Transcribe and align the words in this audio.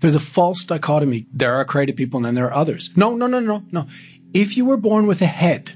There's 0.00 0.14
a 0.14 0.20
false 0.20 0.64
dichotomy. 0.64 1.26
There 1.32 1.54
are 1.54 1.64
creative 1.64 1.96
people 1.96 2.18
and 2.18 2.26
then 2.26 2.34
there 2.34 2.46
are 2.46 2.54
others. 2.54 2.90
No, 2.96 3.14
no, 3.16 3.26
no, 3.26 3.40
no, 3.40 3.64
no. 3.70 3.86
If 4.32 4.56
you 4.56 4.64
were 4.64 4.76
born 4.76 5.06
with 5.06 5.22
a 5.22 5.26
head, 5.26 5.72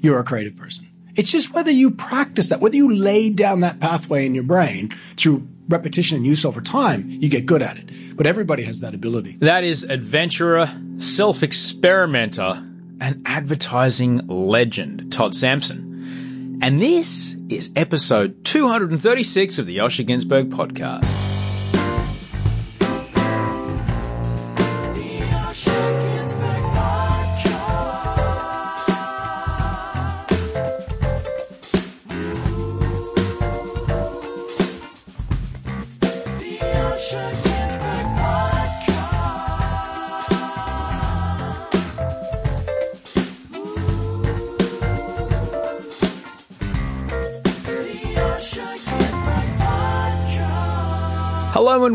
you're 0.00 0.18
a 0.18 0.24
creative 0.24 0.56
person. 0.56 0.88
It's 1.14 1.30
just 1.30 1.52
whether 1.52 1.70
you 1.70 1.90
practice 1.90 2.48
that, 2.50 2.60
whether 2.60 2.76
you 2.76 2.94
lay 2.94 3.30
down 3.30 3.60
that 3.60 3.80
pathway 3.80 4.24
in 4.24 4.34
your 4.34 4.44
brain 4.44 4.90
through 5.16 5.46
repetition 5.68 6.18
and 6.18 6.26
use 6.26 6.44
over 6.44 6.60
time, 6.60 7.08
you 7.08 7.28
get 7.28 7.44
good 7.44 7.62
at 7.62 7.76
it. 7.76 8.16
But 8.16 8.26
everybody 8.26 8.62
has 8.64 8.80
that 8.80 8.94
ability. 8.94 9.36
That 9.40 9.64
is 9.64 9.84
adventurer, 9.84 10.70
self 10.98 11.42
experimenter, 11.42 12.64
and 13.00 13.22
advertising 13.26 14.26
legend, 14.28 15.12
Todd 15.12 15.34
Sampson. 15.34 16.60
And 16.62 16.80
this 16.80 17.36
is 17.48 17.70
episode 17.76 18.44
236 18.44 19.58
of 19.58 19.66
the 19.66 19.78
Osher 19.78 20.06
Günsberg 20.06 20.50
podcast. 20.50 21.17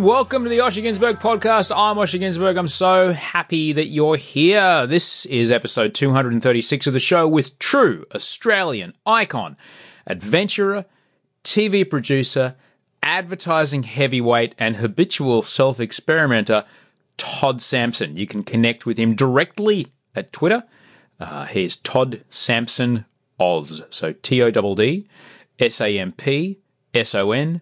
Welcome 0.04 0.44
to 0.44 0.50
the 0.50 0.58
Osher 0.58 0.84
Günsberg 0.84 1.22
podcast. 1.22 1.74
I'm 1.74 1.96
Osher 1.96 2.20
Günsberg. 2.20 2.60
I'm 2.60 2.68
so 2.68 3.14
happy 3.14 3.72
that 3.72 3.86
you're 3.86 4.18
here. 4.18 4.86
This 4.86 5.26
is 5.28 5.50
episode 5.50 5.94
236 5.94 6.88
of 6.88 6.92
the 6.92 7.00
show 7.00 7.26
with 7.26 7.58
true 7.58 8.06
Australian 8.14 8.96
icon, 9.06 9.56
adventurer, 10.06 10.84
TV 11.46 11.90
producer, 11.90 12.58
advertising 13.02 13.84
heavyweight, 13.84 14.56
and 14.60 14.76
habitual 14.76 15.42
self 15.42 15.80
experimenter, 15.80 16.66
Todd 17.16 17.62
Sampson. 17.62 18.18
You 18.18 18.28
can 18.28 18.44
connect 18.44 18.86
with 18.86 18.98
him 18.98 19.16
directly 19.16 19.88
at 20.14 20.34
Twitter. 20.34 20.66
Uh, 21.18 21.46
he's 21.46 21.78
Todd 21.78 22.26
Sampson 22.30 23.06
Oz. 23.40 23.82
So 23.90 24.12
T 24.12 24.42
O 24.42 24.52
D 24.52 24.76
D 24.76 25.08
S 25.60 25.80
A 25.80 25.98
M 25.98 26.12
P 26.12 26.60
S 26.94 27.16
O 27.16 27.32
N 27.32 27.62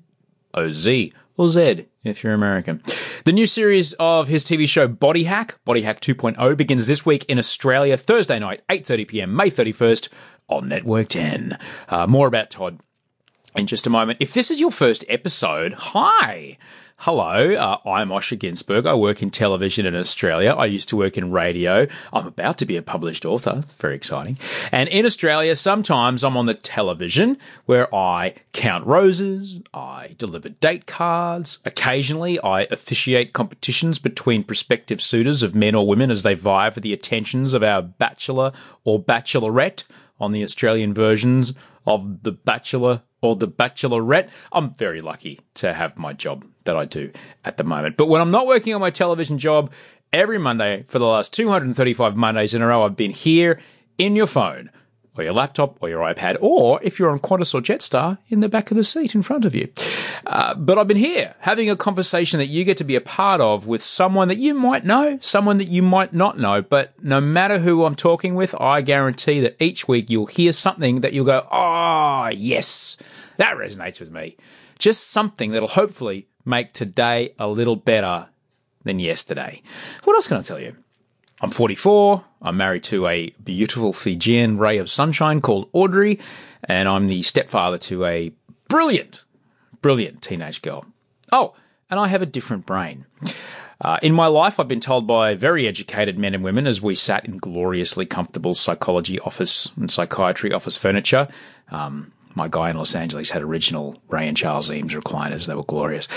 O 0.56 0.72
Z 0.72 1.14
or 1.38 1.50
Z 1.50 1.86
if 2.04 2.24
you're 2.24 2.34
American. 2.34 2.82
The 3.26 3.32
new 3.32 3.46
series 3.46 3.94
of 3.94 4.28
his 4.28 4.44
TV 4.44 4.68
show 4.68 4.88
Body 4.88 5.26
Hack, 5.26 5.60
Body 5.66 5.82
Hack 5.82 6.02
2.0 6.02 6.58
begins 6.58 6.88
this 6.88 7.06
week 7.06 7.26
in 7.26 7.38
Australia, 7.38 7.98
Thursday 7.98 8.40
night, 8.40 8.62
8:30 8.70 9.08
p.m., 9.08 9.36
May 9.36 9.50
31st 9.50 10.10
on 10.48 10.68
Network 10.68 11.10
10. 11.10 11.58
Uh, 11.90 12.08
more 12.08 12.28
about 12.28 12.50
Todd 12.50 12.80
in 13.56 13.68
just 13.68 13.88
a 13.88 13.90
moment. 13.90 14.18
If 14.20 14.34
this 14.34 14.52
is 14.52 14.60
your 14.60 14.72
first 14.72 15.06
episode, 15.08 15.74
hi. 15.74 16.58
Hello, 17.06 17.56
uh, 17.56 17.90
I'm 17.90 18.10
Osher 18.10 18.38
Günsberg. 18.38 18.86
I 18.86 18.94
work 18.94 19.24
in 19.24 19.32
television 19.32 19.88
in 19.88 19.96
Australia. 19.96 20.52
I 20.52 20.68
used 20.68 20.88
to 20.90 20.96
work 20.96 21.18
in 21.18 21.32
radio. 21.32 21.88
I'm 22.14 22.28
about 22.28 22.60
to 22.60 22.66
be 22.68 22.78
a 22.78 22.84
published 22.84 23.26
author. 23.26 23.64
Very 23.78 23.96
exciting. 23.96 24.38
And 24.72 24.88
in 24.88 25.04
Australia, 25.08 25.56
sometimes 25.56 26.24
I'm 26.24 26.38
on 26.38 26.46
the 26.46 26.54
television 26.54 27.40
where 27.66 27.92
I 27.92 28.36
count 28.54 28.86
roses, 28.86 29.62
I 29.74 30.14
deliver 30.20 30.50
date 30.50 30.86
cards. 30.86 31.58
Occasionally, 31.66 32.40
I 32.42 32.68
officiate 32.70 33.34
competitions 33.34 33.98
between 33.98 34.44
prospective 34.44 35.02
suitors 35.02 35.42
of 35.42 35.56
men 35.56 35.74
or 35.74 35.88
women 35.88 36.12
as 36.12 36.22
they 36.22 36.36
vie 36.36 36.70
for 36.70 36.82
the 36.82 36.94
attentions 36.94 37.56
of 37.56 37.64
our 37.64 37.82
bachelor 37.82 38.52
or 38.84 39.02
bachelorette 39.02 39.82
on 40.20 40.34
the 40.34 40.44
Australian 40.44 40.94
versions 40.94 41.56
of 41.88 42.22
The 42.22 42.32
Bachelor 42.32 43.02
or 43.22 43.36
The 43.36 43.48
Bachelorette. 43.48 44.30
I'm 44.52 44.74
very 44.74 45.02
lucky 45.02 45.40
to 45.56 45.74
have 45.74 45.98
my 45.98 46.14
job 46.14 46.46
that 46.64 46.76
I 46.76 46.86
do 46.86 47.12
at 47.46 47.58
the 47.58 47.64
moment. 47.64 47.98
But 47.98 48.08
when 48.08 48.22
I'm 48.22 48.32
not 48.32 48.48
working 48.48 48.74
on 48.74 48.82
my 48.82 48.90
television 48.90 49.38
job, 49.38 49.72
every 50.12 50.38
Monday 50.38 50.84
for 50.84 51.00
the 51.00 51.06
last 51.06 51.34
235 51.34 52.16
Mondays 52.16 52.54
in 52.54 52.62
a 52.62 52.68
row, 52.68 52.84
I've 52.84 52.96
been 52.96 53.12
here 53.12 53.60
in 53.98 54.16
your 54.16 54.28
phone 54.28 54.70
or 55.18 55.24
your 55.24 55.34
laptop 55.34 55.78
or 55.82 55.90
your 55.90 56.02
iPad, 56.02 56.38
or 56.40 56.80
if 56.84 56.98
you're 56.98 57.10
on 57.10 57.20
Qantas 57.20 57.54
or 57.54 57.62
Jetstar, 57.62 58.18
in 58.30 58.40
the 58.40 58.48
back 58.48 58.72
of 58.72 58.78
the 58.78 58.84
seat 58.84 59.14
in 59.14 59.22
front 59.22 59.44
of 59.44 59.54
you. 59.54 59.68
Uh, 60.26 60.56
but 60.56 60.78
I've 60.78 60.88
been 60.88 60.98
here 60.98 61.36
having 61.40 61.70
a 61.70 61.76
conversation 61.76 62.40
that 62.40 62.48
you 62.48 62.64
get 62.64 62.78
to 62.78 62.84
be 62.84 62.96
a 62.96 63.02
part 63.02 63.42
of 63.42 63.68
with 63.68 63.82
someone 63.82 64.30
that 64.30 64.38
you 64.38 64.54
might 64.54 64.86
know, 64.86 65.20
someone 65.22 65.58
that 65.58 65.66
you 65.68 65.82
might 65.82 66.14
not 66.14 66.38
know. 66.38 66.62
But 66.62 66.94
no 67.04 67.20
matter 67.20 67.60
who 67.60 67.84
I'm 67.84 67.96
talking 67.96 68.36
with, 68.36 68.56
I 68.60 68.82
guarantee 68.82 69.42
that 69.42 69.62
each 69.62 69.88
week 69.88 70.10
you'll 70.10 70.28
hear 70.28 70.54
something 70.54 71.02
that 71.02 71.14
you'll 71.14 71.26
go, 71.26 71.46
oh, 71.52 72.30
yes, 72.34 72.96
that 73.38 73.58
resonates 73.58 74.00
with 74.00 74.12
me. 74.12 74.38
Just 74.80 75.10
something 75.10 75.52
that'll 75.52 75.68
hopefully 75.68 76.28
make 76.46 76.74
today 76.74 77.34
a 77.38 77.48
little 77.48 77.76
better 77.76 78.28
than 78.84 79.00
yesterday. 79.00 79.62
What 80.06 80.16
else 80.16 80.28
can 80.28 80.38
I 80.38 80.42
tell 80.42 80.60
you? 80.60 80.76
I'm 81.42 81.50
44. 81.50 82.24
I'm 82.44 82.58
married 82.58 82.84
to 82.84 83.08
a 83.08 83.32
beautiful 83.44 83.94
Fijian 83.94 84.60
ray 84.60 84.78
of 84.78 84.92
sunshine 84.92 85.42
called 85.42 85.70
Audrey, 85.74 86.20
and 86.64 86.88
I'm 86.88 87.08
the 87.08 87.24
stepfather 87.24 87.80
to 87.80 88.06
a 88.06 88.32
brilliant, 88.68 89.24
brilliant 89.82 90.22
teenage 90.22 90.62
girl. 90.62 90.86
Oh, 91.32 91.56
and 91.90 92.00
I 92.00 92.08
have 92.08 92.22
a 92.22 92.28
different 92.28 92.68
brain. 92.68 93.06
Uh, 93.82 93.98
in 94.04 94.14
my 94.14 94.28
life, 94.28 94.60
I've 94.60 94.68
been 94.68 94.80
told 94.80 95.08
by 95.08 95.34
very 95.34 95.68
educated 95.68 96.20
men 96.20 96.36
and 96.36 96.44
women 96.44 96.68
as 96.68 96.80
we 96.80 96.94
sat 96.94 97.26
in 97.26 97.38
gloriously 97.38 98.06
comfortable 98.06 98.54
psychology 98.54 99.20
office 99.22 99.72
and 99.76 99.90
psychiatry 99.90 100.54
office 100.54 100.78
furniture. 100.78 101.28
Um, 101.72 102.12
my 102.36 102.48
guy 102.48 102.70
in 102.70 102.78
Los 102.78 102.96
Angeles 102.96 103.30
had 103.30 103.42
original 103.42 104.02
Ray 104.10 104.28
and 104.28 104.38
Charles 104.38 104.72
Eames 104.72 104.94
recliners. 104.94 105.46
They 105.46 105.56
were 105.56 105.64
glorious. 105.64 106.08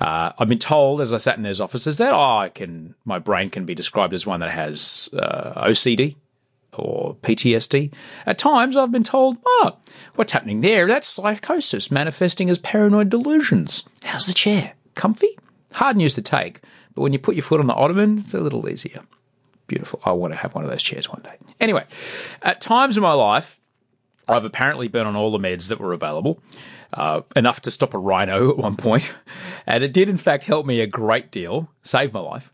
Uh, 0.00 0.32
I've 0.38 0.48
been 0.48 0.58
told 0.58 1.00
as 1.00 1.12
I 1.12 1.18
sat 1.18 1.36
in 1.36 1.42
those 1.42 1.60
offices 1.60 1.98
that 1.98 2.12
oh, 2.12 2.38
I 2.38 2.48
can 2.48 2.94
my 3.04 3.18
brain 3.18 3.50
can 3.50 3.64
be 3.64 3.74
described 3.74 4.12
as 4.12 4.26
one 4.26 4.40
that 4.40 4.50
has 4.50 5.08
uh, 5.12 5.66
OCD 5.66 6.16
or 6.76 7.14
PTSD. 7.16 7.92
At 8.26 8.38
times, 8.38 8.76
I've 8.76 8.92
been 8.92 9.04
told, 9.04 9.38
oh, 9.46 9.76
what's 10.16 10.32
happening 10.32 10.60
there? 10.60 10.86
That's 10.86 11.06
psychosis 11.06 11.90
manifesting 11.90 12.50
as 12.50 12.58
paranoid 12.58 13.10
delusions. 13.10 13.88
How's 14.02 14.26
the 14.26 14.34
chair? 14.34 14.74
Comfy? 14.94 15.38
Hard 15.74 15.96
news 15.96 16.14
to 16.14 16.22
take, 16.22 16.60
but 16.94 17.02
when 17.02 17.12
you 17.12 17.18
put 17.18 17.34
your 17.34 17.42
foot 17.42 17.60
on 17.60 17.66
the 17.66 17.74
ottoman, 17.74 18.18
it's 18.18 18.34
a 18.34 18.40
little 18.40 18.68
easier. 18.68 19.00
Beautiful. 19.66 20.00
I 20.04 20.12
want 20.12 20.32
to 20.34 20.38
have 20.38 20.54
one 20.54 20.64
of 20.64 20.70
those 20.70 20.82
chairs 20.82 21.08
one 21.08 21.22
day. 21.22 21.36
Anyway, 21.58 21.84
at 22.42 22.60
times 22.60 22.96
in 22.96 23.02
my 23.02 23.12
life, 23.12 23.58
I've 24.28 24.44
apparently 24.44 24.88
been 24.88 25.06
on 25.06 25.16
all 25.16 25.30
the 25.30 25.38
meds 25.38 25.68
that 25.68 25.80
were 25.80 25.92
available, 25.92 26.40
uh, 26.92 27.22
enough 27.36 27.60
to 27.62 27.70
stop 27.70 27.94
a 27.94 27.98
rhino 27.98 28.50
at 28.50 28.56
one 28.56 28.76
point, 28.76 29.12
and 29.66 29.84
it 29.84 29.92
did 29.92 30.08
in 30.08 30.16
fact 30.16 30.44
help 30.44 30.66
me 30.66 30.80
a 30.80 30.86
great 30.86 31.30
deal, 31.30 31.68
save 31.82 32.12
my 32.12 32.20
life. 32.20 32.52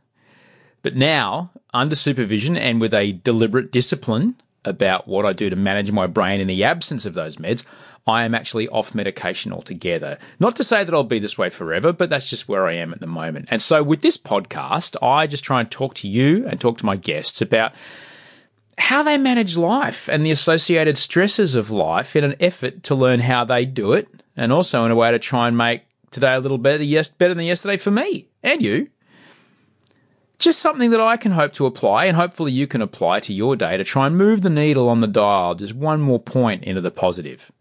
But 0.82 0.96
now, 0.96 1.50
under 1.74 1.94
supervision 1.94 2.56
and 2.56 2.80
with 2.80 2.94
a 2.94 3.12
deliberate 3.12 3.70
discipline 3.70 4.36
about 4.64 5.06
what 5.06 5.26
I 5.26 5.32
do 5.32 5.50
to 5.50 5.56
manage 5.56 5.92
my 5.92 6.06
brain 6.06 6.40
in 6.40 6.46
the 6.46 6.64
absence 6.64 7.04
of 7.04 7.14
those 7.14 7.36
meds, 7.36 7.62
I 8.06 8.24
am 8.24 8.34
actually 8.34 8.68
off 8.68 8.94
medication 8.94 9.52
altogether. 9.52 10.18
Not 10.38 10.56
to 10.56 10.64
say 10.64 10.84
that 10.84 10.94
I'll 10.94 11.04
be 11.04 11.18
this 11.18 11.38
way 11.38 11.50
forever, 11.50 11.92
but 11.92 12.10
that's 12.10 12.28
just 12.28 12.48
where 12.48 12.66
I 12.66 12.74
am 12.74 12.92
at 12.92 13.00
the 13.00 13.06
moment. 13.06 13.48
And 13.50 13.60
so 13.60 13.82
with 13.82 14.00
this 14.00 14.16
podcast, 14.16 14.96
I 15.02 15.26
just 15.26 15.44
try 15.44 15.60
and 15.60 15.70
talk 15.70 15.94
to 15.96 16.08
you 16.08 16.46
and 16.46 16.60
talk 16.60 16.78
to 16.78 16.86
my 16.86 16.96
guests 16.96 17.40
about 17.40 17.72
how 18.78 19.02
they 19.02 19.18
manage 19.18 19.56
life 19.56 20.08
and 20.08 20.24
the 20.24 20.30
associated 20.30 20.96
stresses 20.96 21.54
of 21.54 21.70
life 21.70 22.16
in 22.16 22.24
an 22.24 22.34
effort 22.40 22.82
to 22.84 22.94
learn 22.94 23.20
how 23.20 23.44
they 23.44 23.64
do 23.64 23.92
it 23.92 24.08
and 24.36 24.52
also 24.52 24.84
in 24.84 24.90
a 24.90 24.96
way 24.96 25.10
to 25.10 25.18
try 25.18 25.48
and 25.48 25.56
make 25.56 25.82
today 26.10 26.34
a 26.34 26.40
little 26.40 26.58
better, 26.58 26.82
yes, 26.82 27.08
better 27.08 27.34
than 27.34 27.44
yesterday 27.44 27.76
for 27.76 27.90
me 27.90 28.28
and 28.42 28.62
you. 28.62 28.88
Just 30.38 30.60
something 30.60 30.90
that 30.90 31.00
I 31.00 31.18
can 31.18 31.32
hope 31.32 31.52
to 31.54 31.66
apply 31.66 32.06
and 32.06 32.16
hopefully 32.16 32.52
you 32.52 32.66
can 32.66 32.80
apply 32.80 33.20
to 33.20 33.34
your 33.34 33.56
day 33.56 33.76
to 33.76 33.84
try 33.84 34.06
and 34.06 34.16
move 34.16 34.40
the 34.40 34.50
needle 34.50 34.88
on 34.88 35.00
the 35.00 35.06
dial 35.06 35.54
just 35.54 35.74
one 35.74 36.00
more 36.00 36.18
point 36.18 36.64
into 36.64 36.80
the 36.80 36.90
positive. 36.90 37.52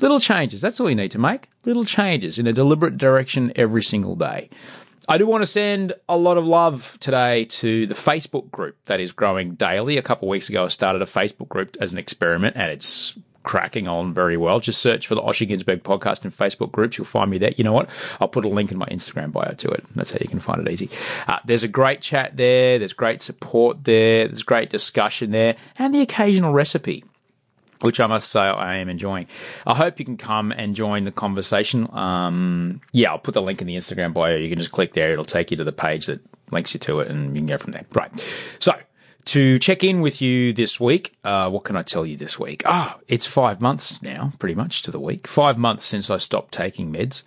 Little 0.00 0.20
changes. 0.20 0.60
That's 0.60 0.80
all 0.80 0.90
you 0.90 0.96
need 0.96 1.12
to 1.12 1.18
make. 1.18 1.48
Little 1.64 1.84
changes 1.84 2.38
in 2.38 2.46
a 2.46 2.52
deliberate 2.52 2.98
direction 2.98 3.52
every 3.56 3.82
single 3.82 4.14
day. 4.14 4.50
I 5.08 5.18
do 5.18 5.26
want 5.26 5.42
to 5.42 5.46
send 5.46 5.92
a 6.08 6.16
lot 6.16 6.36
of 6.36 6.44
love 6.44 6.98
today 6.98 7.44
to 7.44 7.86
the 7.86 7.94
Facebook 7.94 8.50
group 8.50 8.76
that 8.86 8.98
is 8.98 9.12
growing 9.12 9.54
daily. 9.54 9.98
A 9.98 10.02
couple 10.02 10.26
weeks 10.26 10.48
ago, 10.48 10.64
I 10.64 10.68
started 10.68 11.00
a 11.00 11.04
Facebook 11.04 11.48
group 11.48 11.76
as 11.80 11.92
an 11.92 11.98
experiment 11.98 12.56
and 12.56 12.72
it's 12.72 13.16
cracking 13.44 13.86
on 13.86 14.12
very 14.12 14.36
well. 14.36 14.58
Just 14.58 14.82
search 14.82 15.06
for 15.06 15.14
the 15.14 15.22
Osher 15.22 15.48
Günsberg 15.48 15.82
podcast 15.82 16.24
in 16.24 16.32
Facebook 16.32 16.72
groups. 16.72 16.98
You'll 16.98 17.04
find 17.04 17.30
me 17.30 17.38
there. 17.38 17.52
You 17.56 17.62
know 17.62 17.72
what? 17.72 17.88
I'll 18.20 18.26
put 18.26 18.44
a 18.44 18.48
link 18.48 18.72
in 18.72 18.78
my 18.78 18.86
Instagram 18.86 19.30
bio 19.30 19.52
to 19.52 19.70
it. 19.70 19.84
That's 19.94 20.10
how 20.10 20.18
you 20.20 20.28
can 20.28 20.40
find 20.40 20.66
it 20.66 20.72
easy. 20.72 20.90
Uh, 21.28 21.38
there's 21.44 21.62
a 21.62 21.68
great 21.68 22.00
chat 22.00 22.36
there. 22.36 22.80
There's 22.80 22.92
great 22.92 23.22
support 23.22 23.84
there. 23.84 24.26
There's 24.26 24.42
great 24.42 24.70
discussion 24.70 25.30
there 25.30 25.54
and 25.78 25.94
the 25.94 26.00
occasional 26.00 26.52
recipe 26.52 27.04
which 27.80 28.00
I 28.00 28.06
must 28.06 28.30
say 28.30 28.40
I 28.40 28.76
am 28.76 28.88
enjoying. 28.88 29.26
I 29.66 29.74
hope 29.74 29.98
you 29.98 30.04
can 30.04 30.16
come 30.16 30.52
and 30.52 30.74
join 30.74 31.04
the 31.04 31.12
conversation. 31.12 31.88
Um, 31.92 32.80
yeah, 32.92 33.10
I'll 33.10 33.18
put 33.18 33.34
the 33.34 33.42
link 33.42 33.60
in 33.60 33.66
the 33.66 33.76
Instagram 33.76 34.12
bio. 34.12 34.36
You 34.36 34.48
can 34.48 34.58
just 34.58 34.72
click 34.72 34.92
there. 34.92 35.12
It'll 35.12 35.24
take 35.24 35.50
you 35.50 35.56
to 35.58 35.64
the 35.64 35.72
page 35.72 36.06
that 36.06 36.20
links 36.50 36.74
you 36.74 36.80
to 36.80 37.00
it 37.00 37.08
and 37.08 37.34
you 37.34 37.40
can 37.40 37.46
go 37.46 37.58
from 37.58 37.72
there. 37.72 37.84
Right. 37.92 38.10
So 38.58 38.74
to 39.26 39.58
check 39.58 39.82
in 39.82 40.00
with 40.00 40.22
you 40.22 40.52
this 40.52 40.78
week, 40.78 41.16
uh, 41.24 41.50
what 41.50 41.64
can 41.64 41.76
I 41.76 41.82
tell 41.82 42.06
you 42.06 42.16
this 42.16 42.38
week? 42.38 42.62
Ah, 42.64 42.96
oh, 42.96 43.02
it's 43.08 43.26
five 43.26 43.60
months 43.60 44.00
now, 44.00 44.32
pretty 44.38 44.54
much 44.54 44.82
to 44.82 44.90
the 44.90 45.00
week. 45.00 45.26
Five 45.26 45.58
months 45.58 45.84
since 45.84 46.10
I 46.10 46.18
stopped 46.18 46.52
taking 46.52 46.92
meds 46.92 47.22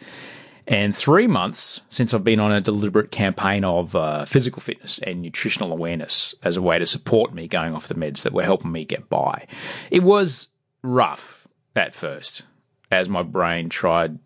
and 0.70 0.96
three 0.96 1.26
months 1.26 1.82
since 1.90 2.14
I've 2.14 2.24
been 2.24 2.40
on 2.40 2.52
a 2.52 2.62
deliberate 2.62 3.10
campaign 3.10 3.66
of 3.66 3.96
uh, 3.96 4.26
physical 4.26 4.62
fitness 4.62 5.00
and 5.00 5.20
nutritional 5.20 5.72
awareness 5.72 6.36
as 6.44 6.56
a 6.56 6.62
way 6.62 6.78
to 6.78 6.86
support 6.86 7.34
me 7.34 7.48
going 7.48 7.74
off 7.74 7.88
the 7.88 7.96
meds 7.96 8.22
that 8.22 8.34
were 8.34 8.44
helping 8.44 8.72
me 8.72 8.86
get 8.86 9.10
by. 9.10 9.48
It 9.90 10.04
was 10.04 10.50
rough 10.84 11.48
at 11.76 11.96
first 11.96 12.44
as 12.92 13.10
my 13.10 13.24
brain 13.24 13.68
tried 13.68 14.20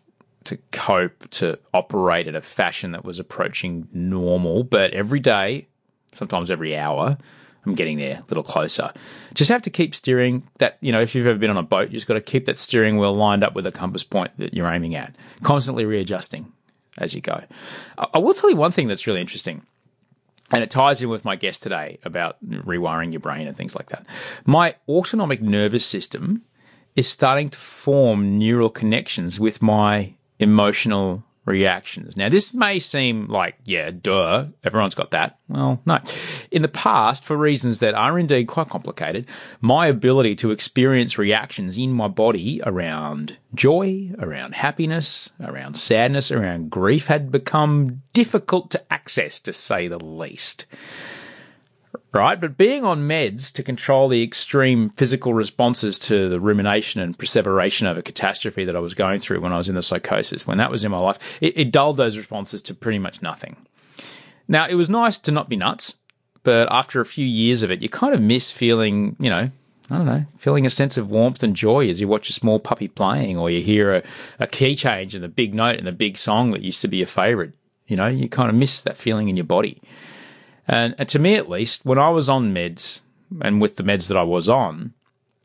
to 0.44 0.58
cope 0.70 1.30
to 1.30 1.58
operate 1.72 2.28
in 2.28 2.36
a 2.36 2.42
fashion 2.42 2.92
that 2.92 3.06
was 3.06 3.18
approaching 3.18 3.88
normal, 3.92 4.64
but 4.64 4.92
every 4.92 5.20
day, 5.20 5.66
sometimes 6.12 6.50
every 6.50 6.76
hour, 6.76 7.16
I'm 7.66 7.74
getting 7.74 7.98
there 7.98 8.18
a 8.18 8.24
little 8.28 8.44
closer. 8.44 8.92
Just 9.34 9.50
have 9.50 9.62
to 9.62 9.70
keep 9.70 9.94
steering 9.94 10.42
that, 10.58 10.78
you 10.80 10.92
know, 10.92 11.00
if 11.00 11.14
you've 11.14 11.26
ever 11.26 11.38
been 11.38 11.50
on 11.50 11.56
a 11.56 11.62
boat, 11.62 11.88
you 11.88 11.94
just 11.94 12.06
got 12.06 12.14
to 12.14 12.20
keep 12.20 12.44
that 12.46 12.58
steering 12.58 12.98
wheel 12.98 13.14
lined 13.14 13.42
up 13.42 13.54
with 13.54 13.66
a 13.66 13.72
compass 13.72 14.04
point 14.04 14.32
that 14.38 14.54
you're 14.54 14.70
aiming 14.70 14.94
at, 14.94 15.14
constantly 15.42 15.84
readjusting 15.84 16.52
as 16.98 17.14
you 17.14 17.20
go. 17.20 17.42
I 17.98 18.18
will 18.18 18.34
tell 18.34 18.50
you 18.50 18.56
one 18.56 18.70
thing 18.70 18.88
that's 18.88 19.06
really 19.06 19.20
interesting. 19.20 19.62
And 20.52 20.62
it 20.62 20.70
ties 20.70 21.02
in 21.02 21.08
with 21.08 21.24
my 21.24 21.36
guest 21.36 21.62
today 21.62 21.98
about 22.04 22.36
rewiring 22.44 23.12
your 23.12 23.20
brain 23.20 23.46
and 23.46 23.56
things 23.56 23.74
like 23.74 23.88
that. 23.88 24.04
My 24.44 24.76
autonomic 24.88 25.40
nervous 25.40 25.86
system 25.86 26.42
is 26.94 27.08
starting 27.08 27.48
to 27.48 27.58
form 27.58 28.38
neural 28.38 28.68
connections 28.70 29.40
with 29.40 29.62
my 29.62 30.14
emotional 30.38 31.24
reactions. 31.44 32.16
Now, 32.16 32.28
this 32.28 32.54
may 32.54 32.78
seem 32.78 33.26
like, 33.28 33.56
yeah, 33.64 33.90
duh, 33.90 34.46
everyone's 34.62 34.94
got 34.94 35.10
that. 35.10 35.38
Well, 35.48 35.80
no. 35.84 36.00
In 36.50 36.62
the 36.62 36.68
past, 36.68 37.24
for 37.24 37.36
reasons 37.36 37.80
that 37.80 37.94
are 37.94 38.18
indeed 38.18 38.46
quite 38.46 38.68
complicated, 38.68 39.26
my 39.60 39.86
ability 39.86 40.36
to 40.36 40.50
experience 40.50 41.18
reactions 41.18 41.76
in 41.76 41.92
my 41.92 42.08
body 42.08 42.62
around 42.64 43.36
joy, 43.54 44.10
around 44.18 44.54
happiness, 44.54 45.30
around 45.40 45.76
sadness, 45.76 46.30
around 46.30 46.70
grief 46.70 47.06
had 47.06 47.30
become 47.30 48.02
difficult 48.12 48.70
to 48.70 48.92
access, 48.92 49.38
to 49.40 49.52
say 49.52 49.88
the 49.88 50.02
least 50.02 50.66
right? 52.12 52.40
But 52.40 52.56
being 52.56 52.84
on 52.84 53.08
meds 53.08 53.52
to 53.52 53.62
control 53.62 54.08
the 54.08 54.22
extreme 54.22 54.88
physical 54.90 55.34
responses 55.34 55.98
to 56.00 56.28
the 56.28 56.40
rumination 56.40 57.00
and 57.00 57.18
perseveration 57.18 57.86
of 57.86 57.98
a 57.98 58.02
catastrophe 58.02 58.64
that 58.64 58.76
I 58.76 58.80
was 58.80 58.94
going 58.94 59.20
through 59.20 59.40
when 59.40 59.52
I 59.52 59.58
was 59.58 59.68
in 59.68 59.74
the 59.74 59.82
psychosis, 59.82 60.46
when 60.46 60.58
that 60.58 60.70
was 60.70 60.84
in 60.84 60.90
my 60.90 60.98
life, 60.98 61.38
it, 61.40 61.56
it 61.56 61.72
dulled 61.72 61.96
those 61.96 62.16
responses 62.16 62.62
to 62.62 62.74
pretty 62.74 62.98
much 62.98 63.22
nothing. 63.22 63.56
Now, 64.46 64.66
it 64.66 64.74
was 64.74 64.90
nice 64.90 65.18
to 65.18 65.32
not 65.32 65.48
be 65.48 65.56
nuts, 65.56 65.96
but 66.42 66.68
after 66.70 67.00
a 67.00 67.06
few 67.06 67.26
years 67.26 67.62
of 67.62 67.70
it, 67.70 67.82
you 67.82 67.88
kind 67.88 68.14
of 68.14 68.20
miss 68.20 68.50
feeling, 68.50 69.16
you 69.18 69.30
know, 69.30 69.50
I 69.90 69.96
don't 69.96 70.06
know, 70.06 70.24
feeling 70.38 70.64
a 70.64 70.70
sense 70.70 70.96
of 70.96 71.10
warmth 71.10 71.42
and 71.42 71.54
joy 71.54 71.88
as 71.88 72.00
you 72.00 72.08
watch 72.08 72.30
a 72.30 72.34
small 72.34 72.58
puppy 72.58 72.88
playing 72.88 73.36
or 73.36 73.50
you 73.50 73.60
hear 73.60 73.94
a, 73.94 74.02
a 74.38 74.46
key 74.46 74.76
change 74.76 75.14
in 75.14 75.22
the 75.22 75.28
big 75.28 75.54
note 75.54 75.76
in 75.76 75.84
the 75.84 75.92
big 75.92 76.16
song 76.16 76.52
that 76.52 76.62
used 76.62 76.80
to 76.82 76.88
be 76.88 76.98
your 76.98 77.06
favorite. 77.06 77.52
You 77.86 77.96
know, 77.96 78.06
you 78.06 78.28
kind 78.28 78.48
of 78.48 78.54
miss 78.54 78.80
that 78.82 78.96
feeling 78.96 79.28
in 79.28 79.36
your 79.36 79.44
body. 79.44 79.82
And, 80.66 80.94
and 80.98 81.08
to 81.10 81.18
me, 81.18 81.34
at 81.34 81.48
least, 81.48 81.84
when 81.84 81.98
I 81.98 82.08
was 82.08 82.28
on 82.28 82.54
meds 82.54 83.02
and 83.40 83.60
with 83.60 83.76
the 83.76 83.82
meds 83.82 84.08
that 84.08 84.16
I 84.16 84.22
was 84.22 84.48
on, 84.48 84.94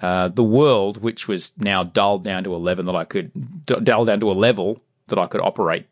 uh, 0.01 0.30
the 0.30 0.44
world, 0.44 1.01
which 1.01 1.27
was 1.27 1.51
now 1.57 1.83
dulled 1.83 2.24
down 2.24 2.44
to 2.45 2.56
a 2.56 2.57
level 2.57 2.86
that 2.86 2.95
I 2.95 3.04
could 3.04 3.66
dull 3.66 4.06
down 4.06 4.19
to 4.21 4.31
a 4.31 4.33
level 4.33 4.81
that 5.07 5.19
I 5.19 5.27
could 5.27 5.42
operate 5.42 5.88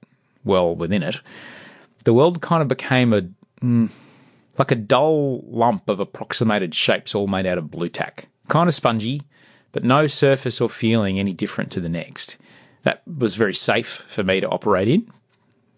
well 0.45 0.73
within 0.73 1.03
it, 1.03 1.17
the 2.05 2.13
world 2.13 2.41
kind 2.41 2.61
of 2.61 2.69
became 2.69 3.13
a 3.13 3.23
mm, 3.61 3.91
like 4.57 4.71
a 4.71 4.75
dull 4.75 5.41
lump 5.47 5.89
of 5.89 5.99
approximated 5.99 6.73
shapes, 6.73 7.13
all 7.13 7.27
made 7.27 7.45
out 7.45 7.57
of 7.57 7.69
Blu 7.69 7.89
Tack, 7.89 8.27
kind 8.47 8.67
of 8.67 8.73
spongy, 8.73 9.23
but 9.71 9.83
no 9.83 10.07
surface 10.07 10.61
or 10.61 10.69
feeling 10.69 11.19
any 11.19 11.33
different 11.33 11.71
to 11.73 11.81
the 11.81 11.89
next. 11.89 12.37
That 12.83 13.01
was 13.05 13.35
very 13.35 13.53
safe 13.53 14.05
for 14.07 14.23
me 14.23 14.39
to 14.39 14.47
operate 14.47 14.87
in, 14.87 15.11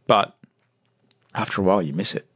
but 0.05 0.35
after 1.33 1.61
a 1.61 1.63
while, 1.63 1.81
you 1.81 1.93
miss 1.93 2.13
it. 2.13 2.28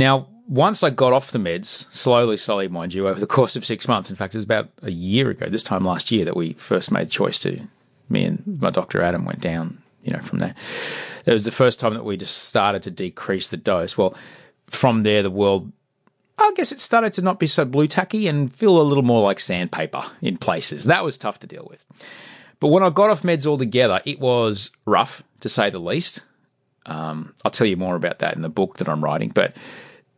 Now, 0.00 0.28
once 0.48 0.82
I 0.82 0.88
got 0.88 1.12
off 1.12 1.30
the 1.30 1.38
meds, 1.38 1.86
slowly, 1.94 2.38
slowly, 2.38 2.68
mind 2.68 2.94
you, 2.94 3.06
over 3.06 3.20
the 3.20 3.26
course 3.26 3.54
of 3.54 3.66
six 3.66 3.86
months, 3.86 4.08
in 4.08 4.16
fact, 4.16 4.34
it 4.34 4.38
was 4.38 4.46
about 4.46 4.70
a 4.80 4.90
year 4.90 5.28
ago, 5.28 5.46
this 5.50 5.62
time 5.62 5.84
last 5.84 6.10
year, 6.10 6.24
that 6.24 6.34
we 6.34 6.54
first 6.54 6.90
made 6.90 7.08
the 7.08 7.10
choice 7.10 7.38
to, 7.40 7.60
me 8.08 8.24
and 8.24 8.42
my 8.62 8.70
doctor 8.70 9.02
Adam 9.02 9.26
went 9.26 9.42
down, 9.42 9.82
you 10.02 10.10
know, 10.10 10.22
from 10.22 10.38
there. 10.38 10.54
It 11.26 11.34
was 11.34 11.44
the 11.44 11.50
first 11.50 11.78
time 11.78 11.92
that 11.92 12.06
we 12.06 12.16
just 12.16 12.44
started 12.44 12.82
to 12.84 12.90
decrease 12.90 13.50
the 13.50 13.58
dose. 13.58 13.98
Well, 13.98 14.16
from 14.68 15.02
there, 15.02 15.22
the 15.22 15.30
world, 15.30 15.70
I 16.38 16.50
guess 16.56 16.72
it 16.72 16.80
started 16.80 17.12
to 17.12 17.22
not 17.22 17.38
be 17.38 17.46
so 17.46 17.66
blue 17.66 17.86
tacky 17.86 18.26
and 18.26 18.56
feel 18.56 18.80
a 18.80 18.82
little 18.82 19.02
more 19.02 19.22
like 19.22 19.38
sandpaper 19.38 20.04
in 20.22 20.38
places. 20.38 20.84
That 20.84 21.04
was 21.04 21.18
tough 21.18 21.40
to 21.40 21.46
deal 21.46 21.66
with. 21.68 21.84
But 22.58 22.68
when 22.68 22.82
I 22.82 22.88
got 22.88 23.10
off 23.10 23.20
meds 23.20 23.46
altogether, 23.46 24.00
it 24.06 24.18
was 24.18 24.70
rough, 24.86 25.22
to 25.40 25.50
say 25.50 25.68
the 25.68 25.78
least. 25.78 26.22
Um, 26.86 27.34
I'll 27.44 27.50
tell 27.50 27.66
you 27.66 27.76
more 27.76 27.96
about 27.96 28.20
that 28.20 28.34
in 28.34 28.40
the 28.40 28.48
book 28.48 28.78
that 28.78 28.88
I'm 28.88 29.04
writing. 29.04 29.28
But 29.28 29.54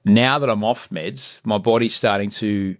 now 0.04 0.38
that 0.38 0.50
I'm 0.50 0.64
off 0.64 0.90
meds, 0.90 1.40
my 1.44 1.58
body's 1.58 1.94
starting 1.94 2.30
to 2.30 2.76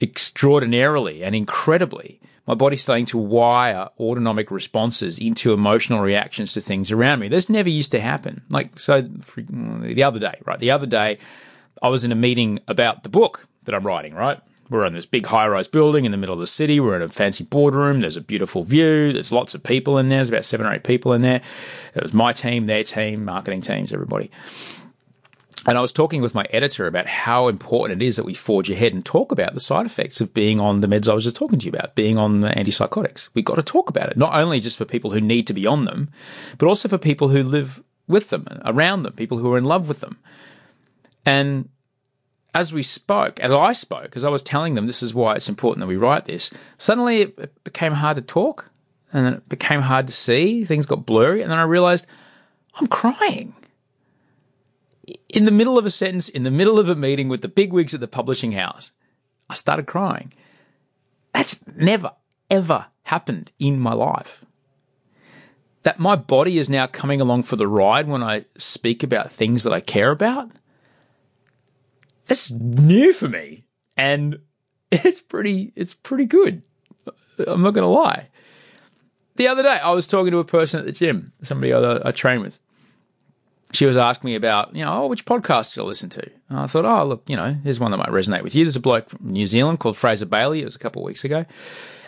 extraordinarily 0.00 1.22
and 1.22 1.34
incredibly, 1.34 2.20
my 2.46 2.54
body's 2.54 2.82
starting 2.82 3.06
to 3.06 3.18
wire 3.18 3.88
autonomic 3.98 4.50
responses 4.50 5.18
into 5.18 5.52
emotional 5.52 6.00
reactions 6.00 6.52
to 6.54 6.60
things 6.60 6.90
around 6.90 7.20
me. 7.20 7.28
This 7.28 7.48
never 7.48 7.68
used 7.68 7.92
to 7.92 8.00
happen. 8.00 8.42
Like, 8.50 8.78
so 8.80 9.02
the 9.02 10.02
other 10.02 10.18
day, 10.18 10.40
right? 10.44 10.58
The 10.58 10.70
other 10.70 10.86
day, 10.86 11.18
I 11.82 11.88
was 11.88 12.04
in 12.04 12.12
a 12.12 12.16
meeting 12.16 12.58
about 12.66 13.02
the 13.02 13.08
book 13.08 13.46
that 13.64 13.74
I'm 13.74 13.86
writing, 13.86 14.14
right? 14.14 14.40
We're 14.68 14.86
in 14.86 14.94
this 14.94 15.06
big 15.06 15.26
high 15.26 15.48
rise 15.48 15.66
building 15.66 16.04
in 16.04 16.12
the 16.12 16.16
middle 16.16 16.34
of 16.34 16.40
the 16.40 16.46
city. 16.46 16.78
We're 16.78 16.96
in 16.96 17.02
a 17.02 17.08
fancy 17.08 17.42
boardroom. 17.42 18.00
There's 18.00 18.16
a 18.16 18.20
beautiful 18.20 18.62
view. 18.62 19.12
There's 19.12 19.32
lots 19.32 19.54
of 19.54 19.64
people 19.64 19.98
in 19.98 20.08
there. 20.08 20.18
There's 20.18 20.28
about 20.28 20.44
seven 20.44 20.66
or 20.66 20.72
eight 20.72 20.84
people 20.84 21.12
in 21.12 21.22
there. 21.22 21.42
It 21.94 22.02
was 22.02 22.14
my 22.14 22.32
team, 22.32 22.66
their 22.66 22.84
team, 22.84 23.24
marketing 23.24 23.62
teams, 23.62 23.92
everybody. 23.92 24.30
And 25.66 25.76
I 25.76 25.80
was 25.80 25.92
talking 25.92 26.22
with 26.22 26.34
my 26.34 26.46
editor 26.50 26.86
about 26.86 27.06
how 27.06 27.48
important 27.48 28.00
it 28.00 28.06
is 28.06 28.16
that 28.16 28.24
we 28.24 28.32
forge 28.34 28.70
ahead 28.70 28.94
and 28.94 29.04
talk 29.04 29.30
about 29.30 29.52
the 29.52 29.60
side 29.60 29.84
effects 29.84 30.20
of 30.20 30.32
being 30.32 30.58
on 30.58 30.80
the 30.80 30.86
meds 30.86 31.08
I 31.08 31.14
was 31.14 31.24
just 31.24 31.36
talking 31.36 31.58
to 31.58 31.66
you 31.66 31.72
about, 31.72 31.94
being 31.94 32.16
on 32.16 32.40
the 32.40 32.48
antipsychotics. 32.48 33.28
We've 33.34 33.44
got 33.44 33.56
to 33.56 33.62
talk 33.62 33.90
about 33.90 34.08
it, 34.08 34.16
not 34.16 34.34
only 34.34 34.60
just 34.60 34.78
for 34.78 34.86
people 34.86 35.10
who 35.10 35.20
need 35.20 35.46
to 35.48 35.52
be 35.52 35.66
on 35.66 35.84
them, 35.84 36.10
but 36.56 36.66
also 36.66 36.88
for 36.88 36.98
people 36.98 37.28
who 37.28 37.42
live 37.42 37.82
with 38.08 38.30
them, 38.30 38.46
around 38.64 39.02
them, 39.02 39.12
people 39.12 39.38
who 39.38 39.52
are 39.52 39.58
in 39.58 39.64
love 39.64 39.86
with 39.86 40.00
them. 40.00 40.18
And 41.26 41.68
as 42.54 42.72
we 42.72 42.82
spoke, 42.82 43.38
as 43.40 43.52
I 43.52 43.72
spoke, 43.74 44.16
as 44.16 44.24
I 44.24 44.30
was 44.30 44.42
telling 44.42 44.74
them 44.74 44.86
this 44.86 45.02
is 45.02 45.14
why 45.14 45.34
it's 45.34 45.48
important 45.48 45.80
that 45.80 45.88
we 45.88 45.96
write 45.96 46.24
this, 46.24 46.50
suddenly 46.78 47.20
it 47.20 47.64
became 47.64 47.92
hard 47.92 48.16
to 48.16 48.22
talk 48.22 48.70
and 49.12 49.26
then 49.26 49.34
it 49.34 49.48
became 49.48 49.82
hard 49.82 50.06
to 50.06 50.12
see. 50.12 50.64
Things 50.64 50.86
got 50.86 51.06
blurry. 51.06 51.42
And 51.42 51.50
then 51.50 51.58
I 51.58 51.64
realized 51.64 52.06
I'm 52.76 52.86
crying 52.86 53.54
in 55.28 55.44
the 55.44 55.52
middle 55.52 55.78
of 55.78 55.86
a 55.86 55.90
sentence, 55.90 56.28
in 56.28 56.42
the 56.42 56.50
middle 56.50 56.78
of 56.78 56.88
a 56.88 56.96
meeting 56.96 57.28
with 57.28 57.42
the 57.42 57.48
bigwigs 57.48 57.94
at 57.94 58.00
the 58.00 58.08
publishing 58.08 58.52
house, 58.52 58.92
I 59.48 59.54
started 59.54 59.86
crying. 59.86 60.32
That's 61.32 61.64
never, 61.66 62.12
ever 62.50 62.86
happened 63.04 63.52
in 63.58 63.78
my 63.78 63.92
life. 63.92 64.44
That 65.82 65.98
my 65.98 66.16
body 66.16 66.58
is 66.58 66.68
now 66.68 66.86
coming 66.86 67.20
along 67.20 67.44
for 67.44 67.56
the 67.56 67.66
ride 67.66 68.06
when 68.06 68.22
I 68.22 68.44
speak 68.56 69.02
about 69.02 69.32
things 69.32 69.62
that 69.62 69.72
I 69.72 69.80
care 69.80 70.10
about. 70.10 70.50
That's 72.26 72.50
new 72.50 73.12
for 73.12 73.28
me. 73.28 73.64
And 73.96 74.40
it's 74.90 75.20
pretty, 75.20 75.72
it's 75.74 75.94
pretty 75.94 76.26
good. 76.26 76.62
I'm 77.46 77.62
not 77.62 77.74
going 77.74 77.84
to 77.84 77.88
lie. 77.88 78.28
The 79.36 79.48
other 79.48 79.62
day, 79.62 79.78
I 79.82 79.92
was 79.92 80.06
talking 80.06 80.32
to 80.32 80.38
a 80.38 80.44
person 80.44 80.80
at 80.80 80.86
the 80.86 80.92
gym, 80.92 81.32
somebody 81.42 81.72
I, 81.72 82.08
I 82.08 82.10
train 82.10 82.40
with 82.40 82.58
she 83.72 83.86
was 83.86 83.96
asking 83.96 84.28
me 84.28 84.34
about, 84.34 84.74
you 84.74 84.84
know, 84.84 85.04
oh, 85.04 85.06
which 85.06 85.24
podcast 85.24 85.74
did 85.74 85.82
I 85.82 85.84
listen 85.84 86.08
to? 86.10 86.30
And 86.48 86.58
I 86.58 86.66
thought, 86.66 86.84
oh, 86.84 87.04
look, 87.04 87.22
you 87.28 87.36
know, 87.36 87.56
here's 87.62 87.78
one 87.78 87.92
that 87.92 87.98
might 87.98 88.08
resonate 88.08 88.42
with 88.42 88.54
you. 88.54 88.64
There's 88.64 88.76
a 88.76 88.80
bloke 88.80 89.08
from 89.08 89.30
New 89.30 89.46
Zealand 89.46 89.78
called 89.78 89.96
Fraser 89.96 90.26
Bailey. 90.26 90.62
It 90.62 90.64
was 90.64 90.74
a 90.74 90.80
couple 90.80 91.02
of 91.02 91.06
weeks 91.06 91.24
ago. 91.24 91.44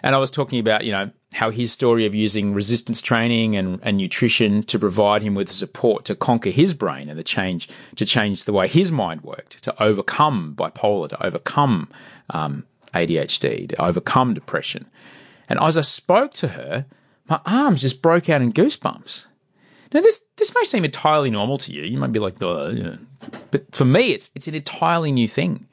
And 0.02 0.14
I 0.14 0.18
was 0.18 0.30
talking 0.30 0.58
about, 0.58 0.84
you 0.84 0.90
know, 0.90 1.10
how 1.32 1.50
his 1.50 1.72
story 1.72 2.04
of 2.04 2.14
using 2.14 2.52
resistance 2.52 3.00
training 3.00 3.56
and, 3.56 3.78
and 3.82 3.96
nutrition 3.96 4.64
to 4.64 4.78
provide 4.78 5.22
him 5.22 5.34
with 5.34 5.50
support 5.50 6.04
to 6.06 6.16
conquer 6.16 6.50
his 6.50 6.74
brain 6.74 7.08
and 7.08 7.18
the 7.18 7.24
change, 7.24 7.68
to 7.96 8.04
change 8.04 8.44
the 8.44 8.52
way 8.52 8.66
his 8.66 8.90
mind 8.90 9.22
worked, 9.22 9.62
to 9.62 9.82
overcome 9.82 10.54
bipolar, 10.56 11.08
to 11.08 11.24
overcome 11.24 11.88
um, 12.30 12.66
ADHD, 12.92 13.68
to 13.68 13.82
overcome 13.82 14.34
depression. 14.34 14.86
And 15.48 15.60
as 15.60 15.78
I 15.78 15.82
spoke 15.82 16.32
to 16.34 16.48
her, 16.48 16.86
my 17.28 17.40
arms 17.46 17.80
just 17.80 18.02
broke 18.02 18.28
out 18.28 18.42
in 18.42 18.52
goosebumps. 18.52 19.28
Now, 19.92 20.00
this 20.00 20.22
this 20.36 20.54
may 20.54 20.64
seem 20.64 20.84
entirely 20.84 21.30
normal 21.30 21.58
to 21.58 21.72
you. 21.72 21.82
You 21.82 21.98
might 21.98 22.12
be 22.12 22.18
like, 22.18 22.42
oh, 22.42 22.68
you 22.68 22.98
but 23.50 23.74
for 23.74 23.84
me, 23.84 24.12
it's 24.12 24.30
it's 24.34 24.48
an 24.48 24.54
entirely 24.54 25.12
new 25.12 25.28
thing. 25.28 25.68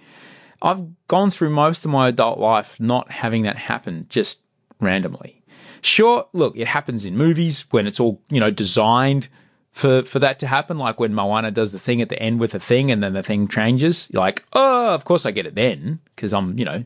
I've 0.61 0.85
gone 1.07 1.29
through 1.29 1.51
most 1.51 1.85
of 1.85 1.91
my 1.91 2.09
adult 2.09 2.37
life 2.37 2.79
not 2.79 3.11
having 3.11 3.43
that 3.43 3.55
happen 3.55 4.05
just 4.09 4.41
randomly. 4.81 5.41
Sure, 5.81 6.27
look, 6.33 6.57
it 6.57 6.67
happens 6.67 7.05
in 7.05 7.15
movies 7.15 7.65
when 7.71 7.87
it's 7.87 7.99
all 7.99 8.21
you 8.29 8.39
know 8.39 8.51
designed 8.51 9.29
for 9.71 10.03
for 10.03 10.19
that 10.19 10.39
to 10.39 10.47
happen. 10.47 10.77
Like 10.77 10.99
when 10.99 11.13
Moana 11.13 11.51
does 11.51 11.71
the 11.71 11.79
thing 11.79 12.01
at 12.01 12.09
the 12.09 12.21
end 12.21 12.39
with 12.39 12.51
the 12.51 12.59
thing, 12.59 12.91
and 12.91 13.01
then 13.01 13.13
the 13.13 13.23
thing 13.23 13.47
changes. 13.47 14.09
You're 14.11 14.21
like, 14.21 14.43
oh, 14.53 14.93
of 14.93 15.05
course 15.05 15.25
I 15.25 15.31
get 15.31 15.45
it 15.45 15.55
then 15.55 15.99
because 16.15 16.33
I'm 16.33 16.59
you 16.59 16.65
know 16.65 16.83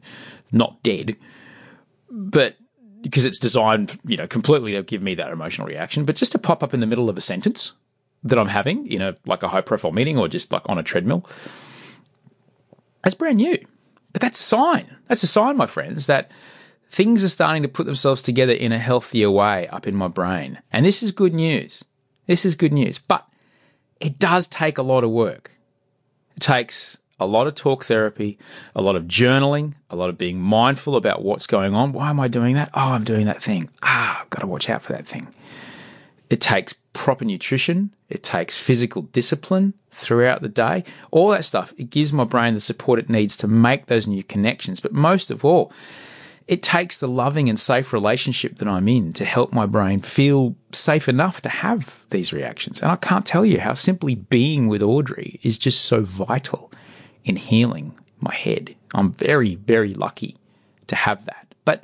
not 0.52 0.84
dead. 0.84 1.16
But 2.12 2.58
because 3.04 3.26
it's 3.26 3.38
designed, 3.38 4.00
you 4.06 4.18
know, 4.18 4.26
completely 4.26 4.72
to 4.72 4.82
give 4.82 5.04
me 5.04 5.14
that 5.16 5.32
emotional 5.32 5.68
reaction, 5.68 6.06
but 6.06 6.16
just 6.16 6.32
to 6.32 6.40
pop 6.40 6.64
up 6.64 6.74
in 6.74 6.80
the 6.80 6.88
middle 6.88 7.10
of 7.10 7.18
a 7.18 7.22
sentence 7.22 7.74
that 8.24 8.40
I'm 8.40 8.48
having 8.48 8.88
in 8.88 9.02
a 9.02 9.16
like 9.26 9.44
a 9.44 9.50
high 9.50 9.62
profile 9.62 9.92
meeting 9.92 10.18
or 10.18 10.28
just 10.28 10.52
like 10.52 10.64
on 10.66 10.80
a 10.80 10.84
treadmill. 10.84 11.26
That's 13.04 13.14
brand 13.14 13.38
new. 13.38 13.58
But 14.14 14.22
that's 14.22 14.40
a 14.40 14.44
sign. 14.44 14.96
That's 15.08 15.24
a 15.24 15.28
sign, 15.28 15.58
my 15.58 15.66
friends, 15.66 16.08
that 16.08 16.32
things 16.90 17.24
are 17.24 17.30
starting 17.30 17.64
to 17.64 17.68
put 17.68 17.86
themselves 17.86 18.22
together 18.22 18.54
in 18.54 18.72
a 18.72 18.80
healthier 18.80 19.30
way 19.30 19.68
up 19.68 19.88
in 19.88 19.96
my 19.96 20.08
brain. 20.08 20.60
And 20.72 20.86
this 20.86 21.04
is 21.04 21.12
good 21.12 21.34
news. 21.34 21.84
This 22.28 22.46
is 22.46 22.56
good 22.56 22.72
news. 22.72 22.98
But 23.00 23.28
it 24.00 24.20
does 24.20 24.48
take 24.48 24.78
a 24.78 24.84
lot 24.84 25.04
of 25.04 25.10
work. 25.10 25.52
It 26.38 26.42
takes 26.42 26.98
a 27.24 27.26
lot 27.26 27.48
of 27.48 27.56
talk 27.56 27.86
therapy, 27.86 28.38
a 28.76 28.82
lot 28.82 28.96
of 28.96 29.04
journaling, 29.04 29.74
a 29.90 29.96
lot 29.96 30.10
of 30.10 30.18
being 30.18 30.40
mindful 30.40 30.96
about 30.96 31.24
what's 31.24 31.48
going 31.48 31.74
on. 31.74 31.94
Why 31.94 32.10
am 32.10 32.20
I 32.20 32.28
doing 32.28 32.56
that? 32.56 32.70
Oh, 32.74 32.94
I'm 32.94 33.04
doing 33.04 33.26
that 33.26 33.42
thing. 33.42 33.70
Ah, 33.82 34.22
I've 34.22 34.30
got 34.30 34.42
to 34.42 34.48
watch 34.48 34.70
out 34.70 34.84
for 34.84 34.94
that 34.94 35.08
thing. 35.08 35.34
It 36.30 36.42
takes 36.42 36.74
proper 36.94 37.26
nutrition. 37.26 37.94
It 38.10 38.24
takes 38.24 38.60
physical 38.60 39.04
discipline 39.04 39.74
throughout 39.92 40.42
the 40.42 40.50
day. 40.50 40.84
All 41.12 41.30
that 41.30 41.46
stuff. 41.46 41.74
It 41.78 41.90
gives 41.90 42.12
my 42.12 42.24
brain 42.24 42.54
the 42.54 42.60
support 42.60 43.00
it 43.00 43.10
needs 43.10 43.38
to 43.38 43.48
make 43.48 43.86
those 43.86 44.08
new 44.08 44.24
connections. 44.24 44.80
But 44.80 44.94
most 44.94 45.32
of 45.32 45.46
all, 45.46 45.72
it 46.48 46.62
takes 46.62 47.00
the 47.00 47.08
loving 47.08 47.50
and 47.50 47.60
safe 47.60 47.94
relationship 47.94 48.58
that 48.58 48.68
I'm 48.68 48.88
in 48.88 49.14
to 49.14 49.26
help 49.26 49.54
my 49.54 49.66
brain 49.66 50.02
feel 50.02 50.56
safe 50.72 51.08
enough 51.08 51.42
to 51.42 51.50
have 51.50 52.04
these 52.10 52.34
reactions. 52.34 52.82
And 52.82 52.92
I 52.92 52.98
can't 52.98 53.26
tell 53.26 53.46
you 53.46 53.60
how 53.60 53.74
simply 53.74 54.16
being 54.16 54.68
with 54.68 54.82
Audrey 54.82 55.40
is 55.42 55.58
just 55.58 55.86
so 55.86 56.02
vital 56.04 56.72
in 57.26 57.36
healing 57.36 57.94
my 58.20 58.34
head. 58.34 58.76
I'm 58.94 59.12
very, 59.12 59.56
very 59.56 59.94
lucky 59.94 60.38
to 60.88 60.96
have 60.96 61.26
that. 61.26 61.54
But 61.66 61.84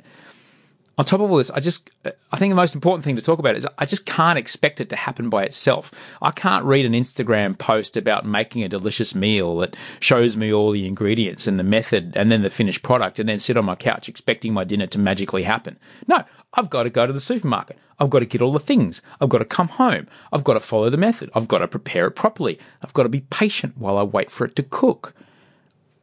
on 1.00 1.06
top 1.06 1.20
of 1.20 1.30
all 1.30 1.38
this, 1.38 1.50
I 1.50 1.60
just, 1.60 1.88
I 2.04 2.36
think 2.36 2.50
the 2.50 2.56
most 2.56 2.74
important 2.74 3.04
thing 3.04 3.16
to 3.16 3.22
talk 3.22 3.38
about 3.38 3.56
is 3.56 3.66
I 3.78 3.86
just 3.86 4.04
can't 4.04 4.38
expect 4.38 4.82
it 4.82 4.90
to 4.90 4.96
happen 4.96 5.30
by 5.30 5.44
itself. 5.44 5.90
I 6.20 6.30
can't 6.30 6.64
read 6.64 6.84
an 6.84 6.92
Instagram 6.92 7.56
post 7.56 7.96
about 7.96 8.26
making 8.26 8.64
a 8.64 8.68
delicious 8.68 9.14
meal 9.14 9.56
that 9.58 9.76
shows 9.98 10.36
me 10.36 10.52
all 10.52 10.72
the 10.72 10.86
ingredients 10.86 11.46
and 11.46 11.58
the 11.58 11.64
method 11.64 12.12
and 12.16 12.30
then 12.30 12.42
the 12.42 12.50
finished 12.50 12.82
product 12.82 13.18
and 13.18 13.28
then 13.28 13.40
sit 13.40 13.56
on 13.56 13.64
my 13.64 13.76
couch 13.76 14.08
expecting 14.08 14.52
my 14.52 14.64
dinner 14.64 14.86
to 14.88 14.98
magically 14.98 15.44
happen. 15.44 15.78
No, 16.06 16.24
I've 16.52 16.68
got 16.68 16.82
to 16.82 16.90
go 16.90 17.06
to 17.06 17.12
the 17.14 17.20
supermarket. 17.20 17.78
I've 17.98 18.10
got 18.10 18.18
to 18.18 18.26
get 18.26 18.42
all 18.42 18.52
the 18.52 18.58
things. 18.58 19.00
I've 19.20 19.28
got 19.30 19.38
to 19.38 19.46
come 19.46 19.68
home. 19.68 20.06
I've 20.32 20.44
got 20.44 20.54
to 20.54 20.60
follow 20.60 20.90
the 20.90 20.96
method. 20.96 21.30
I've 21.34 21.48
got 21.48 21.58
to 21.58 21.68
prepare 21.68 22.08
it 22.08 22.12
properly. 22.12 22.58
I've 22.82 22.92
got 22.92 23.04
to 23.04 23.08
be 23.08 23.20
patient 23.20 23.78
while 23.78 23.96
I 23.96 24.02
wait 24.02 24.30
for 24.30 24.44
it 24.44 24.54
to 24.56 24.62
cook. 24.62 25.14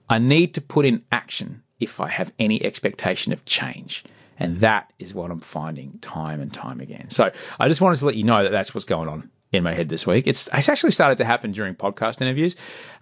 I 0.10 0.20
need 0.20 0.54
to 0.56 0.62
put 0.62 0.86
in 0.86 1.04
action 1.12 1.64
if 1.80 2.00
I 2.00 2.10
have 2.10 2.34
any 2.40 2.64
expectation 2.64 3.34
of 3.34 3.46
change. 3.46 4.04
And 4.40 4.60
that 4.60 4.92
is 5.00 5.14
what 5.14 5.32
I'm 5.32 5.40
finding 5.40 6.00
time 6.00 6.42
and 6.42 6.54
time 6.54 6.80
again. 6.80 7.10
So 7.10 7.32
I 7.60 7.68
just 7.68 7.82
wanted 7.82 7.98
to 8.00 8.06
let 8.06 8.16
you 8.16 8.24
know 8.24 8.44
that 8.44 8.52
that's 8.52 8.74
what's 8.74 8.86
going 8.86 9.10
on 9.10 9.30
in 9.52 9.64
my 9.64 9.74
head 9.74 9.90
this 9.90 10.06
week. 10.06 10.28
It's, 10.28 10.50
it's 10.54 10.70
actually 10.70 10.92
started 10.92 11.18
to 11.18 11.26
happen 11.26 11.52
during 11.52 11.74
podcast 11.74 12.22
interviews. 12.22 12.56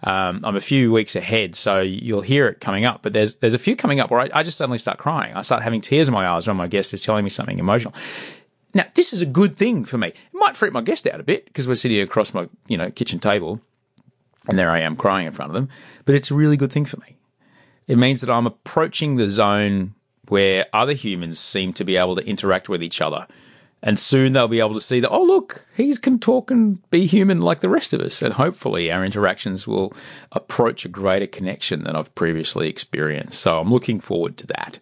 Um, 0.04 0.40
I'm 0.44 0.56
a 0.56 0.60
few 0.60 0.92
weeks 0.92 1.16
ahead, 1.16 1.54
so 1.56 1.80
you'll 1.80 2.22
hear 2.22 2.46
it 2.46 2.60
coming 2.60 2.84
up. 2.84 3.02
But 3.02 3.12
there's 3.12 3.36
there's 3.36 3.54
a 3.54 3.58
few 3.58 3.76
coming 3.76 4.00
up 4.00 4.10
where 4.10 4.20
I, 4.20 4.30
I 4.32 4.42
just 4.42 4.56
suddenly 4.56 4.78
start 4.78 4.98
crying. 4.98 5.34
I 5.34 5.42
start 5.42 5.62
having 5.62 5.80
tears 5.80 6.08
in 6.08 6.14
my 6.14 6.26
eyes 6.26 6.46
when 6.46 6.56
my 6.56 6.68
guest 6.68 6.94
is 6.94 7.02
telling 7.02 7.24
me 7.24 7.30
something 7.30 7.58
emotional. 7.58 7.92
Now, 8.74 8.84
this 8.94 9.12
is 9.12 9.22
a 9.22 9.26
good 9.26 9.56
thing 9.56 9.84
for 9.84 9.98
me. 9.98 10.08
It 10.08 10.16
might 10.34 10.56
freak 10.56 10.72
my 10.72 10.82
guest 10.82 11.06
out 11.06 11.18
a 11.18 11.24
bit 11.24 11.46
because 11.46 11.66
we're 11.66 11.76
sitting 11.76 12.00
across 12.00 12.32
my 12.32 12.48
you 12.68 12.76
know 12.76 12.90
kitchen 12.90 13.18
table 13.18 13.60
and 14.48 14.58
there 14.58 14.70
I 14.70 14.80
am 14.80 14.96
crying 14.96 15.26
in 15.26 15.32
front 15.32 15.50
of 15.50 15.54
them. 15.54 15.68
But 16.04 16.14
it's 16.14 16.30
a 16.30 16.34
really 16.34 16.56
good 16.56 16.72
thing 16.72 16.84
for 16.84 16.98
me. 16.98 17.16
It 17.86 17.98
means 17.98 18.20
that 18.20 18.30
I'm 18.30 18.46
approaching 18.46 19.16
the 19.16 19.28
zone 19.28 19.94
where 20.28 20.66
other 20.72 20.92
humans 20.92 21.38
seem 21.38 21.72
to 21.74 21.84
be 21.84 21.96
able 21.96 22.16
to 22.16 22.26
interact 22.26 22.68
with 22.68 22.82
each 22.82 23.00
other. 23.00 23.26
And 23.82 23.98
soon 23.98 24.32
they'll 24.32 24.48
be 24.48 24.58
able 24.58 24.74
to 24.74 24.80
see 24.80 25.00
that, 25.00 25.10
oh, 25.10 25.22
look, 25.22 25.64
he 25.76 25.94
can 25.96 26.18
talk 26.18 26.50
and 26.50 26.88
be 26.90 27.06
human 27.06 27.40
like 27.40 27.60
the 27.60 27.68
rest 27.68 27.92
of 27.92 28.00
us. 28.00 28.22
And 28.22 28.34
hopefully 28.34 28.90
our 28.90 29.04
interactions 29.04 29.66
will 29.66 29.92
approach 30.32 30.84
a 30.84 30.88
greater 30.88 31.26
connection 31.26 31.84
than 31.84 31.94
I've 31.94 32.12
previously 32.14 32.68
experienced. 32.68 33.38
So 33.38 33.60
I'm 33.60 33.70
looking 33.70 34.00
forward 34.00 34.36
to 34.38 34.46
that. 34.48 34.78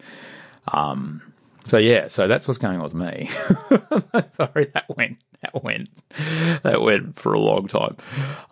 Um, 0.69 1.34
so 1.67 1.79
yeah, 1.79 2.09
so 2.09 2.29
that's 2.29 2.47
what's 2.47 2.59
going 2.59 2.77
on 2.77 2.85
with 2.85 2.95
me. 2.95 3.29
Sorry, 4.33 4.67
that 4.75 4.85
went 4.97 5.19
that 5.43 5.63
went 5.63 5.89
that 6.63 6.81
went 6.83 7.19
for 7.19 7.33
a 7.33 7.41
long 7.41 7.67
time. 7.69 7.97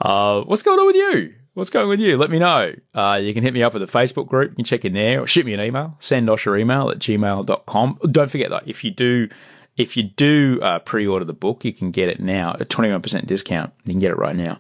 Uh, 0.00 0.42
what's 0.42 0.62
going 0.62 0.78
on 0.78 0.87
with 0.87 0.97
you? 0.97 1.35
What's 1.54 1.69
going 1.69 1.85
on 1.85 1.90
with 1.90 2.00
you? 2.00 2.16
Let 2.16 2.31
me 2.31 2.38
know. 2.38 2.73
Uh, 2.95 3.21
you 3.23 3.35
can 3.35 3.42
hit 3.42 3.52
me 3.52 3.62
up 3.62 3.75
at 3.75 3.81
the 3.81 3.87
Facebook 3.87 4.26
group. 4.26 4.52
You 4.52 4.57
can 4.57 4.64
check 4.64 4.87
in 4.87 4.95
there 4.95 5.21
or 5.21 5.26
shoot 5.26 5.45
me 5.45 5.52
an 5.52 5.61
email. 5.61 5.97
Send 6.00 6.31
us 6.31 6.47
your 6.47 6.57
email 6.57 6.88
at 6.88 6.99
gmail.com. 6.99 7.99
Don't 8.11 8.31
forget 8.31 8.50
that 8.50 8.66
if 8.66 8.83
you 8.85 8.90
do 8.90 9.28
if 9.76 9.97
you 9.97 10.02
do 10.02 10.59
uh, 10.62 10.78
pre-order 10.81 11.25
the 11.25 11.33
book, 11.33 11.64
you 11.64 11.73
can 11.73 11.90
get 11.90 12.09
it 12.09 12.21
now 12.21 12.50
at 12.61 12.69
21% 12.69 13.26
discount. 13.26 13.73
You 13.85 13.95
can 13.95 14.00
get 14.00 14.11
it 14.11 14.19
right 14.19 14.37
now. 14.37 14.59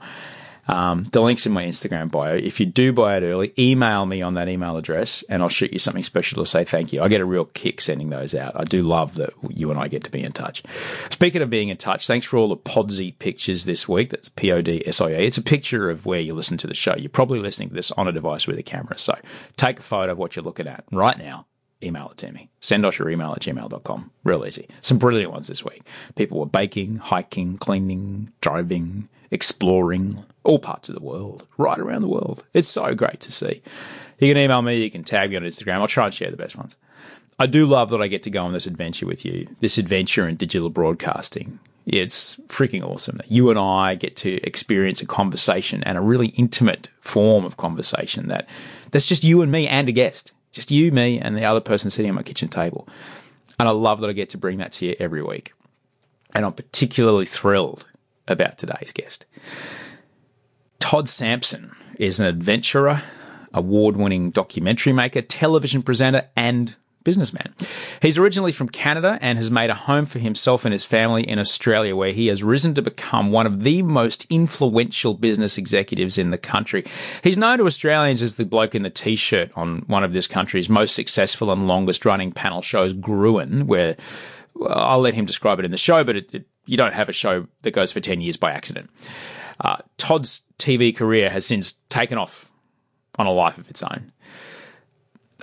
Um, 0.68 1.08
the 1.10 1.20
link's 1.20 1.44
in 1.44 1.52
my 1.52 1.64
Instagram 1.64 2.10
bio. 2.10 2.34
If 2.34 2.60
you 2.60 2.66
do 2.66 2.92
buy 2.92 3.16
it 3.16 3.22
early, 3.22 3.52
email 3.58 4.06
me 4.06 4.22
on 4.22 4.34
that 4.34 4.48
email 4.48 4.76
address 4.76 5.24
and 5.28 5.42
I'll 5.42 5.48
shoot 5.48 5.72
you 5.72 5.78
something 5.78 6.02
special 6.02 6.42
to 6.42 6.48
say 6.48 6.64
thank 6.64 6.92
you. 6.92 7.02
I 7.02 7.08
get 7.08 7.20
a 7.20 7.24
real 7.24 7.46
kick 7.46 7.80
sending 7.80 8.10
those 8.10 8.34
out. 8.34 8.52
I 8.54 8.64
do 8.64 8.82
love 8.82 9.16
that 9.16 9.32
you 9.48 9.70
and 9.70 9.80
I 9.80 9.88
get 9.88 10.04
to 10.04 10.10
be 10.10 10.22
in 10.22 10.32
touch. 10.32 10.62
Speaking 11.10 11.42
of 11.42 11.50
being 11.50 11.68
in 11.68 11.76
touch, 11.76 12.06
thanks 12.06 12.26
for 12.26 12.36
all 12.36 12.48
the 12.48 12.56
Podsia 12.56 13.18
pictures 13.18 13.64
this 13.64 13.88
week. 13.88 14.10
That's 14.10 14.28
P 14.28 14.52
O 14.52 14.62
D 14.62 14.82
S 14.86 15.00
I 15.00 15.10
A. 15.10 15.18
It's 15.18 15.38
a 15.38 15.42
picture 15.42 15.90
of 15.90 16.06
where 16.06 16.20
you 16.20 16.34
listen 16.34 16.56
to 16.58 16.66
the 16.66 16.74
show. 16.74 16.94
You're 16.96 17.10
probably 17.10 17.40
listening 17.40 17.70
to 17.70 17.74
this 17.74 17.90
on 17.92 18.06
a 18.06 18.12
device 18.12 18.46
with 18.46 18.58
a 18.58 18.62
camera. 18.62 18.98
So 18.98 19.18
take 19.56 19.80
a 19.80 19.82
photo 19.82 20.12
of 20.12 20.18
what 20.18 20.36
you're 20.36 20.44
looking 20.44 20.68
at 20.68 20.84
right 20.92 21.18
now 21.18 21.46
email 21.84 22.10
it 22.10 22.18
to 22.18 22.30
me. 22.30 22.48
Send 22.60 22.86
us 22.86 22.98
your 22.98 23.10
email 23.10 23.32
at 23.32 23.40
gmail.com. 23.40 24.10
Real 24.22 24.46
easy. 24.46 24.68
Some 24.80 24.98
brilliant 24.98 25.32
ones 25.32 25.48
this 25.48 25.64
week. 25.64 25.82
People 26.14 26.38
were 26.38 26.46
baking, 26.46 26.96
hiking, 26.96 27.58
cleaning, 27.58 28.30
driving, 28.40 29.08
exploring 29.32 30.24
all 30.44 30.58
parts 30.58 30.88
of 30.88 30.94
the 30.94 31.02
world, 31.02 31.46
right 31.56 31.78
around 31.78 32.02
the 32.02 32.10
world. 32.10 32.44
It's 32.52 32.68
so 32.68 32.94
great 32.94 33.18
to 33.20 33.32
see. 33.32 33.62
You 34.18 34.32
can 34.32 34.36
email 34.36 34.62
me, 34.62 34.76
you 34.76 34.90
can 34.90 35.02
tag 35.02 35.30
me 35.30 35.36
on 35.36 35.42
Instagram. 35.42 35.80
I'll 35.80 35.88
try 35.88 36.04
and 36.04 36.14
share 36.14 36.30
the 36.30 36.36
best 36.36 36.54
ones. 36.54 36.76
I 37.38 37.46
do 37.46 37.66
love 37.66 37.90
that 37.90 38.02
I 38.02 38.06
get 38.06 38.22
to 38.24 38.30
go 38.30 38.44
on 38.44 38.52
this 38.52 38.66
adventure 38.66 39.06
with 39.06 39.24
you, 39.24 39.48
this 39.60 39.78
adventure 39.78 40.28
in 40.28 40.36
digital 40.36 40.70
broadcasting. 40.70 41.58
It's 41.86 42.36
freaking 42.46 42.84
awesome 42.84 43.16
that 43.16 43.32
you 43.32 43.50
and 43.50 43.58
I 43.58 43.96
get 43.96 44.14
to 44.16 44.34
experience 44.46 45.00
a 45.00 45.06
conversation 45.06 45.82
and 45.82 45.98
a 45.98 46.02
really 46.02 46.28
intimate 46.28 46.88
form 47.00 47.44
of 47.44 47.56
conversation 47.56 48.28
that 48.28 48.48
that's 48.92 49.08
just 49.08 49.24
you 49.24 49.42
and 49.42 49.50
me 49.50 49.66
and 49.66 49.88
a 49.88 49.92
guest. 49.92 50.32
Just 50.52 50.70
you, 50.70 50.92
me, 50.92 51.18
and 51.18 51.36
the 51.36 51.46
other 51.46 51.60
person 51.60 51.90
sitting 51.90 52.10
at 52.10 52.14
my 52.14 52.22
kitchen 52.22 52.48
table. 52.48 52.86
And 53.58 53.66
I 53.66 53.72
love 53.72 54.00
that 54.02 54.10
I 54.10 54.12
get 54.12 54.28
to 54.30 54.38
bring 54.38 54.58
that 54.58 54.72
to 54.72 54.86
you 54.86 54.96
every 55.00 55.22
week. 55.22 55.54
And 56.34 56.44
I'm 56.44 56.52
particularly 56.52 57.24
thrilled 57.24 57.86
about 58.28 58.58
today's 58.58 58.92
guest. 58.92 59.26
Todd 60.78 61.08
Sampson 61.08 61.74
is 61.98 62.20
an 62.20 62.26
adventurer, 62.26 63.02
award 63.54 63.96
winning 63.96 64.30
documentary 64.30 64.92
maker, 64.92 65.22
television 65.22 65.82
presenter, 65.82 66.28
and 66.36 66.76
businessman. 67.04 67.54
He's 68.00 68.18
originally 68.18 68.52
from 68.52 68.68
Canada 68.68 69.18
and 69.20 69.38
has 69.38 69.50
made 69.50 69.70
a 69.70 69.74
home 69.74 70.06
for 70.06 70.18
himself 70.18 70.64
and 70.64 70.72
his 70.72 70.84
family 70.84 71.28
in 71.28 71.38
Australia, 71.38 71.96
where 71.96 72.12
he 72.12 72.28
has 72.28 72.42
risen 72.42 72.74
to 72.74 72.82
become 72.82 73.32
one 73.32 73.46
of 73.46 73.62
the 73.62 73.82
most 73.82 74.26
influential 74.30 75.14
business 75.14 75.58
executives 75.58 76.18
in 76.18 76.30
the 76.30 76.38
country. 76.38 76.84
He's 77.22 77.36
known 77.36 77.58
to 77.58 77.66
Australians 77.66 78.22
as 78.22 78.36
the 78.36 78.44
bloke 78.44 78.74
in 78.74 78.82
the 78.82 78.90
t 78.90 79.16
shirt 79.16 79.50
on 79.54 79.78
one 79.86 80.04
of 80.04 80.12
this 80.12 80.26
country's 80.26 80.68
most 80.68 80.94
successful 80.94 81.52
and 81.52 81.66
longest 81.66 82.04
running 82.04 82.32
panel 82.32 82.62
shows, 82.62 82.92
Gruen, 82.92 83.66
where 83.66 83.96
well, 84.54 84.72
I'll 84.72 85.00
let 85.00 85.14
him 85.14 85.24
describe 85.24 85.58
it 85.58 85.64
in 85.64 85.70
the 85.70 85.78
show, 85.78 86.04
but 86.04 86.16
it, 86.16 86.34
it, 86.34 86.46
you 86.66 86.76
don't 86.76 86.94
have 86.94 87.08
a 87.08 87.12
show 87.12 87.46
that 87.62 87.72
goes 87.72 87.92
for 87.92 88.00
10 88.00 88.20
years 88.20 88.36
by 88.36 88.52
accident. 88.52 88.90
Uh, 89.60 89.76
Todd's 89.96 90.42
TV 90.58 90.94
career 90.94 91.30
has 91.30 91.46
since 91.46 91.74
taken 91.88 92.18
off 92.18 92.50
on 93.18 93.26
a 93.26 93.32
life 93.32 93.58
of 93.58 93.68
its 93.68 93.82
own. 93.82 94.12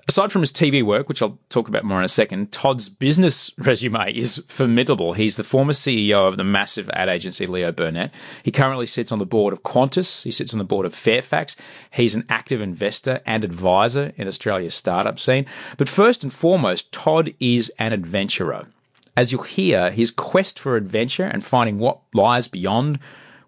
Aside 0.10 0.32
from 0.32 0.42
his 0.42 0.52
TV 0.52 0.82
work, 0.82 1.08
which 1.08 1.22
I'll 1.22 1.38
talk 1.50 1.68
about 1.68 1.84
more 1.84 2.00
in 2.00 2.04
a 2.04 2.10
second, 2.10 2.52
Todd's 2.52 2.90
business 2.90 3.54
resume 3.60 4.12
is 4.12 4.44
formidable. 4.48 5.14
He's 5.14 5.38
the 5.38 5.44
former 5.44 5.72
CEO 5.72 6.28
of 6.28 6.36
the 6.36 6.44
massive 6.44 6.90
ad 6.94 7.10
agency 7.10 7.46
Leo 7.46 7.72
Burnett. 7.72 8.12
He 8.42 8.50
currently 8.50 8.88
sits 8.88 9.12
on 9.12 9.20
the 9.20 9.28
board 9.28 9.54
of 9.54 9.62
Qantas. 9.62 10.24
He 10.24 10.32
sits 10.32 10.52
on 10.52 10.58
the 10.58 10.66
board 10.66 10.88
of 10.88 10.96
Fairfax. 10.96 11.56
He's 11.92 12.16
an 12.16 12.26
active 12.28 12.60
investor 12.60 13.22
and 13.24 13.44
advisor 13.44 14.12
in 14.16 14.28
Australia's 14.28 14.74
startup 14.74 15.20
scene. 15.20 15.46
But 15.78 15.88
first 15.88 16.24
and 16.24 16.34
foremost, 16.34 16.92
Todd 16.92 17.36
is 17.40 17.72
an 17.78 17.94
adventurer. 17.94 18.66
As 19.20 19.34
you'll 19.34 19.44
hear, 19.44 19.92
his 19.92 20.12
quest 20.12 20.58
for 20.58 20.78
adventure 20.78 21.26
and 21.26 21.44
finding 21.44 21.78
what 21.78 22.00
lies 22.14 22.48
beyond 22.48 23.00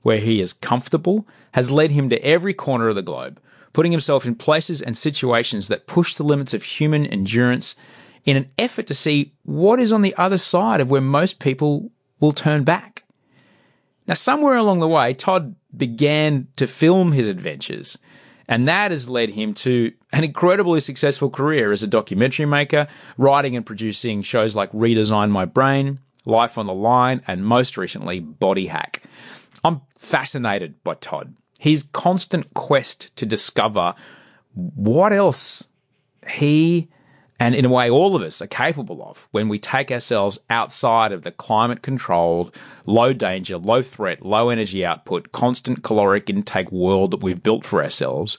where 0.01 0.17
he 0.17 0.41
is 0.41 0.51
comfortable 0.51 1.25
has 1.53 1.71
led 1.71 1.91
him 1.91 2.09
to 2.09 2.21
every 2.25 2.53
corner 2.53 2.89
of 2.89 2.95
the 2.95 3.01
globe 3.01 3.39
putting 3.71 3.93
himself 3.93 4.25
in 4.25 4.35
places 4.35 4.81
and 4.81 4.97
situations 4.97 5.69
that 5.69 5.87
push 5.87 6.15
the 6.15 6.25
limits 6.25 6.53
of 6.53 6.61
human 6.61 7.05
endurance 7.05 7.73
in 8.25 8.35
an 8.35 8.49
effort 8.57 8.85
to 8.87 8.93
see 8.93 9.31
what 9.43 9.79
is 9.79 9.93
on 9.93 10.01
the 10.01 10.13
other 10.17 10.37
side 10.37 10.81
of 10.81 10.89
where 10.91 10.99
most 10.99 11.39
people 11.39 11.89
will 12.19 12.33
turn 12.33 12.65
back. 12.65 13.05
Now, 14.07 14.15
somewhere 14.15 14.57
along 14.57 14.81
the 14.81 14.89
way, 14.89 15.13
Todd 15.13 15.55
began 15.73 16.49
to 16.57 16.67
film 16.67 17.13
his 17.13 17.29
adventures, 17.29 17.97
and 18.51 18.67
that 18.67 18.91
has 18.91 19.09
led 19.09 19.29
him 19.29 19.55
to 19.55 19.91
an 20.11 20.23
incredibly 20.23 20.79
successful 20.79 21.31
career 21.31 21.71
as 21.71 21.81
a 21.81 21.87
documentary 21.87 22.45
maker, 22.45 22.87
writing 23.17 23.55
and 23.55 23.65
producing 23.65 24.21
shows 24.21 24.55
like 24.55 24.71
Redesign 24.71 25.31
My 25.31 25.45
Brain, 25.45 25.99
Life 26.25 26.59
on 26.59 26.67
the 26.67 26.73
Line, 26.73 27.23
and 27.27 27.43
most 27.43 27.77
recently, 27.77 28.19
Body 28.19 28.67
Hack. 28.67 29.03
I'm 29.63 29.81
fascinated 29.95 30.83
by 30.83 30.95
Todd 30.95 31.33
his 31.61 31.83
constant 31.93 32.51
quest 32.55 33.15
to 33.15 33.23
discover 33.23 33.93
what 34.55 35.13
else 35.13 35.63
he 36.27 36.89
and 37.41 37.55
in 37.55 37.65
a 37.65 37.69
way 37.69 37.89
all 37.89 38.15
of 38.15 38.21
us 38.21 38.39
are 38.39 38.47
capable 38.47 39.01
of 39.03 39.27
when 39.31 39.49
we 39.49 39.57
take 39.57 39.89
ourselves 39.91 40.37
outside 40.51 41.11
of 41.11 41.23
the 41.23 41.31
climate 41.31 41.81
controlled, 41.81 42.55
low 42.85 43.13
danger, 43.13 43.57
low 43.57 43.81
threat, 43.81 44.23
low 44.23 44.49
energy 44.49 44.85
output, 44.85 45.31
constant 45.31 45.83
caloric 45.83 46.29
intake 46.29 46.71
world 46.71 47.09
that 47.09 47.23
we've 47.23 47.41
built 47.41 47.65
for 47.65 47.81
ourselves. 47.81 48.37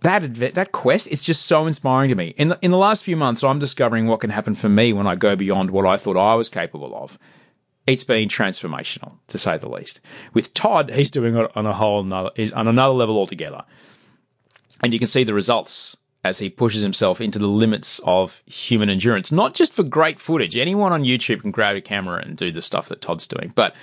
That 0.00 0.34
that 0.34 0.72
quest 0.72 1.06
is 1.06 1.22
just 1.22 1.46
so 1.46 1.68
inspiring 1.68 2.08
to 2.08 2.16
me. 2.16 2.34
In 2.36 2.48
the, 2.48 2.58
in 2.62 2.72
the 2.72 2.76
last 2.76 3.04
few 3.04 3.16
months, 3.16 3.44
I'm 3.44 3.60
discovering 3.60 4.08
what 4.08 4.18
can 4.18 4.30
happen 4.30 4.56
for 4.56 4.68
me 4.68 4.92
when 4.92 5.06
I 5.06 5.14
go 5.14 5.36
beyond 5.36 5.70
what 5.70 5.86
I 5.86 5.96
thought 5.96 6.16
I 6.16 6.34
was 6.34 6.48
capable 6.48 6.96
of 6.96 7.16
it's 7.86 8.04
been 8.04 8.28
transformational 8.28 9.18
to 9.28 9.38
say 9.38 9.56
the 9.58 9.68
least. 9.68 10.00
With 10.34 10.54
Todd, 10.54 10.90
he's 10.90 11.10
doing 11.10 11.36
it 11.36 11.50
on 11.56 11.66
a 11.66 11.72
whole 11.72 12.00
another, 12.00 12.30
on 12.54 12.66
another 12.66 12.94
level 12.94 13.16
altogether, 13.16 13.62
and 14.82 14.92
you 14.92 14.98
can 14.98 15.08
see 15.08 15.22
the 15.22 15.34
results 15.34 15.96
as 16.24 16.38
he 16.38 16.48
pushes 16.48 16.82
himself 16.82 17.20
into 17.20 17.38
the 17.38 17.48
limits 17.48 18.00
of 18.04 18.42
human 18.46 18.88
endurance. 18.88 19.32
Not 19.32 19.54
just 19.54 19.72
for 19.72 19.82
great 19.82 20.20
footage. 20.20 20.56
Anyone 20.56 20.92
on 20.92 21.02
YouTube 21.02 21.40
can 21.40 21.50
grab 21.50 21.76
a 21.76 21.80
camera 21.80 22.22
and 22.24 22.36
do 22.36 22.52
the 22.52 22.62
stuff 22.62 22.88
that 22.88 23.00
Todd's 23.00 23.26
doing, 23.26 23.52
but 23.54 23.74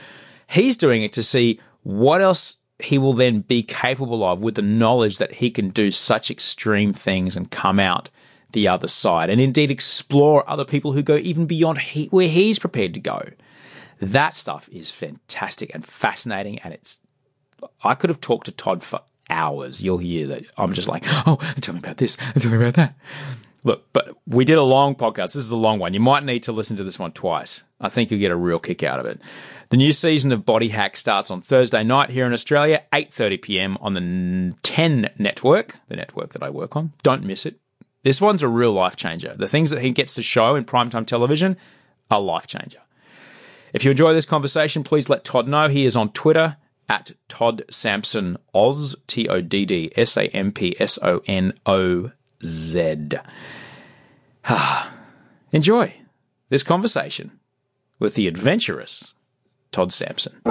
he's 0.48 0.78
doing 0.78 1.04
it 1.04 1.14
to 1.14 1.24
see 1.24 1.60
what 1.84 2.22
else 2.22 2.58
he 2.80 2.98
will 2.98 3.14
then 3.14 3.42
be 3.42 3.62
capable 3.62 4.24
of 4.24 4.42
with 4.42 4.56
the 4.56 4.62
knowledge 4.62 5.18
that 5.18 5.34
he 5.34 5.52
can 5.52 5.70
do 5.70 5.92
such 5.92 6.32
extreme 6.32 6.94
things 6.94 7.36
and 7.36 7.52
come 7.52 7.80
out 7.80 8.10
the 8.52 8.68
other 8.68 8.88
side, 8.88 9.30
and 9.30 9.40
indeed 9.40 9.70
explore 9.70 10.50
other 10.50 10.66
people 10.66 10.94
who 10.94 11.04
go 11.04 11.18
even 11.18 11.46
beyond 11.46 11.78
he, 11.78 12.08
where 12.08 12.28
he's 12.28 12.58
prepared 12.58 12.94
to 12.96 13.00
go. 13.00 13.22
That 14.02 14.34
stuff 14.34 14.68
is 14.72 14.90
fantastic 14.90 15.72
and 15.74 15.86
fascinating. 15.86 16.58
And 16.60 16.74
it's, 16.74 17.00
I 17.84 17.94
could 17.96 18.10
have 18.10 18.22
talked 18.22 18.46
to 18.46 18.52
Todd 18.52 18.84
for 18.84 19.02
hours. 19.30 19.82
You'll 19.82 19.98
hear 19.98 20.28
that 20.28 20.46
I'm 20.58 20.74
just 20.74 20.88
like, 20.88 21.04
oh, 21.08 21.38
tell 21.62 21.74
me 21.74 21.80
about 21.80 21.98
this, 21.98 22.16
tell 22.16 22.52
me 22.52 22.58
about 22.58 22.76
that. 22.76 22.96
Look, 23.64 23.92
but 23.92 24.16
we 24.26 24.46
did 24.46 24.58
a 24.58 24.64
long 24.64 24.96
podcast. 24.96 25.34
This 25.34 25.36
is 25.38 25.52
a 25.52 25.58
long 25.58 25.80
one. 25.80 25.94
You 25.94 26.00
might 26.00 26.24
need 26.24 26.44
to 26.44 26.52
listen 26.52 26.78
to 26.78 26.84
this 26.84 26.98
one 26.98 27.12
twice. 27.12 27.64
I 27.82 27.90
think 27.90 28.10
you'll 28.10 28.20
get 28.20 28.32
a 28.32 28.36
real 28.36 28.60
kick 28.60 28.84
out 28.84 29.00
of 29.00 29.06
it. 29.06 29.20
The 29.70 29.78
new 29.78 29.92
season 29.92 30.32
of 30.32 30.46
Body 30.46 30.70
Hack 30.70 30.96
starts 30.96 31.30
on 31.30 31.42
Thursday 31.42 31.84
night 31.84 32.10
here 32.10 32.26
in 32.26 32.34
Australia, 32.34 32.84
8:30 32.94 33.42
p.m. 33.42 33.78
on 33.82 33.94
the 33.94 34.56
10 34.64 35.10
network, 35.18 35.76
the 35.90 35.96
network 35.96 36.32
that 36.34 36.42
I 36.42 36.50
work 36.50 36.76
on. 36.76 36.94
Don't 37.04 37.24
miss 37.24 37.46
it. 37.46 37.60
This 38.04 38.22
one's 38.22 38.44
a 38.44 38.48
real 38.48 38.72
life 38.72 38.96
changer. 38.96 39.36
The 39.38 39.48
things 39.48 39.72
that 39.72 39.82
he 39.82 39.92
gets 39.92 40.16
to 40.16 40.24
show 40.24 40.56
in 40.56 40.64
primetime 40.64 41.06
television 41.06 41.58
are 42.10 42.22
life 42.22 42.48
changer. 42.48 42.80
If 43.74 43.84
you 43.84 43.92
enjoy 43.92 44.14
this 44.14 44.26
conversation, 44.26 44.84
please 44.84 45.10
let 45.10 45.24
Todd 45.24 45.48
know. 45.48 45.68
He 45.68 45.86
is 45.86 45.96
on 45.96 46.12
Twitter 46.14 46.58
at 46.90 47.12
Todd 47.28 47.64
Sampson 47.70 48.38
Oz, 48.54 48.96
T 49.08 49.30
O 49.30 49.42
D 49.42 49.66
D 49.66 49.92
S 49.96 50.18
A 50.18 50.24
M 50.28 50.52
P 50.52 50.76
S 50.80 51.00
O 51.02 51.22
N 51.28 51.54
O 51.66 52.12
Z. 52.44 53.10
Enjoy 55.52 55.94
this 56.50 56.64
conversation 56.64 57.40
with 58.00 58.16
the 58.16 58.28
adventurous 58.28 59.14
Todd 59.72 59.94
Sampson. 59.94 60.42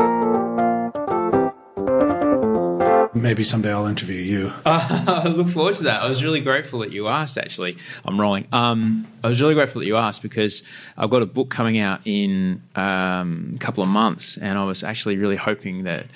Maybe 3.23 3.45
someday 3.45 3.73
I'll 3.73 3.87
interview 3.87 4.21
you. 4.21 4.53
Uh, 4.65 5.23
I 5.25 5.29
look 5.29 5.49
forward 5.49 5.75
to 5.77 5.85
that. 5.85 6.03
I 6.03 6.09
was 6.09 6.23
really 6.23 6.41
grateful 6.41 6.81
that 6.81 6.93
you 6.93 7.09
asked. 7.09 7.37
Actually, 7.37 7.77
I'm 8.05 8.21
rolling. 8.21 8.47
Um, 8.53 9.07
I 9.23 9.29
was 9.29 9.41
really 9.41 9.55
grateful 9.55 9.81
that 9.81 9.87
you 9.87 9.97
asked 9.97 10.23
because 10.23 10.63
I've 10.97 11.11
got 11.11 11.23
a 11.23 11.27
book 11.27 11.51
coming 11.51 11.79
out 11.79 12.01
in 12.05 12.63
um, 12.75 13.53
a 13.57 13.59
couple 13.59 13.83
of 13.83 13.89
months, 13.89 14.37
and 14.37 14.59
I 14.59 14.65
was 14.65 14.83
actually 14.83 15.17
really 15.17 15.37
hoping 15.37 15.85
that 15.85 16.07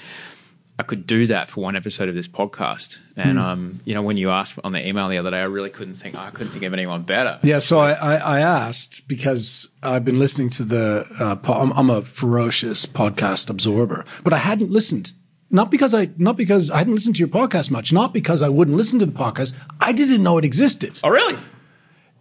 I 0.78 0.84
could 0.84 1.06
do 1.06 1.26
that 1.26 1.48
for 1.48 1.60
one 1.60 1.76
episode 1.76 2.08
of 2.08 2.14
this 2.14 2.28
podcast. 2.28 2.98
And 3.16 3.38
mm. 3.38 3.42
um, 3.42 3.80
you 3.84 3.94
know, 3.94 4.02
when 4.02 4.16
you 4.16 4.30
asked 4.30 4.58
on 4.64 4.72
the 4.72 4.86
email 4.86 5.08
the 5.08 5.18
other 5.18 5.30
day, 5.30 5.38
I 5.38 5.44
really 5.44 5.70
couldn't 5.70 5.94
think. 5.94 6.16
I 6.16 6.30
couldn't 6.30 6.50
think 6.50 6.64
of 6.64 6.72
anyone 6.72 7.02
better. 7.02 7.38
Yeah, 7.42 7.58
so 7.58 7.78
I, 7.78 7.92
I, 7.92 8.14
I 8.16 8.40
asked 8.40 9.06
because 9.06 9.68
I've 9.82 10.04
been 10.04 10.18
listening 10.18 10.48
to 10.50 10.64
the. 10.64 11.06
Uh, 11.20 11.36
po- 11.36 11.54
I'm, 11.54 11.72
I'm 11.72 11.90
a 11.90 12.02
ferocious 12.02 12.86
podcast 12.86 13.50
absorber, 13.50 14.04
but 14.24 14.32
I 14.32 14.38
hadn't 14.38 14.70
listened 14.70 15.12
not 15.52 15.70
because 15.70 15.94
I 15.94 16.08
not 16.16 16.36
because 16.36 16.70
I 16.70 16.78
hadn't 16.78 16.94
listened 16.94 17.16
to 17.16 17.20
your 17.20 17.28
podcast 17.28 17.70
much, 17.70 17.92
not 17.92 18.12
because 18.12 18.42
I 18.42 18.48
wouldn't 18.48 18.76
listen 18.76 18.98
to 18.98 19.06
the 19.06 19.12
podcast. 19.12 19.54
I 19.80 19.92
didn't 19.92 20.22
know 20.22 20.38
it 20.38 20.44
existed. 20.44 20.98
Oh, 21.04 21.10
really? 21.10 21.38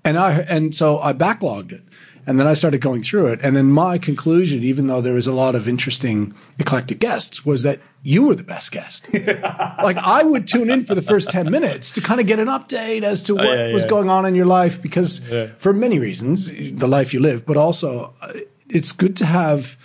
And 0.04 0.17
I 0.17 0.41
and 0.41 0.76
so 0.76 1.00
I 1.00 1.13
backlogged 1.13 1.72
it. 1.72 1.84
And 2.28 2.39
then 2.39 2.46
I 2.46 2.54
started 2.54 2.82
going 2.82 3.02
through 3.02 3.28
it. 3.28 3.39
And 3.41 3.58
then 3.58 3.72
my 3.72 3.98
conclusion, 3.98 4.62
even 4.62 4.86
though 4.86 5.02
there 5.02 5.15
was 5.15 5.26
a 5.26 5.34
lot 5.34 5.56
of 5.56 5.67
interesting 5.67 6.36
eclectic 6.60 7.00
guests, 7.00 7.44
was 7.44 7.63
that 7.63 7.80
you 8.04 8.28
were 8.28 8.36
the 8.36 8.44
best 8.44 8.72
guest. 8.72 9.12
like 9.13 9.98
I 9.98 10.24
would 10.24 10.48
tune 10.48 10.70
in 10.70 10.86
for 10.86 10.94
the 10.94 11.02
first 11.02 11.32
10 11.32 11.50
minutes 11.50 11.91
to 11.94 12.02
kind 12.02 12.22
of 12.22 12.28
get 12.28 12.38
an 12.38 12.48
update 12.48 13.02
as 13.02 13.24
to 13.24 13.34
oh, 13.34 13.36
what 13.38 13.60
oh, 13.60 13.67
yeah, 13.67 13.74
was 13.74 13.84
yeah. 13.84 13.89
going 13.89 14.12
on 14.12 14.28
in 14.28 14.36
your 14.36 14.46
life 14.46 14.80
because 14.84 15.28
yeah. 15.32 15.48
for 15.58 15.74
many 15.74 15.98
reasons, 15.98 16.52
the 16.52 16.88
life 16.88 17.12
you 17.12 17.20
live, 17.20 17.44
but 17.44 17.58
also 17.58 18.13
uh, 18.22 18.34
it's 18.70 18.91
good 18.91 19.15
to 19.17 19.26
have 19.26 19.76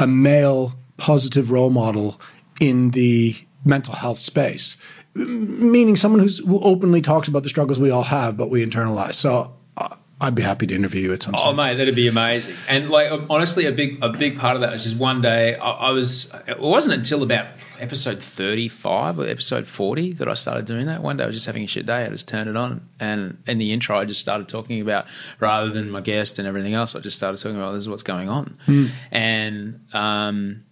a 0.00 0.08
male 0.08 0.72
positive 0.96 1.52
role 1.52 1.70
model 1.70 2.20
in 2.60 2.90
the 2.90 3.34
mental 3.64 3.94
health 3.94 4.18
space, 4.18 4.76
meaning 5.14 5.96
someone 5.96 6.20
who's, 6.20 6.38
who 6.38 6.60
openly 6.60 7.02
talks 7.02 7.28
about 7.28 7.42
the 7.42 7.48
struggles 7.48 7.78
we 7.78 7.90
all 7.90 8.04
have, 8.04 8.36
but 8.36 8.48
we 8.48 8.64
internalize. 8.64 9.14
So 9.14 9.54
uh, 9.76 9.96
I'd 10.20 10.34
be 10.34 10.42
happy 10.42 10.66
to 10.66 10.74
interview 10.74 11.00
you 11.00 11.12
at 11.14 11.22
some. 11.22 11.34
Oh, 11.36 11.52
mate, 11.52 11.76
that'd 11.76 11.94
be 11.94 12.06
amazing. 12.06 12.54
And 12.68 12.90
like, 12.90 13.10
honestly, 13.30 13.64
a 13.64 13.72
big 13.72 14.02
a 14.02 14.10
big 14.10 14.38
part 14.38 14.54
of 14.54 14.60
that 14.60 14.72
was 14.72 14.84
just 14.84 14.96
one 14.96 15.22
day 15.22 15.56
I, 15.56 15.70
I 15.70 15.90
was. 15.90 16.32
It 16.46 16.60
wasn't 16.60 16.94
until 16.94 17.22
about 17.22 17.46
episode 17.78 18.22
thirty 18.22 18.68
five 18.68 19.18
or 19.18 19.26
episode 19.26 19.66
forty 19.66 20.12
that 20.12 20.28
I 20.28 20.34
started 20.34 20.66
doing 20.66 20.86
that. 20.86 21.02
One 21.02 21.16
day 21.16 21.24
I 21.24 21.26
was 21.26 21.36
just 21.36 21.46
having 21.46 21.64
a 21.64 21.66
shit 21.66 21.86
day. 21.86 22.04
I 22.04 22.08
just 22.10 22.28
turned 22.28 22.50
it 22.50 22.56
on, 22.56 22.86
and 23.00 23.42
in 23.46 23.56
the 23.56 23.72
intro, 23.72 23.98
I 23.98 24.04
just 24.04 24.20
started 24.20 24.48
talking 24.48 24.80
about 24.82 25.06
rather 25.40 25.70
than 25.70 25.90
my 25.90 26.02
guest 26.02 26.38
and 26.38 26.46
everything 26.46 26.74
else. 26.74 26.94
I 26.94 27.00
just 27.00 27.16
started 27.16 27.38
talking 27.38 27.56
about 27.56 27.72
this 27.72 27.80
is 27.80 27.88
what's 27.88 28.02
going 28.02 28.28
on, 28.28 28.58
mm. 28.66 28.90
and 29.10 29.80
um, 29.94 30.64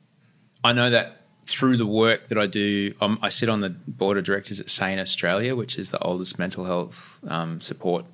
I 0.63 0.75
know 0.75 0.91
that 0.91 1.18
through 1.49 1.79
the 1.79 1.87
work 1.87 2.27
that 2.27 2.37
I 2.37 2.47
do, 2.47 2.95
um, 3.01 3.19
I 3.23 3.31
sit 3.31 3.49
on 3.49 3.63
the 3.63 3.71
board 3.71 4.19
of 4.19 4.25
directors 4.25 4.61
at 4.61 4.69
Sane 4.69 4.99
Australia, 4.99 5.57
which 5.57 5.79
is 5.79 5.91
the 5.91 5.99
oldest 6.01 6.39
mental 6.39 6.67
health 6.67 7.19
um, 7.27 7.63
support 7.63 8.05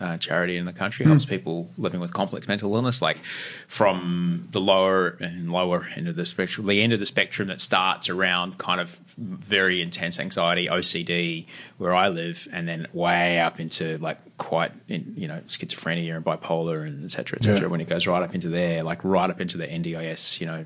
uh, 0.00 0.16
charity 0.16 0.56
in 0.56 0.64
the 0.64 0.72
country. 0.72 1.04
Mm. 1.04 1.10
Helps 1.10 1.26
people 1.26 1.68
living 1.76 2.00
with 2.00 2.14
complex 2.14 2.48
mental 2.48 2.74
illness, 2.74 3.02
like 3.02 3.18
from 3.66 4.48
the 4.52 4.60
lower 4.60 5.18
and 5.20 5.52
lower 5.52 5.86
end 5.96 6.08
of 6.08 6.16
the 6.16 6.24
spectrum, 6.24 6.66
the 6.66 6.80
end 6.80 6.94
of 6.94 7.00
the 7.00 7.06
spectrum 7.06 7.48
that 7.48 7.60
starts 7.60 8.08
around 8.08 8.56
kind 8.56 8.80
of 8.80 8.98
very 9.18 9.82
intense 9.82 10.18
anxiety, 10.18 10.66
OCD, 10.66 11.46
where 11.76 11.94
I 11.94 12.08
live, 12.08 12.48
and 12.52 12.66
then 12.66 12.86
way 12.94 13.38
up 13.40 13.60
into 13.60 13.98
like 13.98 14.18
quite, 14.38 14.72
in, 14.88 15.12
you 15.16 15.28
know, 15.28 15.42
schizophrenia 15.48 16.16
and 16.16 16.24
bipolar 16.24 16.86
and 16.86 17.04
et 17.04 17.10
cetera, 17.10 17.38
et 17.38 17.44
cetera. 17.44 17.62
Yeah. 17.62 17.66
When 17.66 17.80
it 17.82 17.88
goes 17.88 18.06
right 18.06 18.22
up 18.22 18.34
into 18.34 18.48
there, 18.48 18.82
like 18.82 19.04
right 19.04 19.28
up 19.28 19.42
into 19.42 19.58
the 19.58 19.66
NDIS, 19.66 20.40
you 20.40 20.46
know, 20.46 20.64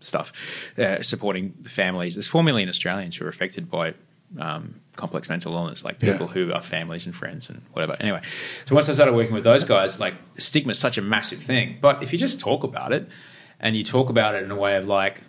stuff, 0.00 0.32
uh, 0.78 1.02
supporting 1.02 1.54
the 1.60 1.70
families. 1.70 2.14
There's 2.14 2.26
four 2.26 2.42
million 2.42 2.68
Australians 2.68 3.16
who 3.16 3.24
are 3.24 3.28
affected 3.28 3.70
by 3.70 3.94
um, 4.38 4.80
complex 4.96 5.28
mental 5.28 5.54
illness, 5.54 5.84
like 5.84 5.98
people 5.98 6.26
yeah. 6.26 6.32
who 6.32 6.52
are 6.52 6.62
families 6.62 7.06
and 7.06 7.14
friends 7.14 7.48
and 7.48 7.62
whatever. 7.72 7.96
Anyway, 8.00 8.20
so 8.66 8.74
once 8.74 8.88
I 8.88 8.92
started 8.92 9.14
working 9.14 9.34
with 9.34 9.44
those 9.44 9.64
guys, 9.64 9.98
like 10.00 10.14
stigma 10.38 10.72
is 10.72 10.78
such 10.78 10.98
a 10.98 11.02
massive 11.02 11.40
thing. 11.40 11.78
But 11.80 12.02
if 12.02 12.12
you 12.12 12.18
just 12.18 12.40
talk 12.40 12.64
about 12.64 12.92
it, 12.92 13.08
and 13.60 13.76
you 13.76 13.84
talk 13.84 14.08
about 14.08 14.34
it 14.34 14.42
in 14.42 14.50
a 14.50 14.56
way 14.56 14.76
of 14.76 14.86
like, 14.86 15.20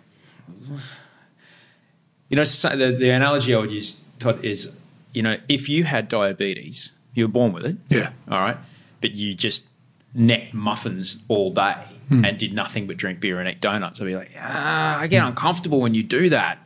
You 2.28 2.36
know, 2.36 2.44
so 2.44 2.70
the, 2.70 2.92
the 2.92 3.10
analogy 3.10 3.54
I 3.54 3.58
would 3.58 3.70
use, 3.70 4.02
Todd, 4.18 4.42
is 4.44 4.76
you 5.12 5.22
know, 5.22 5.36
if 5.48 5.68
you 5.68 5.84
had 5.84 6.08
diabetes, 6.08 6.92
you 7.12 7.24
were 7.24 7.32
born 7.32 7.52
with 7.52 7.66
it. 7.66 7.76
Yeah. 7.90 8.12
All 8.30 8.40
right. 8.40 8.56
But 9.02 9.12
you 9.12 9.34
just 9.34 9.68
necked 10.14 10.52
muffins 10.54 11.22
all 11.28 11.52
day 11.52 11.74
Hmm. 12.08 12.24
and 12.24 12.36
did 12.36 12.52
nothing 12.52 12.86
but 12.86 12.96
drink 12.98 13.20
beer 13.20 13.38
and 13.40 13.48
eat 13.48 13.60
donuts. 13.60 14.00
I'd 14.00 14.04
be 14.04 14.16
like, 14.16 14.30
ah, 14.38 14.98
I 14.98 15.06
get 15.06 15.24
uncomfortable 15.24 15.80
when 15.80 15.94
you 15.94 16.02
do 16.02 16.28
that 16.30 16.58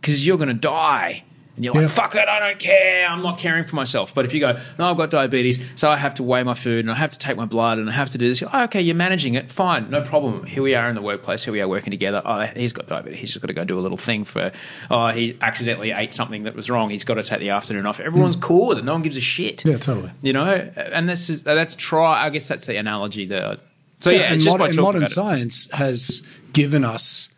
because 0.00 0.26
you're 0.26 0.38
going 0.38 0.48
to 0.48 0.54
die. 0.54 1.24
And 1.56 1.64
you're 1.64 1.72
like, 1.72 1.82
Yeah. 1.82 1.88
fuck 1.88 2.14
it, 2.16 2.26
I 2.28 2.40
don't 2.40 2.58
care. 2.58 3.06
I'm 3.06 3.22
not 3.22 3.38
caring 3.38 3.62
for 3.64 3.76
myself. 3.76 4.12
But 4.12 4.24
if 4.24 4.34
you 4.34 4.40
go, 4.40 4.58
no, 4.78 4.90
I've 4.90 4.96
got 4.96 5.10
diabetes, 5.10 5.64
so 5.76 5.88
I 5.88 5.96
have 5.96 6.14
to 6.14 6.22
weigh 6.24 6.42
my 6.42 6.54
food 6.54 6.84
and 6.84 6.90
I 6.90 6.94
have 6.96 7.10
to 7.12 7.18
take 7.18 7.36
my 7.36 7.44
blood 7.44 7.78
and 7.78 7.88
I 7.88 7.92
have 7.92 8.08
to 8.10 8.18
do 8.18 8.26
this. 8.26 8.40
You're, 8.40 8.50
oh, 8.52 8.64
okay, 8.64 8.80
you're 8.80 8.96
managing 8.96 9.34
it. 9.34 9.52
Fine, 9.52 9.88
no 9.88 10.02
problem. 10.02 10.44
Here 10.46 10.62
we 10.64 10.74
are 10.74 10.88
in 10.88 10.96
the 10.96 11.02
workplace. 11.02 11.44
Here 11.44 11.52
we 11.52 11.60
are 11.60 11.68
working 11.68 11.92
together. 11.92 12.22
Oh, 12.24 12.40
he's 12.40 12.72
got 12.72 12.88
diabetes. 12.88 13.20
He's 13.20 13.30
just 13.30 13.40
got 13.40 13.46
to 13.46 13.52
go 13.54 13.62
do 13.64 13.78
a 13.78 13.82
little 13.82 13.96
thing 13.98 14.24
for, 14.24 14.50
oh, 14.90 15.08
he 15.10 15.38
accidentally 15.40 15.92
ate 15.92 16.12
something 16.12 16.42
that 16.42 16.56
was 16.56 16.68
wrong. 16.68 16.90
He's 16.90 17.04
got 17.04 17.14
to 17.14 17.22
take 17.22 17.38
the 17.38 17.50
afternoon 17.50 17.86
off. 17.86 18.00
Everyone's 18.00 18.36
cool 18.36 18.66
with 18.68 18.78
it. 18.78 18.84
No 18.84 18.92
one 18.92 19.02
gives 19.02 19.16
a 19.16 19.20
shit. 19.20 19.64
Yeah, 19.64 19.78
totally. 19.78 20.10
You 20.22 20.32
know, 20.32 20.44
and 20.52 21.08
this 21.08 21.30
is, 21.30 21.44
that's 21.44 21.76
try, 21.76 22.24
I 22.26 22.30
guess 22.30 22.48
that's 22.48 22.66
the 22.66 22.76
analogy 22.76 23.26
that, 23.26 23.60
so 24.00 24.10
yeah, 24.10 24.22
and 24.22 24.34
it's 24.34 24.44
just 24.44 24.54
mod- 24.54 24.60
by 24.60 24.68
and 24.70 24.76
modern 24.76 25.02
about 25.02 25.10
it. 25.10 25.14
science 25.14 25.68
has 25.72 26.22
given 26.52 26.84
us 26.84 27.28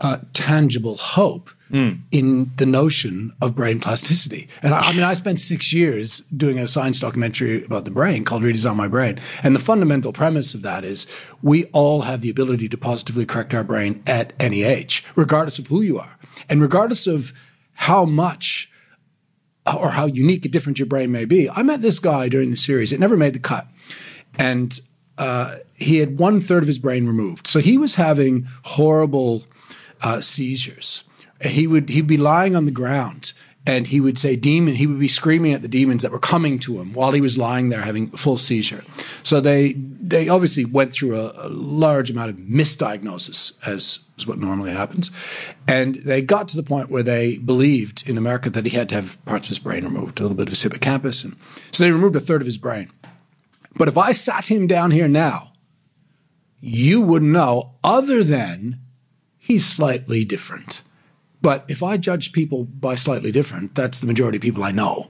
uh, 0.00 0.18
tangible 0.32 0.96
hope 0.96 1.50
Hmm. 1.70 1.90
in 2.10 2.50
the 2.56 2.64
notion 2.64 3.30
of 3.42 3.54
brain 3.54 3.78
plasticity. 3.78 4.48
And 4.62 4.72
I, 4.72 4.78
I 4.78 4.92
mean, 4.94 5.02
I 5.02 5.12
spent 5.12 5.38
six 5.38 5.70
years 5.70 6.20
doing 6.34 6.58
a 6.58 6.66
science 6.66 6.98
documentary 6.98 7.62
about 7.62 7.84
the 7.84 7.90
brain 7.90 8.24
called 8.24 8.42
Redesign 8.42 8.74
My 8.74 8.88
Brain. 8.88 9.18
And 9.42 9.54
the 9.54 9.60
fundamental 9.60 10.14
premise 10.14 10.54
of 10.54 10.62
that 10.62 10.82
is 10.82 11.06
we 11.42 11.66
all 11.66 12.02
have 12.02 12.22
the 12.22 12.30
ability 12.30 12.70
to 12.70 12.78
positively 12.78 13.26
correct 13.26 13.52
our 13.52 13.64
brain 13.64 14.02
at 14.06 14.32
any 14.40 14.62
age, 14.62 15.04
regardless 15.14 15.58
of 15.58 15.66
who 15.66 15.82
you 15.82 15.98
are. 15.98 16.16
And 16.48 16.62
regardless 16.62 17.06
of 17.06 17.34
how 17.74 18.06
much 18.06 18.70
or 19.66 19.90
how 19.90 20.06
unique 20.06 20.44
and 20.44 20.52
different 20.52 20.78
your 20.78 20.86
brain 20.86 21.12
may 21.12 21.24
be. 21.24 21.50
I 21.50 21.62
met 21.62 21.82
this 21.82 21.98
guy 21.98 22.28
during 22.28 22.50
the 22.50 22.56
series. 22.56 22.92
It 22.92 23.00
never 23.00 23.16
made 23.16 23.34
the 23.34 23.38
cut. 23.38 23.66
And 24.38 24.78
uh, 25.18 25.56
he 25.74 25.98
had 25.98 26.18
one 26.18 26.40
third 26.40 26.62
of 26.62 26.66
his 26.66 26.78
brain 26.78 27.06
removed. 27.06 27.46
So 27.46 27.60
he 27.60 27.76
was 27.76 27.96
having 27.96 28.46
horrible 28.64 29.44
uh, 30.02 30.20
seizures. 30.20 31.04
He 31.40 31.66
would 31.66 31.88
he'd 31.88 32.06
be 32.06 32.16
lying 32.16 32.56
on 32.56 32.64
the 32.64 32.70
ground 32.70 33.32
and 33.68 33.86
he 33.86 34.00
would 34.00 34.18
say 34.18 34.34
demon. 34.34 34.74
He 34.74 34.86
would 34.86 34.98
be 34.98 35.08
screaming 35.08 35.52
at 35.52 35.60
the 35.60 35.68
demons 35.68 36.02
that 36.02 36.10
were 36.10 36.18
coming 36.18 36.58
to 36.60 36.80
him 36.80 36.94
while 36.94 37.12
he 37.12 37.20
was 37.20 37.36
lying 37.36 37.68
there 37.68 37.82
having 37.82 38.08
full 38.08 38.38
seizure. 38.38 38.82
So 39.22 39.40
they 39.40 39.74
they 39.74 40.28
obviously 40.28 40.64
went 40.64 40.94
through 40.94 41.20
a, 41.20 41.46
a 41.46 41.48
large 41.48 42.10
amount 42.10 42.30
of 42.30 42.36
misdiagnosis 42.36 43.52
as 43.66 44.00
is 44.16 44.26
what 44.26 44.38
normally 44.38 44.72
happens, 44.72 45.10
and 45.68 45.96
they 45.96 46.22
got 46.22 46.48
to 46.48 46.56
the 46.56 46.62
point 46.62 46.90
where 46.90 47.02
they 47.02 47.36
believed 47.36 48.08
in 48.08 48.16
America 48.16 48.50
that 48.50 48.64
he 48.64 48.76
had 48.76 48.88
to 48.88 48.94
have 48.96 49.22
parts 49.26 49.46
of 49.46 49.50
his 49.50 49.58
brain 49.58 49.84
removed, 49.84 50.18
a 50.18 50.22
little 50.22 50.36
bit 50.36 50.48
of 50.48 50.52
his 50.52 50.62
hippocampus, 50.62 51.22
and 51.22 51.36
so 51.70 51.84
they 51.84 51.92
removed 51.92 52.16
a 52.16 52.20
third 52.20 52.40
of 52.40 52.46
his 52.46 52.58
brain. 52.58 52.90
But 53.76 53.88
if 53.88 53.96
I 53.96 54.12
sat 54.12 54.46
him 54.46 54.66
down 54.66 54.90
here 54.90 55.08
now, 55.08 55.52
you 56.60 57.00
wouldn't 57.00 57.30
know 57.30 57.74
other 57.84 58.24
than 58.24 58.80
he's 59.36 59.64
slightly 59.64 60.24
different. 60.24 60.82
But 61.48 61.64
if 61.66 61.82
I 61.82 61.96
judge 61.96 62.32
people 62.32 62.64
by 62.64 62.94
slightly 62.94 63.32
different, 63.32 63.74
that's 63.74 64.00
the 64.00 64.06
majority 64.06 64.36
of 64.36 64.42
people 64.42 64.64
I 64.64 64.70
know. 64.70 65.08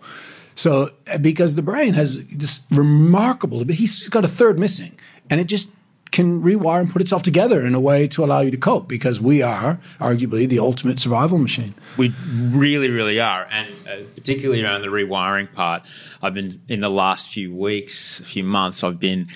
So 0.54 0.90
uh, 1.12 1.18
because 1.18 1.56
the 1.56 1.62
brain 1.62 1.94
has 1.94 2.24
this 2.28 2.64
remarkable, 2.70 3.64
he's 3.64 4.08
got 4.08 4.24
a 4.24 4.28
third 4.28 4.56
missing, 4.56 4.96
and 5.28 5.40
it 5.40 5.48
just 5.48 5.68
can 6.12 6.40
rewire 6.40 6.78
and 6.78 6.92
put 6.92 7.02
itself 7.02 7.24
together 7.24 7.66
in 7.66 7.74
a 7.74 7.80
way 7.80 8.06
to 8.06 8.24
allow 8.24 8.38
you 8.38 8.52
to 8.52 8.56
cope. 8.56 8.86
Because 8.86 9.20
we 9.20 9.42
are 9.42 9.80
arguably 9.98 10.48
the 10.48 10.60
ultimate 10.60 11.00
survival 11.00 11.38
machine. 11.38 11.74
We 11.96 12.14
really, 12.30 12.88
really 12.88 13.18
are, 13.18 13.48
and 13.50 13.68
uh, 13.88 13.96
particularly 14.14 14.62
around 14.62 14.82
the 14.82 14.92
rewiring 15.00 15.52
part. 15.52 15.88
I've 16.22 16.34
been 16.34 16.60
in 16.68 16.78
the 16.78 16.88
last 16.88 17.32
few 17.32 17.52
weeks, 17.52 18.20
a 18.20 18.24
few 18.24 18.44
months. 18.44 18.84
I've 18.84 19.00
been 19.00 19.26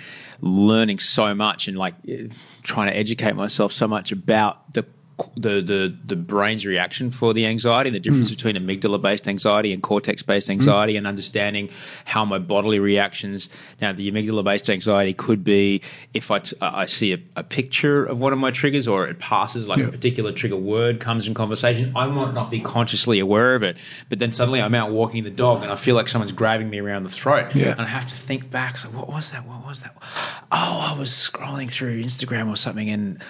learning 0.41 1.01
so 1.01 1.35
much 1.35 1.67
and 1.67 1.77
like 1.77 1.95
uh, 2.09 2.33
trying 2.63 2.93
to 2.93 2.97
educate 2.97 3.35
myself 3.35 3.73
so 3.73 3.89
much 3.89 4.13
about 4.13 4.73
the 4.75 4.85
the 5.37 5.61
the 5.61 5.97
the 6.05 6.17
brain's 6.17 6.67
reaction 6.67 7.11
for 7.11 7.33
the 7.35 7.47
anxiety, 7.47 7.91
the 7.91 8.01
difference 8.01 8.29
hmm. 8.29 8.35
between 8.35 8.57
amygdala 8.57 9.01
based 9.01 9.29
anxiety 9.29 9.73
and 9.73 9.83
cortex 9.83 10.23
based 10.23 10.49
hmm. 10.49 10.53
anxiety, 10.53 10.97
and 10.97 11.07
understanding 11.07 11.69
how 12.05 12.25
my 12.25 12.39
bodily 12.39 12.79
reactions. 12.79 13.49
Now, 13.81 13.93
the 13.93 14.11
amygdala 14.11 14.45
based 14.45 14.69
anxiety 14.71 15.15
could 15.15 15.45
be 15.45 15.83
if 16.15 16.31
I, 16.31 16.39
t- 16.41 16.57
I 16.61 16.87
see 16.87 17.13
a, 17.13 17.19
a 17.37 17.43
picture 17.43 18.05
of 18.05 18.19
one 18.19 18.33
of 18.33 18.39
my 18.39 18.51
triggers, 18.51 18.89
or 18.89 19.07
it 19.07 19.19
passes 19.19 19.69
like 19.69 19.81
a 19.81 19.91
particular 19.91 20.33
trigger 20.33 20.57
word 20.57 21.01
comes 21.01 21.27
in 21.27 21.35
conversation. 21.35 21.93
I 21.97 22.07
might 22.07 22.35
not 22.35 22.51
be 22.51 22.61
consciously 22.61 23.19
aware 23.19 23.55
of 23.55 23.63
it, 23.63 23.77
but 24.09 24.19
then 24.19 24.33
suddenly 24.33 24.61
I'm 24.61 24.75
out 24.75 24.91
walking 24.91 25.25
the 25.25 25.31
dog 25.31 25.63
and 25.63 25.71
I 25.71 25.77
feel 25.77 25.95
like 25.95 26.09
someone's 26.09 26.33
grabbing 26.33 26.71
me 26.71 26.81
around 26.81 27.05
the 27.05 27.11
throat, 27.11 27.55
Yeah. 27.55 27.73
and 27.73 27.81
I 27.81 27.87
have 27.87 28.07
to 28.07 28.15
think 28.15 28.51
back. 28.51 28.79
So, 28.79 28.89
what 28.89 29.09
was 29.09 29.33
that? 29.33 29.47
What 29.47 29.67
was 29.67 29.81
that? 29.81 29.95
Oh, 30.51 30.93
I 30.95 30.97
was 30.99 31.11
scrolling 31.11 31.71
through 31.71 32.03
Instagram 32.03 32.49
or 32.49 32.57
something, 32.57 32.89
and 32.91 33.23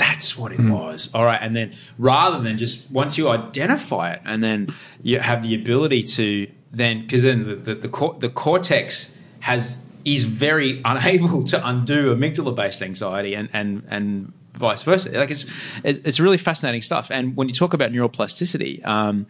that's 0.00 0.38
what 0.38 0.50
it 0.50 0.60
was. 0.60 1.10
All 1.14 1.24
right. 1.24 1.38
And 1.40 1.54
then 1.54 1.74
rather 1.98 2.40
than 2.40 2.56
just 2.56 2.90
once 2.90 3.18
you 3.18 3.28
identify 3.28 4.12
it 4.12 4.22
and 4.24 4.42
then 4.42 4.74
you 5.02 5.20
have 5.20 5.42
the 5.42 5.54
ability 5.54 6.02
to 6.04 6.50
then, 6.72 7.02
because 7.02 7.22
then 7.22 7.44
the, 7.44 7.54
the, 7.56 7.74
the, 7.74 7.88
cor- 7.88 8.16
the 8.18 8.30
cortex 8.30 9.14
has, 9.40 9.86
is 10.06 10.24
very 10.24 10.80
unable 10.84 11.44
to 11.44 11.68
undo 11.68 12.14
amygdala 12.14 12.54
based 12.56 12.80
anxiety 12.80 13.34
and, 13.34 13.50
and, 13.52 13.82
and 13.88 14.32
vice 14.54 14.82
versa. 14.82 15.10
Like 15.10 15.30
it's, 15.30 15.44
it's 15.84 16.18
really 16.18 16.38
fascinating 16.38 16.80
stuff. 16.80 17.10
And 17.10 17.36
when 17.36 17.48
you 17.48 17.54
talk 17.54 17.74
about 17.74 17.92
neuroplasticity, 17.92 18.84
um, 18.86 19.26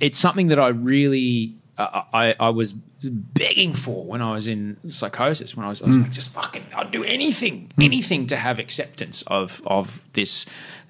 it's 0.00 0.18
something 0.18 0.48
that 0.48 0.58
I 0.58 0.68
really 0.68 1.56
I, 1.78 2.34
I 2.40 2.48
was 2.48 2.72
begging 2.72 3.72
for 3.72 4.04
when 4.04 4.20
I 4.20 4.32
was 4.32 4.48
in 4.48 4.76
psychosis. 4.90 5.56
When 5.56 5.64
I 5.64 5.68
was, 5.68 5.80
I 5.80 5.86
was 5.86 5.96
mm. 5.96 6.02
like, 6.02 6.10
just 6.10 6.32
fucking, 6.34 6.66
I'd 6.74 6.90
do 6.90 7.04
anything, 7.04 7.70
mm. 7.76 7.84
anything 7.84 8.26
to 8.28 8.36
have 8.36 8.58
acceptance 8.58 9.22
of 9.22 9.62
of 9.66 10.02
this 10.14 10.46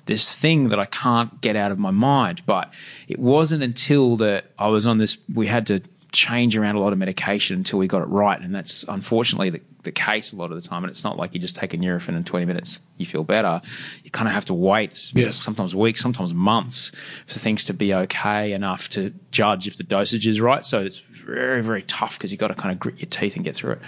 this 0.06 0.34
thing 0.34 0.70
that 0.70 0.80
I 0.80 0.86
can't 0.86 1.40
get 1.42 1.54
out 1.56 1.70
of 1.70 1.78
my 1.78 1.90
mind. 1.90 2.42
But 2.46 2.72
it 3.06 3.18
wasn't 3.18 3.62
until 3.62 4.16
that 4.16 4.46
I 4.58 4.68
was 4.68 4.86
on 4.86 4.98
this. 4.98 5.18
We 5.32 5.46
had 5.46 5.66
to 5.66 5.82
change 6.12 6.56
around 6.56 6.76
a 6.76 6.80
lot 6.80 6.94
of 6.94 6.98
medication 6.98 7.58
until 7.58 7.78
we 7.78 7.86
got 7.86 8.00
it 8.00 8.08
right, 8.08 8.40
and 8.40 8.54
that's 8.54 8.84
unfortunately 8.88 9.50
the, 9.50 9.60
the 9.84 9.92
case 9.92 10.32
a 10.32 10.36
lot 10.36 10.50
of 10.52 10.60
the 10.60 10.68
time. 10.68 10.82
And 10.84 10.90
it's 10.90 11.04
not 11.04 11.16
like 11.16 11.34
you 11.34 11.40
just 11.40 11.56
take 11.56 11.72
a 11.72 11.76
Nurofen 11.78 12.16
in 12.16 12.24
twenty 12.24 12.46
minutes 12.46 12.80
you 12.96 13.06
feel 13.06 13.24
better. 13.24 13.60
You 14.04 14.10
kind 14.10 14.26
of 14.28 14.34
have 14.34 14.44
to 14.46 14.54
wait 14.54 15.12
Yes. 15.14 15.42
sometimes 15.42 15.74
weeks, 15.74 16.00
sometimes 16.00 16.34
months 16.34 16.90
for 17.26 17.38
things 17.38 17.64
to 17.66 17.74
be 17.74 17.94
okay 17.94 18.52
enough 18.52 18.88
to 18.90 19.14
judge 19.30 19.66
if 19.68 19.76
the 19.76 19.84
dosage 19.84 20.26
is 20.26 20.40
right. 20.40 20.66
So 20.66 20.80
it's 20.80 20.98
very, 20.98 21.62
very 21.62 21.82
tough 21.82 22.18
because 22.18 22.32
you've 22.32 22.40
got 22.40 22.48
to 22.48 22.54
kind 22.54 22.72
of 22.72 22.78
grit 22.80 22.98
your 22.98 23.08
teeth 23.08 23.36
and 23.36 23.44
get 23.44 23.54
through 23.54 23.72
it. 23.72 23.78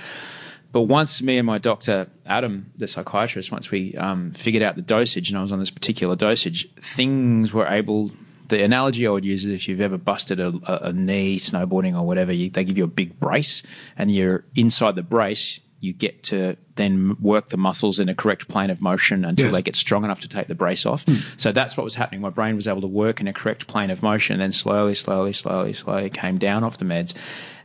But 0.73 0.83
once 0.83 1.21
me 1.21 1.37
and 1.39 1.47
my 1.47 1.59
doctor, 1.59 2.07
Adam, 2.25 2.71
the 2.77 2.87
psychiatrist, 2.87 3.51
once 3.51 3.73
we 3.73 3.97
um, 3.97 4.31
figured 4.31 4.63
out 4.63 4.77
the 4.77 4.83
dosage 4.83 5.29
and 5.29 5.37
I 5.37 5.43
was 5.43 5.51
on 5.51 5.59
this 5.59 5.71
particular 5.71 6.15
dosage, 6.15 6.73
things 6.77 7.53
were 7.53 7.67
able. 7.67 8.13
The 8.47 8.63
analogy 8.65 9.07
I 9.07 9.11
would 9.11 9.25
use 9.25 9.45
is 9.45 9.51
if 9.51 9.69
you've 9.69 9.81
ever 9.81 9.99
busted 9.99 10.39
a, 10.39 10.49
a, 10.67 10.89
a 10.89 10.93
knee 10.93 11.39
snowboarding 11.41 11.95
or 11.97 12.03
whatever, 12.07 12.33
you, 12.33 12.51
they 12.51 12.63
give 12.65 12.79
you 12.79 12.85
a 12.85 12.89
big 12.89 13.19
brace 13.19 13.63
and 13.99 14.13
you're 14.13 14.45
inside 14.55 14.95
the 14.95 15.03
brace, 15.03 15.59
you 15.81 15.95
get 15.95 16.23
to 16.23 16.57
then 16.77 17.17
work 17.21 17.49
the 17.49 17.57
muscles 17.57 17.99
in 17.99 18.09
a 18.09 18.15
correct 18.15 18.49
plane 18.49 18.71
of 18.71 18.83
motion 18.83 19.25
until 19.25 19.47
Yes. 19.47 19.57
they 19.57 19.63
get 19.63 19.77
strong 19.77 20.05
enough 20.05 20.21
to 20.21 20.29
take 20.29 20.47
the 20.47 20.55
brace 20.55 20.85
off. 20.85 21.05
Hmm. 21.05 21.17
So 21.37 21.53
that's 21.53 21.77
what 21.77 21.85
was 21.85 21.95
happening. 21.95 22.21
My 22.21 22.31
brain 22.31 22.55
was 22.55 22.69
able 22.69 22.83
to 22.83 22.87
work 22.87 23.21
in 23.21 23.27
a 23.29 23.33
correct 23.33 23.67
plane 23.67 23.91
of 23.91 24.03
motion, 24.03 24.35
and 24.35 24.43
then 24.43 24.53
slowly, 24.53 24.95
slowly, 24.95 25.33
slowly, 25.33 25.73
slowly 25.73 26.11
came 26.11 26.39
down 26.39 26.65
off 26.65 26.77
the 26.77 26.85
meds. 26.85 27.15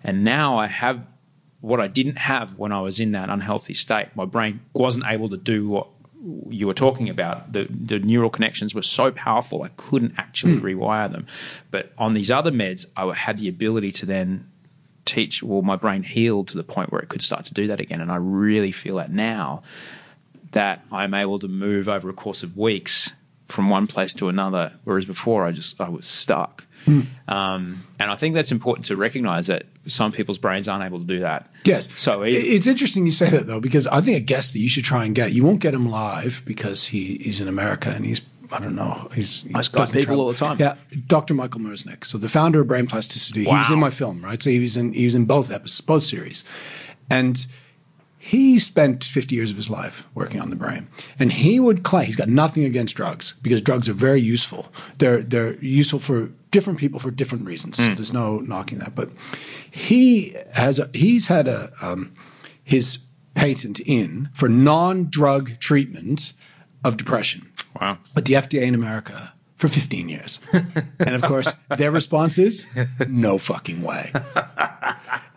And 0.04 0.24
now 0.24 0.58
I 0.58 0.68
have 0.68 1.06
what 1.60 1.80
I 1.80 1.88
didn't 1.88 2.18
have 2.18 2.58
when 2.58 2.72
I 2.72 2.82
was 2.82 3.00
in 3.00 3.12
that 3.14 3.30
unhealthy 3.30 3.74
state. 3.74 4.08
My 4.16 4.26
brain 4.26 4.62
wasn't 4.74 5.06
able 5.08 5.30
to 5.30 5.38
do 5.38 5.68
what 5.68 5.88
you 6.50 6.68
were 6.68 6.74
talking 6.74 7.10
about. 7.10 7.52
The 7.52 7.68
the 7.70 8.00
neural 8.00 8.30
connections 8.30 8.74
were 8.74 8.82
so 8.82 9.12
powerful 9.12 9.64
I 9.64 9.70
couldn't 9.76 10.14
actually 10.18 10.58
hmm. 10.58 10.66
rewire 10.66 11.12
them. 11.12 11.28
But 11.70 11.92
on 11.98 12.14
these 12.14 12.32
other 12.32 12.52
meds, 12.52 12.86
I 12.96 13.14
had 13.14 13.38
the 13.40 13.50
ability 13.50 13.92
to 13.94 14.06
then 14.06 14.50
teach 15.06 15.42
well 15.44 15.62
my 15.62 15.76
brain 15.76 16.04
healed 16.04 16.48
to 16.50 16.58
the 16.58 16.64
point 16.64 16.92
where 16.92 17.00
it 17.02 17.10
could 17.10 17.22
start 17.22 17.46
to 17.46 17.54
do 17.54 17.68
that 17.68 17.80
again. 17.80 18.02
And 18.02 18.12
i 18.12 18.16
really 18.18 18.72
feel 18.72 18.96
that 18.98 19.12
now 19.12 19.64
that 20.52 20.84
i'm 20.92 21.14
able 21.14 21.40
to 21.40 21.48
move 21.48 21.88
over 21.88 22.10
a 22.10 22.14
course 22.14 22.44
of 22.44 22.58
weeks 22.58 23.14
from 23.48 23.70
one 23.70 23.86
place 23.88 24.14
to 24.14 24.30
another 24.30 24.74
whereas 24.84 25.06
before 25.06 25.46
i 25.46 25.52
just 25.52 25.80
i 25.80 25.88
was 25.90 26.06
stuck. 26.06 26.66
Um, 27.28 27.84
and 28.00 28.12
i 28.12 28.16
think 28.16 28.36
that's 28.36 28.52
important 28.52 28.86
to 28.88 28.96
recognize 28.96 29.48
that 29.48 29.64
some 29.88 30.12
people's 30.12 30.38
brains 30.38 30.68
aren't 30.68 30.84
able 30.84 31.00
to 31.00 31.06
do 31.06 31.20
that 31.22 31.50
Yes. 31.64 31.90
so 32.00 32.22
it, 32.22 32.30
it's 32.36 32.68
interesting 32.68 33.06
you 33.06 33.12
say 33.12 33.28
that 33.30 33.48
though, 33.48 33.60
because 33.60 33.88
I 33.88 34.02
think 34.02 34.18
a 34.18 34.20
guest 34.20 34.54
that 34.54 34.60
you 34.60 34.70
should 34.70 34.84
try 34.84 35.04
and 35.06 35.16
get, 35.16 35.32
you 35.32 35.44
won't 35.44 35.60
get 35.62 35.74
him 35.74 35.90
live 35.90 36.44
because 36.46 36.86
he, 36.88 37.16
he's 37.18 37.42
in 37.42 37.48
America 37.48 37.90
and 37.90 38.06
he's, 38.06 38.22
I 38.52 38.60
don't 38.60 38.76
know, 38.76 39.10
he's, 39.14 39.44
he's 39.44 39.56
I 39.56 39.62
doesn't 39.62 39.94
people 39.94 40.02
travel. 40.02 40.22
all 40.22 40.32
the 40.32 40.38
time. 40.38 40.58
Yeah. 40.60 40.76
Dr. 41.08 41.34
Michael 41.34 41.62
Merzenich. 41.62 42.06
So 42.06 42.18
the 42.18 42.30
founder 42.30 42.62
of 42.62 42.68
Brain 42.68 42.88
Plasticity. 42.88 43.44
He 43.44 43.52
was 43.52 43.72
in 43.72 43.80
my 43.80 43.90
film, 43.90 44.24
right? 44.24 44.42
So 44.42 44.50
he 44.50 44.60
was 44.60 44.78
in, 44.78 44.94
he 44.94 45.06
was 45.06 45.16
in 45.16 45.26
both 45.26 45.52
episodes, 45.52 45.82
both 45.82 46.04
series. 46.04 46.44
And 47.10 47.46
he 48.18 48.58
spent 48.58 49.04
50 49.04 49.36
years 49.36 49.52
of 49.52 49.58
his 49.58 49.70
life 49.70 50.08
working 50.16 50.42
on 50.42 50.50
the 50.50 50.56
brain. 50.56 50.88
And 51.20 51.32
he 51.32 51.60
would 51.60 51.84
claim 51.84 52.06
he's 52.08 52.16
got 52.16 52.28
nothing 52.28 52.64
against 52.64 52.96
drugs 52.96 53.36
because 53.42 53.62
drugs 53.62 53.88
are 53.88 53.94
very 53.94 54.20
useful. 54.22 54.72
They're, 54.98 55.22
they're 55.22 55.58
useful 55.64 56.00
for 56.00 56.32
different 56.56 56.80
people 56.80 57.00
for 57.00 57.12
different 57.12 57.46
reasons. 57.46 57.76
So 57.76 57.94
there's 57.96 58.14
no 58.14 58.40
knocking 58.40 58.80
that. 58.80 58.96
But 58.96 59.10
he 59.70 60.36
has 60.54 60.80
a, 60.80 60.90
he's 60.94 61.28
had 61.28 61.50
a 61.50 61.70
um, 61.82 62.16
his 62.64 63.00
patent 63.34 63.82
in 63.82 64.30
for 64.34 64.48
non-drug 64.48 65.60
treatment 65.60 66.32
of 66.86 66.96
depression. 66.96 67.52
Wow. 67.80 67.98
But 68.14 68.26
the 68.26 68.34
FDA 68.34 68.64
in 68.64 68.76
America 68.76 69.34
for 69.56 69.68
15 69.68 70.10
years. 70.10 70.40
and 70.54 71.10
of 71.10 71.22
course, 71.24 71.54
their 71.78 71.92
response 71.92 72.38
is 72.38 72.68
no 73.08 73.38
fucking 73.38 73.82
way. 73.82 74.12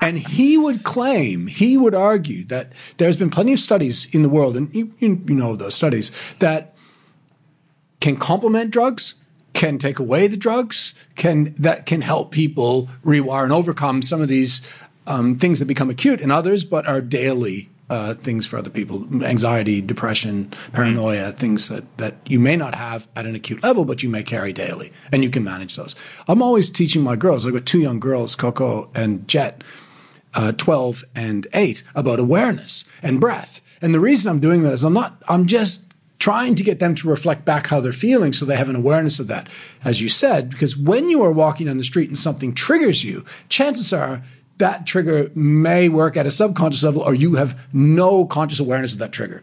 And 0.01 0.19
he 0.19 0.57
would 0.57 0.85
claim, 0.85 1.49
he 1.49 1.77
would 1.77 1.95
argue 1.95 2.45
that 2.45 2.73
there's 2.99 3.17
been 3.17 3.31
plenty 3.31 3.53
of 3.53 3.61
studies 3.61 4.09
in 4.15 4.23
the 4.23 4.29
world, 4.29 4.57
and 4.57 4.73
you, 4.73 4.93
you, 5.01 5.21
you 5.27 5.35
know 5.35 5.57
those 5.57 5.75
studies, 5.75 6.13
that 6.39 6.77
can 8.01 8.17
complement 8.17 8.71
drugs, 8.71 9.17
can 9.55 9.77
take 9.77 9.99
away 9.99 10.29
the 10.29 10.37
drugs, 10.37 10.95
can 11.17 11.53
that 11.59 11.85
can 11.85 12.03
help 12.03 12.31
people 12.31 12.89
rewire 13.05 13.43
and 13.43 13.53
overcome 13.53 14.03
some 14.03 14.21
of 14.21 14.29
these 14.29 14.63
um, 15.09 15.37
things 15.37 15.59
that 15.59 15.67
become 15.67 15.91
acute 15.91 16.21
in 16.21 16.31
others, 16.31 16.63
but 16.63 16.87
are 16.87 17.01
daily 17.01 17.69
uh, 17.91 18.15
things 18.15 18.47
for 18.47 18.59
other 18.59 18.71
people: 18.71 19.07
anxiety, 19.25 19.81
depression, 19.81 20.53
paranoia, 20.73 21.33
things 21.33 21.69
that 21.69 21.85
that 21.99 22.17
you 22.27 22.39
may 22.39 22.57
not 22.57 22.75
have 22.75 23.09
at 23.17 23.27
an 23.27 23.35
acute 23.35 23.63
level, 23.63 23.85
but 23.85 24.03
you 24.03 24.09
may 24.09 24.23
carry 24.23 24.53
daily, 24.53 24.93
and 25.13 25.23
you 25.23 25.31
can 25.31 25.45
manage 25.45 25.77
those. 25.77 25.95
I'm 26.27 26.43
always 26.43 26.71
teaching 26.71 27.03
my 27.03 27.17
girls. 27.17 27.47
I've 27.47 27.53
got 27.53 27.67
two 27.67 27.81
young 27.81 28.01
girls, 28.01 28.35
Coco 28.35 28.91
and 28.95 29.27
Jet 29.29 29.63
uh, 30.35 30.53
12 30.53 31.05
and 31.15 31.47
8 31.53 31.83
about 31.95 32.19
awareness 32.19 32.85
and 33.03 33.21
breath. 33.21 33.63
And 33.81 33.95
the 33.95 34.01
reason 34.01 34.31
I'm 34.31 34.41
doing 34.41 34.63
that 34.63 34.73
is 34.73 34.85
I'm 34.85 34.93
not, 34.93 35.23
I'm 35.29 35.47
just 35.47 35.85
trying 36.19 36.55
to 36.57 36.65
get 36.65 36.81
them 36.81 36.95
to 36.97 37.09
reflect 37.09 37.45
back 37.45 37.69
how 37.69 37.81
they're 37.81 37.93
feeling 37.93 38.33
so 38.33 38.45
they 38.45 38.57
have 38.57 38.69
an 38.69 38.77
awareness 38.77 39.21
of 39.21 39.29
that, 39.29 39.49
as 39.85 40.03
you 40.03 40.09
said, 40.09 40.51
because 40.51 40.77
when 40.77 41.09
you 41.09 41.23
are 41.23 41.31
walking 41.31 41.67
down 41.67 41.79
the 41.79 41.85
street 41.85 42.09
and 42.09 42.19
something 42.19 42.53
triggers 42.53 43.05
you, 43.05 43.25
chances 43.49 43.93
are 43.93 44.23
that 44.59 44.87
trigger 44.87 45.31
may 45.35 45.89
work 45.89 46.17
at 46.17 46.27
a 46.27 46.31
subconscious 46.31 46.85
level 46.85 47.03
or 47.03 47.15
you 47.15 47.37
have 47.37 47.59
no 47.73 48.27
conscious 48.27 48.61
awareness 48.61 48.93
of 48.93 48.99
that 48.99 49.13
trigger. 49.13 49.43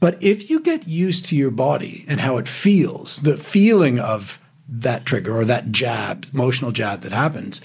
But 0.00 0.20
if 0.22 0.50
you 0.50 0.60
get 0.60 0.88
used 0.88 1.26
to 1.26 1.36
your 1.36 1.50
body 1.50 2.04
and 2.08 2.20
how 2.20 2.36
it 2.38 2.48
feels, 2.48 3.22
the 3.22 3.36
feeling 3.36 4.00
of 4.00 4.40
that 4.68 5.04
trigger 5.04 5.36
or 5.36 5.44
that 5.44 5.70
jab, 5.70 6.26
emotional 6.32 6.72
jab 6.72 7.02
that 7.02 7.12
happens, 7.12 7.60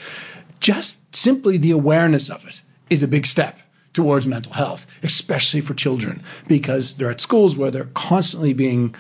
just 0.60 1.16
simply 1.16 1.58
the 1.58 1.72
awareness 1.72 2.30
of 2.30 2.46
it 2.48 2.62
is 2.90 3.02
a 3.02 3.08
big 3.08 3.26
step 3.26 3.60
towards 3.94 4.28
mental 4.28 4.54
health, 4.54 4.86
especially 5.02 5.62
for 5.62 5.74
children, 5.74 6.22
because 6.48 6.96
they're 6.96 7.10
at 7.10 7.22
schools 7.22 7.56
where 7.56 7.72
they're 7.72 7.90
constantly 7.96 8.54
being, 8.54 8.94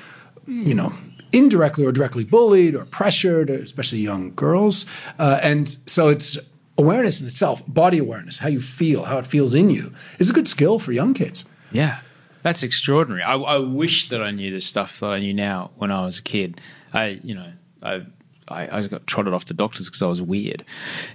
you 0.47 0.73
know, 0.73 0.93
indirectly 1.31 1.85
or 1.85 1.91
directly 1.91 2.23
bullied 2.23 2.73
or 2.73 2.85
pressured, 2.85 3.49
especially 3.49 3.99
young 3.99 4.33
girls. 4.33 4.85
Uh, 5.19 5.39
and 5.43 5.77
so 5.85 6.07
it's 6.07 6.39
awareness 6.77 7.21
in 7.21 7.27
itself, 7.27 7.63
body 7.67 7.97
awareness, 7.97 8.39
how 8.39 8.49
you 8.49 8.59
feel, 8.59 9.03
how 9.03 9.17
it 9.17 9.25
feels 9.25 9.53
in 9.55 9.69
you, 9.69 9.93
is 10.19 10.29
a 10.29 10.33
good 10.33 10.47
skill 10.47 10.79
for 10.79 10.91
young 10.91 11.13
kids. 11.13 11.45
Yeah, 11.71 11.99
that's 12.43 12.63
extraordinary. 12.63 13.23
I, 13.23 13.35
I 13.35 13.57
wish 13.57 14.09
that 14.09 14.21
I 14.21 14.31
knew 14.31 14.51
the 14.51 14.61
stuff 14.61 14.99
that 14.99 15.07
I 15.09 15.19
knew 15.19 15.33
now 15.33 15.71
when 15.75 15.91
I 15.91 16.05
was 16.05 16.19
a 16.19 16.23
kid. 16.23 16.61
I, 16.93 17.19
you 17.23 17.35
know, 17.35 17.51
I. 17.81 18.05
I, 18.49 18.77
I 18.77 18.87
got 18.87 19.05
trotted 19.07 19.33
off 19.33 19.43
to 19.43 19.53
doctors 19.53 19.87
because 19.87 20.01
I 20.01 20.07
was 20.07 20.21
weird, 20.21 20.63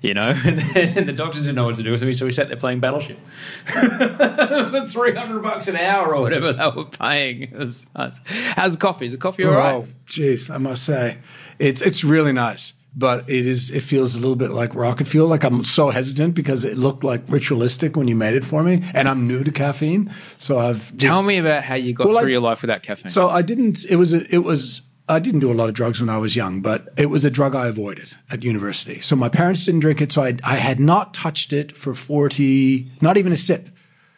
you 0.03 0.13
know, 0.13 0.35
and, 0.45 0.61
and 0.77 1.09
the 1.09 1.15
doctors 1.15 1.45
didn't 1.45 1.55
know 1.55 1.65
what 1.65 1.77
to 1.77 1.83
do 1.83 1.91
with 1.91 2.03
me, 2.03 2.13
so 2.13 2.27
we 2.27 2.33
sat 2.33 2.49
there 2.49 2.59
playing 2.59 2.81
Battleship. 2.81 3.19
for 3.65 4.87
Three 4.87 5.15
hundred 5.15 5.43
bucks 5.43 5.67
an 5.67 5.77
hour 5.77 6.15
or 6.15 6.21
whatever 6.21 6.53
they 6.53 6.71
were 6.77 6.85
paying. 6.85 7.45
It 7.45 7.53
was 7.55 7.87
nuts. 7.97 8.21
How's 8.27 8.73
the 8.73 8.79
coffee? 8.79 9.07
Is 9.07 9.13
the 9.13 9.19
coffee 9.19 9.47
all 9.47 9.53
right? 9.53 9.77
Oh, 9.77 9.89
jeez, 10.07 10.55
I 10.55 10.59
must 10.59 10.85
say, 10.85 11.17
it's 11.59 11.81
it's 11.81 12.05
really 12.05 12.33
nice, 12.33 12.75
but 12.95 13.29
it 13.29 13.47
is 13.47 13.71
it 13.71 13.83
feels 13.83 14.15
a 14.17 14.21
little 14.21 14.37
bit 14.37 14.51
like 14.51 14.75
rocket 14.75 15.07
fuel. 15.09 15.27
Like 15.29 15.45
I'm 15.45 15.65
so 15.65 15.91
hesitant 15.91 16.35
because 16.35 16.65
it 16.65 16.77
looked 16.77 17.03
like 17.05 17.23
ritualistic 17.29 17.97
when 17.97 18.07
you 18.09 18.15
made 18.17 18.35
it 18.35 18.45
for 18.45 18.63
me, 18.63 18.83
and 18.95 19.09
I'm 19.09 19.27
new 19.27 19.43
to 19.45 19.51
caffeine, 19.51 20.11
so 20.37 20.59
I've 20.59 20.97
Tell 20.99 21.23
me 21.23 21.39
about 21.39 21.65
how 21.65 21.75
you 21.75 21.93
got 21.95 22.07
Well, 22.07 22.19
through 22.21 22.29
I- 22.29 22.33
your 22.33 22.41
life 22.43 22.61
without 22.63 22.83
caffeine. 22.83 23.09
So 23.11 23.29
I 23.31 23.43
didn't. 23.43 23.85
It 23.89 23.97
was. 23.97 24.13
A, 24.15 24.35
it 24.35 24.45
was. 24.45 24.83
I 25.09 25.19
didn't 25.19 25.41
do 25.41 25.51
a 25.51 25.55
lot 25.55 25.69
of 25.69 25.75
drugs 25.75 26.01
when 26.01 26.09
I 26.09 26.17
was 26.19 26.37
young, 26.37 26.61
but 26.63 26.89
it 26.97 27.07
was 27.07 27.25
a 27.25 27.31
drug 27.31 27.55
I 27.57 27.67
avoided 27.67 28.15
at 28.31 28.45
university. 28.45 29.01
So 29.01 29.17
my 29.17 29.29
parents 29.29 29.65
didn't 29.67 29.81
drink 29.81 30.01
it, 30.01 30.13
so 30.13 30.23
I, 30.23 30.37
I 30.45 30.57
had 30.57 30.79
not 30.79 31.13
touched 31.13 31.53
it 31.53 31.77
for 31.77 31.93
forty, 31.95 32.89
not 33.01 33.17
even 33.17 33.33
a 33.33 33.37
sip, 33.37 33.69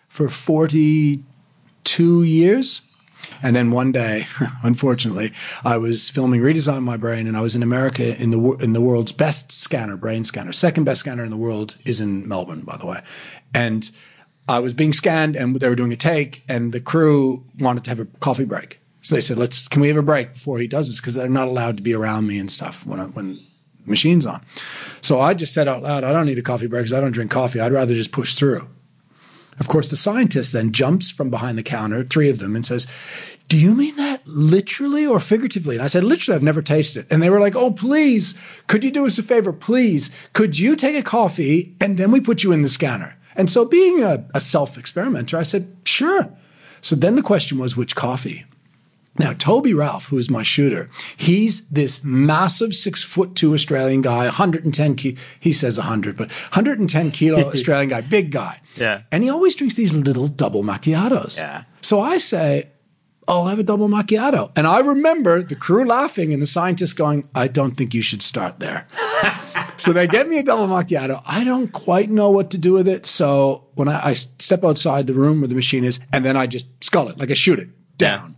for 0.09 0.29
forty-two 0.29 2.23
years. 2.23 2.83
And 3.43 3.55
then 3.55 3.71
one 3.71 3.93
day, 3.93 4.27
unfortunately, 4.63 5.33
I 5.65 5.77
was 5.77 6.11
filming 6.11 6.41
Redesign 6.41 6.83
My 6.83 6.97
Brain, 6.97 7.27
and 7.27 7.37
I 7.37 7.41
was 7.41 7.55
in 7.55 7.63
America 7.63 8.21
in 8.21 8.31
the 8.31 8.53
in 8.55 8.73
the 8.73 8.81
world's 8.81 9.13
best 9.13 9.53
scanner, 9.53 9.97
brain 9.97 10.25
scanner. 10.25 10.53
Second 10.53 10.85
best 10.85 11.01
scanner 11.01 11.25
in 11.25 11.31
the 11.31 11.37
world 11.37 11.77
is 11.85 12.01
in 12.01 12.27
Melbourne, 12.29 12.63
by 12.63 12.77
the 12.77 12.87
way. 12.87 13.03
And 13.53 13.91
I 14.49 14.59
was 14.59 14.75
being 14.75 14.93
scanned, 14.93 15.37
and 15.37 15.57
they 15.57 15.69
were 15.69 15.75
doing 15.75 15.93
a 15.93 15.97
take, 15.97 16.43
and 16.49 16.73
the 16.73 16.81
crew 16.81 17.45
wanted 17.59 17.85
to 17.85 17.91
have 17.91 18.01
a 18.01 18.07
coffee 18.21 18.45
break. 18.45 18.81
So 19.01 19.15
they 19.15 19.21
said, 19.21 19.39
"Let's 19.39 19.69
can 19.69 19.83
we 19.83 19.89
have 19.89 19.97
a 19.97 20.03
break 20.03 20.35
before 20.35 20.59
he 20.59 20.67
does 20.67 20.89
this?" 20.89 21.01
Because 21.01 21.15
they're 21.15 21.29
not 21.29 21.49
allowed 21.49 21.77
to 21.77 21.83
be 21.83 21.95
around 21.95 22.27
me 22.27 22.39
and 22.39 22.51
stuff 22.51 22.87
when 22.87 23.01
I, 23.01 23.05
when 23.07 23.39
machine's 23.87 24.27
on. 24.27 24.43
So 25.03 25.21
I 25.21 25.35
just 25.35 25.53
said 25.55 25.69
out 25.69 25.83
loud, 25.83 26.05
"I 26.05 26.13
don't 26.13 26.27
need 26.27 26.39
a 26.39 26.43
coffee 26.43 26.67
break 26.67 26.85
because 26.85 26.93
I 26.93 27.01
don't 27.01 27.13
drink 27.13 27.31
coffee. 27.31 27.61
I'd 27.61 27.73
rather 27.73 27.95
just 27.95 28.13
push 28.13 28.35
through." 28.35 28.69
Of 29.59 29.69
course, 29.69 29.89
the 29.89 29.97
scientist 29.97 30.53
then 30.53 30.73
jumps 30.73 31.11
from 31.11 31.31
behind 31.31 31.57
the 31.57 31.63
counter, 31.63 32.05
three 32.05 32.29
of 32.29 32.39
them, 32.39 32.57
and 32.57 32.67
says, 32.67 32.87
Do 33.49 33.57
you 33.57 33.75
mean 33.75 33.97
that 33.97 34.27
literally 34.27 35.07
or 35.07 35.21
figuratively? 35.21 35.77
And 35.77 35.85
I 35.85 35.87
said, 35.87 36.05
Literally, 36.05 36.37
I've 36.37 36.43
never 36.43 36.63
tasted 36.63 37.01
it. 37.01 37.07
And 37.11 37.23
they 37.23 37.31
were 37.31 37.41
like, 37.41 37.55
Oh, 37.55 37.71
please, 37.71 38.35
could 38.67 38.85
you 38.85 38.91
do 38.91 39.07
us 39.07 39.19
a 39.19 39.23
favor? 39.23 39.53
Please, 39.53 40.11
could 40.33 40.59
you 40.59 40.77
take 40.77 40.97
a 40.97 41.03
coffee 41.03 41.75
and 41.81 41.99
then 41.99 42.11
we 42.11 42.21
put 42.21 42.43
you 42.43 42.53
in 42.53 42.63
the 42.63 42.69
scanner? 42.69 43.17
And 43.37 43.51
so, 43.51 43.65
being 43.65 44.03
a, 44.03 44.27
a 44.35 44.41
self 44.41 44.77
experimenter, 44.79 45.37
I 45.37 45.43
said, 45.43 45.77
Sure. 45.85 46.31
So 46.81 46.95
then 46.95 47.17
the 47.17 47.23
question 47.23 47.57
was, 47.57 47.79
which 47.79 47.97
coffee? 47.97 48.45
Now, 49.17 49.33
Toby 49.33 49.75
Ralph, 49.75 50.07
who 50.07 50.19
is 50.19 50.29
my 50.29 50.43
shooter, 50.43 50.91
he's 51.17 51.67
this 51.69 52.03
massive 52.03 52.75
six 52.75 53.03
foot 53.05 53.37
two 53.37 53.55
Australian 53.55 54.03
guy, 54.03 54.25
110 54.25 54.97
kilo, 54.97 55.17
he 55.39 55.53
says 55.53 55.79
100, 55.79 56.17
but 56.17 56.31
110 56.31 57.11
kilo 57.13 57.39
Australian 57.53 57.91
guy, 57.91 58.01
big 58.01 58.33
guy. 58.33 58.61
Yeah. 58.77 59.03
And 59.13 59.23
he 59.23 59.31
always 59.31 59.55
drinks 59.55 59.77
these 59.77 59.93
little 59.93 60.27
double 60.27 60.65
macchiatos. 60.65 61.39
Yeah. 61.39 61.65
So 61.81 62.01
I 62.01 62.19
say, 62.19 62.71
I'll 63.29 63.47
have 63.47 63.59
a 63.59 63.63
double 63.63 63.89
macchiato. 63.89 64.51
And 64.57 64.67
I 64.67 64.81
remember 64.81 65.43
the 65.43 65.55
crew 65.55 65.85
laughing 65.85 66.33
and 66.33 66.43
the 66.43 66.47
scientists 66.47 66.93
going, 66.93 67.29
I 67.35 67.49
don't 67.49 67.73
think 67.77 67.95
you 67.95 68.03
should 68.03 68.23
start 68.23 68.61
there. 68.61 68.87
so 69.77 69.93
they 69.93 70.07
get 70.07 70.29
me 70.29 70.39
a 70.39 70.43
double 70.43 70.67
macchiato. 70.67 71.23
I 71.27 71.45
don't 71.45 71.73
quite 71.73 72.11
know 72.11 72.31
what 72.31 72.51
to 72.51 72.59
do 72.59 72.73
with 72.73 72.89
it. 72.89 73.07
So 73.07 73.65
when 73.75 73.89
I, 73.89 74.09
I 74.09 74.13
step 74.13 74.65
outside 74.65 75.07
the 75.07 75.15
room 75.15 75.41
where 75.41 75.49
the 75.49 75.55
machine 75.55 75.85
is, 75.85 76.01
and 76.13 76.25
then 76.25 76.37
I 76.37 76.47
just 76.47 76.83
skull 76.85 77.09
it, 77.09 77.19
like 77.19 77.31
I 77.31 77.35
shoot 77.35 77.59
it 77.59 77.71
down. 77.97 78.34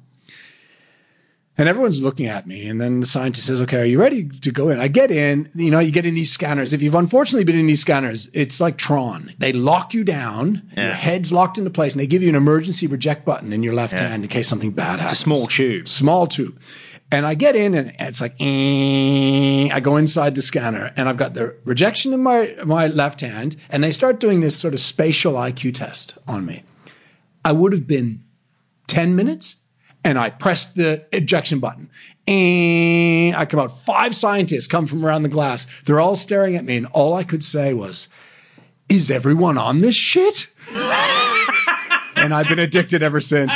And 1.58 1.70
everyone's 1.70 2.02
looking 2.02 2.26
at 2.26 2.46
me. 2.46 2.68
And 2.68 2.80
then 2.80 3.00
the 3.00 3.06
scientist 3.06 3.46
says, 3.46 3.62
okay, 3.62 3.80
are 3.80 3.86
you 3.86 3.98
ready 3.98 4.28
to 4.28 4.52
go 4.52 4.68
in? 4.68 4.78
I 4.78 4.88
get 4.88 5.10
in, 5.10 5.50
you 5.54 5.70
know, 5.70 5.78
you 5.78 5.90
get 5.90 6.04
in 6.04 6.14
these 6.14 6.30
scanners. 6.30 6.74
If 6.74 6.82
you've 6.82 6.94
unfortunately 6.94 7.44
been 7.44 7.58
in 7.58 7.66
these 7.66 7.80
scanners, 7.80 8.28
it's 8.34 8.60
like 8.60 8.76
Tron. 8.76 9.32
They 9.38 9.52
lock 9.52 9.94
you 9.94 10.04
down, 10.04 10.70
yeah. 10.76 10.86
your 10.86 10.94
head's 10.94 11.32
locked 11.32 11.56
into 11.56 11.70
place, 11.70 11.94
and 11.94 12.00
they 12.00 12.06
give 12.06 12.22
you 12.22 12.28
an 12.28 12.34
emergency 12.34 12.86
reject 12.86 13.24
button 13.24 13.54
in 13.54 13.62
your 13.62 13.72
left 13.72 13.98
hand 13.98 14.22
in 14.22 14.28
case 14.28 14.48
something 14.48 14.70
bad 14.70 15.00
happens. 15.00 15.12
It's 15.12 15.20
a 15.20 15.24
small 15.24 15.46
tube. 15.46 15.88
Small 15.88 16.26
tube. 16.26 16.60
And 17.10 17.24
I 17.24 17.34
get 17.34 17.54
in 17.54 17.74
and 17.74 17.94
it's 17.98 18.20
like, 18.20 18.34
eh. 18.40 19.68
I 19.72 19.80
go 19.80 19.96
inside 19.96 20.34
the 20.34 20.42
scanner 20.42 20.92
and 20.96 21.08
I've 21.08 21.16
got 21.16 21.34
the 21.34 21.56
rejection 21.64 22.12
in 22.12 22.22
my, 22.22 22.54
my 22.64 22.88
left 22.88 23.20
hand 23.20 23.56
and 23.70 23.84
they 23.84 23.92
start 23.92 24.18
doing 24.18 24.40
this 24.40 24.58
sort 24.58 24.74
of 24.74 24.80
spatial 24.80 25.34
IQ 25.34 25.74
test 25.74 26.18
on 26.26 26.44
me. 26.44 26.64
I 27.44 27.52
would 27.52 27.72
have 27.72 27.86
been 27.86 28.24
10 28.88 29.14
minutes 29.14 29.56
and 30.06 30.20
I 30.20 30.30
pressed 30.30 30.76
the 30.76 31.04
ejection 31.10 31.58
button. 31.58 31.90
And 32.28 33.34
I 33.34 33.44
come 33.44 33.58
out. 33.58 33.76
Five 33.76 34.14
scientists 34.14 34.68
come 34.68 34.86
from 34.86 35.04
around 35.04 35.24
the 35.24 35.28
glass. 35.28 35.66
They're 35.84 35.98
all 35.98 36.14
staring 36.14 36.54
at 36.54 36.64
me. 36.64 36.76
And 36.76 36.86
all 36.86 37.14
I 37.14 37.24
could 37.24 37.42
say 37.42 37.74
was, 37.74 38.08
Is 38.88 39.10
everyone 39.10 39.58
on 39.58 39.80
this 39.80 39.96
shit? 39.96 40.48
and 40.74 42.32
I've 42.32 42.46
been 42.46 42.60
addicted 42.60 43.02
ever 43.02 43.20
since. 43.20 43.52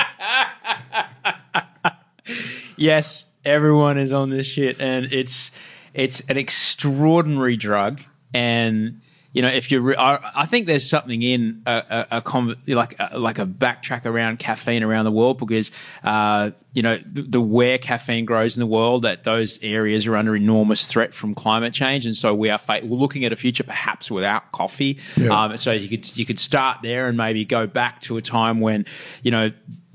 yes, 2.77 3.31
everyone 3.45 3.97
is 3.97 4.11
on 4.11 4.31
this 4.31 4.49
shit, 4.49 4.81
and 4.81 5.07
it's 5.13 5.53
it's 5.95 6.21
an 6.23 6.37
extraordinary 6.37 7.57
drug, 7.57 8.01
and 8.35 9.01
you 9.33 9.43
know, 9.43 9.49
if 9.49 9.71
you're, 9.71 9.81
re- 9.81 9.97
I, 9.97 10.43
I 10.43 10.47
think 10.47 10.67
there's 10.67 10.89
something 10.89 11.23
in 11.23 11.63
a, 11.67 12.07
a, 12.11 12.17
a 12.19 12.23
con- 12.23 12.57
like 12.67 12.97
a, 12.99 13.19
like 13.19 13.39
a 13.39 13.47
backtrack 13.47 14.05
around 14.05 14.39
caffeine 14.39 14.83
around 14.83 15.05
the 15.05 15.13
world 15.13 15.39
because, 15.39 15.71
uh, 16.03 16.51
you 16.73 16.83
know, 16.83 16.99
the, 17.07 17.23
the 17.23 17.41
where 17.41 17.79
caffeine 17.79 18.25
grows 18.25 18.57
in 18.57 18.61
the 18.61 18.67
world, 18.67 19.03
that 19.03 19.23
those 19.25 19.63
areas 19.63 20.07
are 20.07 20.17
under 20.17 20.35
enormous 20.35 20.87
threat 20.87 21.15
from 21.15 21.35
climate 21.35 21.73
change, 21.73 22.07
and 22.07 22.17
so 22.17 22.35
we 22.35 22.51
are 22.51 22.59
fa- 22.59 22.81
we're 22.83 22.97
looking 22.97 23.25
at 23.25 23.33
a 23.33 23.37
future 23.37 23.65
perhaps 23.65 24.11
without 24.11 24.51
coffee. 24.53 24.99
Yeah. 25.17 25.45
Um, 25.45 25.59
so 25.59 25.73
you 25.73 25.89
could 25.89 26.17
you 26.17 26.27
could 26.27 26.39
start 26.39 26.79
there 26.83 27.07
and 27.09 27.17
maybe 27.17 27.45
go 27.45 27.67
back 27.67 28.01
to 28.03 28.17
a 28.17 28.23
time 28.23 28.61
when, 28.61 28.87
you 29.23 29.31
know. 29.31 29.53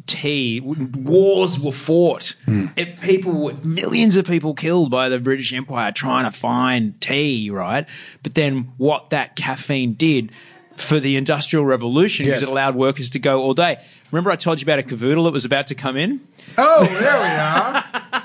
Tea 0.08 0.60
wars 0.62 1.60
were 1.60 1.72
fought. 1.72 2.36
Hmm. 2.46 2.68
It, 2.76 3.00
people, 3.02 3.32
were- 3.34 3.54
millions 3.64 4.16
of 4.16 4.26
people 4.28 4.54
killed 4.54 4.92
by 4.92 5.10
the 5.10 5.20
British 5.20 5.52
Empire 5.54 5.92
trying 5.92 6.26
to 6.26 6.32
find 6.32 7.00
tea, 7.02 7.50
right? 7.50 7.88
But 8.24 8.36
then 8.36 8.72
what 8.78 9.10
that 9.10 9.36
caffeine 9.36 9.94
did 9.94 10.32
for 10.76 11.00
the 11.00 11.16
Industrial 11.16 11.64
Revolution 11.66 12.26
Yes. 12.28 12.42
is 12.42 12.48
it 12.48 12.52
allowed 12.52 12.76
workers 12.76 13.10
to 13.12 13.20
go 13.20 13.42
all 13.42 13.54
day. 13.54 13.82
Remember, 14.12 14.30
I 14.30 14.36
told 14.36 14.60
you 14.62 14.66
about 14.66 14.80
a 14.80 14.84
cavoodle 14.84 15.24
that 15.24 15.32
was 15.32 15.46
about 15.46 15.68
to 15.68 15.76
come 15.76 15.96
in. 15.98 16.20
Oh, 16.58 16.84
there 16.86 17.20
we 17.22 18.12
are. 18.12 18.22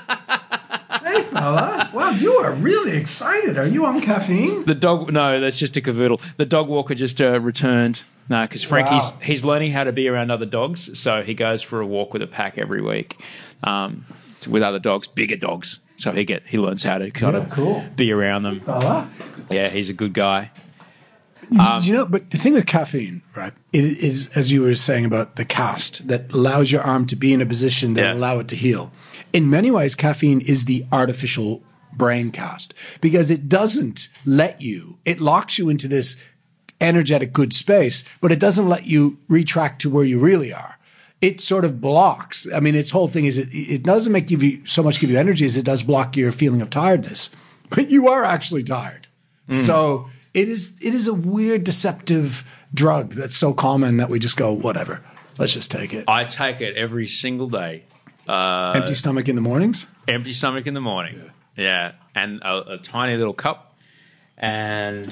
hey, 1.31 1.39
fella. 1.39 1.89
Wow, 1.93 2.09
you 2.11 2.33
are 2.33 2.51
really 2.53 2.95
excited. 2.97 3.57
Are 3.57 3.65
you 3.67 3.85
on 3.85 4.01
caffeine? 4.01 4.65
The 4.65 4.75
dog, 4.75 5.11
no, 5.11 5.39
that's 5.39 5.57
just 5.57 5.75
a 5.77 5.81
cavoodle. 5.81 6.21
The 6.37 6.45
dog 6.45 6.67
walker 6.67 6.95
just 6.95 7.19
uh, 7.21 7.39
returned. 7.39 8.03
No, 8.29 8.43
because 8.43 8.63
Frankie's 8.63 9.11
Wow. 9.13 9.19
he's 9.23 9.43
learning 9.43 9.71
how 9.71 9.83
to 9.83 9.91
be 9.91 10.07
around 10.07 10.31
other 10.31 10.45
dogs, 10.45 10.97
so 10.99 11.21
he 11.21 11.33
goes 11.33 11.61
for 11.61 11.81
a 11.81 11.85
walk 11.85 12.13
with 12.13 12.21
a 12.21 12.27
pack 12.27 12.57
every 12.57 12.81
week, 12.81 13.19
um, 13.63 14.05
with 14.47 14.63
other 14.63 14.79
dogs, 14.79 15.07
bigger 15.07 15.35
dogs. 15.35 15.79
So 15.97 16.11
he 16.13 16.23
get 16.23 16.43
he 16.47 16.57
learns 16.57 16.83
how 16.83 16.97
to 16.97 17.11
kind 17.11 17.35
Yeah, 17.35 17.43
of 17.43 17.49
cool. 17.49 17.83
be 17.95 18.11
around 18.11 18.43
them. 18.43 18.61
Fella. 18.61 19.09
Yeah, 19.49 19.69
he's 19.69 19.89
a 19.89 19.93
good 19.93 20.13
guy. 20.13 20.51
Do 21.51 21.57
you 21.81 21.93
know, 21.93 22.05
but 22.05 22.29
the 22.29 22.37
thing 22.37 22.53
with 22.53 22.65
caffeine, 22.65 23.23
right, 23.35 23.51
it 23.73 23.83
is, 23.83 24.29
as 24.37 24.53
you 24.53 24.61
were 24.61 24.73
saying 24.73 25.03
about 25.03 25.35
the 25.35 25.43
cast 25.43 26.07
that 26.07 26.31
allows 26.31 26.71
your 26.71 26.81
arm 26.81 27.05
to 27.07 27.15
be 27.17 27.33
in 27.33 27.41
a 27.41 27.45
position 27.45 27.93
that 27.95 28.01
Yeah. 28.01 28.13
allow 28.13 28.39
it 28.39 28.47
to 28.49 28.55
heal. 28.55 28.89
In 29.33 29.49
many 29.49 29.71
ways, 29.71 29.95
caffeine 29.95 30.41
is 30.41 30.65
the 30.65 30.85
artificial 30.91 31.63
brain 31.93 32.31
cast 32.31 32.73
because 33.01 33.31
it 33.31 33.49
doesn't 33.49 34.09
let 34.25 34.61
you, 34.61 34.97
it 35.05 35.19
locks 35.19 35.57
you 35.57 35.69
into 35.69 35.87
this 35.87 36.17
energetic 36.79 37.31
good 37.31 37.53
space, 37.53 38.03
but 38.19 38.31
it 38.31 38.39
doesn't 38.39 38.67
let 38.67 38.87
you 38.87 39.17
retract 39.27 39.81
to 39.81 39.89
where 39.89 40.03
you 40.03 40.19
really 40.19 40.51
are. 40.53 40.77
It 41.21 41.39
sort 41.39 41.65
of 41.65 41.79
blocks. 41.79 42.47
I 42.51 42.59
mean, 42.59 42.73
its 42.73 42.89
whole 42.89 43.07
thing 43.07 43.25
is 43.25 43.37
it, 43.37 43.49
it 43.53 43.83
doesn't 43.83 44.11
make 44.11 44.31
you 44.31 44.65
so 44.65 44.81
much 44.81 44.99
give 44.99 45.11
you 45.11 45.19
energy 45.19 45.45
as 45.45 45.55
it 45.55 45.65
does 45.65 45.83
block 45.83 46.17
your 46.17 46.31
feeling 46.31 46.61
of 46.61 46.71
tiredness. 46.71 47.29
But 47.69 47.91
you 47.91 48.09
are 48.09 48.23
actually 48.23 48.63
tired. 48.63 49.07
Hmm. 49.47 49.53
So 49.53 50.09
it 50.33 50.49
is 50.49 50.75
it 50.81 50.95
is 50.95 51.07
a 51.07 51.13
weird, 51.13 51.63
deceptive 51.63 52.43
drug 52.73 53.13
that's 53.13 53.35
so 53.35 53.53
common 53.53 53.97
that 53.97 54.09
we 54.09 54.17
just 54.17 54.35
go, 54.35 54.51
whatever. 54.51 55.03
Let's 55.37 55.53
just 55.53 55.71
take 55.71 55.93
it. 55.93 56.05
I 56.07 56.25
take 56.25 56.59
it 56.59 56.75
every 56.75 57.07
single 57.07 57.47
day. 57.47 57.83
Empty 58.27 58.95
stomach 58.95 59.27
in 59.27 59.35
the 59.35 59.41
mornings. 59.41 59.87
empty 60.07 60.33
stomach 60.33 60.67
in 60.67 60.73
the 60.73 60.81
morning. 60.81 61.31
Yeah, 61.57 61.93
and 62.15 62.41
a, 62.41 62.73
a 62.73 62.77
tiny 62.77 63.17
little 63.17 63.33
cup, 63.33 63.75
and 64.37 65.11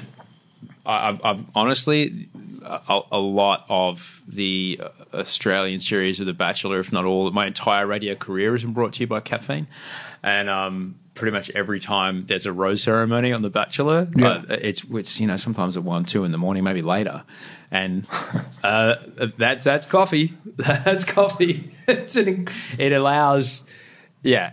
I, 0.86 1.08
I've, 1.08 1.20
I've 1.24 1.44
honestly 1.54 2.28
a, 2.62 3.00
a 3.12 3.18
lot 3.18 3.66
of 3.68 4.22
the 4.26 4.80
uh, 4.82 5.18
Australian 5.18 5.80
series 5.80 6.20
of 6.20 6.26
The 6.26 6.32
Bachelor, 6.32 6.80
if 6.80 6.92
not 6.92 7.04
all, 7.04 7.30
my 7.30 7.46
entire 7.46 7.86
radio 7.86 8.14
career 8.14 8.52
has 8.52 8.62
been 8.62 8.72
brought 8.72 8.94
to 8.94 9.00
you 9.00 9.06
by 9.06 9.20
caffeine, 9.20 9.66
and 10.22 10.48
um, 10.48 10.96
pretty 11.14 11.32
much 11.32 11.50
every 11.50 11.80
time 11.80 12.24
there's 12.26 12.46
a 12.46 12.52
rose 12.52 12.82
ceremony 12.82 13.32
on 13.32 13.42
The 13.42 13.50
Bachelor, 13.50 14.08
Yeah. 14.16 14.28
uh, 14.28 14.42
it's 14.50 14.84
it's 14.90 15.20
you 15.20 15.26
know 15.26 15.36
sometimes 15.36 15.76
at 15.76 15.82
one, 15.84 16.04
two 16.04 16.24
in 16.24 16.32
the 16.32 16.38
morning, 16.38 16.64
maybe 16.64 16.82
later, 16.82 17.24
and 17.70 18.06
uh, 18.64 18.96
that's 19.38 19.64
that's 19.64 19.86
coffee. 19.86 20.34
That's 20.56 21.04
coffee. 21.04 21.70
it's 21.88 22.16
an, 22.16 22.48
it 22.78 22.92
allows, 22.92 23.66
yeah. 24.22 24.52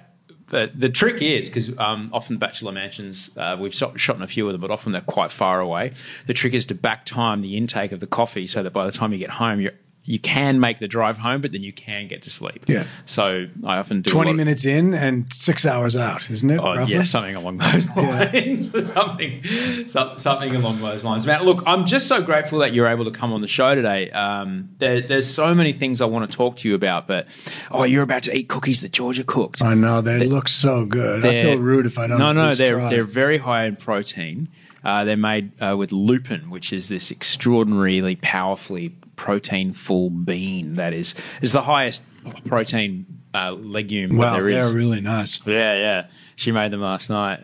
But 0.50 0.80
the 0.80 0.88
trick 0.88 1.22
is 1.22 1.50
because 1.50 1.78
um, 1.78 2.10
often 2.14 2.38
bachelor 2.38 2.72
mansions, 2.72 3.36
uh, 3.38 3.58
we've 3.60 3.74
shot, 3.74 4.00
shot 4.00 4.16
in 4.16 4.22
a 4.22 4.28
few 4.28 4.46
of 4.48 4.54
them, 4.54 4.62
but 4.62 4.72
often 4.72 4.94
they're 4.94 5.02
quite 5.02 5.30
far 5.30 5.60
away. 5.60 5.92
The 6.28 6.34
trick 6.34 6.54
is 6.54 6.66
to 6.68 6.76
back 6.76 7.06
time 7.06 7.42
the 7.42 7.58
intake 7.58 7.92
of 7.92 8.00
the 8.00 8.08
coffee 8.08 8.48
so 8.48 8.64
that 8.64 8.72
by 8.72 8.86
the 8.86 8.94
time 8.94 9.12
you 9.12 9.18
get 9.18 9.32
home, 9.32 9.60
you 9.60 9.72
you 10.10 10.20
can 10.20 10.62
make 10.62 10.80
the 10.80 10.88
drive 10.88 11.18
home, 11.18 11.42
but 11.42 11.52
then 11.52 11.62
you 11.64 11.74
can 11.74 12.08
get 12.08 12.22
to 12.22 12.30
sleep. 12.30 12.64
Yeah. 12.68 12.86
So 13.06 13.48
I 13.66 13.78
often 13.78 14.02
do 14.02 14.10
Twenty 14.10 14.32
of- 14.32 14.38
minutes 14.38 14.66
in 14.66 14.94
and 14.94 15.32
six 15.34 15.66
hours 15.66 15.98
out, 15.98 16.32
isn't 16.32 16.50
it? 16.50 16.58
Oh, 16.60 16.76
roughly? 16.76 16.94
yeah, 16.96 17.04
something 17.04 17.36
along 17.36 17.58
those 17.58 17.88
lines. 17.96 18.72
something, 18.94 19.44
some, 19.86 20.18
something 20.18 20.56
along 20.56 20.80
those 20.80 21.04
lines. 21.04 21.28
Matt, 21.28 21.44
look, 21.44 21.62
I'm 21.68 21.86
just 21.86 22.08
so 22.08 22.22
grateful 22.22 22.60
that 22.60 22.74
you're 22.74 22.88
able 22.88 23.04
to 23.04 23.12
come 23.12 23.34
on 23.34 23.42
the 23.42 23.50
show 23.50 23.76
today. 23.76 24.10
Um, 24.12 24.70
there, 24.80 25.02
there's 25.02 25.28
so 25.28 25.54
many 25.54 25.74
things 25.74 26.00
I 26.00 26.06
want 26.06 26.32
to 26.32 26.38
talk 26.38 26.56
to 26.58 26.70
you 26.70 26.74
about, 26.76 27.06
but 27.06 27.28
oh, 27.70 27.84
you're 27.84 28.04
about 28.04 28.24
to 28.24 28.36
eat 28.36 28.48
cookies 28.48 28.80
that 28.82 28.94
Georgia 28.94 29.26
cooked. 29.26 29.62
I 29.62 29.74
know 29.74 30.00
they 30.00 30.26
look 30.26 30.48
so 30.48 30.86
good. 30.86 31.26
I 31.26 31.44
feel 31.44 31.58
rude 31.58 31.86
if 31.86 32.00
I 32.00 32.08
don't. 32.08 32.18
No, 32.20 32.32
no, 32.32 32.54
they're 32.56 32.76
try. 32.76 32.90
they're 32.90 33.04
very 33.04 33.40
high 33.40 33.66
in 33.66 33.76
protein. 33.76 34.48
Uh, 34.86 35.04
they're 35.04 35.18
made 35.18 35.52
uh, 35.62 35.76
with 35.76 35.92
lupin, 35.92 36.50
which 36.50 36.72
is 36.72 36.88
this 36.88 37.12
extraordinarily 37.12 38.16
powerfully 38.16 38.96
protein-full 39.18 40.10
bean 40.12 40.76
that 40.76 40.94
is 40.94 41.14
is 41.42 41.52
the 41.52 41.64
highest 41.64 42.04
protein 42.46 43.06
uh, 43.34 43.52
legume 43.52 44.16
wow, 44.16 44.36
that 44.36 44.38
there 44.38 44.50
is. 44.50 44.66
they're 44.66 44.76
really 44.76 45.02
nice. 45.02 45.46
Yeah, 45.46 45.76
yeah. 45.76 46.08
She 46.36 46.52
made 46.52 46.72
them 46.72 46.82
last 46.82 47.10
night. 47.10 47.42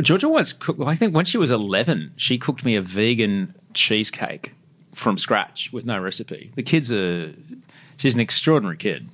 Georgia 0.00 0.28
once 0.28 0.52
cooked, 0.52 0.80
I 0.80 0.94
think 0.94 1.14
when 1.14 1.24
she 1.24 1.38
was 1.38 1.50
11, 1.50 2.12
she 2.16 2.38
cooked 2.38 2.64
me 2.64 2.76
a 2.76 2.82
vegan 2.82 3.54
cheesecake 3.74 4.52
from 4.94 5.18
scratch 5.18 5.72
with 5.72 5.84
no 5.84 5.98
recipe. 5.98 6.52
The 6.54 6.62
kid's 6.62 6.92
are. 6.92 7.32
she's 7.96 8.14
an 8.14 8.20
extraordinary 8.20 8.76
kid. 8.76 9.08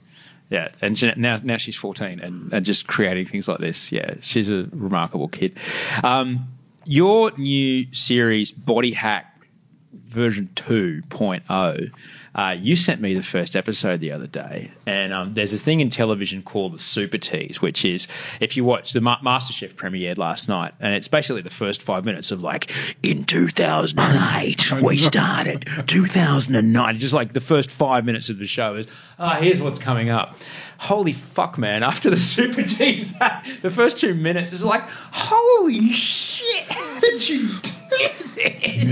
Yeah. 0.50 0.68
And 0.80 0.98
she, 0.98 1.12
now, 1.16 1.40
now 1.42 1.56
she's 1.56 1.76
14 1.76 2.20
and, 2.20 2.52
and 2.52 2.64
just 2.64 2.86
creating 2.86 3.26
things 3.26 3.48
like 3.48 3.58
this. 3.58 3.90
Yeah. 3.90 4.14
She's 4.20 4.50
a 4.50 4.66
remarkable 4.72 5.28
kid. 5.28 5.56
Um, 6.04 6.48
your 6.84 7.32
new 7.38 7.86
series, 7.94 8.50
Body 8.50 8.92
Hack 8.92 9.31
version 10.12 10.50
2.0. 10.54 11.90
Uh, 12.34 12.56
you 12.58 12.76
sent 12.76 13.00
me 13.00 13.12
the 13.12 13.22
first 13.22 13.54
episode 13.54 14.00
the 14.00 14.10
other 14.10 14.26
day, 14.26 14.70
and 14.86 15.12
um, 15.12 15.34
there's 15.34 15.50
this 15.50 15.62
thing 15.62 15.80
in 15.80 15.90
television 15.90 16.42
called 16.42 16.72
the 16.72 16.78
Super 16.78 17.18
Tease, 17.18 17.60
which 17.60 17.84
is 17.84 18.08
if 18.40 18.56
you 18.56 18.64
watch 18.64 18.94
the 18.94 19.02
Ma- 19.02 19.18
MasterChef 19.18 19.74
premiered 19.74 20.16
last 20.16 20.48
night, 20.48 20.72
and 20.80 20.94
it's 20.94 21.08
basically 21.08 21.42
the 21.42 21.50
first 21.50 21.82
five 21.82 22.06
minutes 22.06 22.30
of 22.30 22.42
like 22.42 22.72
in 23.02 23.24
2008 23.24 24.72
we 24.82 24.96
started 24.96 25.66
2009, 25.86 26.98
just 26.98 27.12
like 27.12 27.34
the 27.34 27.40
first 27.40 27.70
five 27.70 28.06
minutes 28.06 28.30
of 28.30 28.38
the 28.38 28.46
show 28.46 28.76
is 28.76 28.86
ah 29.18 29.36
here's 29.38 29.60
what's 29.60 29.78
coming 29.78 30.08
up. 30.08 30.36
Holy 30.78 31.12
fuck, 31.12 31.58
man! 31.58 31.82
After 31.92 32.08
the 32.08 32.16
Super 32.16 32.62
Tease, 32.62 33.12
the 33.62 33.70
first 33.70 34.00
two 34.00 34.14
minutes 34.14 34.54
is 34.54 34.64
like 34.64 34.82
holy 34.88 35.90
shit! 35.90 36.66
Did 37.02 37.28
you? 37.28 37.50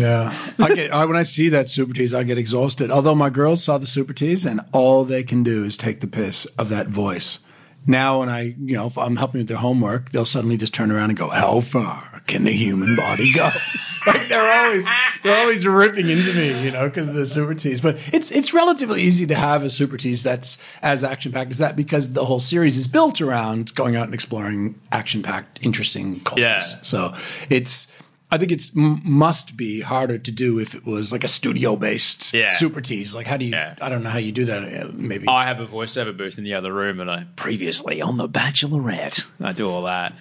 Yeah, 0.01 0.53
I 0.59 0.75
get 0.75 0.93
I, 0.93 1.05
when 1.05 1.17
I 1.17 1.23
see 1.23 1.49
that 1.51 1.69
super 1.69 1.93
tease, 1.93 2.15
I 2.15 2.23
get 2.23 2.39
exhausted. 2.39 2.91
Although 2.91 3.15
my 3.15 3.31
girls 3.31 3.65
saw 3.65 3.79
the 3.79 3.87
super 3.87 4.13
tease, 4.13 4.45
and 4.45 4.61
all 4.73 5.05
they 5.05 5.23
can 5.23 5.43
do 5.43 5.65
is 5.65 5.77
take 5.77 6.01
the 6.01 6.07
piss 6.07 6.47
of 6.59 6.69
that 6.69 6.89
voice. 6.89 7.41
Now, 7.87 8.21
when 8.21 8.29
I, 8.29 8.55
you 8.61 8.75
know, 8.75 8.87
if 8.87 8.99
I'm 8.99 9.17
helping 9.17 9.41
with 9.41 9.49
their 9.49 9.57
homework, 9.57 10.11
they'll 10.11 10.25
suddenly 10.27 10.57
just 10.57 10.75
turn 10.75 10.91
around 10.91 11.11
and 11.11 11.19
go, 11.19 11.29
"How 11.29 11.61
far 11.61 12.23
can 12.27 12.45
the 12.45 12.53
human 12.53 12.95
body 12.95 13.33
go?" 13.33 13.51
like 14.07 14.29
they're 14.29 14.53
always 14.65 14.87
they're 15.23 15.37
always 15.37 15.67
ripping 15.67 16.09
into 16.09 16.35
me, 16.35 16.63
you 16.63 16.71
know, 16.71 16.89
because 16.89 17.09
of 17.09 17.15
the 17.15 17.27
super 17.27 17.55
tease. 17.55 17.81
But 17.81 17.99
it's 18.13 18.31
it's 18.31 18.53
relatively 18.53 19.01
easy 19.01 19.27
to 19.27 19.35
have 19.35 19.63
a 19.63 19.71
super 19.71 19.97
tease 19.97 20.23
that's 20.23 20.59
as 20.83 21.03
action 21.05 21.33
packed 21.33 21.53
as 21.53 21.59
that 21.59 21.75
because 21.75 22.13
the 22.13 22.25
whole 22.25 22.41
series 22.41 22.77
is 22.77 22.87
built 22.87 23.21
around 23.21 23.75
going 23.75 23.97
out 23.97 24.05
and 24.05 24.15
exploring 24.15 24.79
action 24.93 25.23
packed, 25.23 25.65
interesting 25.65 26.21
cultures. 26.21 26.45
Yeah. 26.45 26.83
So 26.83 27.15
it's. 27.49 27.89
I 28.33 28.39
think 28.39 28.53
it's 28.53 28.71
m- 28.77 29.01
must 29.05 29.57
be 29.57 29.81
harder 29.81 30.17
to 30.19 30.31
do 30.31 30.59
if 30.61 30.75
it 30.75 30.87
was 30.87 31.11
like 31.11 31.25
a 31.25 31.29
studio 31.29 31.75
based 31.77 32.33
Yeah. 32.33 32.51
super 32.51 32.81
tease. 32.81 33.15
Like, 33.15 33.27
how 33.27 33.37
do 33.37 33.45
you? 33.45 33.51
Yeah. 33.53 33.75
I 33.83 33.89
don't 33.89 34.03
know 34.05 34.11
how 34.11 34.19
you 34.19 34.31
do 34.33 34.45
that. 34.45 34.63
uh, 34.65 34.91
Maybe 34.95 35.27
I 35.29 35.47
have 35.47 35.59
a 35.61 35.67
voiceover 35.67 36.17
booth 36.17 36.39
in 36.39 36.45
the 36.45 36.55
other 36.55 36.73
room, 36.73 37.01
and 37.01 37.11
I 37.11 37.27
previously 37.37 38.01
on 38.01 38.17
The 38.19 38.29
Bachelorette. 38.29 39.29
I 39.41 39.53
do 39.53 39.69
all 39.69 39.83
that. 39.83 40.15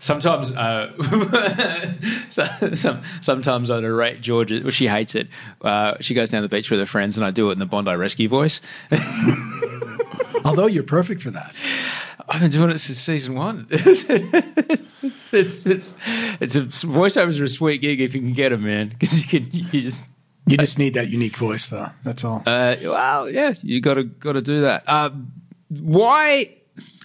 Sometimes, 0.00 0.52
uh, 0.56 0.92
so, 2.30 2.46
some, 2.74 3.02
sometimes 3.20 3.68
I 3.68 3.80
narrate 3.80 4.20
Georgia. 4.20 4.60
Well, 4.62 4.70
she 4.70 4.86
hates 4.86 5.16
it. 5.16 5.26
Uh, 5.60 5.94
she 6.00 6.14
goes 6.14 6.30
down 6.30 6.42
the 6.42 6.48
beach 6.48 6.70
with 6.70 6.78
her 6.78 6.86
friends, 6.86 7.18
and 7.18 7.26
I 7.26 7.32
do 7.32 7.50
it 7.50 7.54
in 7.54 7.58
the 7.58 7.66
Bondi 7.66 7.92
Rescue 7.96 8.28
voice. 8.28 8.60
although 10.44 10.66
you're 10.66 10.82
perfect 10.84 11.20
for 11.22 11.30
that. 11.32 11.54
I've 12.28 12.40
been 12.40 12.50
doing 12.50 12.70
it 12.70 12.78
since 12.78 12.98
season 12.98 13.34
one. 13.34 13.66
it's, 13.70 14.04
it's, 14.08 15.32
it's, 15.32 15.66
it's, 15.66 15.96
it's 16.40 16.56
a 16.56 16.60
voiceovers 16.62 17.40
are 17.40 17.44
a 17.44 17.48
sweet 17.48 17.80
gig 17.80 18.00
if 18.00 18.14
you 18.14 18.20
can 18.20 18.32
get 18.32 18.50
them, 18.50 18.64
man, 18.64 18.88
because 18.88 19.20
you 19.20 19.28
can 19.28 19.50
you 19.50 19.82
just 19.82 20.02
You 20.46 20.56
just 20.56 20.78
need 20.78 20.94
that 20.94 21.08
unique 21.08 21.36
voice, 21.36 21.68
though. 21.68 21.88
That's 22.04 22.24
all. 22.24 22.42
Uh, 22.46 22.76
well, 22.82 23.30
yeah, 23.30 23.54
you 23.62 23.80
got 23.80 23.94
to 23.94 24.04
got 24.04 24.32
to 24.32 24.42
do 24.42 24.62
that. 24.62 24.88
Um, 24.88 25.32
why? 25.68 26.54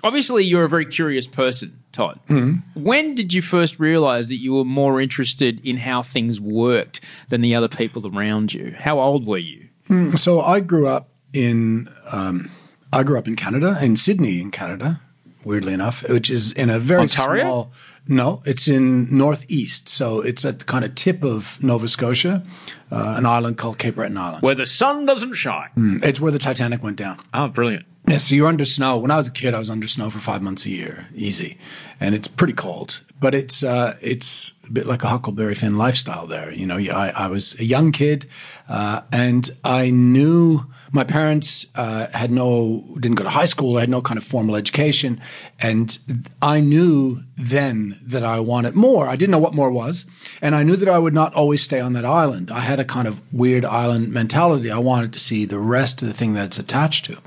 Obviously, 0.04 0.44
you're 0.44 0.66
a 0.66 0.70
very 0.70 0.86
curious 0.86 1.28
person. 1.28 1.80
Todd. 1.94 2.20
Mm-hmm. 2.28 2.84
When 2.84 3.14
did 3.14 3.34
you 3.34 3.44
first 3.44 3.80
realize 3.80 4.28
that 4.30 4.38
you 4.38 4.56
were 4.56 4.66
more 4.66 5.00
interested 5.00 5.64
in 5.64 5.78
how 5.78 6.02
things 6.02 6.42
worked 6.42 7.02
than 7.30 7.42
the 7.42 7.54
other 7.54 7.68
people 7.68 8.08
around 8.08 8.52
you? 8.52 8.76
How 8.78 9.00
old 9.00 9.28
were 9.28 9.38
you? 9.38 9.70
So 10.16 10.42
I 10.42 10.60
grew 10.60 10.88
up 10.88 11.10
in 11.34 11.88
um, 12.12 12.50
I 12.92 13.04
grew 13.04 13.18
up 13.18 13.28
in 13.28 13.36
Canada, 13.36 13.78
in 13.82 13.96
Sydney, 13.96 14.42
in 14.42 14.50
Canada. 14.52 15.02
Weirdly 15.46 15.74
enough, 15.74 16.08
which 16.10 16.30
is 16.30 16.52
in 16.54 16.70
a 16.70 16.80
very 16.80 17.02
Ontario? 17.02 17.44
small. 17.44 17.72
No, 18.08 18.42
it's 18.46 18.68
in 18.68 19.16
northeast, 19.18 19.88
so 19.88 20.20
it's 20.22 20.44
at 20.44 20.60
the 20.60 20.66
kind 20.66 20.84
of 20.84 20.94
tip 20.96 21.24
of 21.24 21.62
Nova 21.64 21.88
Scotia, 21.88 22.44
uh, 22.92 23.16
an 23.18 23.26
island 23.26 23.58
called 23.58 23.78
Cape 23.78 23.96
Breton 23.96 24.18
Island. 24.18 24.42
Where 24.44 24.56
the 24.56 24.66
sun 24.66 25.06
doesn't 25.06 25.36
shine. 25.36 26.02
It's 26.04 26.20
where 26.20 26.32
the 26.32 26.40
Titanic 26.40 26.84
went 26.84 26.98
down. 26.98 27.20
Oh, 27.34 27.48
brilliant. 27.48 27.86
Yeah, 28.06 28.18
so 28.18 28.36
you're 28.36 28.50
under 28.50 28.66
snow. 28.66 28.98
When 28.98 29.12
I 29.12 29.16
was 29.16 29.30
a 29.30 29.32
kid, 29.32 29.54
I 29.54 29.60
was 29.60 29.70
under 29.70 29.88
snow 29.88 30.10
for 30.10 30.20
five 30.20 30.42
months 30.42 30.66
a 30.66 30.70
year, 30.70 31.08
easy, 31.16 31.58
and 32.02 32.14
it's 32.14 32.28
pretty 32.28 32.52
cold. 32.54 33.02
But 33.24 33.34
it's 33.34 33.64
uh, 33.64 33.96
it's 34.02 34.52
a 34.68 34.72
bit 34.72 34.86
like 34.86 35.02
a 35.06 35.08
Huckleberry 35.08 35.56
Finn 35.56 35.78
lifestyle 35.78 36.28
there. 36.28 36.52
You 36.52 36.68
know, 36.68 36.78
I, 36.78 37.08
I 37.16 37.28
was 37.28 37.58
a 37.58 37.64
young 37.64 37.94
kid, 37.94 38.26
uh, 38.68 39.00
and 39.14 39.50
I 39.64 39.92
knew 39.92 40.66
my 40.92 41.06
parents 41.06 41.68
uh, 41.74 42.08
had 42.08 42.32
no 42.32 42.84
didn't 43.00 43.16
go 43.16 43.24
to 43.24 43.30
high 43.30 43.46
school. 43.46 43.78
I 43.78 43.80
had 43.80 43.90
no 43.90 44.02
kind 44.02 44.18
of 44.18 44.26
formal 44.26 44.58
education, 44.58 45.22
and 45.58 45.98
I 46.42 46.60
knew 46.60 47.22
then 47.38 47.98
that 48.04 48.26
I 48.26 48.42
wanted 48.42 48.76
more. 48.76 49.08
I 49.08 49.16
didn't 49.16 49.32
know 49.32 49.40
what 49.40 49.56
more 49.56 49.72
was, 49.72 50.06
and 50.42 50.54
I 50.54 50.64
knew 50.64 50.76
that 50.76 50.90
I 50.90 51.00
would 51.00 51.14
not 51.14 51.34
always 51.34 51.62
stay 51.62 51.80
on 51.80 51.94
that 51.94 52.04
island. 52.06 52.52
I 52.52 52.60
had 52.60 52.82
a 52.82 52.86
kind 52.86 53.08
of 53.08 53.22
weird 53.32 53.64
island 53.64 54.12
mentality. 54.12 54.70
I 54.70 54.80
wanted 54.80 55.14
to 55.14 55.20
see 55.20 55.46
the 55.46 55.60
rest 55.60 56.02
of 56.02 56.10
the 56.10 56.14
thing 56.14 56.34
that 56.34 56.46
it's 56.48 56.60
attached 56.60 57.06
to 57.06 57.18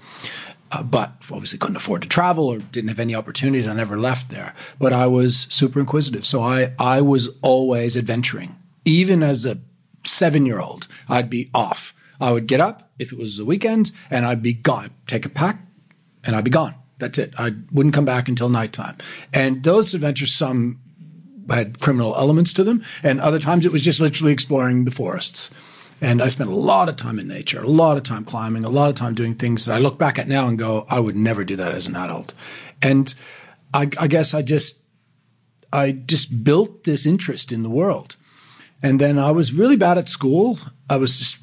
uh, 0.73 0.83
but 0.83 1.13
obviously 1.31 1.59
couldn't 1.59 1.77
afford 1.77 2.03
to 2.03 2.09
travel 2.09 2.49
or 2.49 2.59
didn't 2.59 2.89
have 2.89 3.01
any 3.01 3.15
opportunities. 3.15 3.67
I 3.67 3.75
never 3.75 3.99
left 3.99 4.31
there, 4.31 4.55
but 4.79 4.93
I 4.93 5.07
was 5.07 5.47
super 5.51 5.81
inquisitive. 5.81 6.27
So 6.27 6.43
I, 6.43 6.73
I 6.79 7.01
was 7.01 7.29
always 7.43 7.97
adventuring. 7.97 8.57
Even 8.85 9.23
as 9.23 9.47
a 9.47 9.59
seven 10.05 10.47
year 10.47 10.61
old, 10.61 10.89
I'd 11.09 11.31
be 11.31 11.51
off. 11.55 11.95
I 12.21 12.33
would 12.33 12.47
get 12.47 12.61
up 12.61 12.91
if 12.99 13.13
it 13.13 13.19
was 13.19 13.37
the 13.37 13.45
weekend 13.45 13.93
and 14.11 14.25
I'd 14.25 14.43
be 14.43 14.55
gone, 14.55 14.91
take 15.07 15.27
a 15.27 15.29
pack 15.29 15.61
and 16.25 16.35
I'd 16.35 16.45
be 16.45 16.51
gone. 16.51 16.75
That's 16.99 17.19
it. 17.19 17.35
I 17.39 17.53
wouldn't 17.71 17.95
come 17.95 18.07
back 18.07 18.29
until 18.29 18.49
nighttime. 18.49 18.97
And 19.33 19.63
those 19.63 19.93
adventures, 19.93 20.33
some 20.33 20.81
had 21.49 21.79
criminal 21.81 22.17
elements 22.17 22.53
to 22.55 22.65
them, 22.65 22.83
and 23.03 23.21
other 23.21 23.39
times 23.39 23.67
it 23.67 23.73
was 23.73 23.83
just 23.83 24.01
literally 24.01 24.33
exploring 24.33 24.85
the 24.85 24.91
forests. 24.91 25.51
And 26.01 26.21
I 26.21 26.29
spent 26.29 26.51
a 26.51 26.55
lot 26.55 26.89
of 26.89 26.97
time 26.97 27.19
in 27.19 27.27
nature, 27.27 27.63
a 27.63 27.69
lot 27.69 27.97
of 27.97 28.03
time 28.03 28.25
climbing, 28.25 28.65
a 28.65 28.69
lot 28.69 28.91
of 28.91 28.97
time 28.97 29.15
doing 29.15 29.35
things 29.35 29.65
that 29.65 29.75
I 29.75 29.79
look 29.79 29.99
back 29.99 30.19
at 30.19 30.29
now 30.29 30.47
and 30.47 30.59
go, 30.59 30.85
I 30.91 31.01
would 31.01 31.17
never 31.17 31.45
do 31.45 31.57
that 31.57 31.73
as 31.73 31.87
an 31.89 31.97
adult. 31.97 32.35
And 32.83 33.15
I, 33.73 33.89
I 33.99 34.07
guess 34.07 34.35
I 34.35 34.43
just, 34.43 34.83
I 35.73 35.93
just 35.93 36.45
built 36.45 36.85
this 36.85 37.07
interest 37.07 37.51
in 37.51 37.63
the 37.63 37.71
world. 37.71 38.17
And 38.83 39.01
then 39.01 39.19
I 39.19 39.31
was 39.31 39.55
really 39.55 39.77
bad 39.77 39.97
at 39.97 40.09
school. 40.09 40.59
I 40.91 40.99
was 40.99 41.19
just 41.19 41.39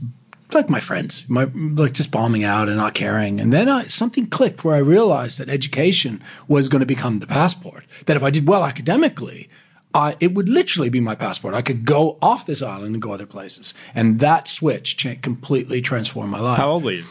like 0.53 0.69
my 0.69 0.79
friends, 0.79 1.27
my, 1.27 1.45
like 1.55 1.93
just 1.93 2.11
bombing 2.11 2.43
out 2.43 2.67
and 2.67 2.77
not 2.77 2.93
caring. 2.93 3.41
And 3.41 3.51
then 3.51 3.67
I, 3.67 3.85
something 3.85 4.27
clicked 4.27 4.63
where 4.63 4.75
I 4.75 4.79
realized 4.79 5.39
that 5.39 5.49
education 5.49 6.21
was 6.47 6.69
going 6.69 6.81
to 6.81 6.85
become 6.85 7.19
the 7.19 7.27
passport. 7.27 7.85
That 8.05 8.17
if 8.17 8.23
I 8.23 8.29
did 8.29 8.47
well 8.47 8.63
academically, 8.63 9.49
I, 9.93 10.15
it 10.19 10.33
would 10.33 10.49
literally 10.49 10.89
be 10.89 10.99
my 10.99 11.15
passport. 11.15 11.53
I 11.53 11.61
could 11.61 11.85
go 11.85 12.17
off 12.21 12.45
this 12.45 12.61
island 12.61 12.95
and 12.95 13.01
go 13.01 13.13
other 13.13 13.27
places. 13.27 13.73
And 13.93 14.19
that 14.19 14.47
switch 14.47 14.97
cha- 14.97 15.15
completely 15.21 15.81
transformed 15.81 16.31
my 16.31 16.39
life. 16.39 16.57
How 16.57 16.71
old 16.71 16.83
were 16.83 16.91
you? 16.91 17.03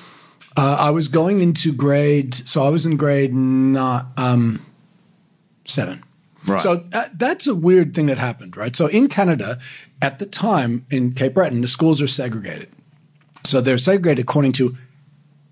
Uh, 0.57 0.77
I 0.79 0.91
was 0.91 1.09
going 1.09 1.41
into 1.41 1.73
grade, 1.73 2.35
so 2.35 2.65
I 2.65 2.69
was 2.69 2.85
in 2.85 2.97
grade 2.97 3.33
not, 3.33 4.07
um, 4.17 4.61
seven. 5.65 6.03
Right. 6.45 6.61
So 6.61 6.85
uh, 6.93 7.09
that's 7.15 7.47
a 7.47 7.55
weird 7.55 7.95
thing 7.95 8.07
that 8.07 8.19
happened, 8.19 8.57
right? 8.57 8.75
So 8.75 8.89
in 8.89 9.09
Canada, 9.09 9.59
at 10.01 10.19
the 10.19 10.27
time 10.27 10.85
in 10.91 11.13
Cape 11.13 11.35
Breton, 11.35 11.61
the 11.61 11.69
schools 11.69 12.03
are 12.03 12.09
segregated. 12.09 12.69
So 13.45 13.61
they're 13.61 13.79
segregated 13.79 14.25
according 14.25 14.53
to 14.53 14.77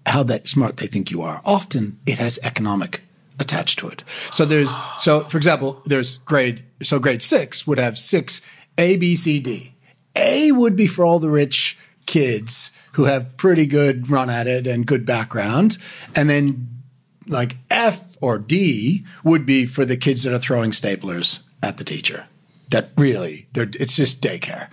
how 0.06 0.24
that 0.24 0.48
smart 0.48 0.78
they 0.78 0.86
think 0.88 1.10
you 1.10 1.22
are. 1.22 1.40
Often 1.44 2.00
it 2.06 2.18
has 2.18 2.38
economic 2.42 3.02
attached 3.40 3.80
to 3.80 3.88
it. 3.88 4.04
So 4.30 4.44
there's, 4.44 4.72
so 4.98 5.24
for 5.24 5.36
example, 5.36 5.82
there's 5.86 6.18
grade, 6.18 6.62
so 6.82 7.00
grade 7.00 7.22
six 7.22 7.66
would 7.66 7.78
have 7.78 7.98
six 7.98 8.40
A, 8.78 8.96
B, 8.96 9.16
C, 9.16 9.40
D. 9.40 9.74
A 10.14 10.52
would 10.52 10.76
be 10.76 10.86
for 10.86 11.04
all 11.04 11.18
the 11.18 11.30
rich 11.30 11.78
kids 12.06 12.70
who 12.92 13.04
have 13.04 13.36
pretty 13.36 13.66
good 13.66 14.10
run 14.10 14.30
at 14.30 14.46
it 14.46 14.66
and 14.66 14.86
good 14.86 15.06
background. 15.06 15.78
And 16.14 16.28
then 16.28 16.82
like 17.26 17.56
F 17.70 18.16
or 18.20 18.38
D 18.38 19.04
would 19.24 19.46
be 19.46 19.66
for 19.66 19.84
the 19.84 19.96
kids 19.96 20.24
that 20.24 20.34
are 20.34 20.38
throwing 20.38 20.72
staplers 20.72 21.42
at 21.62 21.76
the 21.76 21.84
teacher. 21.84 22.26
That 22.70 22.90
really, 22.96 23.46
it's 23.54 23.96
just 23.96 24.20
daycare. 24.20 24.68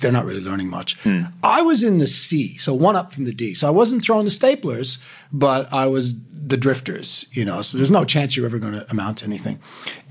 They're 0.00 0.10
not 0.12 0.24
really 0.24 0.40
learning 0.40 0.68
much. 0.70 0.96
I 1.42 1.62
was 1.62 1.82
in 1.82 1.98
the 1.98 2.06
C, 2.06 2.56
so 2.56 2.72
one 2.74 2.96
up 2.96 3.12
from 3.12 3.24
the 3.24 3.32
D. 3.32 3.54
So 3.54 3.66
I 3.66 3.70
wasn't 3.70 4.02
throwing 4.02 4.24
the 4.24 4.30
staplers, 4.30 4.98
but 5.32 5.72
I 5.72 5.86
was 5.86 6.14
the 6.32 6.56
drifters, 6.56 7.26
you 7.32 7.44
know, 7.44 7.60
so 7.62 7.76
there's 7.76 7.90
no 7.90 8.04
chance 8.04 8.36
you're 8.36 8.46
ever 8.46 8.58
going 8.58 8.72
to 8.72 8.88
amount 8.90 9.18
to 9.18 9.24
anything. 9.24 9.58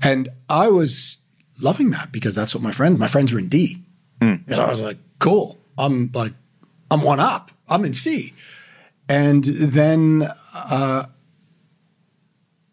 And 0.02 0.28
I 0.48 0.68
was 0.68 1.16
loving 1.60 1.90
that 1.90 2.12
because 2.12 2.34
that's 2.34 2.54
what 2.54 2.62
my 2.62 2.72
friends, 2.72 3.00
my 3.00 3.06
friends 3.08 3.32
were 3.32 3.38
in 3.38 3.48
D. 3.48 3.82
And 4.20 4.54
I 4.54 4.68
was 4.68 4.80
like, 4.82 4.98
cool. 5.18 5.58
I'm 5.78 6.10
like, 6.14 6.32
I'm 6.90 7.02
one 7.02 7.20
up. 7.20 7.50
I'm 7.68 7.84
in 7.84 7.94
C. 7.94 8.34
And 9.08 9.44
then 9.44 10.28
uh, 10.54 11.06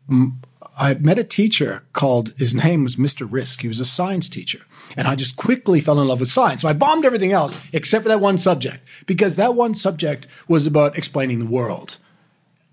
m- 0.09 0.41
I 0.77 0.95
met 0.95 1.19
a 1.19 1.23
teacher 1.23 1.83
called, 1.93 2.33
his 2.37 2.55
name 2.55 2.83
was 2.83 2.95
Mr. 2.95 3.27
Risk. 3.29 3.61
He 3.61 3.67
was 3.67 3.79
a 3.79 3.85
science 3.85 4.27
teacher. 4.27 4.61
And 4.97 5.07
I 5.07 5.15
just 5.15 5.35
quickly 5.35 5.81
fell 5.81 5.99
in 5.99 6.07
love 6.07 6.19
with 6.19 6.29
science. 6.29 6.61
So 6.61 6.67
I 6.67 6.73
bombed 6.73 7.05
everything 7.05 7.31
else 7.31 7.57
except 7.71 8.03
for 8.03 8.09
that 8.09 8.19
one 8.19 8.37
subject 8.37 8.87
because 9.05 9.35
that 9.35 9.55
one 9.55 9.75
subject 9.75 10.27
was 10.47 10.65
about 10.67 10.97
explaining 10.97 11.39
the 11.39 11.45
world, 11.45 11.97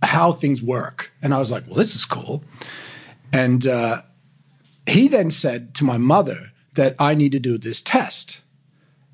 how 0.03 0.32
things 0.32 0.62
work. 0.62 1.12
And 1.22 1.34
I 1.34 1.38
was 1.38 1.53
like, 1.53 1.66
well, 1.66 1.76
this 1.76 1.94
is 1.94 2.05
cool. 2.05 2.42
And 3.32 3.66
uh, 3.66 4.03
he 4.86 5.09
then 5.09 5.30
said 5.30 5.74
to 5.74 5.84
my 5.84 5.98
mother 5.98 6.53
that 6.74 6.96
I 6.98 7.14
need 7.14 7.32
to 7.32 7.40
do 7.40 7.59
this 7.59 7.82
test. 7.82 8.40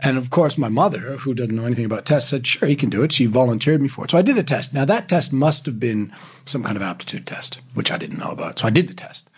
And 0.00 0.18
of 0.18 0.30
course, 0.30 0.58
my 0.58 0.68
mother, 0.68 1.16
who 1.16 1.32
doesn't 1.32 1.56
know 1.56 1.64
anything 1.64 1.86
about 1.86 2.04
tests, 2.04 2.30
said, 2.30 2.46
sure, 2.46 2.68
he 2.68 2.76
can 2.76 2.90
do 2.90 3.02
it. 3.02 3.12
She 3.12 3.26
volunteered 3.26 3.80
me 3.80 3.88
for 3.88 4.04
it. 4.04 4.10
So 4.10 4.18
I 4.18 4.22
did 4.22 4.36
a 4.36 4.42
test. 4.42 4.74
Now, 4.74 4.84
that 4.84 5.08
test 5.08 5.32
must 5.32 5.64
have 5.66 5.80
been 5.80 6.12
some 6.44 6.62
kind 6.62 6.76
of 6.76 6.82
aptitude 6.82 7.26
test, 7.26 7.60
which 7.74 7.90
I 7.90 7.96
didn't 7.96 8.18
know 8.18 8.30
about. 8.30 8.58
So 8.58 8.66
I 8.66 8.70
did 8.70 8.88
the 8.88 8.94
test. 8.94 9.30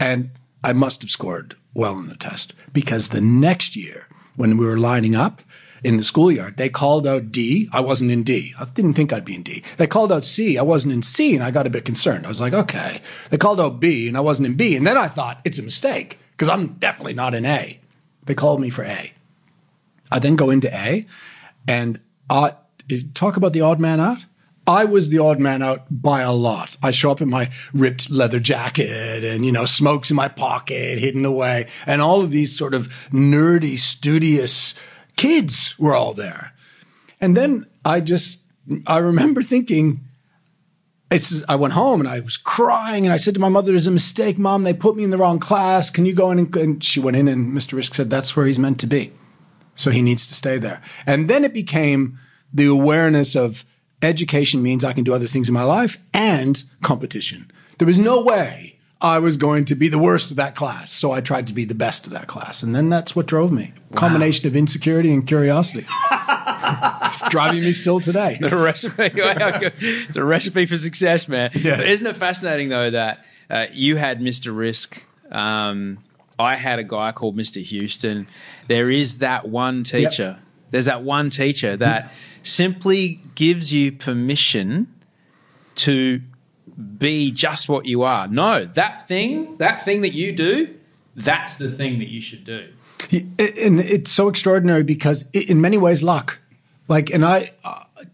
And 0.00 0.30
I 0.64 0.72
must 0.72 1.02
have 1.02 1.10
scored 1.10 1.56
well 1.74 1.98
in 1.98 2.08
the 2.08 2.16
test 2.16 2.54
because 2.72 3.10
the 3.10 3.20
next 3.20 3.76
year, 3.76 4.08
when 4.36 4.56
we 4.56 4.64
were 4.64 4.78
lining 4.78 5.14
up 5.14 5.42
in 5.84 5.96
the 5.96 6.02
schoolyard, 6.02 6.56
they 6.56 6.68
called 6.68 7.06
out 7.06 7.30
D. 7.30 7.68
I 7.72 7.80
wasn't 7.80 8.10
in 8.10 8.22
D. 8.22 8.54
I 8.58 8.64
didn't 8.64 8.94
think 8.94 9.12
I'd 9.12 9.24
be 9.24 9.34
in 9.34 9.42
D. 9.42 9.62
They 9.76 9.86
called 9.86 10.10
out 10.10 10.24
C. 10.24 10.58
I 10.58 10.62
wasn't 10.62 10.94
in 10.94 11.02
C, 11.02 11.34
and 11.34 11.44
I 11.44 11.50
got 11.50 11.66
a 11.66 11.70
bit 11.70 11.84
concerned. 11.84 12.24
I 12.24 12.28
was 12.28 12.40
like, 12.40 12.54
okay. 12.54 13.00
They 13.30 13.36
called 13.36 13.60
out 13.60 13.78
B, 13.78 14.08
and 14.08 14.16
I 14.16 14.20
wasn't 14.20 14.46
in 14.46 14.54
B. 14.54 14.74
And 14.74 14.86
then 14.86 14.96
I 14.96 15.06
thought, 15.06 15.40
it's 15.44 15.58
a 15.58 15.62
mistake 15.62 16.18
because 16.32 16.48
I'm 16.48 16.68
definitely 16.74 17.14
not 17.14 17.34
in 17.34 17.44
A. 17.44 17.78
They 18.24 18.34
called 18.34 18.60
me 18.60 18.70
for 18.70 18.84
A. 18.84 19.12
I 20.10 20.18
then 20.18 20.36
go 20.36 20.50
into 20.50 20.74
A, 20.74 21.06
and 21.66 22.00
I 22.30 22.54
talk 23.14 23.36
about 23.36 23.52
the 23.52 23.60
odd 23.60 23.80
man 23.80 24.00
out. 24.00 24.24
I 24.68 24.84
was 24.84 25.08
the 25.08 25.18
odd 25.18 25.40
man 25.40 25.62
out 25.62 25.86
by 25.90 26.20
a 26.20 26.32
lot. 26.32 26.76
I 26.82 26.90
show 26.90 27.10
up 27.10 27.22
in 27.22 27.30
my 27.30 27.50
ripped 27.72 28.10
leather 28.10 28.38
jacket 28.38 29.24
and, 29.24 29.46
you 29.46 29.50
know, 29.50 29.64
smokes 29.64 30.10
in 30.10 30.16
my 30.16 30.28
pocket, 30.28 30.98
hidden 30.98 31.24
away. 31.24 31.68
And 31.86 32.02
all 32.02 32.20
of 32.20 32.30
these 32.30 32.56
sort 32.56 32.74
of 32.74 32.88
nerdy, 33.10 33.78
studious 33.78 34.74
kids 35.16 35.78
were 35.78 35.94
all 35.94 36.12
there. 36.12 36.52
And 37.18 37.34
then 37.34 37.64
I 37.82 38.02
just, 38.02 38.42
I 38.86 38.98
remember 38.98 39.42
thinking, 39.42 40.00
it's, 41.10 41.42
I 41.48 41.56
went 41.56 41.72
home 41.72 42.00
and 42.00 42.08
I 42.08 42.20
was 42.20 42.36
crying 42.36 43.06
and 43.06 43.12
I 43.12 43.16
said 43.16 43.32
to 43.34 43.40
my 43.40 43.48
mother, 43.48 43.72
there's 43.72 43.86
a 43.86 43.90
mistake, 43.90 44.36
mom. 44.36 44.64
They 44.64 44.74
put 44.74 44.96
me 44.96 45.04
in 45.04 45.10
the 45.10 45.16
wrong 45.16 45.38
class. 45.38 45.88
Can 45.88 46.04
you 46.04 46.12
go 46.12 46.30
in? 46.30 46.38
And, 46.38 46.54
and 46.54 46.84
she 46.84 47.00
went 47.00 47.16
in 47.16 47.26
and 47.26 47.56
Mr. 47.56 47.72
Risk 47.72 47.94
said, 47.94 48.10
that's 48.10 48.36
where 48.36 48.44
he's 48.44 48.58
meant 48.58 48.80
to 48.80 48.86
be. 48.86 49.12
So 49.78 49.90
he 49.90 50.02
needs 50.02 50.26
to 50.26 50.34
stay 50.34 50.58
there. 50.58 50.82
And 51.06 51.28
then 51.28 51.44
it 51.44 51.54
became 51.54 52.18
the 52.52 52.66
awareness 52.66 53.36
of 53.36 53.64
education 54.02 54.62
means 54.62 54.84
I 54.84 54.92
can 54.92 55.04
do 55.04 55.14
other 55.14 55.26
things 55.26 55.48
in 55.48 55.54
my 55.54 55.62
life 55.62 55.98
and 56.12 56.62
competition. 56.82 57.50
There 57.78 57.86
was 57.86 57.98
no 57.98 58.20
way 58.20 58.78
I 59.00 59.20
was 59.20 59.36
going 59.36 59.64
to 59.66 59.76
be 59.76 59.88
the 59.88 59.98
worst 59.98 60.32
of 60.32 60.36
that 60.36 60.56
class. 60.56 60.90
So 60.90 61.12
I 61.12 61.20
tried 61.20 61.46
to 61.46 61.54
be 61.54 61.64
the 61.64 61.76
best 61.76 62.06
of 62.06 62.12
that 62.12 62.26
class. 62.26 62.64
And 62.64 62.74
then 62.74 62.90
that's 62.90 63.14
what 63.14 63.26
drove 63.26 63.52
me. 63.52 63.72
Combination 63.94 64.48
of 64.48 64.56
insecurity 64.56 65.12
and 65.12 65.24
curiosity. 65.26 65.86
it's 66.10 67.28
driving 67.28 67.60
me 67.60 67.70
still 67.70 68.00
today. 68.00 68.38
It's 68.40 68.52
a 68.52 68.56
recipe. 68.56 69.10
it's 69.14 70.16
a 70.16 70.24
recipe 70.24 70.66
for 70.66 70.76
success, 70.76 71.28
man. 71.28 71.52
Yeah. 71.54 71.76
But 71.76 71.88
isn't 71.88 72.06
it 72.06 72.16
fascinating 72.16 72.68
though 72.68 72.90
that 72.90 73.24
uh, 73.48 73.66
you 73.72 73.94
had 73.94 74.20
Mr. 74.20 74.56
Risk? 74.56 75.04
Um, 75.30 75.98
I 76.38 76.56
had 76.56 76.78
a 76.78 76.84
guy 76.84 77.12
called 77.12 77.36
Mr. 77.36 77.62
Houston. 77.62 78.28
There 78.68 78.90
is 78.90 79.18
that 79.18 79.48
one 79.48 79.84
teacher. 79.84 80.38
There's 80.70 80.84
that 80.84 81.02
one 81.02 81.30
teacher 81.30 81.70
mm-hmm. 81.70 81.80
that 81.80 82.12
simply 82.42 83.20
gives 83.34 83.72
you 83.72 83.92
permission 83.92 84.92
to 85.76 86.22
be 86.98 87.30
just 87.30 87.68
what 87.68 87.86
you 87.86 88.02
are. 88.02 88.28
No, 88.28 88.64
that 88.64 89.08
thing, 89.08 89.56
that 89.56 89.84
thing 89.84 90.02
that 90.02 90.12
you 90.12 90.32
do, 90.32 90.74
that's 91.16 91.56
the 91.56 91.70
thing 91.70 91.98
that 91.98 92.08
you 92.08 92.20
should 92.20 92.44
do. 92.44 92.68
And 93.10 93.80
it's 93.80 94.10
so 94.10 94.28
extraordinary 94.28 94.82
because, 94.82 95.28
in 95.32 95.60
many 95.60 95.78
ways, 95.78 96.02
luck. 96.02 96.40
Like, 96.88 97.10
and 97.10 97.24
I, 97.24 97.52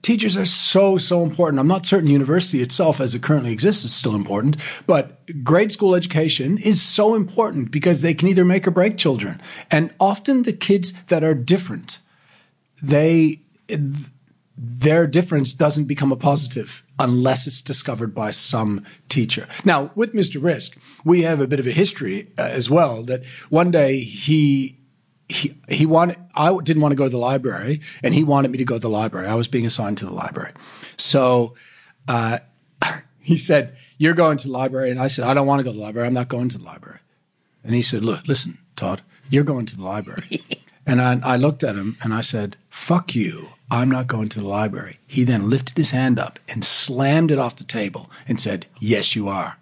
teachers 0.03 0.37
are 0.37 0.45
so, 0.45 0.99
so 0.99 1.23
important. 1.23 1.61
I'm 1.61 1.69
not 1.69 1.87
certain 1.87 2.09
university 2.09 2.63
itself, 2.63 3.01
as 3.01 3.15
it 3.15 3.23
currently 3.23 3.53
exists, 3.53 3.85
is 3.85 3.95
still 3.95 4.15
important, 4.15 4.57
but 4.87 5.21
grade 5.43 5.73
school 5.73 5.95
education 5.95 6.59
is 6.59 6.83
so 6.83 7.15
important 7.15 7.71
because 7.71 8.03
they 8.03 8.15
can 8.15 8.29
either 8.29 8.45
make 8.45 8.67
or 8.67 8.71
break 8.71 8.97
children. 8.97 9.41
And 9.71 9.93
often 10.01 10.43
the 10.43 10.53
kids 10.53 10.93
that 11.09 11.25
are 11.25 11.35
different, 11.35 11.99
they, 12.83 13.41
their 14.57 15.07
difference 15.07 15.53
doesn't 15.53 15.87
become 15.87 16.13
a 16.13 16.17
positive 16.17 16.83
unless 16.99 17.47
it's 17.47 17.63
discovered 17.63 18.15
by 18.15 18.31
some 18.31 18.85
teacher. 19.09 19.49
Now, 19.65 19.91
with 19.95 20.13
Mr. 20.13 20.43
Risk, 20.43 20.79
we 21.05 21.23
have 21.23 21.41
a 21.41 21.47
bit 21.47 21.61
of 21.61 21.67
a 21.67 21.73
history 21.73 22.29
uh, 22.39 22.43
as 22.43 22.71
well 22.71 23.03
that 23.05 23.25
one 23.49 23.71
day 23.71 24.01
he 24.01 24.79
he 25.29 25.57
he 25.69 25.87
wanted 25.87 26.17
I 26.35 26.57
didn't 26.63 26.83
want 26.83 26.93
to 26.93 26.97
go 26.97 27.05
to 27.05 27.11
the 27.11 27.19
library 27.19 27.81
and 28.03 28.15
he 28.15 28.25
wanted 28.25 28.51
me 28.51 28.59
to 28.59 28.65
go 28.65 28.75
to 28.75 28.81
the 28.81 28.89
library. 28.89 29.27
I 29.27 29.35
was 29.35 29.49
being 29.49 29.67
assigned 29.67 29.99
to 29.99 30.07
the 30.07 30.13
library. 30.13 30.53
So 30.97 31.55
uh, 32.09 32.39
he 33.21 33.37
said, 33.37 33.77
"You're 33.99 34.15
going 34.15 34.37
to 34.39 34.49
the 34.49 34.53
library." 34.53 34.91
And 34.91 35.01
I 35.01 35.07
said, 35.07 35.25
"I 35.25 35.35
don't 35.35 35.47
want 35.47 35.61
to 35.61 35.65
go 35.65 35.71
to 35.71 35.77
the 35.77 35.83
library. 35.83 36.07
I'm 36.07 36.15
not 36.15 36.29
going 36.29 36.49
to 36.51 36.59
the 36.59 36.65
library." 36.65 36.99
And 37.63 37.75
he 37.75 37.83
said, 37.83 38.05
"Look, 38.05 38.27
listen, 38.29 38.59
Todd, 38.77 39.03
you're 39.31 39.45
going 39.45 39.67
to 39.67 39.77
the 39.77 39.85
library." 39.85 40.43
and 40.87 41.01
I, 41.01 41.19
I 41.25 41.37
looked 41.37 41.65
at 41.65 41.77
him 41.77 41.97
and 42.03 42.13
I 42.13 42.21
said, 42.21 42.57
"Fuck 42.69 43.15
you. 43.15 43.49
I'm 43.71 43.91
not 43.91 44.07
going 44.07 44.29
to 44.31 44.41
the 44.41 44.47
library." 44.47 44.99
He 45.07 45.25
then 45.25 45.49
lifted 45.49 45.77
his 45.77 45.91
hand 45.91 46.19
up 46.19 46.39
and 46.49 46.65
slammed 46.65 47.31
it 47.31 47.39
off 47.39 47.57
the 47.57 47.65
table 47.65 48.11
and 48.29 48.41
said, 48.41 48.67
"Yes, 48.79 49.17
you 49.17 49.29
are." 49.29 49.57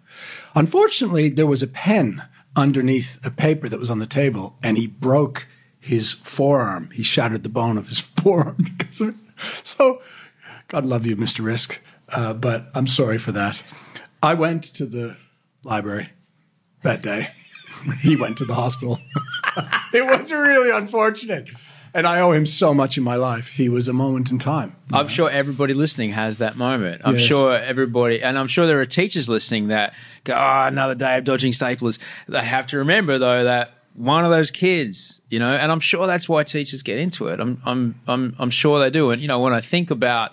Unfortunately, 0.55 1.29
there 1.29 1.47
was 1.47 1.63
a 1.63 1.69
pen 1.69 2.23
underneath 2.57 3.19
a 3.25 3.31
paper 3.31 3.69
that 3.69 3.79
was 3.79 3.91
on 3.91 3.99
the 3.99 4.07
table 4.07 4.57
and 4.63 4.77
he 4.77 4.87
broke 4.87 5.47
his 5.81 6.13
forearm. 6.13 6.91
He 6.93 7.03
shattered 7.03 7.43
the 7.43 7.49
bone 7.49 7.77
of 7.77 7.89
his 7.89 8.01
forearm 8.23 8.57
because 8.59 9.01
of 9.01 9.09
it. 9.11 9.15
So, 9.65 10.01
God 10.69 10.85
love 10.85 11.05
you, 11.05 11.17
Mr. 11.17 11.45
Risk, 11.45 11.81
uh, 12.11 12.35
but 12.35 12.69
I'm 12.75 12.87
sorry 12.87 13.19
for 13.19 13.33
that. 13.33 13.63
I 14.23 14.35
went 14.35 14.63
to 14.75 14.87
the 14.87 15.17
library 15.65 16.11
that 16.83 17.03
day. 17.03 17.29
he 18.01 18.15
went 18.15 18.39
to 18.39 18.45
the 18.45 18.55
hospital. 18.55 18.99
it 19.93 20.07
was 20.07 20.31
really 20.31 20.71
unfortunate. 20.71 21.49
And 21.95 22.07
I 22.07 22.21
owe 22.21 22.33
him 22.33 22.47
so 22.47 22.73
much 22.73 22.97
in 22.97 23.05
my 23.05 23.17
life. 23.17 23.49
He 23.49 23.69
was 23.69 23.87
a 23.87 23.93
moment 23.93 24.31
in 24.33 24.39
time. 24.39 24.75
I'm 24.93 25.09
sure 25.09 25.29
everybody 25.29 25.75
listening 25.75 26.13
has 26.13 26.39
that 26.39 26.57
moment. 26.57 27.03
I'm 27.05 27.17
Yes. 27.17 27.25
sure 27.27 27.55
everybody, 27.55 28.23
and 28.23 28.39
I'm 28.39 28.47
sure 28.47 28.67
there 28.67 28.81
are 28.81 28.87
teachers 28.87 29.29
listening 29.29 29.69
that 29.69 29.93
go, 30.25 30.35
oh, 30.35 30.67
another 30.67 30.95
day 30.95 31.19
of 31.19 31.25
dodging 31.25 31.53
staplers. 31.53 31.99
They 32.29 32.41
have 32.41 32.67
to 32.69 32.79
remember, 32.79 33.19
though, 33.19 33.45
that 33.45 33.75
one 33.95 34.25
of 34.25 34.31
those 34.31 34.51
kids, 34.51 35.21
you 35.29 35.39
know, 35.39 35.53
and 35.55 35.71
I'm 35.71 35.81
sure 35.81 36.07
that's 36.07 36.27
why 36.29 36.45
teachers 36.45 36.83
get 36.83 36.99
into 36.99 37.27
it. 37.29 37.41
I'm, 37.41 37.61
I'm, 37.67 37.95
I'm, 38.09 38.35
I'm 38.39 38.51
sure 38.51 38.81
they 38.81 38.89
do. 38.89 39.11
And, 39.11 39.21
you 39.21 39.29
know, 39.29 39.41
when 39.41 39.53
I 39.53 39.61
think 39.61 39.91
about, 39.91 40.33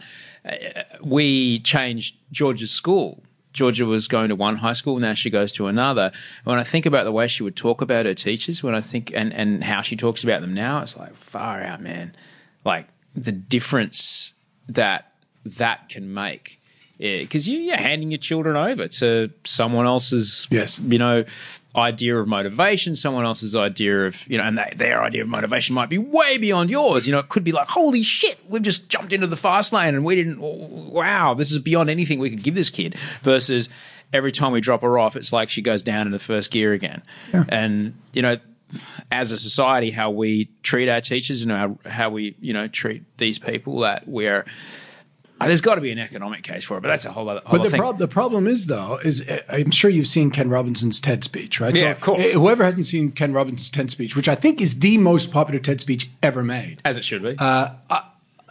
uh, 0.50 0.56
we 1.04 1.60
changed 1.60 2.16
Georgia's 2.32 2.72
school. 2.72 3.22
Georgia 3.60 3.86
was 3.86 4.08
going 4.08 4.30
to 4.30 4.36
one 4.36 4.56
high 4.56 4.72
school, 4.72 4.94
and 4.96 5.02
now 5.02 5.14
she 5.14 5.30
goes 5.30 5.52
to 5.52 5.68
another. 5.68 6.14
When 6.46 6.58
I 6.58 6.64
think 6.64 6.86
about 6.86 7.04
the 7.04 7.12
way 7.12 7.28
she 7.28 7.44
would 7.44 7.58
talk 7.58 7.82
about 7.82 8.06
her 8.06 8.14
teachers, 8.14 8.64
when 8.64 8.74
I 8.74 8.80
think 8.80 9.12
and, 9.14 9.34
and 9.34 9.62
how 9.62 9.82
she 9.82 9.98
talks 9.98 10.24
about 10.24 10.40
them 10.40 10.54
now, 10.54 10.82
it's 10.82 10.96
like 10.96 11.14
far 11.16 11.62
out, 11.62 11.82
man. 11.82 12.16
Like 12.64 12.88
the 13.14 13.34
difference 13.34 14.34
that 14.70 15.12
that 15.46 15.90
can 15.90 16.14
make. 16.14 16.56
Because 16.98 17.48
you, 17.50 17.60
you're 17.60 17.78
handing 17.78 18.12
your 18.12 18.18
children 18.18 18.56
over 18.56 18.88
to 18.88 19.30
someone 19.44 19.86
else's, 19.86 20.48
Yes. 20.50 20.80
you 20.80 21.00
know, 21.00 21.24
idea 21.76 22.18
of 22.18 22.28
motivation, 22.28 22.96
someone 22.96 23.26
else's 23.26 23.56
idea 23.56 24.08
of, 24.08 24.28
you 24.28 24.38
know, 24.38 24.44
and 24.44 24.58
they, 24.58 24.74
their 24.76 25.04
idea 25.04 25.22
of 25.22 25.28
motivation 25.30 25.76
might 25.76 25.90
be 25.90 25.98
way 26.00 26.38
beyond 26.38 26.70
yours. 26.70 27.06
You 27.06 27.14
know, 27.14 27.20
it 27.20 27.30
could 27.30 27.44
be 27.44 27.52
like, 27.52 27.68
holy 27.68 28.02
shit, 28.02 28.40
we've 28.50 28.62
just 28.62 28.90
jumped 28.90 29.14
into 29.14 29.28
the 29.28 29.36
fast 29.36 29.72
lane 29.72 29.94
and 29.94 30.04
we 30.04 30.16
didn't, 30.16 30.40
wow, 30.40 31.36
this 31.36 31.52
is 31.52 31.60
beyond 31.60 31.90
anything 31.90 32.20
we 32.20 32.30
could 32.30 32.42
give 32.42 32.56
this 32.56 32.72
kid. 32.72 32.96
Versus 33.22 33.70
every 34.12 34.32
time 34.32 34.52
we 34.52 34.62
drop 34.62 34.82
her 34.82 34.98
off, 34.98 35.16
it's 35.16 35.32
like 35.32 35.50
she 35.50 35.62
goes 35.62 35.84
down 35.84 36.08
in 36.08 36.12
the 36.12 36.20
first 36.20 36.50
gear 36.50 36.74
again. 36.74 37.04
And, 37.50 37.94
you 38.14 38.24
know, 38.24 38.38
as 39.12 39.32
a 39.32 39.38
society, 39.38 39.92
how 39.92 40.10
we 40.10 40.50
treat 40.64 40.90
our 40.90 41.02
teachers 41.02 41.44
and 41.44 41.52
how, 41.52 41.78
how 41.86 42.10
we, 42.10 42.36
you 42.40 42.54
know, 42.54 42.68
treat 42.68 43.04
these 43.18 43.38
people 43.38 43.80
that 43.82 44.08
we're, 44.08 44.46
uh, 45.40 45.48
there's 45.48 45.62
got 45.62 45.76
to 45.76 45.82
be 45.82 45.92
an 45.92 46.00
economic 46.00 46.44
case 46.44 46.64
for 46.64 46.78
it, 46.78 46.82
but 46.82 46.88
that's 46.90 47.06
a 47.06 47.12
whole 47.12 47.30
other, 47.30 47.42
whole 47.46 47.58
But 47.58 47.64
the, 47.64 47.70
thing. 47.70 47.80
prob- 47.80 47.98
the 47.98 48.08
problem 48.08 48.48
is, 48.48 48.68
though, 48.68 49.00
is 49.04 49.28
uh, 49.28 49.40
I'm 49.50 49.72
sure 49.72 49.90
you've 49.90 50.08
seen 50.08 50.32
Ken 50.32 50.50
Robinson's 50.50 51.00
TED 51.00 51.24
speech, 51.24 51.60
right? 51.60 51.80
Yeah, 51.80 51.92
of 51.92 52.02
course. 52.02 52.22
uh, 52.24 52.38
Whoever 52.40 52.64
hasn't 52.64 52.86
seen 52.86 53.12
Ken 53.12 53.34
Robinson's 53.34 53.70
TED 53.70 53.90
speech, 53.92 54.16
which 54.16 54.28
I 54.28 54.36
think 54.36 54.62
is 54.62 54.80
the 54.80 54.98
most 54.98 55.32
popular 55.32 55.60
TED 55.60 55.80
speech 55.82 56.10
ever 56.22 56.44
made, 56.44 56.82
as 56.86 56.98
it 56.98 57.06
should 57.06 57.24
be. 57.24 57.36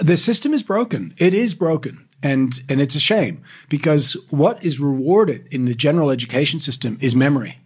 the 0.01 0.17
system 0.17 0.55
is 0.55 0.63
broken. 0.63 1.15
It 1.19 1.35
is 1.35 1.55
broken. 1.55 2.05
And, 2.21 2.59
and 2.69 2.81
it's 2.81 2.97
a 2.97 3.01
shame 3.01 3.43
because 3.69 4.17
what 4.31 4.65
is 4.65 4.81
rewarded 4.81 5.47
in 5.53 5.67
the 5.67 5.75
general 5.75 6.11
education 6.11 6.59
system 6.59 6.99
is 7.01 7.15
memory. 7.15 7.59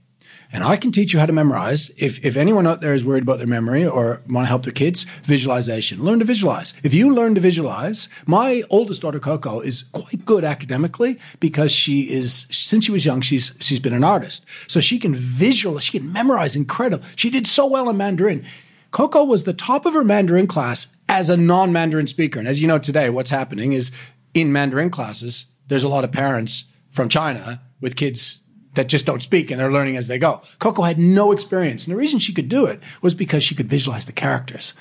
And 0.53 0.63
I 0.63 0.77
can 0.77 0.93
teach 0.93 1.15
you 1.15 1.19
how 1.19 1.27
to 1.27 1.33
memorize. 1.33 1.91
If, 1.97 2.23
if 2.25 2.37
anyone 2.37 2.67
out 2.67 2.83
there 2.83 2.93
is 2.93 3.05
worried 3.05 3.23
about 3.23 3.39
their 3.39 3.47
memory 3.47 3.87
or 3.87 4.21
want 4.29 4.45
to 4.45 4.49
help 4.49 4.65
their 4.65 4.73
kids, 4.73 5.05
visualization. 5.25 6.05
Learn 6.05 6.19
to 6.19 6.27
visualize. 6.27 6.75
If 6.83 6.93
you 6.93 7.15
learn 7.15 7.35
to 7.37 7.41
visualize, 7.41 8.11
my 8.27 8.63
oldest 8.69 9.01
daughter 9.01 9.19
Coco 9.19 9.61
is 9.61 9.85
quite 9.93 10.27
good 10.27 10.45
academically 10.45 11.19
because 11.41 11.73
she 11.73 12.03
is, 12.03 12.47
since 12.51 12.85
she 12.85 12.93
was 12.93 13.07
young, 13.07 13.23
she's, 13.23 13.55
she's 13.61 13.81
been 13.81 13.95
an 13.95 14.05
artist. 14.05 14.45
So 14.67 14.81
she 14.81 14.99
can 14.99 15.15
visualize, 15.15 15.85
she 15.85 15.99
can 15.99 16.13
memorize 16.13 16.55
incredible. 16.55 17.07
She 17.17 17.31
did 17.31 17.47
so 17.47 17.67
well 17.67 17.89
in 17.89 17.97
Mandarin. 17.97 18.45
Coco 18.91 19.25
was 19.25 19.45
the 19.45 19.55
top 19.55 19.87
of 19.87 19.95
her 19.95 20.05
Mandarin 20.05 20.47
class 20.47 20.87
as 21.09 21.31
a 21.31 21.37
non-Mandarin 21.37 22.07
speaker. 22.07 22.39
And 22.39 22.47
as 22.47 22.61
you 22.61 22.69
know 22.69 22.79
today, 22.79 23.09
what's 23.09 23.31
happening 23.31 23.73
is 23.73 23.91
in 24.35 24.53
Mandarin 24.53 24.91
classes, 24.91 25.47
there's 25.69 25.85
a 25.85 25.89
lot 25.89 26.05
of 26.05 26.13
parents 26.13 26.65
from 26.91 27.09
China 27.09 27.63
with 27.81 27.97
kids 27.97 28.42
that 28.75 28.89
just 28.89 29.07
don't 29.07 29.23
speak 29.23 29.51
and 29.51 29.61
they're 29.61 29.73
learning 29.73 29.97
as 29.97 30.09
they 30.09 30.19
go. 30.19 30.41
Coco 30.59 30.83
had 30.83 30.99
no 30.99 31.33
experience. 31.33 31.87
And 31.87 31.93
the 31.93 31.99
reason 31.99 32.19
she 32.19 32.33
could 32.33 32.49
do 32.49 32.67
it 32.67 32.81
was 33.03 33.15
because 33.15 33.43
she 33.43 33.55
could 33.55 33.69
visualize 33.69 34.07
the 34.07 34.13
characters. 34.13 34.75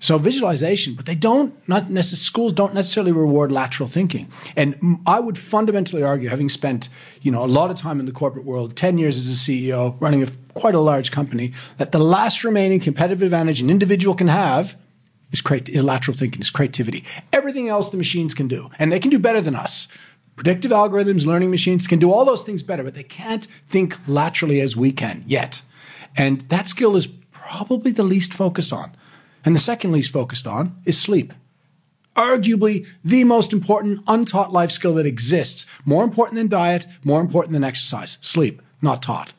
So 0.00 0.18
visualization, 0.18 0.94
but 0.94 1.06
they 1.06 1.14
don't, 1.14 1.56
not 1.66 1.88
necessarily, 1.88 2.24
schools 2.24 2.52
don't 2.52 2.74
necessarily 2.74 3.12
reward 3.12 3.50
lateral 3.50 3.88
thinking. 3.88 4.30
And 4.54 5.00
I 5.06 5.18
would 5.18 5.38
fundamentally 5.38 6.02
argue, 6.02 6.28
having 6.28 6.50
spent, 6.50 6.90
you 7.22 7.30
know, 7.30 7.42
a 7.42 7.46
lot 7.46 7.70
of 7.70 7.78
time 7.78 8.00
in 8.00 8.06
the 8.06 8.12
corporate 8.12 8.44
world, 8.44 8.76
10 8.76 8.98
years 8.98 9.16
as 9.16 9.30
a 9.30 9.50
CEO, 9.50 9.96
running 10.00 10.22
a, 10.22 10.26
quite 10.52 10.74
a 10.74 10.80
large 10.80 11.10
company, 11.10 11.52
that 11.78 11.92
the 11.92 11.98
last 11.98 12.44
remaining 12.44 12.80
competitive 12.80 13.22
advantage 13.22 13.62
an 13.62 13.70
individual 13.70 14.14
can 14.14 14.28
have 14.28 14.76
is, 15.32 15.42
is 15.68 15.82
lateral 15.82 16.16
thinking, 16.16 16.40
is 16.42 16.50
creativity. 16.50 17.04
Everything 17.32 17.68
else 17.68 17.90
the 17.90 17.96
machines 17.96 18.34
can 18.34 18.46
do, 18.46 18.70
and 18.78 18.92
they 18.92 19.00
can 19.00 19.10
do 19.10 19.18
better 19.18 19.40
than 19.40 19.54
us. 19.54 19.88
Predictive 20.36 20.72
algorithms, 20.72 21.26
learning 21.26 21.50
machines 21.50 21.86
can 21.86 21.98
do 21.98 22.12
all 22.12 22.24
those 22.24 22.42
things 22.42 22.62
better, 22.62 22.82
but 22.82 22.94
they 22.94 23.04
can't 23.04 23.46
think 23.68 23.96
laterally 24.06 24.60
as 24.60 24.76
we 24.76 24.90
can 24.90 25.22
yet. 25.26 25.62
And 26.16 26.42
that 26.42 26.68
skill 26.68 26.96
is 26.96 27.08
probably 27.32 27.92
the 27.92 28.02
least 28.02 28.34
focused 28.34 28.72
on. 28.72 28.96
And 29.44 29.54
the 29.54 29.60
second 29.60 29.92
least 29.92 30.12
focused 30.12 30.46
on 30.46 30.76
is 30.84 31.00
sleep. 31.00 31.32
Arguably 32.16 32.86
the 33.04 33.24
most 33.24 33.52
important 33.52 34.00
untaught 34.06 34.52
life 34.52 34.70
skill 34.70 34.94
that 34.94 35.06
exists. 35.06 35.66
More 35.84 36.04
important 36.04 36.36
than 36.36 36.48
diet, 36.48 36.86
more 37.04 37.20
important 37.20 37.52
than 37.52 37.64
exercise. 37.64 38.18
Sleep, 38.20 38.62
not 38.80 39.02
taught. 39.02 39.34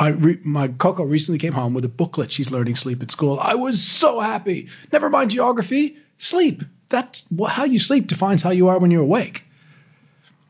Re- 0.00 0.40
my 0.44 0.68
Coco 0.68 1.04
recently 1.04 1.38
came 1.38 1.52
home 1.52 1.74
with 1.74 1.84
a 1.84 1.88
booklet. 1.88 2.32
She's 2.32 2.50
learning 2.50 2.76
sleep 2.76 3.02
at 3.02 3.10
school. 3.10 3.38
I 3.38 3.54
was 3.54 3.82
so 3.82 4.20
happy. 4.20 4.68
Never 4.92 5.10
mind 5.10 5.30
geography. 5.30 5.98
Sleep. 6.16 6.64
That's 6.88 7.24
how 7.48 7.64
you 7.64 7.78
sleep 7.78 8.06
defines 8.06 8.42
how 8.42 8.50
you 8.50 8.68
are 8.68 8.78
when 8.78 8.90
you're 8.90 9.02
awake. 9.02 9.44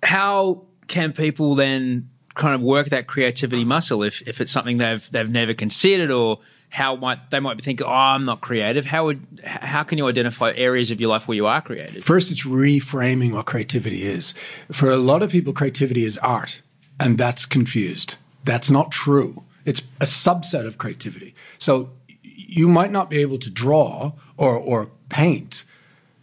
How 0.02 0.64
can 0.86 1.12
people 1.12 1.54
then 1.54 2.08
kind 2.34 2.54
of 2.54 2.60
work 2.60 2.88
that 2.88 3.06
creativity 3.06 3.64
muscle 3.64 4.02
if, 4.02 4.22
if 4.26 4.40
it's 4.40 4.52
something 4.52 4.78
they've 4.78 5.10
they've 5.10 5.28
never 5.28 5.52
considered 5.52 6.10
or 6.10 6.38
how 6.70 6.94
might 6.96 7.30
they 7.30 7.40
might 7.40 7.56
be 7.56 7.62
thinking 7.62 7.86
oh 7.86 7.90
I'm 7.90 8.24
not 8.24 8.40
creative 8.40 8.86
how 8.86 9.06
would 9.06 9.40
how 9.44 9.82
can 9.82 9.98
you 9.98 10.08
identify 10.08 10.52
areas 10.54 10.90
of 10.90 11.00
your 11.00 11.10
life 11.10 11.26
where 11.28 11.34
you 11.34 11.46
are 11.46 11.60
creative 11.60 12.04
First, 12.04 12.30
it's 12.30 12.46
reframing 12.46 13.32
what 13.34 13.46
creativity 13.46 14.02
is. 14.02 14.32
For 14.72 14.90
a 14.90 14.96
lot 14.96 15.22
of 15.22 15.30
people, 15.30 15.52
creativity 15.52 16.04
is 16.04 16.18
art, 16.18 16.62
and 16.98 17.18
that's 17.18 17.46
confused. 17.46 18.16
That's 18.44 18.70
not 18.70 18.90
true. 18.90 19.44
It's 19.64 19.80
a 20.00 20.06
subset 20.06 20.66
of 20.66 20.78
creativity. 20.78 21.34
So 21.58 21.90
you 22.22 22.68
might 22.68 22.90
not 22.90 23.10
be 23.10 23.18
able 23.18 23.38
to 23.38 23.50
draw 23.50 24.12
or, 24.36 24.56
or 24.56 24.90
paint, 25.08 25.64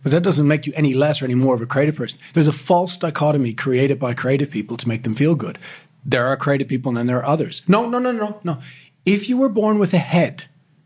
but 0.04 0.12
that 0.12 0.24
doesn't 0.24 0.48
make 0.48 0.66
you 0.66 0.74
any 0.76 0.94
less 0.94 1.22
or 1.22 1.26
any 1.26 1.36
more 1.36 1.56
of 1.56 1.62
a 1.62 1.66
creative 1.66 1.96
person. 1.96 2.20
There's 2.34 2.48
a 2.48 2.54
false 2.54 2.98
dichotomy 2.98 3.54
created 3.54 4.00
by 4.00 4.14
creative 4.14 4.50
people 4.50 4.78
to 4.78 4.88
make 4.88 5.04
them 5.04 5.16
feel 5.16 5.36
good. 5.36 5.58
There 6.06 6.28
are 6.28 6.38
creative 6.38 6.68
people 6.68 6.90
and 6.90 6.98
then 6.98 7.08
there 7.08 7.18
are 7.18 7.26
others. 7.26 7.64
No, 7.68 7.90
no, 7.90 8.00
no, 8.00 8.12
no, 8.12 8.40
no. 8.44 8.60
If 9.06 9.28
you 9.28 9.38
were 9.38 9.50
born 9.50 9.80
with 9.80 9.94
a 9.94 10.00
head, 10.00 10.46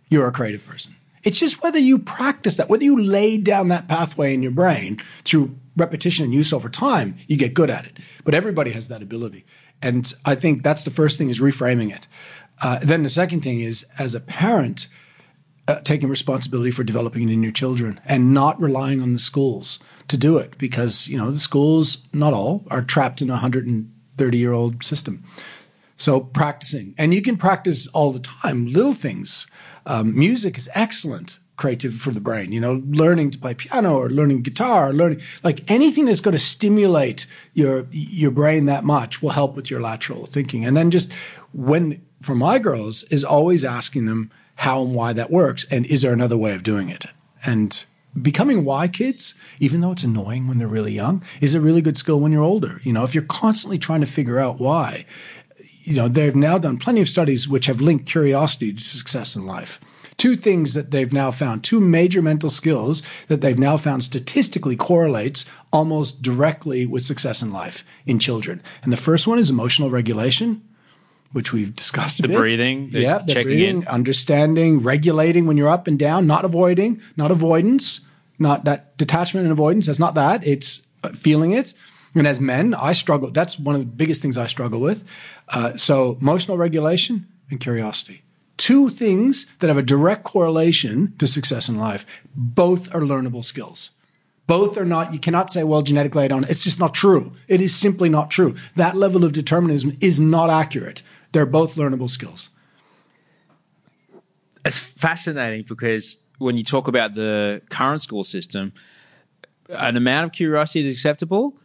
you're 0.09 0.27
a 0.27 0.31
creative 0.31 0.65
person. 0.65 0.95
It's 1.23 1.39
just 1.39 1.61
whether 1.61 1.77
you 1.77 1.99
practice 1.99 2.57
that, 2.57 2.69
whether 2.69 2.83
you 2.83 2.99
lay 2.99 3.37
down 3.37 3.67
that 3.67 3.87
pathway 3.87 4.33
in 4.33 4.41
your 4.41 4.51
brain 4.51 4.97
through 5.23 5.55
repetition 5.77 6.25
and 6.25 6.33
use 6.33 6.51
over 6.51 6.69
time, 6.69 7.15
you 7.27 7.37
get 7.37 7.53
good 7.53 7.69
at 7.69 7.85
it. 7.85 7.99
But 8.23 8.33
everybody 8.33 8.71
has 8.71 8.87
that 8.87 9.03
ability. 9.03 9.45
And 9.81 10.11
I 10.25 10.35
think 10.35 10.63
that's 10.63 10.83
the 10.83 10.91
first 10.91 11.17
thing 11.17 11.29
is 11.29 11.39
reframing 11.39 11.95
it. 11.95 12.07
Uh, 12.61 12.79
then 12.81 13.03
the 13.03 13.09
second 13.09 13.41
thing 13.41 13.59
is, 13.61 13.85
as 13.97 14.13
a 14.13 14.19
parent, 14.19 14.87
uh, 15.67 15.75
taking 15.81 16.09
responsibility 16.09 16.71
for 16.71 16.83
developing 16.83 17.29
it 17.29 17.33
in 17.33 17.43
your 17.43 17.51
children 17.51 17.99
and 18.05 18.33
not 18.33 18.59
relying 18.59 19.01
on 19.01 19.13
the 19.13 19.19
schools 19.19 19.79
to 20.07 20.17
do 20.17 20.37
it 20.37 20.57
because, 20.57 21.07
you 21.07 21.17
know, 21.17 21.31
the 21.31 21.39
schools, 21.39 22.05
not 22.13 22.33
all, 22.33 22.65
are 22.69 22.81
trapped 22.81 23.21
in 23.21 23.29
a 23.29 23.33
130 23.33 24.37
year 24.37 24.51
old 24.51 24.83
system. 24.83 25.23
So 25.97 26.19
practicing, 26.19 26.95
and 26.97 27.13
you 27.13 27.21
can 27.21 27.37
practice 27.37 27.87
all 27.87 28.11
the 28.11 28.19
time, 28.19 28.65
little 28.65 28.93
things. 28.93 29.45
Um, 29.85 30.17
music 30.17 30.57
is 30.57 30.69
excellent 30.73 31.37
creative 31.57 31.93
for 31.93 32.09
the 32.09 32.19
brain. 32.19 32.51
You 32.51 32.59
know, 32.59 32.81
learning 32.87 33.29
to 33.31 33.37
play 33.37 33.53
piano 33.53 33.95
or 33.95 34.09
learning 34.09 34.41
guitar, 34.41 34.89
or 34.89 34.93
learning 34.93 35.21
like 35.43 35.69
anything 35.69 36.05
that's 36.05 36.19
going 36.19 36.33
to 36.33 36.39
stimulate 36.39 37.27
your 37.53 37.85
your 37.91 38.31
brain 38.31 38.65
that 38.65 38.83
much 38.83 39.21
will 39.21 39.29
help 39.29 39.55
with 39.55 39.69
your 39.69 39.79
lateral 39.79 40.25
thinking. 40.25 40.65
And 40.65 40.75
then 40.75 40.89
just 40.89 41.13
when 41.53 42.01
for 42.21 42.33
my 42.33 42.57
girls 42.57 43.03
is 43.03 43.23
always 43.23 43.63
asking 43.63 44.05
them 44.07 44.31
how 44.61 44.83
and 44.83 44.93
why 44.93 45.11
that 45.11 45.31
works, 45.31 45.65
and 45.71 45.87
is 45.87 46.03
there 46.03 46.13
another 46.13 46.37
way 46.37 46.53
of 46.53 46.61
doing 46.61 46.87
it? 46.87 47.07
And 47.43 47.83
becoming 48.21 48.63
why 48.63 48.87
kids, 48.87 49.33
even 49.59 49.81
though 49.81 49.91
it's 49.91 50.03
annoying 50.03 50.47
when 50.47 50.59
they're 50.59 50.67
really 50.67 50.93
young, 50.93 51.23
is 51.41 51.55
a 51.55 51.59
really 51.59 51.81
good 51.81 51.97
skill 51.97 52.19
when 52.19 52.31
you're 52.31 52.43
older. 52.43 52.79
You 52.83 52.93
know, 52.93 53.03
if 53.03 53.15
you're 53.15 53.23
constantly 53.23 53.79
trying 53.79 54.01
to 54.01 54.05
figure 54.05 54.37
out 54.37 54.59
why, 54.59 55.07
you 55.81 55.95
know, 55.95 56.07
they've 56.07 56.35
now 56.35 56.59
done 56.59 56.77
plenty 56.77 57.01
of 57.01 57.09
studies 57.09 57.49
which 57.49 57.65
have 57.65 57.81
linked 57.81 58.05
curiosity 58.05 58.71
to 58.71 58.83
success 58.83 59.35
in 59.35 59.47
life. 59.47 59.79
Two 60.17 60.35
things 60.35 60.75
that 60.75 60.91
they've 60.91 61.11
now 61.11 61.31
found, 61.31 61.63
two 61.63 61.81
major 61.81 62.21
mental 62.21 62.51
skills 62.51 63.01
that 63.29 63.41
they've 63.41 63.57
now 63.57 63.77
found 63.77 64.03
statistically 64.03 64.75
correlates 64.75 65.43
almost 65.73 66.21
directly 66.21 66.85
with 66.85 67.03
success 67.03 67.41
in 67.41 67.51
life 67.51 67.83
in 68.05 68.19
children. 68.19 68.61
And 68.83 68.93
the 68.93 68.97
first 68.97 69.25
one 69.25 69.39
is 69.39 69.49
emotional 69.49 69.89
regulation, 69.89 70.61
which 71.33 71.53
we've 71.53 71.75
discussed 71.75 72.21
The 72.21 72.27
breathing, 72.27 72.89
the 72.89 73.01
yeah, 73.01 73.19
the 73.19 73.33
checking 73.33 73.47
breathing, 73.47 73.81
in. 73.83 73.87
understanding, 73.87 74.79
regulating 74.81 75.45
when 75.45 75.57
you're 75.57 75.69
up 75.69 75.87
and 75.87 75.97
down, 75.97 76.27
not 76.27 76.45
avoiding, 76.45 77.01
not 77.15 77.31
avoidance, 77.31 78.01
not 78.37 78.65
that 78.65 78.97
detachment 78.97 79.45
and 79.45 79.51
avoidance. 79.51 79.85
That's 79.85 79.99
not 79.99 80.15
that. 80.15 80.45
It's 80.45 80.81
uh, 81.03 81.09
feeling 81.09 81.51
it. 81.51 81.73
And 82.13 82.27
as 82.27 82.41
men, 82.41 82.73
I 82.73 82.91
struggle. 82.93 83.31
That's 83.31 83.57
one 83.57 83.75
of 83.75 83.81
the 83.81 83.87
biggest 83.87 84.21
things 84.21 84.37
I 84.37 84.47
struggle 84.47 84.81
with. 84.81 85.05
Uh, 85.47 85.77
so 85.77 86.17
emotional 86.19 86.57
regulation 86.57 87.27
and 87.49 87.59
curiosity. 87.59 88.23
Two 88.57 88.89
things 88.89 89.45
that 89.59 89.67
have 89.67 89.77
a 89.77 89.81
direct 89.81 90.23
correlation 90.25 91.13
to 91.19 91.25
success 91.27 91.69
in 91.69 91.77
life. 91.77 92.05
Both 92.35 92.93
are 92.93 92.99
learnable 93.01 93.45
skills. 93.45 93.91
Both 94.47 94.77
are 94.77 94.85
not, 94.85 95.13
you 95.13 95.19
cannot 95.19 95.49
say, 95.49 95.63
well, 95.63 95.81
genetically 95.81 96.25
I 96.25 96.27
don't. 96.27 96.49
It's 96.49 96.63
just 96.65 96.79
not 96.79 96.93
true. 96.93 97.31
It 97.47 97.61
is 97.61 97.73
simply 97.73 98.09
not 98.09 98.29
true. 98.29 98.55
That 98.75 98.97
level 98.97 99.23
of 99.23 99.31
determinism 99.31 99.95
is 100.01 100.19
not 100.19 100.49
accurate. 100.49 101.03
They're 101.31 101.45
both 101.45 101.75
learnable 101.75 102.09
skills. 102.09 102.49
it's 104.65 104.77
fascinating 104.77 105.65
because 105.67 106.17
when 106.37 106.57
you 106.57 106.63
talk 106.63 106.87
about 106.87 107.15
the 107.15 107.61
current 107.69 108.01
school 108.01 108.23
system, 108.23 108.73
an 109.69 109.95
amount 109.97 110.25
of 110.25 110.31
curiosity 110.31 110.87
is 110.87 110.93
acceptable, 110.95 111.55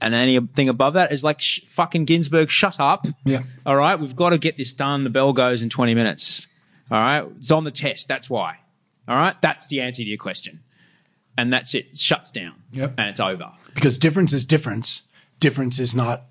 and 0.00 0.14
anything 0.14 0.68
above 0.68 0.94
that 0.94 1.12
is 1.12 1.22
like 1.24 1.40
sh- 1.40 1.60
fucking 1.66 2.06
Günsberg. 2.06 2.48
Shut 2.48 2.78
up. 2.80 3.06
Yeah. 3.24 3.42
All 3.66 3.76
right, 3.76 3.98
we've 3.98 4.16
got 4.16 4.30
to 4.30 4.38
get 4.38 4.56
this 4.56 4.72
done. 4.72 5.04
The 5.04 5.10
bell 5.10 5.32
goes 5.32 5.62
in 5.62 5.68
twenty 5.68 5.94
minutes. 5.94 6.46
All 6.90 6.98
right, 7.00 7.24
it's 7.38 7.50
on 7.50 7.64
the 7.64 7.70
test. 7.70 8.08
That's 8.08 8.28
why. 8.30 8.58
All 9.08 9.16
right, 9.16 9.40
that's 9.42 9.66
the 9.68 9.80
answer 9.80 10.02
to 10.02 10.08
your 10.08 10.18
question, 10.18 10.60
and 11.36 11.52
that's 11.52 11.74
it. 11.74 11.86
It 11.92 11.98
shuts 11.98 12.30
down. 12.30 12.54
Yep. 12.72 12.94
and 12.98 13.08
it's 13.08 13.20
over. 13.20 13.50
because 13.74 13.98
difference 13.98 14.32
is 14.32 14.44
difference. 14.44 15.02
Difference 15.40 15.78
is 15.80 15.94
not 15.94 16.22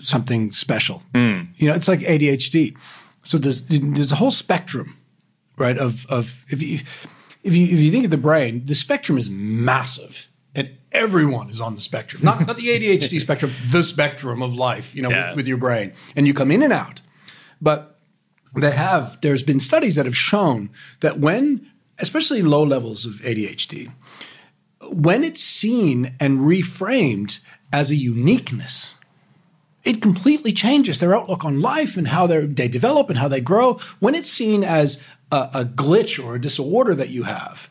something 0.00 0.52
special. 0.52 1.02
Hmm. 1.14 1.42
You 1.56 1.68
know, 1.68 1.74
it's 1.74 1.88
like 1.88 2.00
ADHD. 2.00 2.76
So 3.22 3.38
there's 3.38 3.62
there's 3.62 4.12
a 4.12 4.16
whole 4.16 4.30
spectrum, 4.30 4.96
right? 5.56 5.78
Of 5.78 6.06
of 6.06 6.44
if 6.48 6.62
you 6.62 6.80
if 7.42 7.54
you 7.54 7.64
if 7.66 7.80
you 7.80 7.90
think 7.90 8.04
of 8.04 8.10
the 8.10 8.16
brain, 8.18 8.66
the 8.66 8.74
spectrum 8.74 9.16
is 9.18 9.30
massive, 9.30 10.28
and 10.54 10.70
everyone 10.92 11.48
is 11.48 11.60
on 11.60 11.74
the 11.74 11.80
spectrum. 11.80 12.22
Not 12.22 12.46
not 12.46 12.56
the 12.56 12.66
ADHD 12.68 13.20
spectrum, 13.26 13.50
the 13.70 13.82
spectrum 13.82 14.42
of 14.42 14.54
life. 14.54 14.94
You 14.94 15.02
know, 15.02 15.10
Yeah. 15.10 15.28
with, 15.30 15.36
with 15.36 15.48
your 15.48 15.58
brain, 15.58 15.92
and 16.16 16.26
you 16.26 16.34
come 16.34 16.50
in 16.50 16.62
and 16.62 16.72
out. 16.72 17.00
But 17.60 17.98
they 18.54 18.72
have 18.72 19.18
there's 19.22 19.42
been 19.42 19.60
studies 19.60 19.94
that 19.94 20.04
have 20.04 20.16
shown 20.16 20.70
that 21.00 21.18
when 21.18 21.66
especially 21.98 22.42
low 22.42 22.62
levels 22.62 23.04
of 23.06 23.14
ADHD 23.22 23.90
when 24.92 25.24
it's 25.24 25.42
seen 25.42 26.14
and 26.20 26.40
reframed 26.40 27.40
as 27.72 27.90
a 27.90 27.94
uniqueness, 27.96 28.96
it 29.84 30.00
completely 30.00 30.52
changes 30.52 30.98
their 30.98 31.14
outlook 31.14 31.44
on 31.44 31.60
life 31.60 31.96
and 31.96 32.08
how 32.08 32.26
they're- 32.26 32.46
develop 32.46 33.10
and 33.10 33.18
how 33.18 33.28
they 33.28 33.40
grow. 33.40 33.78
When 34.00 34.14
it's 34.14 34.30
seen 34.30 34.64
as 34.64 35.02
a, 35.30 35.50
a 35.54 35.64
glitch 35.64 36.22
or 36.22 36.34
a 36.34 36.40
disorder 36.40 36.94
that 36.94 37.10
you 37.10 37.24
have, 37.24 37.68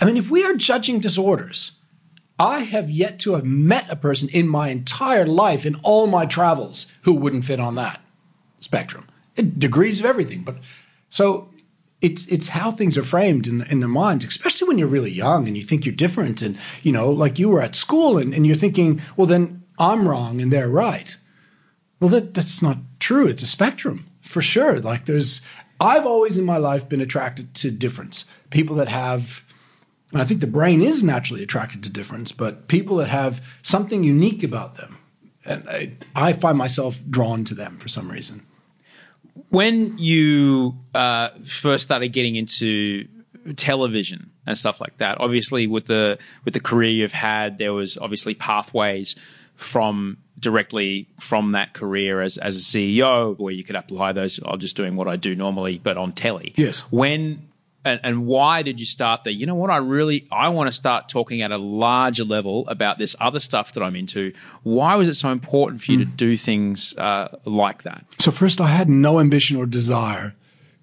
I 0.00 0.04
mean, 0.04 0.16
if 0.16 0.28
we 0.30 0.44
are 0.44 0.54
judging 0.54 0.98
disorders, 0.98 1.72
I 2.38 2.60
have 2.60 2.90
yet 2.90 3.20
to 3.20 3.34
have 3.34 3.44
met 3.44 3.88
a 3.90 3.96
person 3.96 4.28
in 4.30 4.48
my 4.48 4.68
entire 4.68 5.26
life, 5.26 5.64
in 5.64 5.76
all 5.82 6.08
my 6.08 6.26
travels, 6.26 6.86
who 7.02 7.12
wouldn't 7.12 7.44
fit 7.44 7.60
on 7.60 7.76
that 7.76 8.00
spectrum. 8.58 9.06
It, 9.36 9.58
degrees 9.58 10.00
of 10.00 10.06
everything, 10.06 10.42
but 10.42 10.56
so 11.08 11.48
it's 12.00 12.26
it's 12.26 12.48
how 12.48 12.70
things 12.70 12.98
are 12.98 13.04
framed 13.04 13.46
in 13.46 13.62
in 13.70 13.80
their 13.80 13.88
minds, 13.88 14.24
especially 14.24 14.66
when 14.68 14.78
you're 14.78 14.88
really 14.88 15.12
young 15.12 15.46
and 15.46 15.56
you 15.56 15.62
think 15.62 15.86
you're 15.86 15.94
different, 15.94 16.42
and 16.42 16.58
you 16.82 16.90
know, 16.90 17.10
like 17.10 17.38
you 17.38 17.48
were 17.48 17.62
at 17.62 17.76
school 17.76 18.18
and, 18.18 18.34
and 18.34 18.46
you're 18.46 18.56
thinking, 18.56 19.00
well, 19.16 19.26
then 19.26 19.62
I'm 19.78 20.08
wrong 20.08 20.40
and 20.40 20.52
they're 20.52 20.68
right. 20.68 21.16
Well, 22.02 22.10
that 22.10 22.34
that's 22.34 22.60
not 22.62 22.78
true. 22.98 23.28
It's 23.28 23.44
a 23.44 23.46
spectrum 23.46 24.06
for 24.22 24.42
sure. 24.42 24.80
Like 24.80 25.06
there's, 25.06 25.40
I've 25.78 26.04
always 26.04 26.36
in 26.36 26.44
my 26.44 26.56
life 26.56 26.88
been 26.88 27.00
attracted 27.00 27.54
to 27.54 27.70
difference. 27.70 28.24
People 28.50 28.74
that 28.74 28.88
have, 28.88 29.44
and 30.12 30.20
I 30.20 30.24
think 30.24 30.40
the 30.40 30.48
brain 30.48 30.82
is 30.82 31.04
naturally 31.04 31.44
attracted 31.44 31.84
to 31.84 31.88
difference, 31.88 32.32
but 32.32 32.66
people 32.66 32.96
that 32.96 33.08
have 33.08 33.40
something 33.62 34.02
unique 34.02 34.42
about 34.42 34.74
them, 34.74 34.98
and 35.44 35.68
I, 35.68 35.92
I 36.16 36.32
find 36.32 36.58
myself 36.58 37.00
drawn 37.08 37.44
to 37.44 37.54
them 37.54 37.78
for 37.78 37.86
some 37.86 38.10
reason. 38.10 38.42
when 39.50 39.96
you 39.98 40.78
uh, 40.94 41.28
first 41.44 41.84
started 41.84 42.08
getting 42.08 42.36
into 42.36 43.06
television 43.56 44.30
and 44.46 44.56
stuff 44.56 44.80
like 44.80 44.96
that, 44.98 45.20
obviously 45.20 45.66
with 45.66 45.86
the 45.86 46.18
with 46.44 46.54
the 46.54 46.60
career 46.60 46.90
you've 46.90 47.12
had, 47.12 47.58
there 47.58 47.72
was 47.72 47.98
obviously 47.98 48.34
pathways 48.34 49.16
from 49.56 50.18
directly 50.38 51.08
from 51.20 51.52
that 51.52 51.72
career 51.72 52.20
as 52.20 52.36
as 52.36 52.56
a 52.56 52.60
CEO 52.60 53.38
where 53.38 53.54
you 53.54 53.64
could 53.64 53.76
apply 53.76 54.12
those. 54.12 54.40
I'm 54.44 54.58
just 54.58 54.76
doing 54.76 54.96
what 54.96 55.08
I 55.08 55.16
do 55.16 55.34
normally, 55.34 55.78
but 55.78 55.96
on 55.96 56.12
telly. 56.12 56.52
Yes. 56.56 56.80
When 56.90 57.48
and, 57.84 58.00
and 58.04 58.26
why 58.26 58.62
did 58.62 58.78
you 58.78 58.86
start 58.86 59.24
there? 59.24 59.32
You 59.32 59.46
know 59.46 59.54
what? 59.54 59.70
I 59.70 59.78
really 59.78 60.26
I 60.30 60.48
want 60.50 60.68
to 60.68 60.72
start 60.72 61.08
talking 61.08 61.42
at 61.42 61.50
a 61.50 61.58
larger 61.58 62.24
level 62.24 62.68
about 62.68 62.98
this 62.98 63.16
other 63.20 63.40
stuff 63.40 63.72
that 63.74 63.82
I'm 63.82 63.96
into. 63.96 64.32
Why 64.62 64.94
was 64.96 65.08
it 65.08 65.14
so 65.14 65.30
important 65.30 65.82
for 65.82 65.92
you 65.92 65.98
to 65.98 66.04
do 66.04 66.36
things 66.36 66.96
uh, 66.96 67.36
like 67.44 67.82
that? 67.82 68.04
So 68.18 68.30
first, 68.30 68.60
I 68.60 68.68
had 68.68 68.88
no 68.88 69.18
ambition 69.18 69.56
or 69.56 69.66
desire 69.66 70.34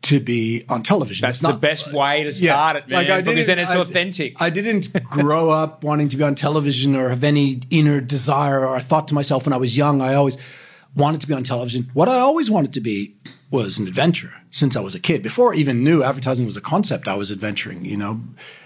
to 0.01 0.19
be 0.19 0.63
on 0.69 0.81
television. 0.81 1.25
That's 1.25 1.43
not- 1.43 1.53
the 1.53 1.57
best 1.59 1.91
way 1.91 2.23
to 2.23 2.31
start 2.31 2.77
it, 2.77 2.87
man. 2.87 3.11
I 3.11 3.21
because 3.21 3.47
then 3.47 3.59
it's 3.59 3.71
I- 3.71 3.79
authentic. 3.79 4.41
I 4.41 4.49
didn't 4.49 4.93
grow 5.03 5.49
up 5.49 5.83
wanting 5.83 6.09
to 6.09 6.17
be 6.17 6.23
on 6.23 6.35
television 6.35 6.95
or 6.95 7.09
have 7.09 7.23
any 7.23 7.61
inner 7.69 7.99
desire. 8.01 8.61
Or 8.65 8.75
I 8.75 8.79
thought 8.79 9.07
to 9.09 9.13
myself 9.13 9.45
when 9.45 9.53
I 9.53 9.57
was 9.57 9.75
young, 9.77 10.01
I 10.01 10.13
always 10.15 10.37
wanted 10.95 11.21
to 11.21 11.27
be 11.27 11.33
on 11.33 11.43
television. 11.43 11.89
What 11.93 12.07
I 12.07 12.19
always 12.19 12.49
wanted 12.49 12.73
to 12.73 12.81
be 12.81 13.15
was 13.51 13.79
an 13.79 13.87
adventurer 13.87 14.33
since 14.51 14.75
I 14.75 14.79
was 14.79 14.93
a 14.95 14.99
kid. 14.99 15.23
Before 15.23 15.53
I 15.53 15.57
even 15.57 15.83
knew 15.83 16.03
advertising 16.03 16.45
was 16.45 16.55
a 16.55 16.61
concept, 16.61 17.07
I 17.07 17.15
was 17.15 17.31
adventuring. 17.31 17.83
You 17.83 17.97
know, 17.97 18.21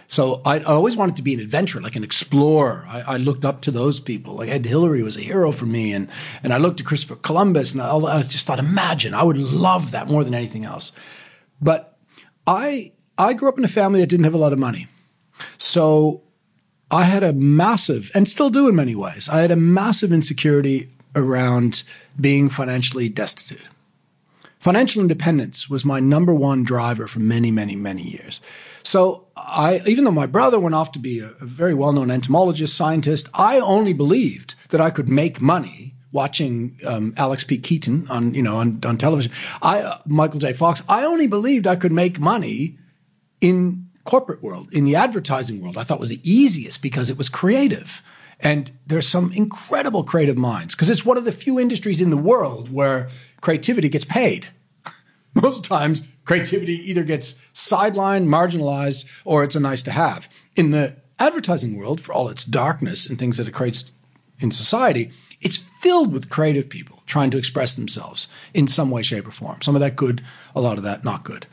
so 0.07 0.41
I, 0.45 0.59
I 0.59 0.63
always 0.63 0.95
wanted 0.95 1.15
to 1.15 1.23
be 1.23 1.33
an 1.33 1.39
adventurer, 1.39 1.81
like 1.81 1.95
an 1.95 2.03
explorer. 2.03 2.85
I, 2.87 3.01
I 3.01 3.17
looked 3.17 3.43
up 3.45 3.61
to 3.61 3.71
those 3.71 3.99
people. 3.99 4.35
Like 4.35 4.49
Ed 4.49 4.65
Hillary 4.65 5.01
was 5.01 5.17
a 5.17 5.21
hero 5.21 5.51
for 5.51 5.65
me, 5.65 5.93
and 5.93 6.09
and 6.43 6.53
I 6.53 6.57
looked 6.57 6.77
to 6.77 6.83
Christopher 6.83 7.15
Columbus, 7.15 7.73
and 7.73 7.81
I, 7.81 7.95
I 7.95 8.21
just 8.21 8.45
thought, 8.45 8.59
imagine, 8.59 9.13
I 9.15 9.23
would 9.23 9.37
love 9.37 9.91
that 9.91 10.07
more 10.09 10.23
than 10.23 10.33
anything 10.35 10.63
else. 10.65 10.91
But 11.63 11.97
I 12.45 12.91
I 13.17 13.33
grew 13.33 13.49
up 13.49 13.57
in 13.57 13.65
a 13.65 13.69
family 13.69 13.99
that 14.01 14.09
didn't 14.09 14.25
have 14.25 14.33
a 14.33 14.39
lot 14.39 14.53
of 14.53 14.59
money. 14.59 14.87
So 15.57 16.21
I 16.91 17.03
had 17.03 17.23
a 17.23 17.33
massive, 17.33 18.11
and 18.13 18.27
still 18.27 18.49
do 18.49 18.67
in 18.67 18.75
many 18.75 18.95
ways, 18.95 19.29
I 19.29 19.41
had 19.41 19.51
a 19.51 19.55
massive 19.55 20.11
insecurity 20.11 20.89
around 21.15 21.83
being 22.19 22.49
financially 22.49 23.09
destitute. 23.09 23.61
Financial 24.59 25.01
independence 25.01 25.69
was 25.69 25.83
my 25.83 25.99
number 25.99 26.33
one 26.33 26.63
driver 26.63 27.07
for 27.07 27.19
many, 27.19 27.51
many, 27.51 27.75
many 27.75 28.03
years. 28.03 28.41
So 28.83 29.27
I, 29.35 29.81
even 29.85 30.05
though 30.05 30.11
my 30.11 30.25
brother 30.25 30.59
went 30.59 30.75
off 30.75 30.91
to 30.93 30.99
be 30.99 31.19
a, 31.19 31.31
a 31.41 31.45
very 31.45 31.73
well-known 31.73 32.09
entomologist, 32.09 32.77
scientist, 32.77 33.27
I 33.33 33.59
only 33.59 33.93
believed 33.93 34.55
that 34.69 34.79
I 34.79 34.89
could 34.89 35.09
make 35.09 35.41
money 35.41 35.92
watching 36.13 36.77
um, 36.87 37.13
Alex 37.17 37.43
P. 37.43 37.57
Keaton 37.57 38.07
on, 38.09 38.33
you 38.33 38.41
know, 38.41 38.55
on, 38.57 38.79
on 38.85 38.97
television. 38.97 39.31
I, 39.61 39.81
uh, 39.81 39.97
Michael 40.05 40.39
J. 40.39 40.53
Fox. 40.53 40.81
I 40.87 41.03
only 41.03 41.27
believed 41.27 41.67
I 41.67 41.75
could 41.75 41.91
make 41.91 42.19
money 42.19 42.77
in 43.41 43.89
corporate 44.03 44.41
world, 44.41 44.73
in 44.73 44.85
the 44.85 44.95
advertising 44.95 45.61
world, 45.61 45.77
I 45.77 45.83
thought 45.83 45.99
was 45.99 46.09
the 46.09 46.21
easiest 46.29 46.81
because 46.81 47.09
it 47.09 47.17
was 47.17 47.29
creative. 47.29 48.01
And 48.39 48.71
there's 48.85 49.07
some 49.07 49.31
incredible 49.31 50.03
creative 50.03 50.37
minds 50.37 50.75
because 50.75 50.89
it's 50.89 51.05
one 51.05 51.17
of 51.17 51.25
the 51.25 51.31
few 51.31 51.59
industries 51.59 52.01
in 52.01 52.09
the 52.09 52.17
world 52.17 52.71
where 52.71 53.09
creativity 53.41 53.89
gets 53.89 54.05
paid. 54.05 54.47
Most 55.33 55.63
times, 55.63 56.07
creativity 56.25 56.73
either 56.89 57.03
gets 57.03 57.35
sidelined, 57.53 58.27
marginalized, 58.27 59.05
or 59.23 59.43
it's 59.43 59.55
a 59.55 59.59
nice 59.59 59.83
to 59.83 59.91
have. 59.91 60.27
In 60.55 60.71
the 60.71 60.97
advertising 61.19 61.77
world, 61.77 62.01
for 62.01 62.11
all 62.13 62.27
its 62.27 62.43
darkness 62.43 63.09
and 63.09 63.17
things 63.17 63.37
that 63.37 63.47
it 63.47 63.53
creates 63.53 63.89
in 64.39 64.51
society, 64.51 65.11
it's 65.43 65.57
filled 65.57 66.13
with 66.13 66.29
creative 66.29 66.69
people 66.69 67.03
trying 67.05 67.31
to 67.31 67.37
express 67.37 67.75
themselves 67.75 68.27
in 68.53 68.67
some 68.67 68.89
way, 68.89 69.01
shape, 69.01 69.27
or 69.27 69.31
form. 69.31 69.61
Some 69.61 69.75
of 69.75 69.81
that 69.81 69.95
good, 69.95 70.21
a 70.55 70.61
lot 70.61 70.77
of 70.77 70.83
that 70.83 71.03
not 71.03 71.23
good. 71.23 71.45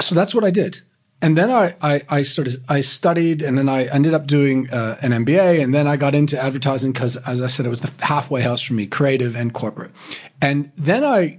So 0.00 0.14
that's 0.14 0.34
what 0.34 0.44
I 0.44 0.50
did. 0.50 0.80
And 1.20 1.38
then 1.38 1.50
I, 1.50 1.74
I, 1.80 2.02
I 2.08 2.22
started, 2.22 2.62
I 2.68 2.80
studied 2.80 3.42
and 3.42 3.56
then 3.56 3.68
I 3.68 3.84
ended 3.84 4.12
up 4.12 4.26
doing 4.26 4.68
uh, 4.70 4.98
an 5.00 5.12
MBA. 5.12 5.62
And 5.62 5.74
then 5.74 5.86
I 5.86 5.96
got 5.96 6.14
into 6.14 6.40
advertising 6.40 6.92
because, 6.92 7.16
as 7.16 7.40
I 7.40 7.46
said, 7.46 7.66
it 7.66 7.70
was 7.70 7.80
the 7.80 8.04
halfway 8.04 8.42
house 8.42 8.60
for 8.60 8.74
me, 8.74 8.86
creative 8.86 9.34
and 9.34 9.52
corporate. 9.52 9.92
And 10.42 10.70
then 10.76 11.02
I, 11.02 11.38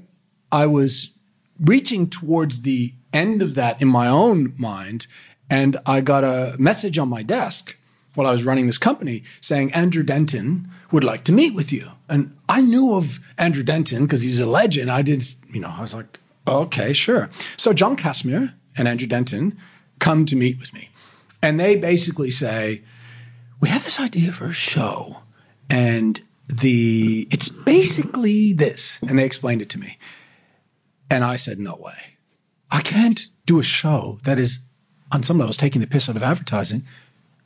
I 0.51 0.65
was 0.65 1.11
reaching 1.59 2.09
towards 2.09 2.63
the 2.63 2.93
end 3.13 3.41
of 3.41 3.55
that 3.55 3.81
in 3.81 3.87
my 3.87 4.07
own 4.07 4.53
mind. 4.57 5.07
And 5.49 5.77
I 5.85 6.01
got 6.01 6.23
a 6.23 6.55
message 6.57 6.97
on 6.97 7.07
my 7.07 7.21
desk 7.21 7.77
while 8.15 8.27
I 8.27 8.31
was 8.31 8.43
running 8.43 8.65
this 8.65 8.77
company 8.77 9.23
saying 9.41 9.73
Andrew 9.73 10.03
Denton 10.03 10.69
would 10.91 11.03
like 11.03 11.23
to 11.25 11.33
meet 11.33 11.53
with 11.53 11.71
you. 11.71 11.91
And 12.09 12.35
I 12.49 12.61
knew 12.61 12.95
of 12.95 13.19
Andrew 13.37 13.63
Denton 13.63 14.05
because 14.05 14.21
he's 14.21 14.39
a 14.39 14.45
legend. 14.45 14.89
I 14.89 15.01
did, 15.01 15.23
you 15.53 15.59
know, 15.59 15.73
I 15.75 15.81
was 15.81 15.93
like, 15.93 16.19
okay, 16.47 16.93
sure. 16.93 17.29
So 17.57 17.73
John 17.73 17.95
Casimir 17.95 18.53
and 18.77 18.87
Andrew 18.87 19.07
Denton 19.07 19.57
come 19.99 20.25
to 20.25 20.35
meet 20.35 20.59
with 20.59 20.73
me. 20.73 20.89
And 21.41 21.59
they 21.59 21.75
basically 21.75 22.31
say, 22.31 22.81
we 23.61 23.69
have 23.69 23.83
this 23.83 23.99
idea 23.99 24.31
for 24.31 24.45
a 24.45 24.53
show 24.53 25.21
and 25.69 26.21
the 26.47 27.27
it's 27.31 27.49
basically 27.49 28.53
this. 28.53 28.99
And 29.07 29.17
they 29.17 29.25
explained 29.25 29.61
it 29.61 29.69
to 29.71 29.79
me. 29.79 29.97
And 31.09 31.23
I 31.23 31.35
said, 31.35 31.59
no 31.59 31.75
way. 31.75 32.17
I 32.71 32.81
can't 32.81 33.27
do 33.45 33.59
a 33.59 33.63
show 33.63 34.19
that 34.23 34.39
is 34.39 34.59
on 35.11 35.23
some 35.23 35.37
levels 35.37 35.57
taking 35.57 35.81
the 35.81 35.87
piss 35.87 36.09
out 36.09 36.15
of 36.15 36.23
advertising 36.23 36.83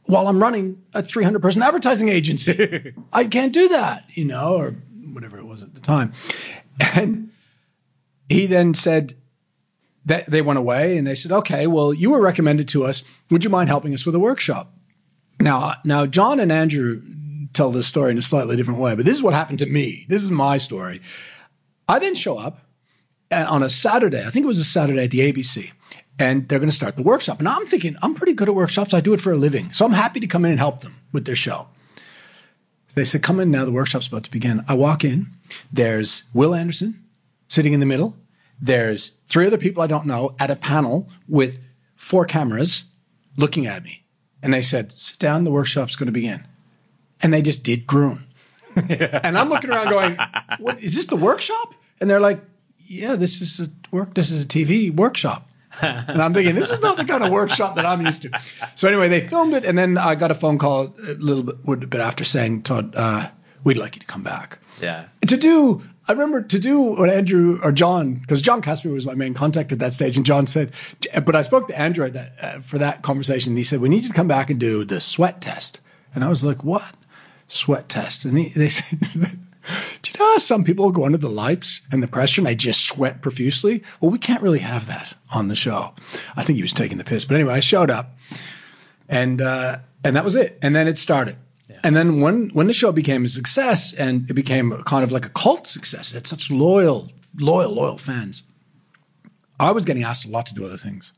while 0.09 0.27
I'm 0.27 0.41
running 0.41 0.81
a 0.95 1.03
300 1.03 1.39
person 1.39 1.61
advertising 1.61 2.09
agency. 2.09 2.93
I 3.13 3.25
can't 3.25 3.53
do 3.53 3.69
that, 3.69 4.05
you 4.09 4.25
know, 4.25 4.55
or 4.55 4.71
whatever 5.13 5.37
it 5.37 5.45
was 5.45 5.61
at 5.61 5.75
the 5.75 5.79
time. 5.79 6.13
And 6.95 7.29
he 8.27 8.47
then 8.47 8.73
said 8.73 9.13
that 10.05 10.27
they 10.27 10.41
went 10.41 10.57
away 10.57 10.97
and 10.97 11.05
they 11.05 11.13
said, 11.13 11.31
okay, 11.31 11.67
well, 11.67 11.93
you 11.93 12.09
were 12.09 12.21
recommended 12.21 12.67
to 12.69 12.85
us. 12.85 13.03
Would 13.29 13.43
you 13.43 13.51
mind 13.51 13.69
helping 13.69 13.93
us 13.93 14.03
with 14.03 14.15
a 14.15 14.19
workshop? 14.19 14.73
Now, 15.39 15.75
now 15.85 16.07
John 16.07 16.39
and 16.39 16.51
Andrew 16.51 17.03
tell 17.53 17.69
this 17.69 17.85
story 17.85 18.09
in 18.09 18.17
a 18.17 18.23
slightly 18.23 18.55
different 18.55 18.79
way, 18.79 18.95
but 18.95 19.05
this 19.05 19.15
is 19.15 19.21
what 19.21 19.35
happened 19.35 19.59
to 19.59 19.67
me. 19.67 20.07
This 20.09 20.23
is 20.23 20.31
my 20.31 20.57
story. 20.57 21.01
I 21.87 21.99
then 21.99 22.15
show 22.15 22.39
up 22.39 22.61
uh, 23.29 23.45
on 23.47 23.61
a 23.61 23.69
Saturday. 23.69 24.25
I 24.25 24.31
think 24.31 24.43
it 24.43 24.47
was 24.47 24.59
a 24.59 24.63
Saturday 24.63 25.03
at 25.03 25.11
the 25.11 25.31
ABC 25.31 25.71
and 26.19 26.47
they're 26.47 26.59
going 26.59 26.69
to 26.69 26.75
start 26.75 26.97
the 26.97 27.01
workshop. 27.01 27.39
And 27.39 27.47
I'm 27.47 27.65
thinking, 27.65 27.95
I'm 28.03 28.13
pretty 28.13 28.33
good 28.33 28.49
at 28.49 28.55
workshops. 28.55 28.93
I 28.93 28.99
do 28.99 29.13
it 29.13 29.21
for 29.21 29.31
a 29.31 29.37
living. 29.37 29.71
So 29.71 29.85
I'm 29.85 29.93
happy 29.93 30.19
to 30.19 30.27
come 30.27 30.43
in 30.43 30.51
and 30.51 30.59
help 30.59 30.81
them 30.81 30.97
with 31.13 31.25
their 31.25 31.35
show. 31.35 31.67
So 32.87 32.93
they 32.99 33.05
said, 33.05 33.23
come 33.23 33.39
in 33.39 33.49
now. 33.49 33.65
The 33.65 33.71
workshop's 33.71 34.07
about 34.07 34.23
to 34.23 34.31
begin. 34.31 34.63
I 34.67 34.73
walk 34.73 35.05
in. 35.05 35.27
There's 35.71 36.23
Wil 36.33 36.53
Anderson 36.53 37.03
sitting 37.47 37.71
in 37.71 37.79
the 37.79 37.85
middle. 37.85 38.17
There's 38.61 39.17
three 39.27 39.47
other 39.47 39.57
people 39.57 39.81
I 39.81 39.87
don't 39.87 40.05
know 40.05 40.35
at 40.39 40.51
a 40.51 40.55
panel 40.55 41.09
with 41.27 41.59
four 41.95 42.25
cameras 42.25 42.83
looking 43.37 43.65
at 43.65 43.83
me. 43.83 44.03
And 44.43 44.53
they 44.53 44.61
said, 44.61 44.93
sit 44.97 45.19
down. 45.19 45.45
The 45.45 45.51
workshop's 45.51 45.95
going 45.95 46.07
to 46.07 46.11
begin. 46.11 46.45
And 47.21 47.33
they 47.33 47.41
just 47.41 47.63
did. 47.63 47.85
Yeah. 47.91 48.17
And 49.23 49.37
I'm 49.37 49.49
looking 49.49 49.71
around 49.71 49.89
going, 49.89 50.17
what 50.59 50.79
is 50.79 50.95
this 50.95 51.07
the 51.07 51.17
workshop? 51.17 51.73
And 51.99 52.09
they're 52.09 52.19
like, 52.19 52.39
yeah, 52.77 53.15
this 53.15 53.41
is 53.41 53.59
a 53.59 53.69
work. 53.91 54.13
This 54.13 54.31
is 54.31 54.41
a 54.41 54.45
TV 54.45 54.93
workshop 54.95 55.48
and 55.81 56.21
I'm 56.21 56.33
thinking, 56.33 56.55
this 56.55 56.71
is 56.71 56.79
not 56.81 56.97
the 56.97 57.05
kind 57.05 57.23
of 57.23 57.31
workshop 57.31 57.75
that 57.75 57.85
I'm 57.85 58.01
used 58.05 58.23
to. 58.23 58.31
So 58.75 58.87
anyway, 58.87 59.07
they 59.07 59.27
filmed 59.27 59.53
it, 59.53 59.65
and 59.65 59.77
then 59.77 59.97
I 59.97 60.15
got 60.15 60.31
a 60.31 60.35
phone 60.35 60.57
call 60.57 60.95
a 61.07 61.13
little 61.13 61.43
bit, 61.43 61.89
bit 61.89 62.01
after 62.01 62.23
saying, 62.23 62.63
Todd, 62.63 62.95
uh, 62.95 63.29
we'd 63.63 63.77
like 63.77 63.95
you 63.95 63.99
to 63.99 64.05
come 64.05 64.23
back. 64.23 64.59
Yeah. 64.81 65.05
To 65.27 65.37
do, 65.37 65.81
I 66.07 66.13
remember 66.13 66.41
to 66.41 66.59
do 66.59 66.81
what 66.81 67.09
Andrew 67.09 67.59
or 67.63 67.71
John, 67.71 68.15
because 68.15 68.41
John 68.41 68.61
Casimir 68.61 68.93
was 68.93 69.05
my 69.05 69.15
main 69.15 69.33
contact 69.33 69.71
at 69.71 69.79
that 69.79 69.93
stage, 69.93 70.17
and 70.17 70.25
John 70.25 70.47
said, 70.47 70.71
but 71.23 71.35
I 71.35 71.41
spoke 71.43 71.67
to 71.67 71.79
Andrew 71.79 72.09
that, 72.09 72.33
uh, 72.41 72.59
for 72.59 72.77
that 72.77 73.01
conversation, 73.01 73.51
and 73.51 73.57
he 73.57 73.63
said, 73.63 73.81
we 73.81 73.89
need 73.89 74.03
you 74.03 74.09
to 74.09 74.15
come 74.15 74.27
back 74.27 74.49
and 74.49 74.59
do 74.59 74.83
the 74.85 74.99
sweat 74.99 75.41
test. 75.41 75.81
And 76.15 76.23
I 76.23 76.29
was 76.29 76.45
like, 76.45 76.63
what? 76.63 76.95
Sweat 77.47 77.89
test. 77.89 78.25
And 78.25 78.37
he, 78.37 78.49
they 78.49 78.69
said, 78.69 78.99
do 80.01 80.11
you 80.11 80.19
know 80.19 80.31
how 80.33 80.37
some 80.37 80.63
people 80.63 80.91
go 80.91 81.05
under 81.05 81.17
the 81.17 81.29
lights 81.29 81.81
and 81.91 82.01
the 82.01 82.07
pressure 82.07 82.41
and 82.41 82.47
they 82.47 82.55
just 82.55 82.85
sweat 82.85 83.21
profusely? 83.21 83.83
Well, 83.99 84.11
we 84.11 84.19
can't 84.19 84.41
really 84.41 84.59
have 84.59 84.87
that 84.87 85.15
on 85.33 85.47
the 85.47 85.55
show. 85.55 85.93
I 86.35 86.43
think 86.43 86.57
he 86.57 86.61
was 86.61 86.73
taking 86.73 86.97
the 86.97 87.03
piss. 87.03 87.25
But 87.25 87.35
anyway, 87.35 87.53
I 87.53 87.59
showed 87.59 87.91
up 87.91 88.17
and, 89.07 89.41
uh, 89.41 89.79
and 90.03 90.15
that 90.15 90.23
was 90.23 90.35
it. 90.35 90.57
And 90.61 90.75
then 90.75 90.87
it 90.87 90.97
started. 90.97 91.35
Yeah. 91.69 91.79
And 91.83 91.95
then 91.95 92.21
when, 92.21 92.49
when 92.49 92.67
the 92.67 92.73
show 92.73 92.91
became 92.91 93.25
a 93.25 93.29
success 93.29 93.93
and 93.93 94.29
it 94.29 94.33
became 94.33 94.71
kind 94.83 95.03
of 95.03 95.11
like 95.11 95.25
a 95.25 95.29
cult 95.29 95.67
success, 95.67 96.11
it 96.11 96.15
had 96.15 96.27
such 96.27 96.49
loyal, 96.49 97.11
loyal, 97.37 97.73
loyal 97.73 97.97
fans. 97.97 98.43
I 99.59 99.71
was 99.71 99.85
getting 99.85 100.03
asked 100.03 100.25
a 100.25 100.31
lot 100.31 100.45
to 100.47 100.53
do 100.53 100.65
other 100.65 100.77
things. 100.77 101.13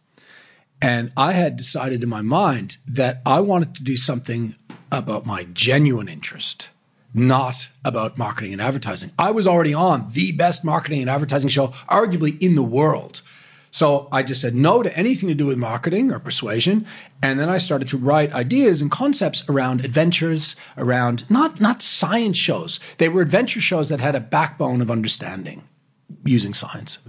And 0.81 1.11
I 1.15 1.33
had 1.33 1.57
decided 1.57 2.01
in 2.01 2.09
my 2.09 2.23
mind 2.23 2.77
that 2.87 3.21
I 3.23 3.39
wanted 3.39 3.75
to 3.75 3.83
do 3.83 3.95
something 3.95 4.55
about 4.91 5.27
my 5.27 5.45
genuine 5.53 6.09
interest 6.09 6.69
not 7.13 7.69
about 7.83 8.17
marketing 8.17 8.53
and 8.53 8.61
advertising. 8.61 9.11
I 9.19 9.31
was 9.31 9.47
already 9.47 9.73
on 9.73 10.11
the 10.13 10.31
best 10.33 10.63
marketing 10.63 11.01
and 11.01 11.09
advertising 11.09 11.49
show, 11.49 11.67
arguably 11.89 12.41
in 12.41 12.55
the 12.55 12.63
world. 12.63 13.21
So 13.71 14.09
I 14.11 14.21
just 14.23 14.41
said 14.41 14.53
no 14.53 14.83
to 14.83 14.95
anything 14.97 15.29
to 15.29 15.35
do 15.35 15.45
with 15.45 15.57
marketing 15.57 16.11
or 16.11 16.19
persuasion. 16.19 16.85
And 17.23 17.39
then 17.39 17.49
I 17.49 17.57
started 17.57 17.87
to 17.89 17.97
write 17.97 18.33
ideas 18.33 18.81
and 18.81 18.91
concepts 18.91 19.47
around 19.49 19.85
adventures, 19.85 20.57
around 20.77 21.29
not, 21.29 21.61
not 21.61 21.81
science 21.81 22.37
shows. 22.37 22.81
They 22.97 23.07
were 23.07 23.21
adventure 23.21 23.61
shows 23.61 23.87
that 23.89 24.01
had 24.01 24.15
a 24.15 24.19
backbone 24.19 24.81
of 24.81 24.91
understanding 24.91 25.63
using 26.25 26.53
science. 26.53 26.99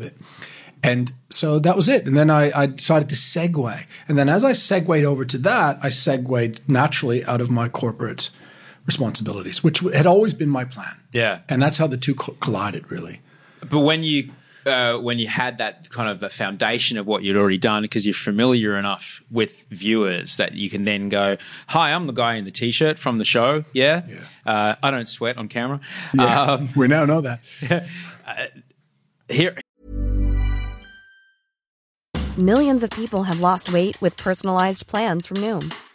And 0.85 1.13
so 1.31 1.59
that 1.59 1.77
was 1.77 1.89
it. 1.89 2.07
And 2.07 2.17
then 2.17 2.31
I, 2.31 2.63
I, 2.63 2.67
decided 2.67 3.09
to 3.09 3.15
segue. 3.15 3.85
And 4.09 4.19
then 4.19 4.29
as 4.29 4.45
I 4.45 4.53
segued 4.53 5.05
over 5.05 5.25
to 5.25 5.39
that, 5.39 5.79
I 5.83 5.89
segued 5.89 6.69
naturally 6.69 7.25
out 7.25 7.41
of 7.41 7.51
my 7.51 7.69
corporate 7.69 8.31
responsibilities, 8.87 9.63
which 9.63 9.81
had 9.81 10.07
always 10.07 10.35
been 10.35 10.49
my 10.49 10.65
plan. 10.65 10.97
Yeah, 11.13 11.41
and 11.49 11.63
that's 11.63 11.79
how 11.79 11.87
the 11.87 11.97
two 11.97 12.15
collided, 12.15 12.91
really. 12.91 13.21
But 13.69 13.81
when 13.81 14.03
you 14.03 14.31
uh, 14.67 14.99
when 14.99 15.19
you 15.19 15.29
had 15.29 15.59
that 15.59 15.91
kind 15.91 16.09
of 16.09 16.23
a 16.23 16.31
foundation 16.31 16.99
of 16.99 17.07
what 17.07 17.23
you'd 17.23 17.37
already 17.37 17.59
done, 17.59 17.83
because 17.83 18.07
you're 18.07 18.15
familiar 18.15 18.77
enough 18.77 19.23
with 19.31 19.65
viewers 19.71 20.37
that 20.37 20.55
you 20.55 20.71
can 20.71 20.85
then 20.85 21.09
go, 21.09 21.37
"Hi, 21.69 21.93
I'm 21.93 22.07
the 22.07 22.13
guy 22.13 22.35
in 22.35 22.45
the 22.45 22.51
t-shirt 22.51 22.99
from 22.99 23.19
the 23.19 23.25
show. 23.25 23.65
Yeah, 23.73 24.03
yeah. 24.09 24.53
Uh, 24.53 24.75
I 24.83 24.91
don't 24.91 25.09
sweat 25.09 25.39
on 25.39 25.49
camera. 25.49 25.81
Yeah, 26.15 26.43
um, 26.43 26.69
we 26.77 26.89
now 26.89 27.05
know 27.05 27.21
that. 27.21 27.41
uh, 28.27 28.47
here." 29.29 29.57
Millions 32.39 32.83
of 32.83 32.89
people 32.91 33.25
have 33.25 33.41
lost 33.41 33.75
weight 33.75 34.01
with 34.01 34.17
personalized 34.17 34.87
plans 34.87 35.27
from 35.27 35.37
Noom 35.39 35.71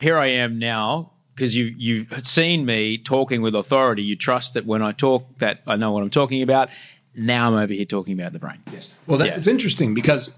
here 0.00 0.18
I 0.18 0.26
am 0.26 0.58
now 0.58 1.12
because 1.34 1.54
you 1.54 1.74
you've 1.76 2.26
seen 2.26 2.66
me 2.66 2.98
talking 2.98 3.42
with 3.42 3.54
authority. 3.54 4.02
You 4.02 4.16
trust 4.16 4.54
that 4.54 4.66
when 4.66 4.82
I 4.82 4.92
talk 4.92 5.38
that 5.38 5.62
I 5.66 5.76
know 5.76 5.92
what 5.92 6.02
I'm 6.02 6.10
talking 6.10 6.42
about. 6.42 6.68
Now 7.14 7.48
I'm 7.48 7.54
over 7.54 7.72
here 7.72 7.84
talking 7.84 8.18
about 8.18 8.32
the 8.32 8.38
brain. 8.38 8.58
Yes. 8.72 8.92
Well, 9.06 9.18
that, 9.18 9.26
Yeah. 9.26 9.36
it's 9.36 9.48
interesting 9.48 9.94
because 9.94 10.30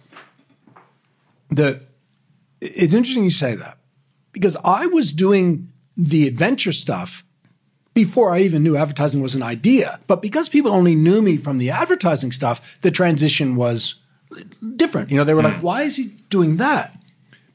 the 1.50 1.80
it's 2.60 2.94
interesting 2.94 3.24
you 3.24 3.30
say 3.30 3.54
that 3.54 3.78
because 4.32 4.56
I 4.64 4.86
was 4.86 5.12
doing 5.12 5.70
the 5.96 6.26
adventure 6.26 6.72
stuff 6.72 7.24
before 7.94 8.32
I 8.34 8.40
even 8.40 8.62
knew 8.62 8.76
advertising 8.76 9.20
was 9.20 9.34
an 9.34 9.42
idea. 9.42 10.00
But 10.06 10.22
because 10.22 10.48
people 10.48 10.72
only 10.72 10.94
knew 10.94 11.20
me 11.20 11.36
from 11.36 11.58
the 11.58 11.70
advertising 11.70 12.32
stuff, 12.32 12.62
the 12.80 12.90
transition 12.90 13.54
was 13.56 13.96
different. 14.76 15.10
You 15.10 15.18
know, 15.18 15.24
they 15.24 15.34
were 15.34 15.42
like, 15.42 15.56
mm. 15.56 15.62
"Why 15.62 15.82
is 15.82 15.96
he 15.96 16.04
doing 16.30 16.56
that?" 16.56 16.98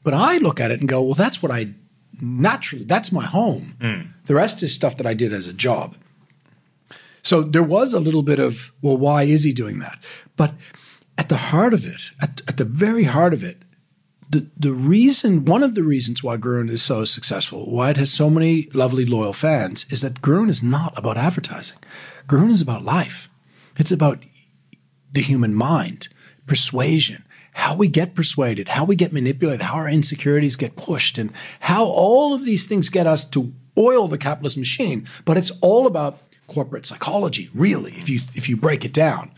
But 0.04 0.14
I 0.14 0.38
look 0.38 0.60
at 0.60 0.70
it 0.70 0.78
and 0.78 0.88
go, 0.88 1.02
"Well, 1.02 1.14
that's 1.14 1.42
what 1.42 1.50
I 1.50 1.70
naturally. 2.20 2.84
That's 2.84 3.12
my 3.12 3.24
home. 3.24 3.76
Hmm. 3.80 4.00
The 4.26 4.34
rest 4.34 4.62
is 4.62 4.74
stuff 4.74 4.96
that 4.96 5.06
I 5.06 5.14
did 5.14 5.32
as 5.32 5.48
a 5.48 5.52
job." 5.52 5.96
So 7.22 7.42
there 7.42 7.62
was 7.62 7.92
a 7.94 8.00
little 8.00 8.22
bit 8.22 8.38
of, 8.38 8.72
well, 8.80 8.96
why 8.96 9.24
is 9.24 9.44
he 9.44 9.52
doing 9.52 9.80
that? 9.80 10.02
But 10.36 10.54
at 11.18 11.28
the 11.28 11.36
heart 11.36 11.74
of 11.74 11.84
it, 11.84 12.12
at, 12.22 12.40
at 12.48 12.56
the 12.56 12.64
very 12.64 13.04
heart 13.04 13.34
of 13.34 13.42
it, 13.42 13.64
the, 14.30 14.46
the 14.56 14.72
reason, 14.72 15.44
one 15.44 15.62
of 15.62 15.74
the 15.74 15.82
reasons 15.82 16.22
why 16.22 16.36
Gruen 16.36 16.68
is 16.68 16.82
so 16.82 17.04
successful, 17.04 17.70
why 17.70 17.90
it 17.90 17.96
has 17.96 18.12
so 18.12 18.28
many 18.28 18.68
lovely, 18.74 19.04
loyal 19.04 19.32
fans, 19.32 19.86
is 19.90 20.00
that 20.02 20.20
Gruen 20.20 20.48
is 20.48 20.62
not 20.62 20.96
about 20.98 21.16
advertising. 21.16 21.78
Gruen 22.26 22.50
is 22.50 22.62
about 22.62 22.84
life. 22.84 23.28
It's 23.76 23.92
about 23.92 24.22
the 25.12 25.22
human 25.22 25.54
mind, 25.54 26.08
persuasion, 26.46 27.24
how 27.58 27.74
we 27.74 27.88
get 27.88 28.14
persuaded, 28.14 28.68
how 28.68 28.84
we 28.84 28.94
get 28.94 29.12
manipulated, 29.12 29.62
how 29.62 29.74
our 29.74 29.88
insecurities 29.88 30.56
get 30.56 30.76
pushed, 30.76 31.18
and 31.18 31.32
how 31.58 31.84
all 31.84 32.32
of 32.32 32.44
these 32.44 32.68
things 32.68 32.88
get 32.88 33.04
us 33.04 33.24
to 33.24 33.52
oil 33.76 34.06
the 34.06 34.16
capitalist 34.16 34.56
machine. 34.56 35.04
But 35.24 35.36
it's 35.36 35.50
all 35.60 35.88
about 35.88 36.20
corporate 36.46 36.86
psychology, 36.86 37.50
really, 37.52 37.94
if 37.94 38.08
you 38.08 38.20
if 38.36 38.48
you 38.48 38.56
break 38.56 38.84
it 38.84 38.92
down. 38.92 39.32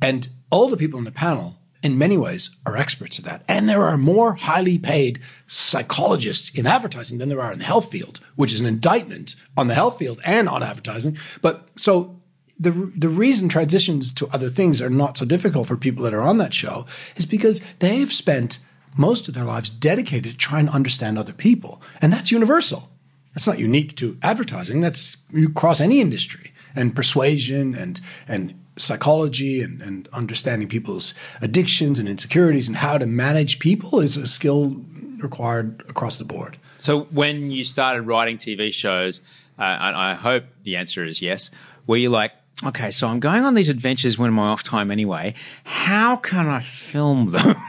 And 0.00 0.28
all 0.52 0.68
the 0.68 0.76
people 0.76 1.00
in 1.00 1.04
the 1.04 1.10
panel, 1.10 1.58
in 1.82 1.98
many 1.98 2.16
ways, 2.16 2.56
are 2.64 2.76
experts 2.76 3.18
at 3.18 3.24
that. 3.24 3.42
And 3.48 3.68
there 3.68 3.82
are 3.82 3.98
more 3.98 4.34
highly 4.34 4.78
paid 4.78 5.18
psychologists 5.48 6.56
in 6.56 6.68
advertising 6.68 7.18
than 7.18 7.28
there 7.28 7.42
are 7.42 7.52
in 7.52 7.58
the 7.58 7.64
health 7.64 7.90
field, 7.90 8.20
which 8.36 8.52
is 8.52 8.60
an 8.60 8.66
indictment 8.66 9.34
on 9.56 9.66
the 9.66 9.74
health 9.74 9.98
field 9.98 10.20
and 10.24 10.48
on 10.48 10.62
advertising. 10.62 11.18
But 11.42 11.68
so 11.74 12.20
the 12.58 12.70
the 12.70 13.08
reason 13.08 13.48
transitions 13.48 14.12
to 14.12 14.28
other 14.28 14.48
things 14.48 14.80
are 14.80 14.90
not 14.90 15.16
so 15.16 15.24
difficult 15.24 15.66
for 15.66 15.76
people 15.76 16.04
that 16.04 16.14
are 16.14 16.22
on 16.22 16.38
that 16.38 16.54
show 16.54 16.86
is 17.16 17.26
because 17.26 17.60
they've 17.80 18.12
spent 18.12 18.58
most 18.96 19.26
of 19.26 19.34
their 19.34 19.44
lives 19.44 19.70
dedicated 19.70 20.32
to 20.32 20.36
trying 20.36 20.66
to 20.66 20.72
understand 20.72 21.18
other 21.18 21.32
people, 21.32 21.82
and 22.00 22.12
that's 22.12 22.30
universal. 22.30 22.90
That's 23.34 23.46
not 23.48 23.58
unique 23.58 23.96
to 23.96 24.16
advertising. 24.22 24.80
That's 24.80 25.16
you 25.32 25.50
cross 25.50 25.80
any 25.80 26.00
industry 26.00 26.52
and 26.76 26.94
persuasion 26.94 27.74
and 27.74 28.00
and 28.28 28.54
psychology 28.76 29.62
and, 29.62 29.80
and 29.82 30.08
understanding 30.12 30.68
people's 30.68 31.14
addictions 31.40 32.00
and 32.00 32.08
insecurities 32.08 32.66
and 32.66 32.76
how 32.76 32.98
to 32.98 33.06
manage 33.06 33.60
people 33.60 34.00
is 34.00 34.16
a 34.16 34.26
skill 34.26 34.76
required 35.18 35.84
across 35.88 36.18
the 36.18 36.24
board. 36.24 36.58
So 36.78 37.02
when 37.04 37.50
you 37.50 37.64
started 37.64 38.02
writing 38.02 38.36
TV 38.36 38.72
shows, 38.72 39.20
uh, 39.58 39.62
I 39.62 40.14
hope 40.14 40.44
the 40.64 40.76
answer 40.76 41.04
is 41.04 41.22
yes, 41.22 41.50
were 41.86 41.96
you 41.96 42.10
like, 42.10 42.32
okay, 42.64 42.90
so 42.90 43.08
I'm 43.08 43.20
going 43.20 43.44
on 43.44 43.54
these 43.54 43.68
adventures 43.68 44.18
when 44.18 44.28
I'm 44.30 44.38
off 44.38 44.62
time 44.62 44.90
anyway. 44.90 45.34
How 45.64 46.16
can 46.16 46.46
I 46.48 46.60
film 46.60 47.30
them? 47.30 47.56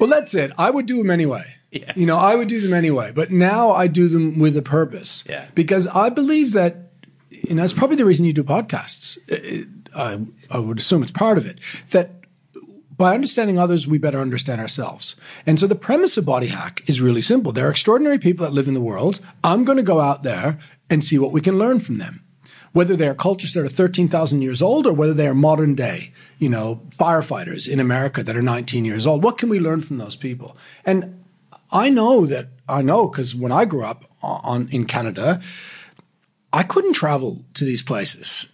Well, 0.00 0.10
that's 0.10 0.34
it. 0.34 0.50
I 0.58 0.70
would 0.70 0.86
do 0.86 0.98
them 0.98 1.10
anyway. 1.10 1.44
You 1.70 2.04
know, 2.04 2.16
I 2.18 2.34
would 2.34 2.48
do 2.48 2.60
them 2.60 2.74
anyway. 2.74 3.12
But 3.14 3.30
now 3.30 3.70
I 3.70 3.86
do 3.86 4.08
them 4.08 4.38
with 4.40 4.56
a 4.56 4.62
purpose. 4.62 5.22
Yeah. 5.28 5.46
Because 5.54 5.86
I 5.86 6.08
believe 6.10 6.52
that, 6.52 6.90
you 7.30 7.54
know, 7.54 7.62
it's 7.64 7.72
probably 7.72 7.96
the 7.96 8.04
reason 8.04 8.26
you 8.26 8.32
do 8.32 8.42
podcasts. 8.44 9.18
It- 9.28 9.68
I, 9.94 10.18
I 10.50 10.58
would 10.58 10.78
assume 10.78 11.02
it's 11.02 11.12
part 11.12 11.38
of 11.38 11.46
it. 11.46 11.58
That 11.90 12.10
by 12.96 13.14
understanding 13.14 13.58
others, 13.58 13.86
we 13.86 13.96
better 13.98 14.20
understand 14.20 14.60
ourselves. 14.60 15.16
And 15.46 15.58
so 15.60 15.66
the 15.66 15.74
premise 15.74 16.16
of 16.18 16.26
Body 16.26 16.48
Hack 16.48 16.82
is 16.86 17.00
really 17.00 17.22
simple. 17.22 17.52
There 17.52 17.66
are 17.66 17.70
extraordinary 17.70 18.18
people 18.18 18.44
that 18.44 18.52
live 18.52 18.68
in 18.68 18.74
the 18.74 18.80
world. 18.80 19.20
I'm 19.44 19.64
going 19.64 19.76
to 19.78 19.82
go 19.82 20.00
out 20.00 20.22
there 20.24 20.58
and 20.90 21.02
see 21.04 21.18
what 21.18 21.32
we 21.32 21.40
can 21.40 21.56
learn 21.58 21.78
from 21.80 21.98
them. 21.98 22.22
Whether 22.76 22.94
they're 22.94 23.14
cultures 23.14 23.54
that 23.54 23.64
are 23.64 23.68
13,000 23.68 24.42
years 24.42 24.60
old 24.60 24.86
or 24.86 24.92
whether 24.92 25.14
they 25.14 25.26
are 25.26 25.34
modern 25.34 25.74
day, 25.74 26.12
you 26.38 26.50
know, 26.50 26.82
firefighters 26.98 27.66
in 27.66 27.80
America 27.80 28.22
that 28.22 28.36
are 28.36 28.42
19 28.42 28.84
years 28.84 29.06
old. 29.06 29.24
What 29.24 29.38
can 29.38 29.48
we 29.48 29.58
learn 29.58 29.80
from 29.80 29.96
those 29.96 30.14
people? 30.14 30.58
And 30.84 31.24
I 31.72 31.88
know 31.88 32.26
that, 32.26 32.48
I 32.68 32.82
know 32.82 33.08
because 33.08 33.34
when 33.34 33.50
I 33.50 33.64
grew 33.64 33.82
up 33.82 34.04
on, 34.22 34.68
in 34.70 34.84
Canada, 34.84 35.40
I 36.52 36.64
couldn't 36.64 36.92
travel 36.92 37.46
to 37.54 37.64
these 37.64 37.82
places. 37.82 38.48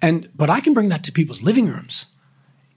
And, 0.00 0.30
but 0.36 0.48
I 0.48 0.60
can 0.60 0.72
bring 0.72 0.88
that 0.90 1.02
to 1.02 1.10
people's 1.10 1.42
living 1.42 1.66
rooms 1.66 2.06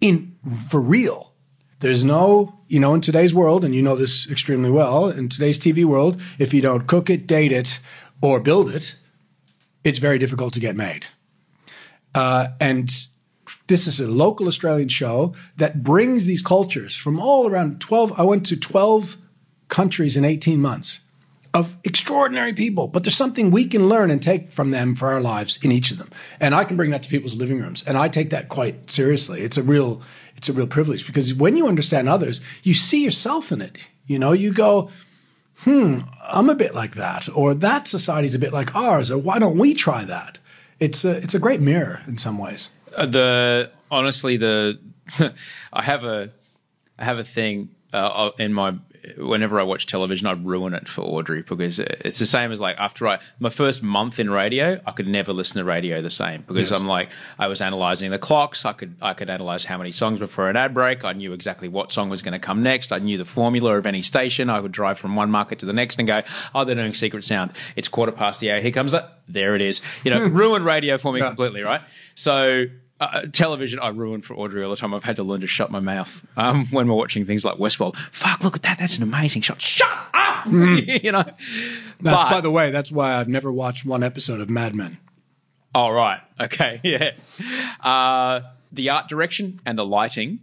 in 0.01 0.35
for 0.69 0.81
real. 0.81 1.33
There's 1.81 2.03
no, 2.03 2.59
you 2.67 2.79
know, 2.79 2.95
in 2.95 3.01
today's 3.01 3.33
world, 3.33 3.63
and 3.63 3.75
you 3.75 3.83
know 3.83 3.95
this 3.95 4.27
extremely 4.27 4.71
well, 4.71 5.09
in 5.09 5.29
today's 5.29 5.59
TV 5.59 5.85
world, 5.85 6.19
if 6.39 6.51
you 6.51 6.61
don't 6.61 6.87
cook 6.87 7.11
it, 7.11 7.27
date 7.27 7.51
it, 7.51 7.79
or 8.21 8.39
build 8.39 8.73
it, 8.73 8.95
it's 9.84 9.99
very 9.99 10.17
difficult 10.17 10.53
to 10.53 10.59
get 10.59 10.75
made. 10.75 11.07
Uh, 12.13 12.47
and 12.59 12.89
this 13.67 13.88
is 13.88 13.99
a 13.99 14.07
local 14.07 14.47
Australian 14.47 14.89
show 14.89 15.34
that 15.57 15.84
brings 15.84 16.25
these 16.25 16.41
cultures 16.41 16.95
from 16.95 17.19
all 17.19 17.47
around 17.47 17.80
12. 17.82 18.19
I 18.19 18.23
went 18.23 18.45
to 18.47 18.59
12 18.59 19.17
countries 19.67 20.17
in 20.17 20.25
18 20.25 20.59
months 20.59 21.01
of 21.53 21.77
extraordinary 21.84 22.53
people, 22.53 22.88
but 22.88 23.03
there's 23.03 23.15
something 23.15 23.49
we 23.49 23.65
can 23.65 23.89
learn 23.89 24.11
and 24.11 24.21
take 24.21 24.51
from 24.51 24.71
them 24.71 24.95
for 24.95 25.07
our 25.07 25.21
lives 25.21 25.63
in 25.63 25.71
each 25.71 25.91
of 25.91 25.97
them. 25.97 26.09
And 26.39 26.53
I 26.53 26.63
can 26.63 26.77
bring 26.77 26.91
that 26.91 27.03
to 27.03 27.09
people's 27.09 27.36
living 27.36 27.59
rooms. 27.59 27.84
And 27.88 27.97
I 27.97 28.07
take 28.07 28.30
that 28.30 28.49
quite 28.49 28.91
seriously. 28.91 29.41
It's 29.41 29.57
a 29.57 29.63
real, 29.63 30.01
it's 30.36 30.49
a 30.49 30.53
real 30.53 30.67
privilege 30.67 31.07
because 31.07 31.34
when 31.34 31.55
you 31.55 31.67
understand 31.67 32.07
others, 32.07 32.41
you 32.63 32.73
see 32.73 33.03
yourself 33.03 33.51
in 33.51 33.61
it. 33.61 33.89
You 34.05 34.19
know, 34.19 34.32
you 34.32 34.53
go, 34.53 34.89
hmm, 35.64 35.99
I'm 36.24 36.49
a 36.49 36.55
bit 36.55 36.74
like 36.74 36.95
that, 36.95 37.30
or 37.34 37.53
that 37.53 37.88
society's 37.88 38.36
a 38.36 38.39
bit 38.39 38.53
like 38.53 38.76
ours, 38.76 39.12
or 39.12 39.18
why 39.18 39.39
don't 39.39 39.57
we 39.57 39.74
try 39.74 40.05
that? 40.05 40.39
It's 40.80 41.03
a, 41.03 41.18
it's 41.18 41.36
a 41.36 41.39
great 41.39 41.60
mirror 41.62 42.01
in 42.07 42.18
some 42.18 42.38
ways. 42.38 42.70
Uh, 42.95 43.05
the 43.05 43.72
honestly 43.91 44.38
the 44.38 44.80
I 45.74 45.82
have 45.82 46.03
a 46.03 46.32
I 46.97 47.05
have 47.05 47.20
a 47.20 47.24
thing 47.24 47.70
uh, 47.93 48.32
in 48.38 48.53
my 48.53 48.76
whenever 49.18 49.60
I 49.60 49.64
watch 49.64 49.88
television 49.88 50.28
I 50.28 50.32
ruin 50.34 50.74
it 50.74 50.88
for 50.88 51.02
Audrey 51.02 51.41
because 51.41 51.80
it's 51.80 52.20
the 52.20 52.26
same 52.26 52.52
as 52.52 52.60
like 52.60 52.76
after 52.78 53.08
I 53.08 53.20
my 53.39 53.50
first 53.50 53.82
month 53.84 54.20
in 54.20 54.30
radio 54.30 54.80
I 54.86 54.91
could 54.91 55.08
never 55.08 55.34
listen 55.34 55.58
to 55.58 55.64
radio 55.64 56.02
the 56.02 56.10
same 56.10 56.43
because 56.47 56.72
Yes. 56.72 56.80
I'm 56.82 56.88
like 56.88 57.10
I 57.38 57.47
was 57.47 57.62
analyzing 57.62 58.12
the 58.12 58.20
clocks. 58.20 58.66
I 58.66 58.74
could 58.74 58.95
I 59.02 59.14
could 59.14 59.30
analyze 59.30 59.66
how 59.66 59.78
many 59.78 59.91
songs 59.91 60.20
before 60.20 60.50
an 60.50 60.56
ad 60.56 60.74
break. 60.74 61.04
I 61.04 61.14
knew 61.14 61.34
exactly 61.34 61.68
what 61.68 61.91
song 61.91 62.10
was 62.10 62.22
going 62.22 62.34
to 62.34 62.39
come 62.39 62.64
next. 62.64 62.91
I 62.91 63.00
knew 63.00 63.18
the 63.18 63.26
formula 63.26 63.78
of 63.78 63.86
any 63.86 64.02
station. 64.02 64.50
I 64.50 64.60
would 64.60 64.72
drive 64.72 64.97
from 65.00 65.16
one 65.16 65.32
market 65.32 65.60
to 65.60 65.66
the 65.66 65.74
next 65.74 66.00
and 66.00 66.08
go 66.08 66.22
oh 66.54 66.66
they're 66.66 66.76
doing 66.76 66.93
secret 66.93 67.24
sound. 67.24 67.52
It's 67.76 67.88
quarter 67.88 68.12
past 68.12 68.39
the 68.39 68.52
hour. 68.52 68.60
Here 68.60 68.72
comes 68.72 68.91
that 68.91 69.20
there 69.28 69.56
it 69.56 69.62
is. 69.62 69.82
You 70.04 70.12
know 70.12 70.26
ruin 70.28 70.64
radio 70.64 70.97
for 70.97 71.14
me 71.14 71.20
completely 71.22 71.62
right? 71.64 71.82
So 72.16 72.66
uh, 73.00 73.22
television, 73.32 73.80
I 73.80 73.89
ruin 73.89 74.22
for 74.22 74.36
Audrey 74.36 74.64
all 74.64 74.70
the 74.72 74.76
time. 74.76 74.93
I've 74.93 75.04
had 75.04 75.16
to 75.18 75.24
learn 75.24 75.41
to 75.41 75.47
shut 75.47 75.72
my 75.72 75.80
mouth 75.80 76.26
um, 76.38 76.66
when 76.68 76.88
we're 76.88 76.95
watching 76.95 77.26
things 77.26 77.45
like 77.45 77.56
Westworld. 77.58 77.95
Fuck, 77.95 78.43
look 78.43 78.56
at 78.56 78.64
that. 78.64 78.78
That's 78.80 78.97
an 78.97 79.04
amazing 79.04 79.41
shot. 79.41 79.62
Shut 79.62 79.89
up! 80.14 80.45
you 80.47 81.12
know? 81.12 81.24
That- 81.24 81.36
But, 82.02 82.30
by 82.32 82.41
the 82.41 82.52
way, 82.52 82.72
that's 82.72 82.91
why 82.91 83.16
I've 83.16 83.28
never 83.30 83.52
watched 83.52 83.86
one 83.86 84.04
episode 84.04 84.39
of 84.41 84.50
Mad 84.50 84.76
Men. 84.76 84.97
all 85.76 85.93
right. 85.93 86.20
Okay. 86.39 86.80
Yeah. 86.84 87.12
Uh, 87.82 88.41
the 88.72 88.89
art 88.89 89.08
direction 89.08 89.60
and 89.66 89.78
the 89.78 89.86
lighting, 89.86 90.39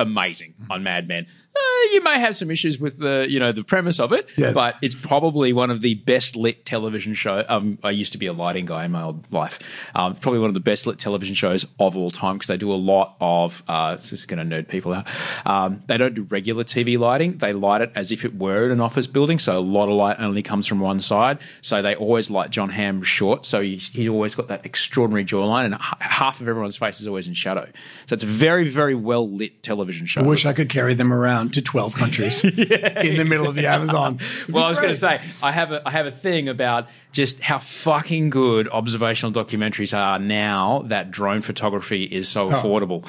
amazing 0.00 0.54
on 0.70 0.82
Mad 0.82 1.06
Men. 1.08 1.26
Uh, 1.54 1.60
you 1.92 2.02
may 2.02 2.18
have 2.18 2.34
some 2.34 2.50
issues 2.50 2.78
with 2.80 2.98
the, 2.98 3.26
you 3.28 3.38
know, 3.38 3.52
the 3.52 3.62
premise 3.62 4.00
of 4.00 4.10
it, 4.12 4.26
Yes. 4.38 4.54
but 4.54 4.76
it's 4.80 4.94
probably 4.94 5.52
one 5.52 5.70
of 5.70 5.82
the 5.82 5.94
best 5.94 6.34
lit 6.34 6.64
television 6.64 7.12
show. 7.12 7.44
Um, 7.46 7.78
I 7.84 7.90
used 7.90 8.12
to 8.12 8.18
be 8.18 8.26
a 8.26 8.32
lighting 8.32 8.64
guy 8.64 8.86
in 8.86 8.92
my 8.92 9.02
old 9.02 9.30
life. 9.30 9.58
Um, 9.94 10.14
probably 10.14 10.40
one 10.40 10.48
of 10.48 10.54
the 10.54 10.60
best 10.60 10.86
lit 10.86 10.98
television 10.98 11.34
shows 11.34 11.66
of 11.78 11.94
all 11.94 12.10
time 12.10 12.36
because 12.36 12.46
they 12.48 12.56
do 12.56 12.72
a 12.72 12.76
lot 12.76 13.16
of. 13.20 13.62
Uh, 13.68 13.92
this 13.92 14.14
is 14.14 14.24
going 14.24 14.48
to 14.48 14.56
nerd 14.56 14.68
people 14.68 14.94
out. 14.94 15.06
Um, 15.44 15.82
they 15.88 15.98
don't 15.98 16.14
do 16.14 16.22
regular 16.22 16.64
TV 16.64 16.98
lighting. 16.98 17.36
They 17.36 17.52
light 17.52 17.82
it 17.82 17.92
as 17.94 18.10
if 18.12 18.24
it 18.24 18.34
were 18.34 18.70
an 18.70 18.80
office 18.80 19.06
building. 19.06 19.38
So 19.38 19.58
a 19.58 19.60
lot 19.60 19.88
of 19.90 19.94
light 19.94 20.16
only 20.20 20.42
comes 20.42 20.66
from 20.66 20.80
one 20.80 21.00
side. 21.00 21.38
So 21.60 21.82
they 21.82 21.94
always 21.94 22.30
light 22.30 22.48
Jon 22.50 22.70
Hamm 22.70 23.02
short. 23.02 23.44
So 23.44 23.60
he's, 23.60 23.90
he's 23.90 24.08
always 24.08 24.34
got 24.34 24.48
that 24.48 24.64
extraordinary 24.64 25.24
jawline, 25.26 25.66
and 25.66 25.74
h- 25.74 25.80
half 26.00 26.40
of 26.40 26.48
everyone's 26.48 26.78
face 26.78 27.00
is 27.00 27.06
always 27.06 27.28
in 27.28 27.34
shadow. 27.34 27.68
So 28.06 28.14
it's 28.14 28.22
a 28.22 28.26
very, 28.26 28.68
very 28.68 28.94
well 28.94 29.28
lit 29.28 29.62
television 29.62 30.06
show. 30.06 30.22
I 30.22 30.26
wish 30.26 30.46
I 30.46 30.54
could 30.54 30.70
carry 30.70 30.94
them 30.94 31.12
around 31.12 31.41
down 31.42 31.50
to 31.52 31.62
12 31.62 31.94
countries 31.94 32.44
in 32.44 33.16
the 33.16 33.24
middle 33.26 33.48
of 33.48 33.54
the 33.54 33.66
Amazon. 33.66 34.18
Well, 34.48 34.64
I 34.64 34.68
was 34.68 34.78
going 34.78 34.90
to 34.90 34.96
say 34.96 35.18
I 35.42 35.52
have 35.52 35.72
a 35.72 35.82
I 35.86 35.90
have 35.90 36.06
a 36.06 36.12
thing 36.12 36.48
about 36.48 36.88
just 37.12 37.40
how 37.40 37.58
fucking 37.58 38.30
good 38.30 38.68
observational 38.68 39.32
documentaries 39.32 39.96
are 39.96 40.18
now 40.18 40.82
that 40.86 41.10
drone 41.10 41.42
photography 41.42 42.04
is 42.04 42.28
so 42.28 42.48
Oh. 42.48 42.52
affordable. 42.52 43.06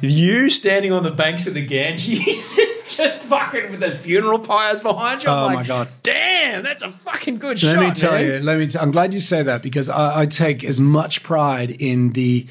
You 0.00 0.50
standing 0.50 0.92
on 0.92 1.02
the 1.04 1.10
banks 1.10 1.46
of 1.46 1.54
the 1.54 1.64
Ganges, 1.64 2.58
just 2.86 3.20
fucking 3.22 3.70
with 3.70 3.80
those 3.80 3.96
funeral 3.96 4.38
pyres 4.40 4.80
behind 4.80 5.22
you. 5.22 5.28
I'm 5.30 5.38
Oh, 5.38 5.46
like, 5.46 5.54
my 5.56 5.62
God. 5.62 5.88
Damn, 6.02 6.62
that's 6.64 6.82
a 6.82 6.90
fucking 6.90 7.38
good 7.38 7.58
show. 7.60 7.68
Let 7.68 7.74
shot. 7.76 7.88
me 7.88 7.94
tell 7.94 8.12
man. 8.12 8.26
you. 8.26 8.38
Let 8.40 8.58
me. 8.58 8.66
T- 8.66 8.78
I'm 8.78 8.90
glad 8.90 9.14
you 9.14 9.20
say 9.20 9.42
that 9.44 9.62
because 9.62 9.88
I, 9.88 10.22
I 10.22 10.26
take 10.26 10.64
as 10.64 10.80
much 10.80 11.22
pride 11.22 11.70
in 11.70 12.10
the. 12.10 12.46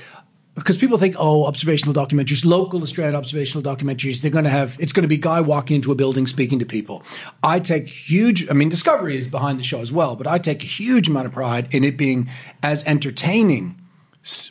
Because 0.55 0.77
people 0.77 0.99
think, 0.99 1.15
oh, 1.17 1.45
observational 1.45 1.95
documentaries, 1.95 2.45
local 2.45 2.83
Australian 2.83 3.15
observational 3.15 3.63
documentaries, 3.63 4.21
they're 4.21 4.29
going 4.29 4.43
to 4.43 4.51
have, 4.51 4.77
it's 4.79 4.93
going 4.93 5.01
to 5.01 5.07
be 5.07 5.17
guy 5.17 5.41
walking 5.41 5.75
into 5.77 5.91
a 5.91 5.95
building 5.95 6.27
speaking 6.27 6.59
to 6.59 6.65
people. 6.65 7.01
I 7.41 7.59
take 7.59 7.87
huge, 7.87 8.47
I 8.51 8.53
mean, 8.53 8.69
Discovery 8.69 9.17
is 9.17 9.27
behind 9.27 9.57
the 9.57 9.63
show 9.63 9.79
as 9.79 9.91
well, 9.91 10.15
but 10.15 10.27
I 10.27 10.37
take 10.37 10.61
a 10.61 10.67
huge 10.67 11.09
amount 11.09 11.25
of 11.25 11.33
pride 11.33 11.73
in 11.73 11.83
it 11.83 11.97
being 11.97 12.29
as 12.61 12.85
entertaining 12.85 13.79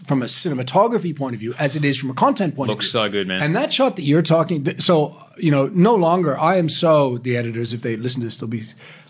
from 0.06 0.22
a 0.22 0.26
cinematography 0.26 1.16
point 1.16 1.34
of 1.34 1.40
view 1.40 1.54
as 1.58 1.76
it 1.76 1.84
is 1.84 1.98
from 1.98 2.10
a 2.10 2.14
content 2.14 2.56
point 2.56 2.68
Looks 2.68 2.86
of 2.86 2.92
view. 2.92 3.08
so 3.08 3.08
good, 3.10 3.28
man. 3.28 3.40
And 3.40 3.54
that 3.54 3.72
shot 3.72 3.96
that 3.96 4.02
you're 4.02 4.22
talking, 4.22 4.78
so, 4.78 5.16
you 5.38 5.50
know, 5.52 5.68
no 5.68 5.94
longer, 5.94 6.36
I 6.38 6.56
am 6.56 6.68
so, 6.68 7.18
the 7.18 7.36
editors, 7.36 7.72
if 7.72 7.82
they 7.82 7.96
listen 7.96 8.20
to 8.20 8.26
this, 8.26 8.36
they'll 8.36 8.48
be 8.48 8.64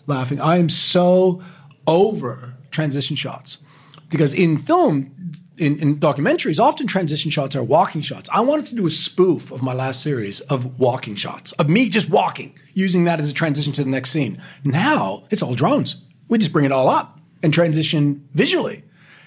laughing. 0.07 0.41
I 0.41 0.59
am 0.59 0.69
so 0.69 1.43
over 1.87 2.55
transition 2.71 3.17
shots 3.17 3.63
because 4.09 4.35
in 4.35 4.59
film, 4.59 5.11
in, 5.59 5.79
in 5.79 5.97
documentaries, 5.97 6.59
often 6.59 6.87
transition 6.87 7.31
shots 7.31 7.55
are 7.55 7.63
walking 7.63 8.01
shots. 8.01 8.29
I 8.33 8.41
wanted 8.41 8.67
to 8.67 8.75
do 8.75 8.87
a 8.87 8.91
spoof 8.91 9.53
of 9.53 9.63
my 9.63 9.73
last 9.73 10.03
series 10.03 10.41
of 10.41 10.79
walking 10.79 11.15
shots, 11.15 11.53
of 11.53 11.69
me 11.69 11.89
just 11.89 12.09
walking, 12.09 12.59
using 12.75 13.05
that 13.05 13.21
as 13.21 13.31
a 13.31 13.35
transition 13.35 13.73
to 13.75 13.85
the 13.85 13.91
next 13.91 14.11
scene. 14.11 14.41
Now 14.65 15.25
it's 15.31 15.43
all 15.43 15.55
drones. 15.55 16.03
We 16.29 16.39
just 16.39 16.53
bring 16.53 16.65
it 16.65 16.73
all 16.73 16.89
up 16.89 17.21
and 17.43 17.53
transition 17.53 18.29
visually. 18.33 18.85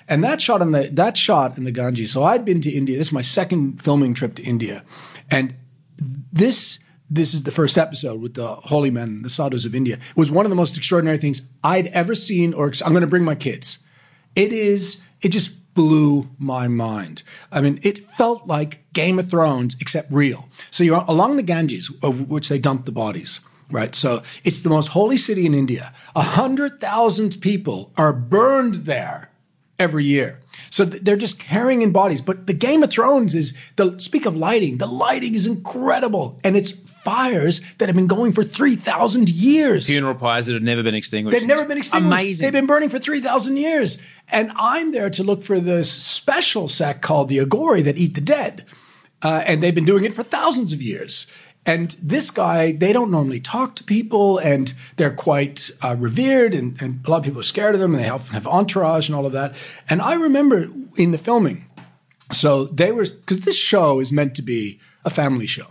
And 0.08 0.24
that 0.24 0.42
shot 0.42 0.62
in 0.62 0.72
the 0.72 0.84
that 0.94 1.18
shot 1.18 1.58
in 1.58 1.64
the 1.64 1.72
Ganges. 1.72 2.12
So 2.12 2.24
I'd 2.24 2.46
been 2.46 2.62
to 2.62 2.72
India. 2.72 2.98
This 2.98 3.08
is 3.08 3.14
my 3.14 3.24
second 3.24 3.82
filming 3.82 4.14
trip 4.14 4.36
to 4.36 4.44
India, 4.44 4.84
and 5.32 5.56
this 6.32 6.80
this 7.10 7.34
is 7.34 7.44
the 7.44 7.52
first 7.52 7.78
episode 7.78 8.22
with 8.22 8.36
the 8.36 8.48
holy 8.48 8.92
men, 8.92 9.22
the 9.22 9.30
sadhus 9.30 9.66
of 9.66 9.74
India. 9.76 9.96
It 9.96 10.18
was 10.18 10.32
one 10.32 10.46
of 10.46 10.50
the 10.50 10.56
most 10.56 10.78
extraordinary 10.78 11.18
things 11.18 11.42
I'd 11.64 11.88
ever 11.88 12.14
seen. 12.16 12.54
Or 12.54 12.72
I'm 12.84 12.92
going 12.92 13.02
to 13.02 13.08
bring 13.08 13.24
my 13.24 13.36
kids. 13.36 13.80
It 14.36 14.52
is. 14.54 15.02
It 15.22 15.30
just 15.30 15.54
blew 15.76 16.30
my 16.40 16.68
mind. 16.68 17.22
I 17.52 17.62
mean, 17.62 17.80
it 17.84 18.10
felt 18.12 18.48
like 18.48 18.92
Game 18.94 19.20
of 19.20 19.30
Thrones 19.30 19.76
except 19.80 20.12
real. 20.12 20.50
So 20.72 20.84
you're 20.84 21.06
along 21.08 21.36
the 21.36 21.44
Ganges, 21.44 21.92
of 22.02 22.30
which 22.30 22.50
they 22.50 22.58
dump 22.58 22.86
the 22.86 22.92
bodies. 22.92 23.40
Right. 23.70 23.96
So 23.96 24.22
it's 24.44 24.62
the 24.62 24.70
most 24.70 24.90
holy 24.90 25.18
city 25.18 25.46
in 25.46 25.54
India. 25.54 25.94
A 26.16 26.22
hundred 26.22 26.80
thousand 26.80 27.42
people 27.42 27.92
are 27.98 28.14
burned 28.14 28.76
there 28.86 29.32
every 29.80 30.06
year. 30.06 30.40
So 30.70 30.86
they're 30.86 31.16
just 31.16 31.40
carrying 31.40 31.82
in 31.82 31.92
bodies. 31.92 32.22
But 32.22 32.48
the 32.48 32.54
Game 32.54 32.84
of 32.84 32.92
Thrones 32.92 33.34
is 33.34 33.58
the 33.76 33.98
speak 34.00 34.26
of 34.26 34.36
lighting. 34.36 34.78
The 34.78 34.88
lighting 34.88 35.36
is 35.36 35.48
incredible, 35.48 36.40
and 36.44 36.56
it's 36.56 36.74
fires 37.06 37.62
that 37.78 37.88
have 37.88 37.96
been 37.96 38.08
going 38.08 38.34
for 38.34 38.44
three 38.44 38.76
thousand 38.76 39.30
years. 39.30 39.88
Funeral 39.88 40.16
pyres 40.16 40.48
that 40.48 40.54
have 40.54 40.64
never 40.64 40.84
been 40.84 40.96
extinguished. 40.96 41.38
They've 41.38 41.48
never 41.48 41.66
been 41.66 41.78
extinguished. 41.78 42.12
Amazing. 42.12 42.44
They've 42.44 42.54
been 42.54 42.66
burning 42.66 42.90
for 42.90 43.00
3,000 43.00 43.58
years. 43.58 43.98
And 44.30 44.52
I'm 44.56 44.92
there 44.92 45.10
to 45.12 45.24
look 45.24 45.44
for 45.44 45.60
this 45.60 45.92
special 45.92 46.68
sect 46.68 47.02
called 47.02 47.30
the 47.30 47.38
Aghori 47.38 47.84
that 47.84 47.98
eat 47.98 48.16
the 48.16 48.22
dead. 48.22 48.66
Uh, 49.22 49.44
and 49.46 49.62
they've 49.62 49.76
been 49.76 49.86
doing 49.86 50.04
it 50.04 50.14
for 50.14 50.24
thousands 50.24 50.74
of 50.74 50.82
years. 50.82 51.28
And 51.66 51.92
this 52.02 52.30
guy, 52.30 52.74
they 52.74 52.94
don't 52.94 53.10
normally 53.10 53.40
talk 53.40 53.76
to 53.76 53.84
people 53.84 54.38
and 54.38 54.74
they're 54.98 55.14
quite 55.14 55.72
uh, 55.84 55.96
revered 55.98 56.54
and, 56.54 56.80
and 56.82 57.04
a 57.06 57.10
lot 57.10 57.18
of 57.18 57.24
people 57.24 57.40
are 57.40 57.44
scared 57.44 57.74
of 57.74 57.82
them 57.82 57.96
and 57.96 58.04
they 58.04 58.08
have, 58.08 58.30
have 58.30 58.46
entourage 58.46 59.08
and 59.08 59.16
all 59.16 59.26
of 59.26 59.32
that. 59.32 59.56
And 59.90 60.02
I 60.02 60.14
remember 60.14 60.70
in 60.96 61.12
the 61.12 61.18
filming, 61.18 61.66
so 62.32 62.66
they 62.66 62.92
were, 62.92 63.06
because 63.06 63.42
this 63.42 63.58
show 63.58 64.00
is 64.00 64.12
meant 64.12 64.36
to 64.36 64.42
be 64.44 64.80
a 65.04 65.10
family 65.10 65.48
show. 65.48 65.68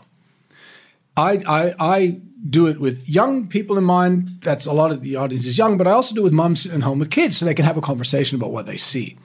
I, 1.16 1.42
I, 1.46 1.74
I 1.78 2.20
do 2.48 2.66
it 2.66 2.80
with 2.80 3.08
young 3.08 3.48
people 3.48 3.78
in 3.78 3.84
mind. 3.84 4.40
That's 4.40 4.66
a 4.66 4.72
lot 4.72 4.90
of 4.90 5.00
the 5.00 5.16
audience 5.16 5.46
is 5.46 5.56
young, 5.56 5.78
but 5.78 5.86
I 5.86 5.92
also 5.92 6.14
do 6.14 6.20
it 6.22 6.24
with 6.24 6.32
moms 6.32 6.62
sitting 6.62 6.80
home 6.80 6.98
with 6.98 7.10
kids 7.10 7.36
so 7.36 7.44
they 7.44 7.54
can 7.54 7.64
have 7.64 7.76
a 7.76 7.82
conversation 7.82 8.36
about 8.36 8.52
what 8.52 8.66
they 8.66 8.76
see. 8.76 9.18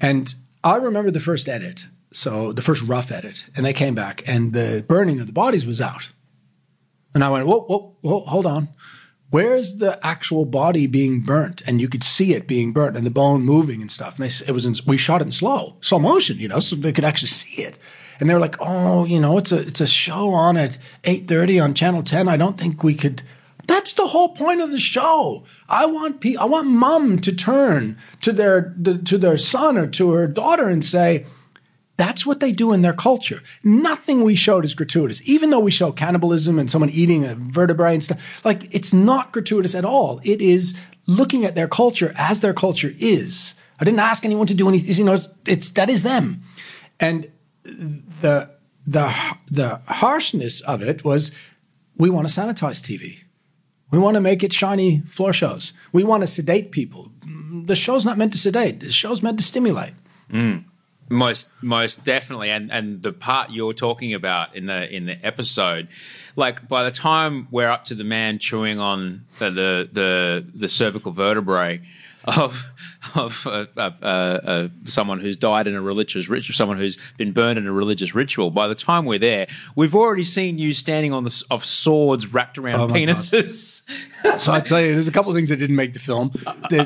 And 0.00 0.34
I 0.62 0.76
remember 0.76 1.10
the 1.10 1.20
first 1.20 1.48
edit, 1.48 1.86
so 2.12 2.52
the 2.52 2.62
first 2.62 2.82
rough 2.82 3.10
edit, 3.10 3.48
and 3.56 3.64
they 3.64 3.72
came 3.72 3.94
back 3.94 4.22
and 4.26 4.52
the 4.52 4.84
burning 4.86 5.20
of 5.20 5.26
the 5.26 5.32
bodies 5.32 5.66
was 5.66 5.80
out. 5.80 6.12
And 7.14 7.24
I 7.24 7.30
went, 7.30 7.46
whoa, 7.46 7.62
whoa, 7.62 7.96
whoa, 8.02 8.20
hold 8.20 8.46
on. 8.46 8.68
Where's 9.30 9.78
the 9.78 9.98
actual 10.06 10.44
body 10.44 10.86
being 10.86 11.20
burnt? 11.20 11.62
And 11.66 11.80
you 11.80 11.88
could 11.88 12.04
see 12.04 12.34
it 12.34 12.46
being 12.46 12.72
burnt 12.72 12.96
and 12.96 13.04
the 13.04 13.10
bone 13.10 13.42
moving 13.42 13.80
and 13.80 13.90
stuff. 13.90 14.18
And 14.18 14.28
they, 14.28 14.46
it 14.46 14.52
was 14.52 14.66
in, 14.66 14.74
we 14.86 14.96
shot 14.96 15.20
it 15.20 15.24
in 15.24 15.32
slow, 15.32 15.76
slow 15.80 15.98
motion, 15.98 16.38
you 16.38 16.46
know, 16.46 16.60
so 16.60 16.76
they 16.76 16.92
could 16.92 17.04
actually 17.04 17.28
see 17.28 17.62
it. 17.62 17.76
And 18.18 18.28
they 18.28 18.34
were 18.34 18.40
like, 18.40 18.56
oh, 18.60 19.04
you 19.04 19.20
know, 19.20 19.38
it's 19.38 19.52
a 19.52 19.58
it's 19.58 19.80
a 19.80 19.86
show 19.86 20.32
on 20.32 20.56
at 20.56 20.78
eight 21.04 21.28
thirty 21.28 21.60
on 21.60 21.74
Channel 21.74 22.02
Ten. 22.02 22.28
I 22.28 22.36
don't 22.36 22.58
think 22.58 22.82
we 22.82 22.94
could. 22.94 23.22
That's 23.66 23.94
the 23.94 24.06
whole 24.06 24.28
point 24.28 24.60
of 24.60 24.70
the 24.70 24.78
show. 24.78 25.44
I 25.68 25.86
want 25.86 26.20
pe- 26.20 26.36
I 26.36 26.44
want 26.44 26.68
mom 26.68 27.18
to 27.20 27.34
turn 27.34 27.98
to 28.22 28.32
their 28.32 28.74
the, 28.76 28.98
to 28.98 29.18
their 29.18 29.38
son 29.38 29.76
or 29.76 29.86
to 29.88 30.12
her 30.12 30.26
daughter 30.26 30.68
and 30.68 30.84
say, 30.84 31.26
that's 31.96 32.24
what 32.24 32.40
they 32.40 32.52
do 32.52 32.72
in 32.72 32.82
their 32.82 32.92
culture. 32.92 33.42
Nothing 33.64 34.22
we 34.22 34.36
showed 34.36 34.64
is 34.64 34.74
gratuitous. 34.74 35.22
Even 35.28 35.50
though 35.50 35.60
we 35.60 35.70
show 35.70 35.92
cannibalism 35.92 36.58
and 36.58 36.70
someone 36.70 36.90
eating 36.90 37.24
a 37.24 37.34
vertebrae 37.34 37.94
and 37.94 38.04
stuff, 38.04 38.44
like 38.44 38.72
it's 38.74 38.92
not 38.92 39.32
gratuitous 39.32 39.74
at 39.74 39.84
all. 39.84 40.20
It 40.22 40.40
is 40.40 40.78
looking 41.06 41.44
at 41.44 41.54
their 41.54 41.68
culture 41.68 42.12
as 42.16 42.40
their 42.40 42.54
culture 42.54 42.92
is. 42.98 43.54
I 43.80 43.84
didn't 43.84 44.00
ask 44.00 44.24
anyone 44.24 44.46
to 44.46 44.54
do 44.54 44.68
anything. 44.68 44.92
You 44.92 45.04
know, 45.04 45.14
it's, 45.14 45.28
it's 45.46 45.70
that 45.70 45.90
is 45.90 46.02
them. 46.02 46.42
And 47.00 47.30
the 47.66 48.50
the 48.86 49.14
the 49.50 49.80
harshness 49.86 50.60
of 50.62 50.82
it 50.82 51.04
was 51.04 51.36
we 51.96 52.10
want 52.10 52.28
to 52.28 52.40
sanitize 52.40 52.80
TV. 52.82 53.20
We 53.90 53.98
want 53.98 54.16
to 54.16 54.20
make 54.20 54.42
it 54.42 54.52
shiny 54.52 55.00
floor 55.00 55.32
shows. 55.32 55.72
We 55.92 56.04
want 56.04 56.22
to 56.22 56.26
sedate 56.26 56.72
people. 56.72 57.12
The 57.64 57.76
show's 57.76 58.04
not 58.04 58.18
meant 58.18 58.32
to 58.32 58.38
sedate. 58.38 58.80
The 58.80 58.90
show's 58.90 59.22
meant 59.22 59.38
to 59.38 59.44
stimulate. 59.44 59.94
Mm. 60.30 60.64
Most 61.08 61.50
most 61.62 62.02
definitely, 62.02 62.50
and 62.50 62.72
and 62.72 63.00
the 63.00 63.12
part 63.12 63.50
you're 63.50 63.72
talking 63.72 64.12
about 64.12 64.56
in 64.56 64.66
the 64.66 64.92
in 64.92 65.06
the 65.06 65.24
episode, 65.24 65.86
like 66.34 66.68
by 66.68 66.82
the 66.82 66.90
time 66.90 67.46
we're 67.52 67.70
up 67.70 67.84
to 67.86 67.94
the 67.94 68.02
man 68.02 68.40
chewing 68.40 68.80
on 68.80 69.24
the 69.38 69.50
the 69.50 69.88
the, 69.92 70.46
the 70.52 70.68
cervical 70.68 71.12
vertebrae 71.12 71.80
of 72.26 72.72
of 73.14 73.46
uh, 73.46 73.66
uh, 73.76 73.80
uh, 73.80 74.68
someone 74.84 75.20
who's 75.20 75.36
died 75.36 75.66
in 75.66 75.74
a 75.74 75.80
religious 75.80 76.28
ritual, 76.28 76.54
someone 76.54 76.76
who's 76.76 76.98
been 77.16 77.32
burned 77.32 77.58
in 77.58 77.66
a 77.66 77.72
religious 77.72 78.14
ritual. 78.14 78.50
By 78.50 78.68
the 78.68 78.74
time 78.74 79.04
we're 79.04 79.18
there, 79.18 79.46
we've 79.74 79.94
already 79.94 80.24
seen 80.24 80.58
you 80.58 80.72
standing 80.72 81.12
on 81.12 81.24
the 81.24 81.44
of 81.50 81.64
swords 81.64 82.26
wrapped 82.32 82.58
around 82.58 82.80
Oh 82.80 82.88
penises. 82.88 83.82
So 84.38 84.52
I 84.52 84.60
tell 84.60 84.80
you, 84.80 84.92
there's 84.92 85.06
a 85.06 85.12
couple 85.12 85.30
of 85.30 85.36
things 85.36 85.50
that 85.50 85.56
didn't 85.56 85.76
make 85.76 85.92
the 85.92 86.00
film. 86.00 86.32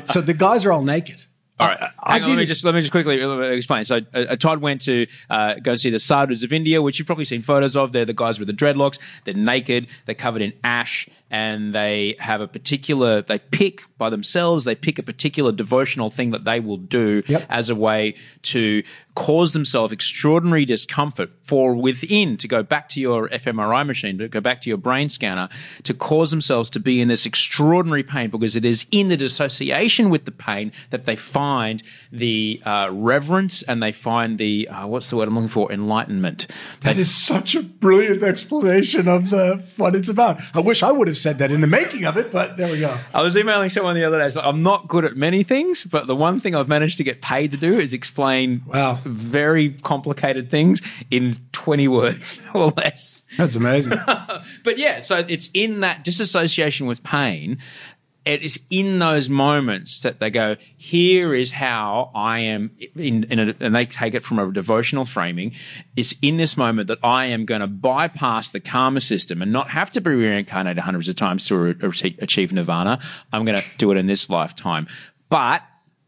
So 0.03 0.21
the 0.21 0.35
guys 0.35 0.63
are 0.63 0.71
all 0.71 0.83
naked. 0.83 1.23
All 1.61 1.67
right. 1.67 1.91
I 1.99 2.19
on, 2.19 2.27
let 2.27 2.37
me 2.37 2.45
just 2.45 2.65
let 2.65 2.73
me 2.73 2.81
just 2.81 2.91
quickly 2.91 3.21
uh, 3.21 3.37
explain. 3.39 3.85
So, 3.85 4.01
uh, 4.13 4.35
Todd 4.35 4.61
went 4.61 4.81
to 4.81 5.05
uh, 5.29 5.55
go 5.55 5.75
see 5.75 5.91
the 5.91 5.99
Sadhus 5.99 6.43
of 6.43 6.51
India, 6.51 6.81
which 6.81 6.97
you've 6.97 7.05
probably 7.05 7.25
seen 7.25 7.43
photos 7.43 7.75
of. 7.75 7.91
They're 7.91 8.05
the 8.05 8.13
guys 8.13 8.39
with 8.39 8.47
the 8.47 8.53
dreadlocks. 8.53 8.97
They're 9.25 9.35
naked. 9.35 9.87
They're 10.05 10.15
covered 10.15 10.41
in 10.41 10.53
ash, 10.63 11.07
and 11.31 11.73
they 11.73 12.15
have 12.19 12.41
a 12.41 12.47
particular. 12.47 13.21
They 13.21 13.39
pick 13.39 13.83
by 13.97 14.09
themselves. 14.09 14.65
They 14.65 14.75
pick 14.75 14.99
a 14.99 15.03
particular 15.03 15.51
devotional 15.51 16.09
thing 16.09 16.31
that 16.31 16.43
they 16.45 16.59
will 16.59 16.77
do 16.77 17.23
Yep. 17.27 17.45
as 17.49 17.69
a 17.69 17.75
way 17.75 18.15
to 18.43 18.83
cause 19.15 19.53
themselves 19.53 19.91
extraordinary 19.91 20.63
discomfort 20.65 21.29
for 21.43 21.73
within 21.75 22.37
to 22.37 22.47
go 22.47 22.63
back 22.63 22.87
to 22.89 22.99
your 23.01 23.27
fMRI 23.29 23.85
machine, 23.85 24.17
to 24.17 24.27
go 24.27 24.39
back 24.39 24.61
to 24.61 24.69
your 24.69 24.77
brain 24.77 25.09
scanner, 25.09 25.49
to 25.83 25.93
cause 25.93 26.31
themselves 26.31 26.69
to 26.69 26.79
be 26.79 27.01
in 27.01 27.07
this 27.09 27.25
extraordinary 27.25 28.03
pain 28.03 28.29
because 28.29 28.55
it 28.55 28.63
is 28.65 28.85
in 28.91 29.09
the 29.09 29.17
dissociation 29.17 30.09
with 30.09 30.25
the 30.25 30.31
pain 30.31 30.71
that 30.91 31.05
they 31.05 31.15
find 31.15 31.83
the 32.11 32.61
uh, 32.65 32.89
reverence 32.91 33.63
and 33.63 33.81
they 33.83 33.91
find 33.91 34.37
the 34.37 34.67
uh, 34.69 34.87
what's 34.87 35.09
the 35.09 35.17
word 35.17 35.27
I'm 35.27 35.35
looking 35.35 35.49
for 35.49 35.71
enlightenment. 35.71 36.47
That 36.81 36.97
is 36.97 37.13
such 37.13 37.53
a 37.55 37.61
brilliant 37.63 38.23
explanation 38.23 39.07
of 39.07 39.29
the 39.29 39.63
what 39.77 39.95
it's 39.95 40.09
about. 40.09 40.39
I 40.53 40.59
wish 40.61 40.83
I 40.83 40.91
would 40.91 41.07
have 41.07 41.17
said 41.21 41.37
that 41.39 41.51
in 41.51 41.61
the 41.61 41.67
making 41.67 42.05
of 42.05 42.17
it, 42.17 42.31
but 42.31 42.57
there 42.57 42.71
we 42.71 42.79
go. 42.79 42.97
I 43.13 43.21
was 43.21 43.37
emailing 43.37 43.69
someone 43.69 43.95
the 43.95 44.03
other 44.03 44.17
day. 44.19 44.33
Like, 44.35 44.45
I'm 44.45 44.63
not 44.63 44.87
good 44.87 45.05
at 45.05 45.15
many 45.15 45.43
things, 45.43 45.83
but 45.85 46.07
the 46.07 46.15
one 46.15 46.39
thing 46.39 46.55
I've 46.55 46.67
managed 46.67 46.97
to 46.97 47.03
get 47.03 47.21
paid 47.21 47.51
to 47.51 47.57
do 47.57 47.79
is 47.79 47.93
explain 47.93 48.63
Wow. 48.67 48.99
very 49.05 49.71
complicated 49.83 50.49
things 50.49 50.81
in 51.09 51.37
20 51.51 51.87
words 51.87 52.41
or 52.53 52.71
less. 52.77 53.23
That's 53.37 53.55
amazing. 53.55 53.97
But 54.63 54.77
yeah, 54.77 54.99
so 55.01 55.17
it's 55.27 55.49
in 55.53 55.79
that 55.81 56.03
disassociation 56.03 56.85
with 56.87 57.03
pain 57.03 57.57
it 58.23 58.43
is 58.43 58.59
in 58.69 58.99
those 58.99 59.29
moments 59.29 60.03
that 60.03 60.19
they 60.19 60.29
go, 60.29 60.55
here 60.77 61.33
is 61.33 61.51
how 61.51 62.11
I 62.13 62.39
am 62.39 62.71
in, 62.95 63.23
in 63.25 63.39
a, 63.39 63.55
and 63.59 63.75
they 63.75 63.85
take 63.85 64.13
it 64.13 64.23
from 64.23 64.37
a 64.37 64.51
devotional 64.51 65.05
framing. 65.05 65.53
It's 65.95 66.13
in 66.21 66.37
this 66.37 66.55
moment 66.55 66.87
that 66.89 66.99
I 67.03 67.25
am 67.25 67.45
going 67.45 67.61
to 67.61 67.67
bypass 67.67 68.51
the 68.51 68.59
karma 68.59 69.01
system 69.01 69.41
and 69.41 69.51
not 69.51 69.71
have 69.71 69.89
to 69.91 70.01
be 70.01 70.11
reincarnated 70.11 70.83
hundreds 70.83 71.09
of 71.09 71.15
times 71.15 71.47
to 71.47 71.75
achieve 72.19 72.53
nirvana. 72.53 72.99
I'm 73.33 73.43
going 73.43 73.57
to 73.57 73.77
do 73.77 73.91
it 73.91 73.97
in 73.97 74.05
this 74.05 74.29
lifetime. 74.29 74.87
But 75.29 75.63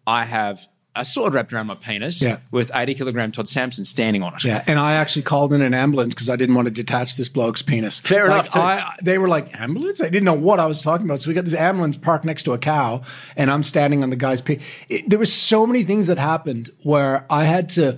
I 0.06 0.26
have 0.26 0.68
a 0.96 1.04
sword 1.04 1.34
wrapped 1.34 1.52
around 1.52 1.68
my 1.68 1.76
penis 1.76 2.22
Yeah. 2.22 2.38
with 2.52 2.70
80 2.74 2.94
kilogram 2.94 3.32
Todd 3.32 3.50
Sampson 3.50 3.84
standing 3.84 4.22
on 4.22 4.36
it. 4.36 4.44
Yeah, 4.44 4.64
and 4.68 4.78
I 4.80 4.94
actually 4.94 5.24
called 5.24 5.52
in 5.52 5.62
an 5.62 5.74
ambulance 5.74 6.14
because 6.14 6.30
I 6.30 6.36
didn't 6.36 6.54
want 6.56 6.68
to 6.68 6.72
detach 6.72 7.18
this 7.18 7.30
bloke's 7.30 7.64
penis. 7.64 8.00
Fair 8.00 8.28
Like, 8.30 8.42
enough. 8.54 8.56
I, 8.56 8.96
they 9.02 9.18
were 9.18 9.28
like 9.28 9.60
ambulance. 9.60 10.02
I 10.02 10.10
didn't 10.10 10.26
know 10.26 10.34
what 10.34 10.60
I 10.60 10.68
was 10.68 10.82
talking 10.82 11.08
about. 11.08 11.22
So 11.22 11.30
we 11.30 11.34
got 11.34 11.46
this 11.46 11.56
ambulance 11.56 11.98
parked 11.98 12.26
next 12.26 12.44
to 12.44 12.54
a 12.54 12.58
cow, 12.60 13.02
and 13.36 13.50
I'm 13.50 13.64
standing 13.64 14.04
on 14.04 14.12
the 14.12 14.16
guy's 14.16 14.42
penis. 14.42 14.64
There 15.08 15.18
were 15.18 15.26
so 15.26 15.66
many 15.66 15.84
things 15.84 16.08
that 16.08 16.20
happened 16.20 16.70
where 16.84 17.26
I 17.30 17.46
had 17.46 17.70
to 17.70 17.98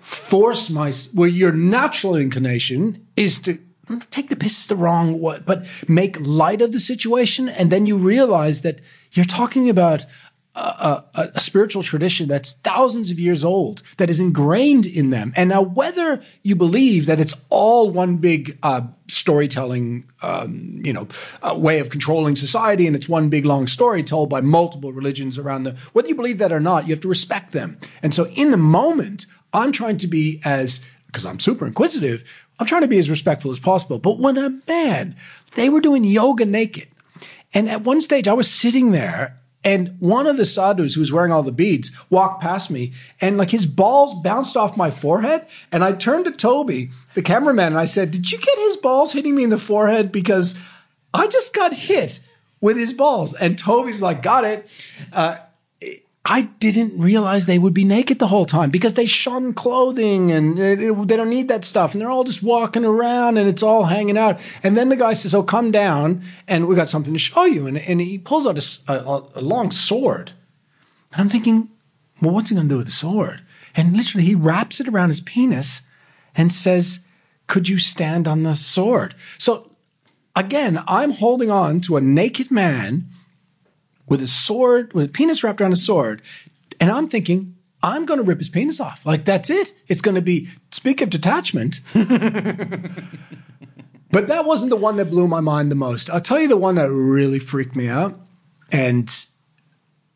force 0.00 0.68
my 0.70 0.92
where 1.14 1.28
your 1.28 1.52
natural 1.52 2.16
inclination 2.16 3.06
is 3.16 3.38
to 3.40 3.58
take 4.10 4.28
the 4.30 4.36
piss 4.36 4.60
is 4.60 4.66
the 4.66 4.76
wrong 4.76 5.20
word, 5.20 5.44
but 5.46 5.66
make 5.88 6.16
light 6.20 6.60
of 6.62 6.72
the 6.72 6.78
situation, 6.78 7.48
and 7.48 7.70
then 7.70 7.86
you 7.86 7.96
realize 7.96 8.62
that 8.62 8.80
you're 9.12 9.24
talking 9.24 9.68
about 9.68 10.04
a, 10.54 11.30
a 11.34 11.40
spiritual 11.40 11.82
tradition 11.82 12.28
that's 12.28 12.54
thousands 12.54 13.10
of 13.10 13.18
years 13.18 13.44
old 13.44 13.82
that 13.96 14.08
is 14.08 14.20
ingrained 14.20 14.86
in 14.86 15.10
them. 15.10 15.32
And 15.36 15.48
now, 15.48 15.62
whether 15.62 16.22
you 16.42 16.54
believe 16.54 17.06
that 17.06 17.20
it's 17.20 17.34
all 17.50 17.90
one 17.90 18.18
big 18.18 18.56
uh, 18.62 18.82
storytelling, 19.08 20.04
um, 20.22 20.80
you 20.84 20.92
know, 20.92 21.08
uh, 21.42 21.54
way 21.58 21.80
of 21.80 21.90
controlling 21.90 22.36
society, 22.36 22.86
and 22.86 22.94
it's 22.94 23.08
one 23.08 23.30
big 23.30 23.44
long 23.44 23.66
story 23.66 24.02
told 24.02 24.30
by 24.30 24.40
multiple 24.40 24.92
religions 24.92 25.38
around 25.38 25.64
the, 25.64 25.72
whether 25.92 26.08
you 26.08 26.14
believe 26.14 26.38
that 26.38 26.52
or 26.52 26.60
not, 26.60 26.86
you 26.86 26.94
have 26.94 27.02
to 27.02 27.08
respect 27.08 27.52
them. 27.52 27.78
And 28.02 28.14
so, 28.14 28.26
in 28.28 28.50
the 28.50 28.56
moment, 28.56 29.26
I'm 29.52 29.72
trying 29.72 29.96
to 29.98 30.06
be 30.06 30.40
as 30.44 30.84
because 31.06 31.26
I'm 31.26 31.40
super 31.40 31.66
inquisitive. 31.66 32.24
I'm 32.58 32.66
trying 32.66 32.82
to 32.82 32.88
be 32.88 32.98
as 32.98 33.10
respectful 33.10 33.50
as 33.50 33.58
possible. 33.58 33.98
But 33.98 34.18
when 34.18 34.36
a 34.36 34.60
man, 34.68 35.16
they 35.54 35.68
were 35.68 35.80
doing 35.80 36.04
yoga 36.04 36.44
naked. 36.44 36.88
And 37.52 37.68
at 37.68 37.82
one 37.82 38.00
stage, 38.00 38.26
I 38.26 38.32
was 38.32 38.50
sitting 38.50 38.90
there, 38.90 39.38
and 39.64 39.96
one 39.98 40.26
of 40.26 40.36
the 40.36 40.44
sadhus 40.44 40.94
who 40.94 41.00
was 41.00 41.10
wearing 41.10 41.32
all 41.32 41.42
the 41.42 41.50
beads 41.50 41.90
walked 42.10 42.42
past 42.42 42.70
me, 42.70 42.92
and 43.20 43.38
like 43.38 43.50
his 43.50 43.66
balls 43.66 44.14
bounced 44.22 44.56
off 44.56 44.76
my 44.76 44.90
forehead. 44.90 45.46
And 45.72 45.82
I 45.82 45.92
turned 45.92 46.26
to 46.26 46.32
Toby, 46.32 46.90
the 47.14 47.22
cameraman, 47.22 47.68
and 47.68 47.78
I 47.78 47.86
said, 47.86 48.10
Did 48.10 48.30
you 48.30 48.38
get 48.38 48.58
his 48.58 48.76
balls 48.76 49.12
hitting 49.12 49.34
me 49.34 49.44
in 49.44 49.50
the 49.50 49.58
forehead? 49.58 50.12
Because 50.12 50.54
I 51.14 51.26
just 51.28 51.54
got 51.54 51.72
hit 51.72 52.20
with 52.60 52.76
his 52.76 52.92
balls. 52.92 53.32
And 53.32 53.58
Toby's 53.58 54.02
like, 54.02 54.22
Got 54.22 54.44
it. 54.44 54.68
Uh, 55.12 55.38
I 56.26 56.42
didn't 56.58 56.98
realize 56.98 57.44
they 57.44 57.58
would 57.58 57.74
be 57.74 57.84
naked 57.84 58.18
the 58.18 58.28
whole 58.28 58.46
time 58.46 58.70
because 58.70 58.94
they 58.94 59.04
shun 59.04 59.52
clothing 59.52 60.32
and 60.32 60.58
uh, 60.58 60.62
it- 60.62 61.08
they 61.08 61.16
don't 61.16 61.28
need 61.28 61.48
that 61.48 61.66
stuff. 61.66 61.92
And 61.92 62.00
they're 62.00 62.10
all 62.10 62.24
just 62.24 62.42
walking 62.42 62.84
around 62.84 63.36
and 63.36 63.46
it's 63.46 63.62
all 63.62 63.84
hanging 63.84 64.16
out. 64.16 64.40
And 64.62 64.74
then 64.74 64.88
the 64.88 64.96
guy 64.96 65.12
says, 65.12 65.34
Oh, 65.34 65.42
come 65.42 65.70
down 65.70 66.22
and 66.48 66.66
we 66.66 66.76
got 66.76 66.88
something 66.88 67.12
to 67.12 67.18
show 67.18 67.44
you. 67.44 67.66
And, 67.66 67.76
and 67.76 68.00
he 68.00 68.16
pulls 68.16 68.46
out 68.46 68.58
a 68.88 69.40
long 69.42 69.70
sword. 69.70 70.32
And 71.12 71.20
I'm 71.20 71.28
thinking, 71.28 71.68
Well, 72.22 72.32
what's 72.32 72.48
he 72.48 72.54
going 72.56 72.68
to 72.68 72.72
do 72.74 72.78
with 72.78 72.86
the 72.86 72.92
sword? 72.92 73.42
And 73.76 73.94
literally, 73.94 74.24
he 74.26 74.34
wraps 74.34 74.80
it 74.80 74.88
around 74.88 75.08
his 75.08 75.20
penis 75.20 75.82
and 76.34 76.50
says, 76.52 77.00
Could 77.48 77.68
you 77.68 77.76
stand 77.76 78.26
on 78.26 78.44
the 78.44 78.54
sword? 78.56 79.14
So 79.36 79.70
again, 80.34 80.82
I'm 80.88 81.10
holding 81.10 81.50
on 81.50 81.80
to 81.82 81.98
a 81.98 82.00
naked 82.00 82.50
man 82.50 83.10
with 84.06 84.22
a 84.22 84.26
sword, 84.26 84.92
with 84.92 85.06
a 85.06 85.08
penis 85.08 85.42
wrapped 85.42 85.60
around 85.60 85.72
a 85.72 85.76
sword. 85.76 86.22
And 86.80 86.90
I'm 86.90 87.08
thinking, 87.08 87.56
I'm 87.82 88.06
going 88.06 88.18
to 88.18 88.24
rip 88.24 88.38
his 88.38 88.48
penis 88.48 88.80
off. 88.80 89.04
Like, 89.04 89.24
that's 89.24 89.50
it. 89.50 89.74
It's 89.88 90.00
going 90.00 90.14
to 90.14 90.22
be, 90.22 90.48
speak 90.70 91.00
of 91.00 91.10
detachment. 91.10 91.80
but 91.92 92.06
that 94.28 94.44
wasn't 94.44 94.70
the 94.70 94.76
one 94.76 94.96
that 94.96 95.10
blew 95.10 95.28
my 95.28 95.40
mind 95.40 95.70
the 95.70 95.76
most. 95.76 96.08
I'll 96.10 96.20
tell 96.20 96.40
you 96.40 96.48
the 96.48 96.56
one 96.56 96.76
that 96.76 96.90
really 96.90 97.38
freaked 97.38 97.76
me 97.76 97.88
out 97.88 98.18
and 98.72 99.10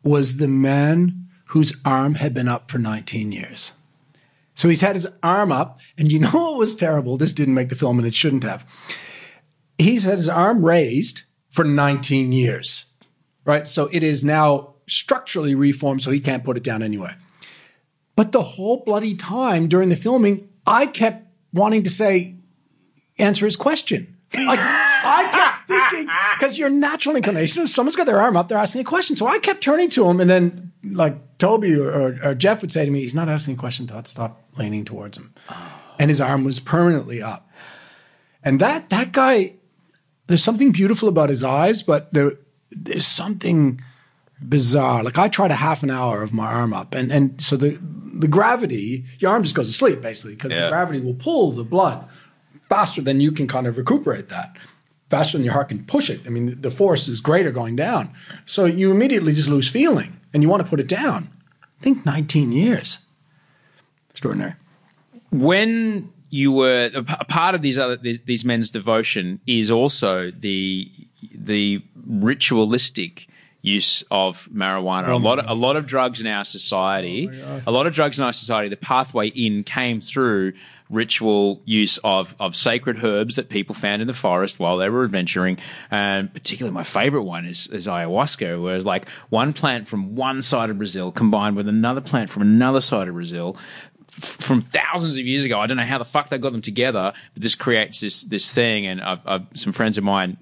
was 0.03 0.37
the 0.37 0.47
man 0.47 1.27
whose 1.49 1.75
arm 1.85 2.15
had 2.15 2.33
been 2.33 2.47
up 2.47 2.71
for 2.71 2.77
19 2.77 3.31
years. 3.31 3.73
So 4.53 4.67
he's 4.67 4.81
had 4.81 4.95
his 4.95 5.07
arm 5.23 5.51
up, 5.51 5.79
and 5.97 6.11
you 6.11 6.19
know 6.19 6.29
what 6.31 6.57
was 6.57 6.75
terrible? 6.75 7.17
This 7.17 7.33
didn't 7.33 7.53
make 7.53 7.69
the 7.69 7.75
film, 7.75 7.97
and 7.97 8.07
it 8.07 8.13
shouldn't 8.13 8.43
have. 8.43 8.65
He's 9.77 10.03
had 10.03 10.15
his 10.15 10.27
arm 10.27 10.65
raised 10.65 11.23
for 11.49 11.63
19 11.63 12.31
years 12.31 12.88
right? 13.45 13.67
So 13.67 13.89
it 13.91 14.03
is 14.03 14.23
now 14.23 14.75
structurally 14.87 15.55
reformed, 15.55 16.01
so 16.01 16.11
he 16.11 16.19
can't 16.19 16.43
put 16.43 16.57
it 16.57 16.63
down 16.63 16.83
anyway. 16.83 17.13
But 18.15 18.31
the 18.31 18.41
whole 18.41 18.83
bloody 18.83 19.15
time 19.15 19.67
during 19.67 19.89
the 19.89 19.95
filming, 19.95 20.49
I 20.65 20.87
kept 20.87 21.25
wanting 21.53 21.83
to 21.83 21.89
say, 21.89 22.35
answer 23.17 23.45
his 23.45 23.55
question. 23.55 24.15
Like, 24.33 24.59
I 24.59 25.29
kept 25.31 25.67
thinking, 25.67 26.13
because 26.37 26.59
your 26.59 26.69
natural 26.69 27.15
inclination 27.15 27.63
is 27.63 27.73
someone's 27.73 27.95
got 27.95 28.05
their 28.05 28.21
arm 28.21 28.37
up, 28.37 28.47
they're 28.47 28.57
asking 28.57 28.81
a 28.81 28.83
question. 28.83 29.15
So 29.15 29.25
I 29.27 29.39
kept 29.39 29.61
turning 29.61 29.89
to 29.91 30.07
him, 30.07 30.19
and 30.19 30.29
then, 30.29 30.71
like, 30.83 31.37
Toby 31.37 31.79
or, 31.79 31.89
or, 31.89 32.19
or 32.23 32.35
Jeff 32.35 32.61
would 32.61 32.71
say 32.71 32.85
to 32.85 32.91
me, 32.91 32.99
He's 32.99 33.15
not 33.15 33.29
asking 33.29 33.55
a 33.55 33.57
question, 33.57 33.87
Todd, 33.87 34.07
stop 34.07 34.41
leaning 34.57 34.85
towards 34.85 35.17
him. 35.17 35.33
And 35.97 36.09
his 36.09 36.21
arm 36.21 36.43
was 36.43 36.59
permanently 36.59 37.21
up. 37.21 37.49
And 38.43 38.59
that, 38.59 38.89
that 38.89 39.11
guy, 39.11 39.55
there's 40.27 40.43
something 40.43 40.71
beautiful 40.71 41.09
about 41.09 41.29
his 41.29 41.43
eyes, 41.43 41.81
but 41.81 42.13
there, 42.13 42.33
there's 42.71 43.07
something 43.07 43.81
bizarre. 44.47 45.03
Like 45.03 45.17
I 45.17 45.27
tried 45.27 45.51
a 45.51 45.55
half 45.55 45.83
an 45.83 45.89
hour 45.89 46.23
of 46.23 46.33
my 46.33 46.47
arm 46.51 46.73
up, 46.73 46.93
and 46.95 47.11
and 47.11 47.41
so 47.41 47.57
the 47.57 47.77
the 48.19 48.27
gravity, 48.27 49.05
your 49.19 49.31
arm 49.31 49.43
just 49.43 49.55
goes 49.55 49.67
to 49.67 49.73
sleep 49.73 50.01
basically 50.01 50.35
because 50.35 50.53
Yeah. 50.53 50.63
the 50.65 50.69
gravity 50.69 50.99
will 50.99 51.13
pull 51.13 51.51
the 51.51 51.63
blood 51.63 52.05
faster 52.69 53.01
than 53.01 53.19
you 53.21 53.31
can 53.31 53.47
kind 53.47 53.67
of 53.67 53.77
recuperate 53.77 54.29
that. 54.29 54.55
Faster 55.09 55.37
than 55.37 55.45
your 55.45 55.53
heart 55.53 55.69
can 55.69 55.83
push 55.85 56.09
it. 56.09 56.21
I 56.25 56.29
mean, 56.29 56.59
the 56.61 56.69
force 56.69 57.07
is 57.07 57.19
greater 57.19 57.51
going 57.51 57.75
down. 57.75 58.11
So 58.45 58.65
you 58.65 58.91
immediately 58.91 59.33
just 59.33 59.49
lose 59.49 59.67
feeling 59.69 60.19
and 60.33 60.43
you 60.43 60.49
want 60.49 60.61
to 60.63 60.69
put 60.69 60.79
it 60.79 60.87
down. 60.87 61.29
I 61.63 61.81
think 61.83 62.05
19 62.05 62.51
years. 62.51 62.99
Extraordinary. 64.11 64.53
when 65.31 66.11
you 66.31 66.51
were 66.51 66.91
a 66.93 67.25
part 67.25 67.55
of 67.55 67.61
these 67.61 67.77
other 67.77 67.95
these, 67.97 68.21
these 68.21 68.45
men's 68.45 68.69
devotion 68.69 69.39
is 69.47 69.71
also 69.71 70.29
the 70.31 70.91
the 71.49 71.83
ritualistic 72.05 73.27
use 73.61 74.03
of 74.09 74.47
marijuana. 74.53 75.09
a 75.09 75.17
lot 75.17 75.39
of, 75.39 75.45
a 75.49 75.53
lot 75.53 75.75
of 75.75 75.85
drugs 75.85 76.21
in 76.21 76.27
our 76.27 76.45
society, 76.45 77.29
oh 77.29 77.61
a 77.67 77.71
lot 77.71 77.87
of 77.87 77.93
drugs 77.93 78.17
in 78.17 78.23
our 78.23 78.31
society, 78.31 78.69
the 78.69 78.77
pathway 78.77 79.27
in 79.27 79.63
came 79.63 79.99
through 79.99 80.53
ritual 80.89 81.61
use 81.65 81.99
of 82.03 82.35
of 82.39 82.55
sacred 82.55 83.03
herbs 83.03 83.35
that 83.35 83.49
people 83.49 83.75
found 83.75 84.01
in 84.01 84.07
the 84.07 84.13
forest 84.13 84.59
while 84.59 84.77
they 84.77 84.89
were 84.89 85.03
adventuring. 85.03 85.57
And 85.91 86.33
particularly 86.33 86.73
my 86.73 86.83
favorite 86.83 87.23
one 87.23 87.45
is, 87.45 87.67
is 87.67 87.85
ayahuasca, 87.87 88.61
where 88.61 88.75
it's 88.75 88.85
like 88.85 89.09
one 89.29 89.51
plant 89.51 89.87
from 89.87 90.15
one 90.15 90.41
side 90.41 90.69
of 90.69 90.77
Brazil 90.77 91.11
combined 91.11 91.55
with 91.55 91.67
another 91.67 92.01
plant 92.01 92.29
from 92.29 92.43
another 92.43 92.81
side 92.81 93.07
of 93.07 93.15
Brazil 93.15 93.57
from 94.09 94.61
thousands 94.61 95.17
of 95.17 95.25
years 95.25 95.43
ago. 95.43 95.59
I 95.59 95.67
don't 95.67 95.77
know 95.77 95.85
how 95.85 95.97
the 95.97 96.05
fuck 96.05 96.29
they 96.29 96.37
got 96.37 96.51
them 96.51 96.61
together, 96.61 97.13
but 97.33 97.43
this 97.43 97.55
creates 97.55 97.99
this 97.99 98.23
this 98.23 98.53
thing. 98.53 98.85
And 98.85 99.01
I've, 99.01 99.27
I've 99.27 99.45
some 99.53 99.73
friends 99.73 99.97
of 99.97 100.03
mine 100.03 100.37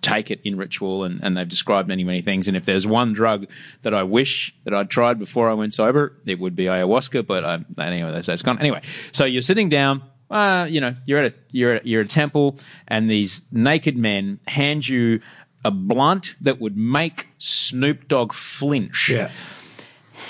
take 0.00 0.30
it 0.30 0.40
in 0.44 0.56
ritual, 0.56 1.04
and, 1.04 1.20
and 1.22 1.36
they've 1.36 1.48
described 1.48 1.88
many 1.88 2.04
many 2.04 2.22
things. 2.22 2.48
And 2.48 2.56
if 2.56 2.64
there's 2.64 2.86
one 2.86 3.12
drug 3.12 3.46
that 3.82 3.94
I 3.94 4.02
wish 4.02 4.54
that 4.64 4.74
I'd 4.74 4.90
tried 4.90 5.18
before 5.18 5.48
I 5.48 5.54
went 5.54 5.74
sober, 5.74 6.14
it 6.26 6.38
would 6.38 6.56
be 6.56 6.64
ayahuasca. 6.64 7.26
But 7.26 7.44
I, 7.44 7.64
anyway, 7.82 8.20
say 8.22 8.32
it's 8.32 8.42
gone. 8.42 8.58
Anyway, 8.58 8.82
so 9.12 9.24
you're 9.24 9.42
sitting 9.42 9.68
down. 9.68 10.02
Uh, 10.30 10.66
you 10.68 10.80
know, 10.80 10.94
you're 11.06 11.20
at 11.20 11.32
a 11.32 11.34
you're 11.50 11.74
at, 11.74 11.86
you're 11.86 12.02
at 12.02 12.06
a 12.06 12.08
temple, 12.08 12.56
and 12.86 13.10
these 13.10 13.42
naked 13.50 13.96
men 13.96 14.40
hand 14.46 14.86
you 14.86 15.20
a 15.64 15.70
blunt 15.70 16.34
that 16.40 16.60
would 16.60 16.76
make 16.76 17.28
Snoop 17.38 18.08
Dogg 18.08 18.32
flinch. 18.32 19.10
Yeah. 19.10 19.30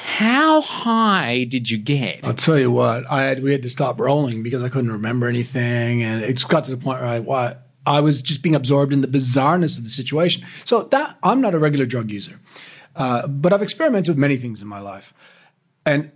How 0.05 0.61
high 0.61 1.44
did 1.44 1.70
you 1.70 1.78
get? 1.78 2.26
I'll 2.26 2.34
tell 2.34 2.59
you 2.59 2.70
what, 2.70 3.11
I 3.11 3.24
had 3.24 3.42
we 3.42 3.53
had 3.53 3.62
to 3.62 3.68
stop 3.68 4.01
rolling 4.01 4.42
because 4.42 4.62
I 4.62 4.68
couldn't 4.68 4.92
remember 4.92 5.28
anything, 5.28 6.03
and 6.03 6.22
it 6.22 6.32
just 6.34 6.49
got 6.49 6.64
to 6.64 6.70
the 6.70 6.76
point 6.76 7.01
where 7.01 7.09
I 7.09 7.18
what 7.20 7.67
I 7.89 8.01
was 8.01 8.20
just 8.20 8.43
being 8.43 8.55
absorbed 8.55 8.93
in 8.93 9.01
the 9.01 9.09
bizarreness 9.09 9.78
of 9.78 9.84
the 9.84 9.91
situation. 9.91 10.45
So 10.64 10.82
that 10.82 11.16
I'm 11.22 11.41
not 11.41 11.55
a 11.55 11.59
regular 11.59 11.86
drug 11.86 12.11
user, 12.11 12.39
uh, 12.95 13.26
but 13.26 13.53
I've 13.53 13.62
experimented 13.62 14.11
with 14.11 14.18
many 14.18 14.36
things 14.36 14.61
in 14.61 14.68
my 14.68 14.78
life, 14.78 15.14
and 15.86 16.12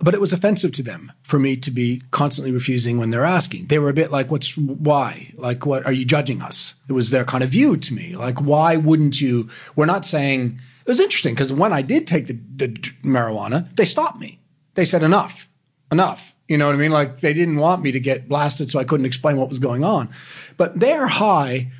but 0.00 0.14
it 0.14 0.20
was 0.20 0.32
offensive 0.32 0.72
to 0.72 0.82
them 0.82 1.12
for 1.22 1.38
me 1.38 1.56
to 1.58 1.70
be 1.70 2.02
constantly 2.10 2.52
refusing 2.52 2.98
when 2.98 3.10
they're 3.10 3.24
asking. 3.24 3.66
They 3.66 3.78
were 3.78 3.90
a 3.90 3.94
bit 3.94 4.10
like, 4.10 4.30
"What's 4.30 4.56
why? 4.56 5.32
Like, 5.36 5.66
what 5.66 5.84
are 5.84 5.92
you 5.92 6.06
judging 6.06 6.40
us?" 6.40 6.74
It 6.88 6.94
was 6.94 7.10
their 7.10 7.24
kind 7.24 7.44
of 7.44 7.50
view 7.50 7.76
to 7.76 7.94
me. 7.94 8.16
Like, 8.16 8.40
why 8.40 8.76
wouldn't 8.76 9.20
you? 9.20 9.50
We're 9.76 9.86
not 9.86 10.06
saying. 10.06 10.58
It 10.86 10.90
was 10.90 11.00
interesting 11.00 11.34
because 11.34 11.52
when 11.52 11.72
I 11.72 11.80
did 11.82 12.06
take 12.06 12.26
the, 12.26 12.38
the 12.56 12.68
marijuana, 13.02 13.74
they 13.76 13.86
stopped 13.86 14.18
me. 14.18 14.40
They 14.74 14.86
said, 14.86 15.02
"Enough, 15.02 15.48
enough." 15.92 16.33
You 16.48 16.58
know 16.58 16.66
what 16.66 16.74
I 16.74 16.78
mean? 16.78 16.92
Like 16.92 17.20
they 17.20 17.32
didn't 17.32 17.56
want 17.56 17.82
me 17.82 17.92
to 17.92 18.00
get 18.00 18.28
blasted, 18.28 18.70
so 18.70 18.78
I 18.78 18.84
couldn't 18.84 19.06
explain 19.06 19.36
what 19.36 19.48
was 19.48 19.58
going 19.58 19.82
on. 19.82 20.10
But 20.56 20.78
they're 20.78 21.06
high 21.06 21.70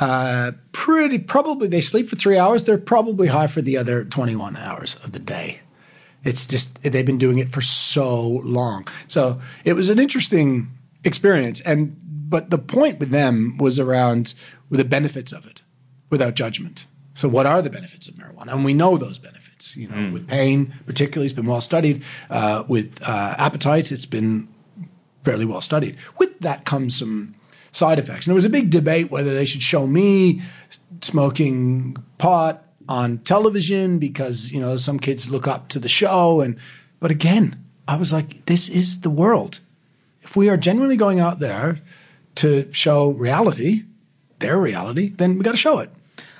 uh, 0.00 0.52
pretty 0.72 1.18
probably 1.18 1.68
they 1.68 1.82
sleep 1.82 2.08
for 2.08 2.16
three 2.16 2.38
hours. 2.38 2.64
They're 2.64 2.78
probably 2.78 3.28
high 3.28 3.46
for 3.46 3.60
the 3.60 3.76
other 3.76 4.04
21 4.04 4.56
hours 4.56 4.96
of 5.04 5.12
the 5.12 5.18
day. 5.18 5.60
It's 6.24 6.46
just 6.46 6.82
they've 6.82 7.04
been 7.04 7.18
doing 7.18 7.38
it 7.38 7.50
for 7.50 7.60
so 7.60 8.40
long. 8.44 8.88
So 9.08 9.40
it 9.64 9.74
was 9.74 9.90
an 9.90 9.98
interesting 9.98 10.68
experience. 11.04 11.60
And 11.60 11.96
but 12.30 12.50
the 12.50 12.58
point 12.58 12.98
with 12.98 13.10
them 13.10 13.58
was 13.58 13.78
around 13.78 14.34
the 14.70 14.84
benefits 14.84 15.32
of 15.32 15.46
it 15.46 15.62
without 16.08 16.34
judgment. 16.34 16.86
So 17.14 17.28
what 17.28 17.44
are 17.46 17.60
the 17.60 17.70
benefits 17.70 18.08
of 18.08 18.14
marijuana? 18.14 18.52
And 18.52 18.64
we 18.64 18.72
know 18.72 18.96
those 18.96 19.18
benefits. 19.18 19.39
You 19.76 19.88
know, 19.88 20.12
with 20.12 20.26
pain, 20.28 20.72
particularly, 20.86 21.26
it's 21.26 21.34
been 21.34 21.46
well 21.46 21.60
studied. 21.60 22.02
Uh, 22.28 22.64
with 22.68 23.00
uh, 23.02 23.34
appetite, 23.38 23.92
it's 23.92 24.06
been 24.06 24.48
fairly 25.22 25.44
well 25.44 25.60
studied. 25.60 25.96
With 26.18 26.38
that 26.40 26.64
comes 26.64 26.98
some 26.98 27.34
side 27.72 27.98
effects. 27.98 28.26
And 28.26 28.32
there 28.32 28.36
was 28.36 28.44
a 28.44 28.50
big 28.50 28.70
debate 28.70 29.10
whether 29.10 29.34
they 29.34 29.44
should 29.44 29.62
show 29.62 29.86
me 29.86 30.42
smoking 31.00 31.96
pot 32.18 32.64
on 32.88 33.18
television 33.18 33.98
because, 33.98 34.50
you 34.50 34.60
know, 34.60 34.76
some 34.76 34.98
kids 34.98 35.30
look 35.30 35.46
up 35.46 35.68
to 35.68 35.78
the 35.78 35.88
show. 35.88 36.40
And, 36.40 36.56
but 36.98 37.10
again, 37.10 37.64
I 37.86 37.96
was 37.96 38.12
like, 38.12 38.46
this 38.46 38.68
is 38.68 39.00
the 39.02 39.10
world. 39.10 39.60
If 40.22 40.36
we 40.36 40.48
are 40.48 40.56
genuinely 40.56 40.96
going 40.96 41.20
out 41.20 41.38
there 41.38 41.78
to 42.36 42.70
show 42.72 43.10
reality, 43.10 43.84
their 44.38 44.58
reality, 44.58 45.10
then 45.10 45.38
we 45.38 45.44
got 45.44 45.52
to 45.52 45.56
show 45.56 45.78
it. 45.78 45.90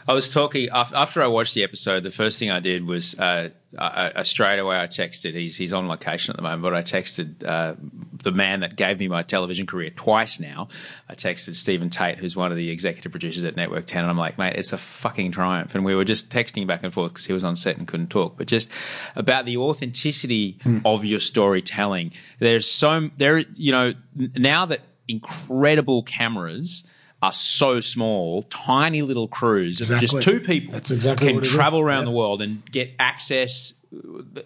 I 0.08 0.12
was 0.12 0.32
talking 0.32 0.68
after 0.72 1.22
I 1.22 1.26
watched 1.26 1.54
the 1.54 1.62
episode. 1.62 2.02
The 2.02 2.10
first 2.10 2.38
thing 2.38 2.50
I 2.50 2.60
did 2.60 2.86
was 2.86 3.18
uh, 3.18 3.50
I, 3.78 4.12
I, 4.16 4.22
straight 4.24 4.58
away 4.58 4.78
I 4.78 4.86
texted. 4.86 5.34
He's 5.34 5.56
he's 5.56 5.72
on 5.72 5.88
location 5.88 6.32
at 6.32 6.36
the 6.36 6.42
moment, 6.42 6.62
but 6.62 6.74
I 6.74 6.82
texted 6.82 7.44
uh, 7.44 7.74
the 8.22 8.32
man 8.32 8.60
that 8.60 8.76
gave 8.76 8.98
me 8.98 9.08
my 9.08 9.22
television 9.22 9.66
career 9.66 9.90
twice 9.90 10.40
now. 10.40 10.68
I 11.08 11.14
texted 11.14 11.54
Stephen 11.54 11.90
Tate, 11.90 12.18
who's 12.18 12.36
one 12.36 12.50
of 12.50 12.56
the 12.56 12.70
executive 12.70 13.12
producers 13.12 13.44
at 13.44 13.56
Network 13.56 13.86
Ten, 13.86 14.02
and 14.02 14.10
I'm 14.10 14.18
like, 14.18 14.38
mate, 14.38 14.56
it's 14.56 14.72
a 14.72 14.78
fucking 14.78 15.32
triumph. 15.32 15.74
And 15.74 15.84
we 15.84 15.94
were 15.94 16.04
just 16.04 16.30
texting 16.30 16.66
back 16.66 16.82
and 16.82 16.92
forth 16.92 17.12
because 17.12 17.26
he 17.26 17.32
was 17.32 17.44
on 17.44 17.56
set 17.56 17.76
and 17.76 17.86
couldn't 17.86 18.08
talk, 18.10 18.36
but 18.36 18.46
just 18.46 18.68
about 19.14 19.44
the 19.44 19.56
authenticity 19.56 20.58
mm. 20.64 20.82
of 20.84 21.04
your 21.04 21.20
storytelling. 21.20 22.12
There's 22.38 22.68
so 22.68 23.10
there, 23.16 23.38
you 23.38 23.72
know, 23.72 23.94
now 24.16 24.66
that 24.66 24.80
incredible 25.06 26.02
cameras 26.02 26.84
are 27.22 27.32
so 27.32 27.80
small, 27.80 28.44
tiny 28.44 29.02
little 29.02 29.28
crews 29.28 29.78
exactly. 29.78 30.06
of 30.06 30.10
just 30.10 30.22
two 30.22 30.40
people 30.40 30.72
That's 30.72 30.90
exactly 30.90 31.32
can 31.32 31.42
travel 31.42 31.80
around 31.80 32.06
the 32.06 32.10
world 32.10 32.40
and 32.40 32.64
get 32.70 32.92
access 32.98 33.74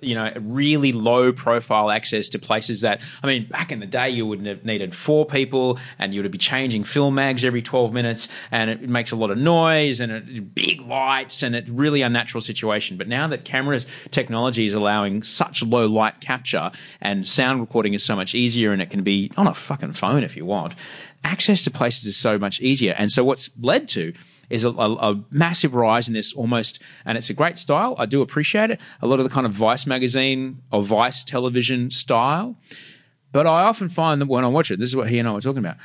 you 0.00 0.14
know, 0.14 0.32
really 0.40 0.92
low 0.92 1.32
profile 1.32 1.90
access 1.90 2.30
to 2.30 2.38
places 2.38 2.80
that, 2.80 3.02
I 3.22 3.26
mean, 3.26 3.46
back 3.46 3.70
in 3.72 3.80
the 3.80 3.86
day, 3.86 4.08
you 4.08 4.26
would 4.26 4.46
have 4.46 4.64
needed 4.64 4.94
four 4.94 5.26
people 5.26 5.78
and 5.98 6.14
you 6.14 6.22
would 6.22 6.32
be 6.32 6.38
changing 6.38 6.84
film 6.84 7.16
mags 7.16 7.44
every 7.44 7.60
12 7.60 7.92
minutes 7.92 8.28
and 8.50 8.70
it 8.70 8.88
makes 8.88 9.12
a 9.12 9.16
lot 9.16 9.30
of 9.30 9.36
noise 9.36 10.00
and 10.00 10.12
it, 10.12 10.54
big 10.54 10.80
lights 10.80 11.42
and 11.42 11.54
it's 11.54 11.68
really 11.68 12.00
unnatural 12.00 12.40
situation. 12.40 12.96
But 12.96 13.06
now 13.06 13.26
that 13.28 13.44
cameras 13.44 13.84
technology 14.10 14.64
is 14.64 14.72
allowing 14.72 15.22
such 15.22 15.62
low 15.62 15.86
light 15.86 16.20
capture 16.20 16.70
and 17.02 17.28
sound 17.28 17.60
recording 17.60 17.92
is 17.92 18.02
so 18.02 18.16
much 18.16 18.34
easier 18.34 18.72
and 18.72 18.80
it 18.80 18.88
can 18.88 19.02
be 19.02 19.30
on 19.36 19.46
a 19.46 19.54
fucking 19.54 19.92
phone 19.92 20.22
if 20.22 20.38
you 20.38 20.46
want, 20.46 20.74
access 21.24 21.64
to 21.64 21.70
places 21.70 22.06
is 22.06 22.16
so 22.16 22.38
much 22.38 22.60
easier. 22.60 22.94
And 22.96 23.10
so 23.10 23.24
what's 23.24 23.50
led 23.60 23.88
to 23.88 24.12
is 24.50 24.64
a, 24.64 24.70
a, 24.70 24.92
a, 25.12 25.24
massive 25.30 25.74
rise 25.74 26.06
in 26.06 26.14
this 26.14 26.34
almost, 26.34 26.82
and 27.04 27.16
it's 27.16 27.30
a 27.30 27.34
great 27.34 27.58
style. 27.58 27.96
I 27.98 28.06
do 28.06 28.20
appreciate 28.20 28.70
it. 28.70 28.80
A 29.00 29.06
lot 29.06 29.18
of 29.18 29.24
the 29.24 29.30
kind 29.30 29.46
of 29.46 29.52
Vice 29.52 29.86
magazine 29.86 30.62
or 30.70 30.82
Vice 30.82 31.24
television 31.24 31.90
style. 31.90 32.56
But 33.32 33.46
I 33.46 33.62
often 33.62 33.88
find 33.88 34.20
that 34.20 34.28
when 34.28 34.44
I 34.44 34.48
watch 34.48 34.70
it, 34.70 34.78
this 34.78 34.90
is 34.90 34.96
what 34.96 35.08
he 35.08 35.18
and 35.18 35.26
I 35.26 35.32
were 35.32 35.40
talking 35.40 35.58
about. 35.58 35.76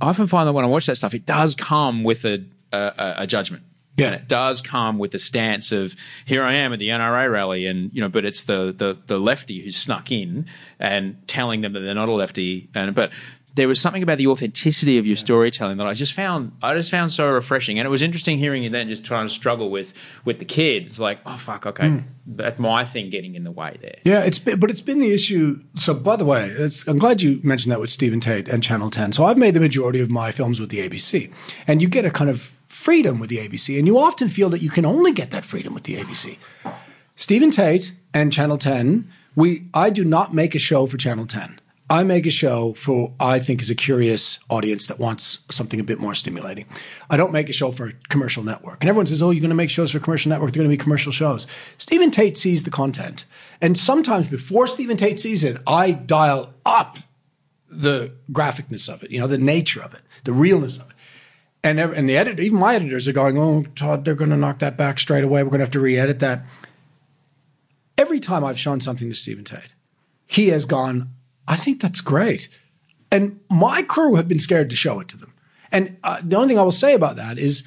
I 0.00 0.08
often 0.08 0.26
find 0.26 0.46
that 0.46 0.52
when 0.52 0.64
I 0.64 0.68
watch 0.68 0.86
that 0.86 0.96
stuff, 0.96 1.14
it 1.14 1.26
does 1.26 1.54
come 1.54 2.04
with 2.04 2.24
a, 2.24 2.44
a, 2.72 3.14
a 3.18 3.26
judgment. 3.26 3.62
Yeah. 3.96 4.06
And 4.06 4.14
it 4.14 4.28
does 4.28 4.60
come 4.60 4.98
with 4.98 5.10
the 5.10 5.18
stance 5.18 5.72
of 5.72 5.96
here 6.24 6.44
I 6.44 6.52
am 6.54 6.72
at 6.72 6.78
the 6.78 6.88
NRA 6.90 7.30
rally, 7.30 7.66
and 7.66 7.90
you 7.92 8.00
know, 8.00 8.08
but 8.08 8.24
it's 8.24 8.44
the 8.44 8.72
the 8.76 8.96
the 9.06 9.18
lefty 9.18 9.60
who's 9.60 9.76
snuck 9.76 10.12
in 10.12 10.46
and 10.78 11.16
telling 11.26 11.62
them 11.62 11.72
that 11.72 11.80
they're 11.80 11.96
not 11.96 12.08
a 12.08 12.12
lefty, 12.12 12.68
and 12.76 12.94
but 12.94 13.12
there 13.58 13.68
was 13.68 13.80
something 13.80 14.04
about 14.04 14.18
the 14.18 14.28
authenticity 14.28 14.98
of 14.98 15.06
your 15.06 15.16
storytelling 15.16 15.78
that 15.78 15.86
I 15.86 15.92
just 15.92 16.12
found 16.12 16.52
I 16.62 16.74
just 16.74 16.92
found 16.92 17.10
so 17.10 17.28
refreshing, 17.28 17.78
and 17.78 17.86
it 17.86 17.90
was 17.90 18.02
interesting 18.02 18.38
hearing 18.38 18.62
you 18.62 18.70
then 18.70 18.88
just 18.88 19.04
trying 19.04 19.26
to 19.26 19.34
struggle 19.34 19.68
with 19.68 19.92
with 20.24 20.38
the 20.38 20.44
kids. 20.44 21.00
Like, 21.00 21.18
oh 21.26 21.36
fuck, 21.36 21.66
okay, 21.66 21.88
mm. 21.88 22.04
that's 22.24 22.58
my 22.58 22.84
thing 22.84 23.10
getting 23.10 23.34
in 23.34 23.42
the 23.42 23.50
way 23.50 23.76
there. 23.82 23.96
Yeah, 24.04 24.20
it's 24.20 24.38
been, 24.38 24.60
but 24.60 24.70
it's 24.70 24.80
been 24.80 25.00
the 25.00 25.12
issue. 25.12 25.60
So, 25.74 25.92
by 25.92 26.14
the 26.14 26.24
way, 26.24 26.54
I'm 26.86 26.98
glad 26.98 27.20
you 27.20 27.40
mentioned 27.42 27.72
that 27.72 27.80
with 27.80 27.90
Stephen 27.90 28.20
Tate 28.20 28.48
and 28.48 28.62
Channel 28.62 28.90
Ten. 28.90 29.12
So, 29.12 29.24
I've 29.24 29.36
made 29.36 29.54
the 29.54 29.60
majority 29.60 30.00
of 30.00 30.08
my 30.08 30.30
films 30.30 30.60
with 30.60 30.70
the 30.70 30.88
ABC, 30.88 31.32
and 31.66 31.82
you 31.82 31.88
get 31.88 32.04
a 32.04 32.10
kind 32.10 32.30
of 32.30 32.54
freedom 32.68 33.18
with 33.18 33.28
the 33.28 33.38
ABC, 33.38 33.76
and 33.76 33.88
you 33.88 33.98
often 33.98 34.28
feel 34.28 34.48
that 34.50 34.62
you 34.62 34.70
can 34.70 34.86
only 34.86 35.12
get 35.12 35.32
that 35.32 35.44
freedom 35.44 35.74
with 35.74 35.82
the 35.82 35.96
ABC. 35.96 36.38
Stephen 37.16 37.50
Tate 37.50 37.92
and 38.14 38.32
Channel 38.32 38.58
Ten. 38.58 39.10
We, 39.34 39.66
I 39.72 39.90
do 39.90 40.04
not 40.04 40.34
make 40.34 40.54
a 40.54 40.58
show 40.58 40.86
for 40.86 40.96
Channel 40.96 41.26
Ten. 41.26 41.60
I 41.90 42.02
make 42.02 42.26
a 42.26 42.30
show 42.30 42.74
for 42.74 43.14
I 43.18 43.38
think 43.38 43.62
is 43.62 43.70
a 43.70 43.74
curious 43.74 44.38
audience 44.50 44.86
that 44.88 44.98
wants 44.98 45.40
something 45.50 45.80
a 45.80 45.84
bit 45.84 45.98
more 45.98 46.14
stimulating. 46.14 46.66
I 47.08 47.16
don't 47.16 47.32
make 47.32 47.48
a 47.48 47.52
show 47.52 47.70
for 47.70 47.86
a 47.86 47.92
commercial 48.08 48.42
network. 48.42 48.82
And 48.82 48.90
everyone 48.90 49.06
says, 49.06 49.22
"Oh, 49.22 49.30
you're 49.30 49.40
going 49.40 49.48
to 49.50 49.56
make 49.56 49.70
shows 49.70 49.92
for 49.92 49.98
commercial 49.98 50.28
network. 50.28 50.52
They're 50.52 50.62
going 50.62 50.70
to 50.70 50.76
be 50.76 50.82
commercial 50.82 51.12
shows." 51.12 51.46
Stephen 51.78 52.10
Tate 52.10 52.36
sees 52.36 52.64
the 52.64 52.70
content, 52.70 53.24
and 53.60 53.78
sometimes 53.78 54.28
before 54.28 54.66
Stephen 54.66 54.96
Tate 54.98 55.18
sees 55.18 55.44
it, 55.44 55.56
I 55.66 55.92
dial 55.92 56.52
up 56.66 56.98
the 57.70 58.12
graphicness 58.32 58.92
of 58.92 59.02
it, 59.02 59.10
you 59.10 59.20
know, 59.20 59.26
the 59.26 59.38
nature 59.38 59.82
of 59.82 59.94
it, 59.94 60.00
the 60.24 60.32
realness 60.32 60.78
of 60.78 60.90
it. 60.90 60.96
And 61.62 61.78
every, 61.78 61.96
and 61.96 62.08
the 62.08 62.16
editor, 62.16 62.42
even 62.42 62.58
my 62.58 62.74
editors 62.74 63.08
are 63.08 63.12
going, 63.12 63.38
"Oh, 63.38 63.64
Todd, 63.74 64.04
they're 64.04 64.14
going 64.14 64.30
to 64.30 64.36
knock 64.36 64.58
that 64.60 64.76
back 64.76 64.98
straight 64.98 65.24
away. 65.24 65.42
We're 65.42 65.50
going 65.50 65.60
to 65.60 65.64
have 65.64 65.72
to 65.72 65.80
re-edit 65.80 66.18
that." 66.20 66.44
Every 67.96 68.20
time 68.20 68.44
I've 68.44 68.60
shown 68.60 68.80
something 68.80 69.08
to 69.08 69.14
Stephen 69.14 69.44
Tate, 69.44 69.74
he 70.26 70.48
has 70.48 70.66
gone, 70.66 71.10
I 71.48 71.56
think 71.56 71.80
that's 71.80 72.00
great. 72.00 72.48
And 73.10 73.40
my 73.50 73.82
crew 73.82 74.14
have 74.16 74.28
been 74.28 74.38
scared 74.38 74.70
to 74.70 74.76
show 74.76 75.00
it 75.00 75.08
to 75.08 75.16
them. 75.16 75.32
And 75.72 75.96
uh, 76.04 76.20
the 76.22 76.36
only 76.36 76.48
thing 76.48 76.58
I 76.58 76.62
will 76.62 76.70
say 76.70 76.94
about 76.94 77.16
that 77.16 77.38
is, 77.38 77.66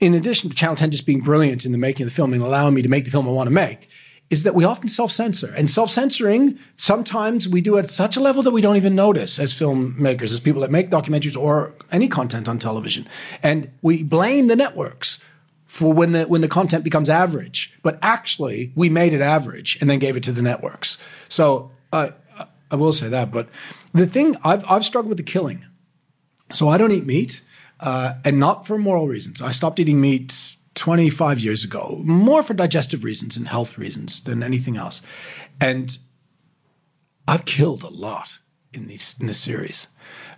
in 0.00 0.14
addition 0.14 0.48
to 0.48 0.56
Channel 0.56 0.76
10 0.76 0.92
just 0.92 1.06
being 1.06 1.20
brilliant 1.20 1.66
in 1.66 1.72
the 1.72 1.78
making 1.78 2.04
of 2.04 2.10
the 2.10 2.14
film 2.14 2.32
and 2.32 2.42
allowing 2.42 2.74
me 2.74 2.82
to 2.82 2.88
make 2.88 3.04
the 3.04 3.10
film 3.10 3.28
I 3.28 3.32
want 3.32 3.48
to 3.48 3.52
make, 3.52 3.88
is 4.30 4.44
that 4.44 4.54
we 4.54 4.64
often 4.64 4.88
self 4.88 5.12
censor. 5.12 5.52
And 5.56 5.68
self 5.68 5.90
censoring, 5.90 6.58
sometimes 6.76 7.48
we 7.48 7.60
do 7.60 7.76
at 7.78 7.90
such 7.90 8.16
a 8.16 8.20
level 8.20 8.42
that 8.44 8.52
we 8.52 8.60
don't 8.60 8.76
even 8.76 8.94
notice 8.94 9.38
as 9.38 9.52
filmmakers, 9.52 10.32
as 10.32 10.40
people 10.40 10.62
that 10.62 10.70
make 10.70 10.88
documentaries 10.88 11.36
or 11.36 11.74
any 11.90 12.08
content 12.08 12.48
on 12.48 12.58
television. 12.58 13.06
And 13.42 13.70
we 13.82 14.02
blame 14.02 14.46
the 14.46 14.56
networks 14.56 15.20
for 15.66 15.92
when 15.92 16.12
the 16.12 16.24
when 16.24 16.40
the 16.40 16.48
content 16.48 16.84
becomes 16.84 17.10
average. 17.10 17.76
But 17.82 17.98
actually, 18.02 18.72
we 18.74 18.88
made 18.88 19.12
it 19.12 19.20
average 19.20 19.78
and 19.80 19.90
then 19.90 19.98
gave 19.98 20.16
it 20.16 20.22
to 20.24 20.32
the 20.32 20.42
networks. 20.42 20.98
So 21.28 21.70
uh, 21.92 22.12
I 22.72 22.76
will 22.76 22.92
say 22.92 23.08
that. 23.08 23.30
But 23.30 23.48
the 23.92 24.06
thing 24.06 24.36
I've 24.42 24.64
I've 24.68 24.84
struggled 24.84 25.10
with 25.10 25.18
the 25.18 25.32
killing, 25.32 25.64
so 26.50 26.68
I 26.68 26.78
don't 26.78 26.90
eat 26.90 27.06
meat, 27.06 27.42
uh, 27.78 28.14
and 28.24 28.40
not 28.40 28.66
for 28.66 28.78
moral 28.78 29.06
reasons. 29.06 29.42
I 29.42 29.52
stopped 29.52 29.78
eating 29.78 30.00
meat 30.00 30.56
25 30.74 31.38
years 31.38 31.64
ago, 31.64 32.00
more 32.04 32.42
for 32.42 32.54
digestive 32.54 33.04
reasons 33.04 33.36
and 33.36 33.46
health 33.46 33.76
reasons 33.76 34.20
than 34.20 34.42
anything 34.42 34.76
else. 34.76 35.02
And 35.60 35.96
I've 37.28 37.44
killed 37.44 37.82
a 37.82 37.88
lot 37.88 38.38
in 38.72 38.86
these 38.86 39.16
in 39.20 39.26
this 39.26 39.38
series. 39.38 39.88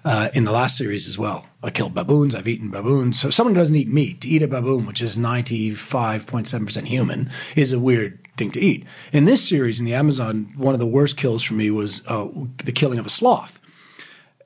Uh, 0.04 0.28
in 0.34 0.44
the 0.44 0.52
last 0.52 0.76
series 0.76 1.08
as 1.08 1.18
well, 1.18 1.46
I 1.62 1.70
killed 1.70 1.94
baboons. 1.94 2.34
I've 2.34 2.48
eaten 2.48 2.70
baboons. 2.70 3.18
So 3.18 3.30
someone 3.30 3.54
who 3.54 3.60
doesn't 3.60 3.76
eat 3.76 3.88
meat 3.88 4.20
to 4.20 4.28
eat 4.28 4.42
a 4.42 4.48
baboon, 4.48 4.84
which 4.84 5.00
is 5.00 5.16
95.7% 5.16 6.84
human, 6.84 7.30
is 7.56 7.72
a 7.72 7.80
weird 7.80 8.23
thing 8.36 8.50
to 8.52 8.60
eat. 8.60 8.84
In 9.12 9.24
this 9.24 9.46
series, 9.46 9.80
in 9.80 9.86
the 9.86 9.94
Amazon, 9.94 10.52
one 10.56 10.74
of 10.74 10.80
the 10.80 10.86
worst 10.86 11.16
kills 11.16 11.42
for 11.42 11.54
me 11.54 11.70
was 11.70 12.06
uh, 12.06 12.28
the 12.64 12.72
killing 12.72 12.98
of 12.98 13.06
a 13.06 13.10
sloth. 13.10 13.60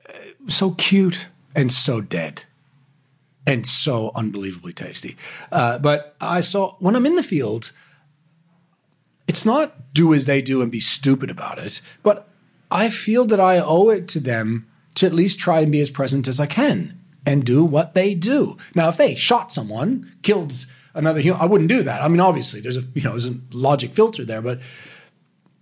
Uh, 0.07 0.13
so 0.47 0.71
cute 0.71 1.27
and 1.55 1.71
so 1.71 2.01
dead 2.01 2.43
and 3.47 3.65
so 3.65 4.11
unbelievably 4.13 4.73
tasty. 4.73 5.17
Uh, 5.51 5.79
but 5.79 6.15
I 6.21 6.41
saw 6.41 6.75
when 6.79 6.95
I'm 6.95 7.05
in 7.05 7.15
the 7.15 7.23
field, 7.23 7.71
it's 9.27 9.45
not 9.45 9.93
do 9.93 10.13
as 10.13 10.25
they 10.25 10.41
do 10.41 10.61
and 10.61 10.71
be 10.71 10.79
stupid 10.79 11.29
about 11.29 11.59
it, 11.59 11.81
but 12.03 12.27
I 12.71 12.89
feel 12.89 13.25
that 13.25 13.39
I 13.39 13.59
owe 13.59 13.89
it 13.89 14.07
to 14.09 14.19
them 14.19 14.67
to 14.95 15.05
at 15.05 15.13
least 15.13 15.39
try 15.39 15.61
and 15.61 15.71
be 15.71 15.79
as 15.79 15.89
present 15.89 16.27
as 16.27 16.39
I 16.39 16.45
can 16.45 16.99
and 17.25 17.43
do 17.43 17.63
what 17.63 17.93
they 17.93 18.13
do. 18.13 18.57
Now, 18.75 18.89
if 18.89 18.97
they 18.97 19.15
shot 19.15 19.51
someone, 19.51 20.11
killed 20.21 20.65
another 20.93 21.19
human. 21.19 21.41
I 21.41 21.45
wouldn't 21.45 21.69
do 21.69 21.83
that. 21.83 22.01
I 22.01 22.07
mean, 22.07 22.19
obviously, 22.19 22.61
there's 22.61 22.77
a 22.77 22.83
you 22.93 23.03
know 23.03 23.11
there's 23.11 23.27
a 23.27 23.35
logic 23.51 23.93
filter 23.93 24.25
there, 24.25 24.41
but 24.41 24.59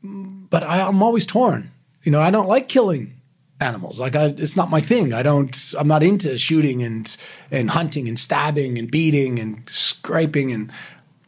but 0.03 0.63
I, 0.63 0.81
I'm 0.81 1.01
always 1.03 1.25
torn. 1.25 1.71
You 2.03 2.11
know, 2.11 2.21
I 2.21 2.31
don't 2.31 2.47
like 2.47 2.69
killing 2.69 3.17
animals. 3.59 3.99
Like 3.99 4.15
I, 4.15 4.27
it's 4.27 4.55
not 4.55 4.69
my 4.69 4.81
thing. 4.81 5.13
I 5.13 5.23
don't. 5.23 5.73
I'm 5.77 5.87
not 5.87 6.03
into 6.03 6.37
shooting 6.37 6.83
and 6.83 7.15
and 7.51 7.69
hunting 7.69 8.07
and 8.07 8.17
stabbing 8.17 8.77
and 8.77 8.89
beating 8.89 9.39
and 9.39 9.67
scraping 9.69 10.51
and. 10.51 10.71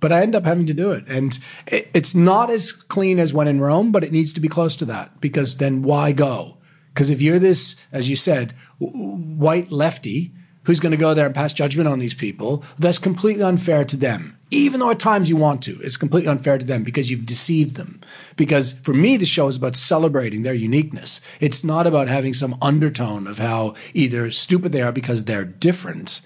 But 0.01 0.13
I 0.13 0.21
end 0.21 0.33
up 0.33 0.45
having 0.45 0.65
to 0.67 0.73
do 0.73 0.91
it, 0.91 1.03
and 1.09 1.37
it, 1.67 1.89
it's 1.93 2.15
not 2.15 2.49
as 2.49 2.71
clean 2.71 3.19
as 3.19 3.33
when 3.33 3.49
in 3.49 3.59
Rome, 3.59 3.91
but 3.91 4.01
it 4.01 4.13
needs 4.13 4.31
to 4.31 4.39
be 4.39 4.47
close 4.47 4.77
to 4.77 4.85
that 4.85 5.19
because 5.19 5.57
then 5.57 5.81
why 5.81 6.13
go? 6.13 6.55
Because 6.93 7.09
if 7.09 7.21
you're 7.21 7.37
this, 7.37 7.75
as 7.91 8.09
you 8.09 8.15
said, 8.15 8.55
white 8.79 9.73
lefty 9.73 10.31
who's 10.69 10.79
going 10.79 10.91
to 10.91 10.97
go 10.97 11.15
there 11.15 11.25
and 11.25 11.33
pass 11.33 11.51
judgment 11.51 11.89
on 11.89 11.97
these 11.97 12.13
people. 12.13 12.63
That's 12.77 12.99
completely 12.99 13.41
unfair 13.41 13.83
to 13.85 13.97
them. 13.97 14.37
Even 14.51 14.79
though 14.79 14.91
at 14.91 14.99
times 14.99 15.27
you 15.27 15.35
want 15.35 15.63
to, 15.63 15.79
it's 15.81 15.97
completely 15.97 16.29
unfair 16.29 16.59
to 16.59 16.65
them 16.65 16.83
because 16.83 17.09
you've 17.09 17.25
deceived 17.25 17.75
them. 17.75 17.99
Because 18.35 18.73
for 18.73 18.93
me, 18.93 19.17
the 19.17 19.25
show 19.25 19.47
is 19.47 19.55
about 19.55 19.75
celebrating 19.75 20.43
their 20.43 20.53
uniqueness. 20.53 21.21
It's 21.39 21.63
not 21.63 21.87
about 21.87 22.07
having 22.07 22.35
some 22.35 22.55
undertone 22.61 23.25
of 23.25 23.39
how 23.39 23.73
either 23.95 24.29
stupid 24.29 24.71
they 24.71 24.83
are 24.83 24.91
because 24.91 25.23
they're 25.23 25.43
different 25.43 26.21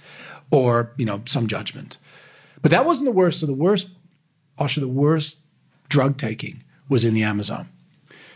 or, 0.52 0.92
you 0.98 1.06
know, 1.06 1.22
some 1.24 1.48
judgment. 1.48 1.98
But 2.62 2.72
that 2.72 2.86
wasn't 2.86 3.06
the 3.06 3.14
worst. 3.14 3.40
So 3.40 3.46
the 3.46 3.54
worst, 3.54 3.92
Osher, 4.60 4.82
the 4.82 4.90
worst 4.90 5.40
drug 5.88 6.18
taking 6.18 6.66
was 6.90 7.06
in 7.06 7.14
the 7.14 7.24
Amazon. 7.24 7.70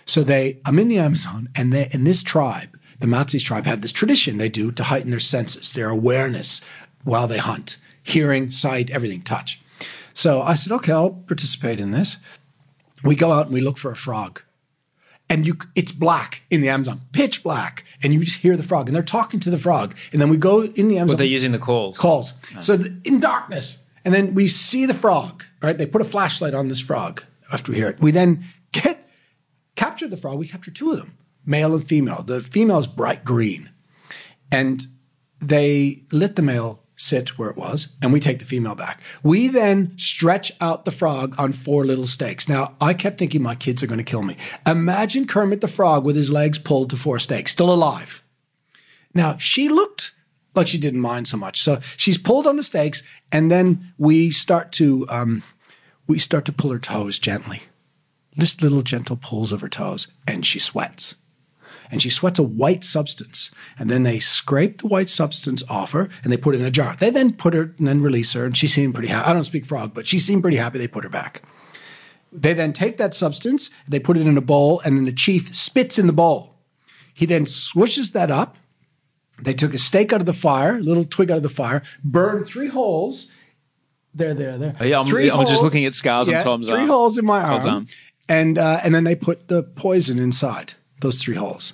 So 0.06 0.24
they, 0.24 0.62
I'm 0.66 0.80
in 0.80 0.88
the 0.88 1.00
Amazon, 1.00 1.50
and 1.54 1.74
they, 1.74 1.90
in 1.92 2.06
this 2.06 2.24
tribe, 2.24 2.77
the 3.00 3.08
Matses 3.08 3.44
tribe, 3.44 3.66
have 3.66 3.82
this 3.82 3.92
tradition 3.92 4.38
they 4.38 4.50
do 4.50 4.72
to 4.72 4.84
heighten 4.84 5.12
their 5.12 5.20
senses, 5.20 5.74
their 5.74 5.90
awareness 5.90 6.62
while 7.04 7.28
they 7.28 7.38
hunt, 7.38 7.78
hearing, 8.04 8.52
sight, 8.52 8.90
everything, 8.90 9.22
touch. 9.22 9.60
So 10.14 10.42
I 10.42 10.56
said, 10.56 10.74
okay, 10.74 10.92
I'll 10.92 11.12
participate 11.12 11.80
in 11.80 11.92
this. 11.92 12.18
We 13.04 13.16
go 13.16 13.32
out 13.32 13.46
and 13.46 13.54
we 13.54 13.62
look 13.62 13.78
for 13.78 13.92
a 13.92 13.96
frog. 13.96 14.42
And 15.30 15.46
you, 15.46 15.58
it's 15.76 15.92
black 15.92 16.44
in 16.50 16.62
the 16.62 16.70
Amazon, 16.70 17.02
pitch 17.12 17.44
black, 17.44 17.84
and 18.02 18.14
you 18.14 18.22
just 18.22 18.38
hear 18.38 18.56
the 18.56 18.64
frog, 18.64 18.88
and 18.88 18.96
they're 18.96 19.04
talking 19.04 19.42
to 19.42 19.50
the 19.50 19.58
frog. 19.58 19.98
And 20.14 20.22
then 20.22 20.30
we 20.30 20.38
go 20.38 20.64
in 20.64 20.88
the 20.88 20.98
Amazon. 20.98 21.16
But 21.16 21.18
they're 21.18 21.28
using 21.28 21.52
the 21.52 21.60
calls. 21.60 21.98
calls. 21.98 22.34
Ah. 22.56 22.62
So 22.62 22.78
the, 22.78 22.98
in 23.04 23.20
darkness, 23.20 23.80
and 24.06 24.14
then 24.14 24.34
we 24.34 24.48
see 24.48 24.86
the 24.86 24.94
frog. 24.94 25.44
Right? 25.62 25.78
They 25.78 25.86
put 25.86 26.02
a 26.02 26.06
flashlight 26.06 26.54
on 26.54 26.70
this 26.70 26.80
frog 26.80 27.24
after 27.52 27.72
we 27.72 27.78
hear 27.78 27.90
it. 27.90 28.00
We 28.00 28.12
then 28.12 28.46
get 28.72 29.06
capture 29.76 30.08
the 30.08 30.18
frog. 30.18 30.40
We 30.40 30.48
capture 30.48 30.72
two 30.72 30.92
of 30.92 30.98
them, 30.98 31.17
male 31.48 31.74
and 31.74 31.88
female. 31.88 32.22
The 32.22 32.42
female 32.42 32.78
is 32.78 32.86
bright 32.86 33.26
green, 33.26 33.72
and 34.52 34.86
they 35.40 36.04
let 36.12 36.36
the 36.36 36.44
male 36.44 36.84
sit 36.98 37.38
where 37.38 37.50
it 37.50 37.58
was, 37.58 37.96
and 38.02 38.12
we 38.12 38.20
take 38.20 38.40
the 38.40 38.46
female 38.46 38.76
back. 38.76 39.02
We 39.24 39.48
then 39.48 39.98
stretch 39.98 40.52
out 40.60 40.84
the 40.84 40.92
frog 40.92 41.36
on 41.38 41.54
four 41.54 41.86
little 41.86 42.08
stakes. 42.08 42.50
Now, 42.50 42.76
I 42.82 42.94
kept 42.94 43.20
thinking 43.20 43.42
my 43.42 43.56
kids 43.56 43.82
are 43.82 43.88
going 43.88 44.00
to 44.00 44.04
kill 44.04 44.24
me. 44.24 44.36
Imagine 44.66 45.28
Kermit 45.28 45.62
the 45.62 45.68
Frog 45.68 46.04
with 46.04 46.16
his 46.16 46.32
legs 46.32 46.58
pulled 46.58 46.90
to 46.90 46.96
four 46.96 47.20
stakes, 47.20 47.52
still 47.52 47.72
alive. 47.72 48.24
Now, 49.14 49.38
she 49.38 49.70
looked 49.70 50.12
like 50.56 50.68
she 50.68 50.80
didn't 50.80 51.02
mind 51.02 51.28
so 51.28 51.38
much. 51.38 51.62
So 51.62 51.80
she's 51.96 52.18
pulled 52.18 52.48
on 52.48 52.58
the 52.58 52.64
stakes, 52.64 53.04
and 53.32 53.52
then 53.52 53.94
we 53.98 54.32
start 54.32 54.72
to 54.74 55.06
um, 55.08 55.44
we 56.08 56.20
start 56.20 56.46
to 56.46 56.52
pull 56.52 56.72
her 56.72 56.80
toes 56.80 57.20
gently, 57.20 57.62
just 58.38 58.62
little 58.62 58.82
gentle 58.82 59.18
pulls 59.18 59.54
of 59.54 59.62
her 59.62 59.70
toes, 59.70 60.08
and 60.28 60.46
she 60.46 60.60
sweats. 60.60 61.16
And 61.90 62.02
she 62.02 62.10
sweats 62.10 62.38
a 62.40 62.44
white 62.44 62.84
substance, 62.84 63.50
and 63.80 63.90
then 63.90 64.04
they 64.04 64.20
scrape 64.20 64.82
the 64.82 64.88
white 64.88 65.10
substance 65.10 65.64
off 65.70 65.94
her, 65.94 66.10
and 66.24 66.34
they 66.34 66.38
put 66.38 66.54
it 66.56 66.60
in 66.60 66.66
a 66.66 66.72
jar. 66.72 66.96
They 67.00 67.10
then 67.10 67.34
put 67.34 67.54
her 67.54 67.74
and 67.78 67.88
then 67.88 68.02
release 68.02 68.34
her, 68.34 68.46
and 68.46 68.58
she 68.58 68.68
seemed 68.68 68.94
pretty 68.94 69.08
happy. 69.10 69.30
I 69.30 69.34
don't 69.34 69.46
speak 69.46 69.66
frog, 69.66 69.94
but 69.94 70.06
she 70.08 70.20
seemed 70.20 70.42
pretty 70.42 70.58
happy. 70.58 70.78
They 70.80 70.88
put 70.88 71.04
her 71.06 71.10
back. 71.10 71.44
They 72.32 72.54
then 72.54 72.74
take 72.74 72.98
that 72.98 73.14
substance, 73.16 73.70
they 73.88 74.00
put 74.00 74.18
it 74.18 74.28
in 74.28 74.38
a 74.38 74.42
bowl, 74.42 74.82
and 74.84 74.98
then 74.98 75.06
the 75.06 75.14
chief 75.14 75.56
spits 75.56 75.98
in 75.98 76.08
the 76.08 76.14
bowl. 76.14 76.56
He 77.14 77.26
then 77.26 77.46
swishes 77.46 78.12
that 78.12 78.30
up. 78.30 78.58
They 79.42 79.54
took 79.54 79.74
a 79.74 79.78
stake 79.78 80.12
out 80.12 80.20
of 80.20 80.26
the 80.26 80.34
fire, 80.34 80.76
a 80.76 80.82
little 80.82 81.06
twig 81.06 81.32
out 81.32 81.38
of 81.38 81.44
the 81.44 81.50
fire, 81.50 81.84
burned 82.04 82.46
three 82.48 82.68
holes. 82.68 83.32
There, 84.14 84.34
there, 84.34 84.58
there. 84.58 84.76
Yeah, 84.82 84.98
I'm- 84.98 85.06
Three 85.06 85.32
I'm 85.32 85.46
just 85.48 85.64
looking 85.64 85.86
at 85.86 85.94
scars 85.94 86.28
on 86.28 86.44
Todd's 86.44 86.68
arm. 86.70 86.80
three 86.80 86.88
holes 86.88 87.18
in 87.18 87.26
my 87.26 87.42
arm, 87.42 87.66
arm. 87.66 87.88
and 88.28 88.58
uh, 88.58 88.82
and 88.84 88.94
then 88.94 89.04
they 89.06 89.16
put 89.16 89.48
the 89.48 89.64
poison 89.64 90.18
inside 90.20 90.74
those 91.02 91.22
three 91.22 91.36
holes. 91.36 91.74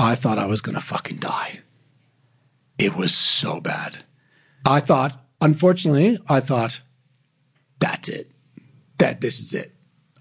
I 0.00 0.14
thought 0.14 0.38
I 0.38 0.46
was 0.46 0.62
gonna 0.62 0.80
fucking 0.80 1.18
die. 1.18 1.60
It 2.78 2.96
was 2.96 3.14
so 3.14 3.60
bad. 3.60 3.98
I 4.64 4.80
thought, 4.80 5.22
unfortunately, 5.42 6.18
I 6.26 6.40
thought, 6.40 6.80
that's 7.78 8.08
it. 8.08 8.30
That 8.96 9.20
this 9.20 9.40
is 9.40 9.52
it. 9.52 9.74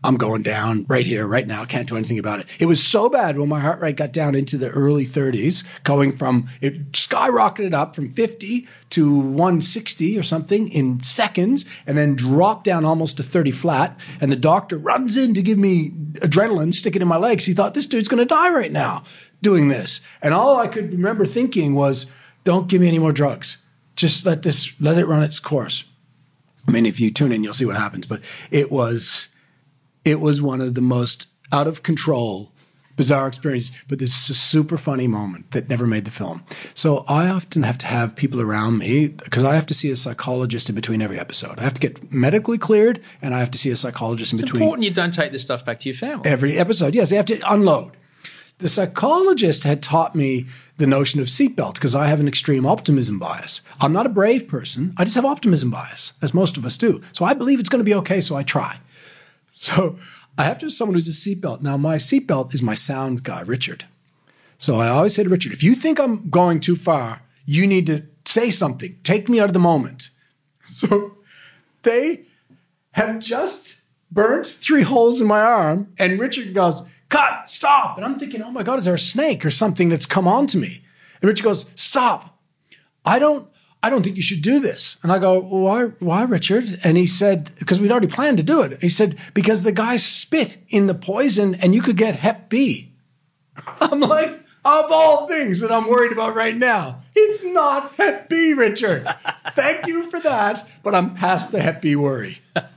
I'm 0.04 0.16
going 0.16 0.44
down 0.44 0.86
right 0.88 1.06
here, 1.06 1.28
right 1.28 1.48
now. 1.48 1.66
Can't 1.66 1.88
do 1.88 1.98
anything 1.98 2.20
about 2.20 2.40
it. 2.40 2.48
It 2.58 2.68
was 2.68 2.82
so 2.82 3.10
bad 3.10 3.38
when 3.38 3.50
my 3.50 3.60
heart 3.60 3.82
rate 3.82 3.98
got 3.98 4.14
down 4.14 4.34
into 4.34 4.58
the 4.58 4.70
early 4.70 5.06
30s, 5.06 5.66
going 5.84 6.16
from 6.16 6.50
it 6.62 6.94
skyrocketed 6.94 7.74
up 7.74 7.96
from 7.96 8.10
50 8.10 8.68
to 8.92 9.14
160 9.14 10.18
or 10.18 10.24
something 10.24 10.70
in 10.70 11.04
seconds, 11.04 11.66
and 11.86 11.98
then 11.98 12.16
dropped 12.16 12.64
down 12.64 12.86
almost 12.86 13.18
to 13.18 13.24
30 13.24 13.52
flat. 13.52 13.98
And 14.20 14.32
the 14.32 14.38
doctor 14.38 14.78
runs 14.78 15.16
in 15.18 15.34
to 15.34 15.42
give 15.42 15.58
me 15.58 15.90
adrenaline, 16.16 16.74
stick 16.74 16.96
it 16.96 17.02
in 17.02 17.08
my 17.08 17.18
legs. 17.18 17.46
He 17.46 17.54
thought 17.54 17.74
this 17.74 17.86
dude's 17.86 18.08
going 18.08 18.20
to 18.20 18.26
die 18.26 18.54
right 18.54 18.72
now 18.72 19.04
doing 19.42 19.68
this. 19.68 20.02
And 20.22 20.34
all 20.34 20.58
I 20.60 20.68
could 20.68 20.92
remember 20.92 21.26
thinking 21.26 21.76
was, 21.76 22.08
don't 22.44 22.68
give 22.68 22.82
me 22.82 22.88
any 22.88 23.00
more 23.00 23.12
drugs. 23.12 23.58
Just 23.96 24.26
let 24.26 24.44
this, 24.44 24.74
let 24.80 24.98
it 24.98 25.06
run 25.08 25.24
its 25.24 25.40
course. 25.40 25.84
I 26.68 26.72
mean, 26.72 26.86
if 26.86 27.00
you 27.00 27.12
tune 27.12 27.32
in, 27.32 27.44
you'll 27.44 27.54
see 27.54 27.66
what 27.66 27.76
happens. 27.76 28.06
But 28.06 28.22
it 28.52 28.72
was, 28.72 29.30
it 30.06 30.20
was 30.20 30.42
one 30.42 30.62
of 30.62 30.76
the 30.76 30.82
most 30.82 31.28
out 31.52 31.68
of 31.68 31.84
control, 31.84 32.52
bizarre 32.96 33.28
experiences. 33.28 33.72
But 33.88 34.00
this 34.00 34.24
is 34.24 34.30
a 34.30 34.34
super 34.34 34.78
funny 34.78 35.08
moment 35.08 35.52
that 35.52 35.68
never 35.70 35.88
made 35.88 36.06
the 36.06 36.12
film. 36.12 36.44
So 36.76 37.06
I 37.08 37.28
often 37.28 37.64
have 37.64 37.78
to 37.80 37.88
have 37.88 38.16
people 38.16 38.40
around 38.40 38.78
me 38.78 39.08
because 39.08 39.44
I 39.44 39.56
have 39.56 39.66
to 39.68 39.74
see 39.74 39.90
a 39.90 39.96
psychologist 39.96 40.70
in 40.70 40.76
between 40.76 41.02
every 41.02 41.20
episode. 41.20 41.58
I 41.60 41.64
have 41.64 41.74
to 41.74 41.80
get 41.80 42.12
medically 42.12 42.58
cleared, 42.58 43.02
and 43.22 43.34
I 43.34 43.40
have 43.40 43.52
to 43.52 43.58
see 43.58 43.72
a 43.72 43.76
psychologist 43.76 44.32
in 44.34 44.38
It's 44.38 44.44
between 44.44 44.62
important 44.62 44.84
you 44.86 44.92
don't 44.92 45.14
take 45.14 45.32
this 45.32 45.44
stuff 45.44 45.66
back 45.66 45.80
to 45.80 45.90
your 45.90 45.96
family. 45.98 46.30
every 46.30 46.58
episode. 46.60 46.94
Yes, 46.94 47.10
they 47.10 47.16
have 47.16 47.26
to 47.28 47.40
unload. 47.52 47.94
The 48.60 48.70
psychologist 48.70 49.64
had 49.64 49.82
taught 49.82 50.16
me 50.16 50.46
the 50.78 50.88
notion 50.88 51.22
of 51.22 51.28
seatbelts 51.28 51.76
because 51.76 51.96
I 51.96 52.08
have 52.08 52.20
an 52.20 52.28
extreme 52.28 52.66
optimism 52.66 53.18
bias. 53.18 53.62
I'm 53.80 53.94
not 53.94 54.06
a 54.06 54.10
brave 54.10 54.50
person. 54.50 54.94
I 54.98 55.06
just 55.06 55.16
have 55.16 55.26
optimism 55.26 55.72
bias, 55.72 56.14
as 56.22 56.34
most 56.34 56.58
of 56.58 56.66
us 56.66 56.78
do. 56.78 57.02
So 57.14 57.24
I 57.24 57.34
believe 57.34 57.60
it's 57.60 57.70
going 57.70 57.80
to 57.80 57.90
be 57.90 57.96
okay, 57.96 58.20
so 58.20 58.36
I 58.36 58.44
try. 58.44 58.80
So 59.52 59.98
I 60.38 60.44
have 60.44 60.58
to 60.60 60.66
have 60.66 60.74
someone 60.74 60.96
who's 60.96 61.08
a 61.08 61.12
seatbelt. 61.12 61.62
Now, 61.62 61.78
my 61.78 61.96
seatbelt 61.96 62.54
is 62.54 62.62
my 62.62 62.76
sound 62.76 63.24
guy, 63.24 63.42
Richard. 63.42 63.86
So 64.58 64.76
I 64.76 64.90
always 64.90 65.16
say 65.16 65.24
to 65.24 65.30
Richard, 65.30 65.54
if 65.54 65.64
you 65.64 65.74
think 65.74 65.98
I'm 65.98 66.30
going 66.30 66.60
too 66.60 66.76
far, 66.76 67.22
you 67.46 67.66
need 67.66 67.88
to 67.88 68.04
say 68.26 68.50
something. 68.50 68.98
Take 69.04 69.30
me 69.30 69.40
out 69.40 69.48
of 69.48 69.54
the 69.54 69.60
moment. 69.60 70.10
So 70.72 71.18
they 71.82 72.26
have 72.92 73.18
just 73.18 73.78
burnt 74.12 74.46
three 74.46 74.84
holes 74.84 75.20
in 75.20 75.26
my 75.26 75.42
arm, 75.42 75.92
and 75.98 76.20
Richard 76.20 76.54
goes, 76.54 76.84
Cut, 77.10 77.50
stop. 77.50 77.98
And 77.98 78.06
I'm 78.06 78.20
thinking, 78.20 78.42
oh 78.42 78.52
my 78.52 78.64
God, 78.64 78.80
is 78.80 78.86
there 78.86 78.94
a 78.94 79.00
snake 79.00 79.46
or 79.46 79.52
something 79.52 79.90
that's 79.90 80.06
come 80.06 80.28
on 80.28 80.48
to 80.48 80.58
me? 80.58 80.84
And 81.22 81.28
Richard 81.28 81.44
goes, 81.44 81.66
Stop. 81.76 82.40
I 83.06 83.20
don't. 83.20 83.50
I 83.82 83.90
don't 83.90 84.04
think 84.04 84.18
you 84.18 84.22
should 84.22 84.42
do 84.42 84.60
this. 84.60 84.98
And 85.04 85.12
I 85.12 85.20
go, 85.20 85.40
why, 85.40 85.86
why, 86.00 86.24
Richard? 86.24 86.82
And 86.84 86.98
he 86.98 87.08
said, 87.08 87.52
because 87.60 87.80
we'd 87.80 87.92
already 87.92 88.08
planned 88.08 88.36
to 88.36 88.44
do 88.44 88.62
it. 88.62 88.82
He 88.82 88.90
said, 88.90 89.18
because 89.34 89.64
the 89.64 89.72
guy 89.72 89.96
spit 89.96 90.58
in 90.68 90.88
the 90.88 90.94
poison 90.94 91.56
and 91.56 91.74
you 91.74 91.82
could 91.82 91.96
get 91.96 92.18
Hep 92.18 92.50
B. 92.50 92.92
I'm 93.80 94.02
like, 94.02 94.32
of 94.66 94.86
all 94.92 95.28
things 95.28 95.62
that 95.62 95.72
I'm 95.72 95.88
worried 95.88 96.12
about 96.12 96.36
right 96.36 96.58
now, 96.58 97.00
it's 97.16 97.46
not 97.46 97.94
Hep 97.96 98.28
B, 98.28 98.52
Richard. 98.52 99.08
Thank 99.54 99.88
you 99.88 100.10
for 100.10 100.20
that, 100.20 100.68
but 100.84 100.94
I'm 100.94 101.16
past 101.16 101.54
the 101.54 101.62
Hep 101.62 101.82
B 101.82 101.96
worry. 101.96 102.40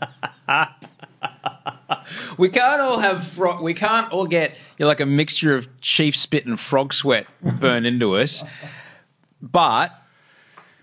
We 2.43 2.49
can't 2.49 2.81
all 2.81 2.99
have. 2.99 3.39
We 3.61 3.73
can't 3.73 4.11
all 4.11 4.27
get 4.27 4.51
you 4.51 4.57
know, 4.81 4.89
like 4.89 4.99
a 4.99 5.07
mixture 5.07 5.55
of 5.57 5.69
chief 5.81 6.17
spit 6.17 6.45
and 6.45 6.59
frog 6.59 6.93
sweat 6.93 7.29
burned 7.61 7.87
into 7.87 8.17
us. 8.17 8.43
But 9.41 9.97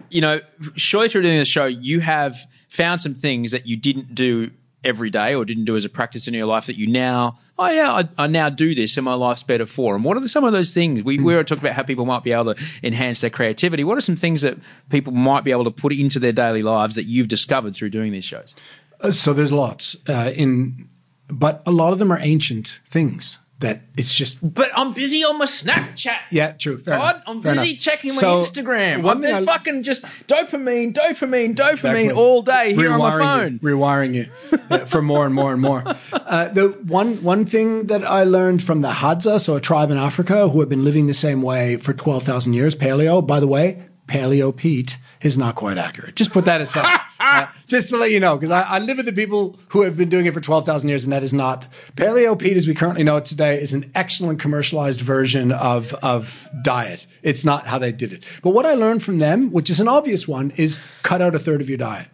you 0.09 0.21
know, 0.21 0.39
surely 0.77 1.09
through 1.09 1.23
doing 1.23 1.37
the 1.37 1.43
show, 1.43 1.65
you 1.65 1.99
have 1.99 2.37
found 2.69 3.01
some 3.01 3.13
things 3.13 3.51
that 3.51 3.67
you 3.67 3.75
didn't 3.75 4.15
do 4.15 4.51
every 4.85 5.09
day 5.09 5.35
or 5.35 5.43
didn't 5.43 5.65
do 5.65 5.75
as 5.75 5.83
a 5.83 5.89
practice 5.89 6.29
in 6.29 6.33
your 6.33 6.45
life 6.45 6.67
that 6.67 6.77
you 6.77 6.87
now. 6.87 7.37
Oh 7.57 7.69
yeah, 7.69 7.91
I, 7.91 8.23
I 8.23 8.27
now 8.27 8.49
do 8.49 8.73
this 8.73 8.95
and 8.95 9.03
my 9.03 9.15
life's 9.15 9.43
better 9.43 9.65
for. 9.65 9.95
And 9.95 10.05
what 10.05 10.15
are 10.15 10.21
the, 10.21 10.29
some 10.29 10.45
of 10.45 10.53
those 10.53 10.73
things? 10.73 11.03
We, 11.03 11.19
we 11.19 11.35
were 11.35 11.43
talking 11.43 11.65
about 11.65 11.73
how 11.75 11.83
people 11.83 12.05
might 12.05 12.23
be 12.23 12.31
able 12.31 12.55
to 12.55 12.63
enhance 12.83 13.19
their 13.19 13.29
creativity. 13.29 13.83
What 13.83 13.97
are 13.97 14.01
some 14.01 14.15
things 14.15 14.43
that 14.43 14.57
people 14.89 15.11
might 15.11 15.43
be 15.43 15.51
able 15.51 15.65
to 15.65 15.71
put 15.71 15.91
into 15.91 16.19
their 16.19 16.31
daily 16.31 16.63
lives 16.63 16.95
that 16.95 17.03
you've 17.03 17.27
discovered 17.27 17.75
through 17.75 17.89
doing 17.89 18.13
these 18.13 18.23
shows? 18.23 18.55
Uh, 19.01 19.11
So 19.11 19.33
there's 19.33 19.51
lots 19.51 19.97
uh, 20.07 20.31
in, 20.33 20.87
but 21.29 21.61
a 21.65 21.71
lot 21.71 21.93
of 21.93 21.99
them 21.99 22.11
are 22.11 22.19
ancient 22.19 22.79
things 22.85 23.39
that 23.59 23.81
it's 23.97 24.15
just 24.15 24.39
But 24.53 24.71
I'm 24.73 24.93
busy 24.93 25.21
on 25.25 25.37
my 25.37 25.43
Snapchat. 25.45 26.17
yeah, 26.31 26.53
true. 26.53 26.77
Fair 26.77 26.97
God, 26.97 27.15
enough, 27.15 27.23
I'm 27.27 27.41
fair 27.41 27.55
busy 27.55 27.71
enough. 27.71 27.81
checking 27.81 28.09
my 28.11 28.21
So, 28.21 28.39
Instagram. 28.39 29.01
one 29.03 29.17
I'm 29.17 29.21
thing 29.21 29.33
I- 29.35 29.45
fucking 29.45 29.83
just 29.83 30.05
dopamine, 30.27 30.93
dopamine, 30.93 31.55
dopamine 31.55 31.71
Exactly. 31.73 32.11
all 32.11 32.41
day 32.41 32.73
here 32.73 32.93
on 32.93 32.99
my 32.99 33.11
Rewiring 33.11 33.19
phone. 33.19 33.59
you, 33.61 33.69
rewiring 33.77 34.13
you 34.13 34.57
uh, 34.71 34.85
for 34.85 35.01
more 35.01 35.25
and 35.25 35.35
more 35.35 35.51
and 35.51 35.61
more. 35.61 35.83
Uh, 36.29 36.47
the 36.49 36.67
one 36.85 37.15
one 37.23 37.43
thing 37.43 37.87
that 37.87 38.05
I 38.05 38.23
learned 38.23 38.61
from 38.61 38.81
the 38.81 38.91
Hadza, 38.91 39.41
so 39.41 39.55
a 39.55 39.59
tribe 39.59 39.89
in 39.89 39.97
Africa 39.97 40.47
who 40.47 40.59
have 40.59 40.69
been 40.69 40.83
living 40.83 41.07
the 41.07 41.13
same 41.15 41.41
way 41.41 41.75
for 41.77 41.91
twelve 41.91 42.21
thousand 42.23 42.53
years, 42.53 42.75
paleo. 42.75 43.25
By 43.25 43.39
the 43.39 43.47
way, 43.47 43.83
paleo 44.07 44.55
Pete 44.55 44.97
is 45.21 45.39
not 45.39 45.55
quite 45.55 45.79
accurate. 45.79 46.15
Just 46.15 46.31
put 46.31 46.45
that 46.45 46.61
aside. 46.61 46.99
Uh, 47.29 47.47
just 47.67 47.89
to 47.89 47.97
let 47.97 48.11
you 48.11 48.19
know, 48.19 48.35
because 48.35 48.51
I, 48.51 48.61
I 48.63 48.79
live 48.79 48.97
with 48.97 49.05
the 49.05 49.13
people 49.13 49.57
who 49.69 49.81
have 49.81 49.95
been 49.95 50.09
doing 50.09 50.25
it 50.25 50.33
for 50.33 50.41
12,000 50.41 50.89
years, 50.89 51.03
and 51.03 51.13
that 51.13 51.23
is 51.23 51.33
not. 51.33 51.65
Paleo 51.95 52.37
Pete, 52.37 52.57
as 52.57 52.67
we 52.67 52.73
currently 52.73 53.03
know 53.03 53.17
it 53.17 53.25
today, 53.25 53.61
is 53.61 53.73
an 53.73 53.91
excellent 53.95 54.39
commercialized 54.39 55.01
version 55.01 55.51
of, 55.51 55.93
of 55.95 56.47
diet. 56.63 57.07
It's 57.21 57.45
not 57.45 57.67
how 57.67 57.77
they 57.77 57.91
did 57.91 58.13
it. 58.13 58.23
But 58.43 58.51
what 58.51 58.65
I 58.65 58.73
learned 58.73 59.03
from 59.03 59.19
them, 59.19 59.51
which 59.51 59.69
is 59.69 59.79
an 59.79 59.87
obvious 59.87 60.27
one, 60.27 60.51
is 60.51 60.79
cut 61.03 61.21
out 61.21 61.35
a 61.35 61.39
third 61.39 61.61
of 61.61 61.69
your 61.69 61.77
diet. 61.77 62.07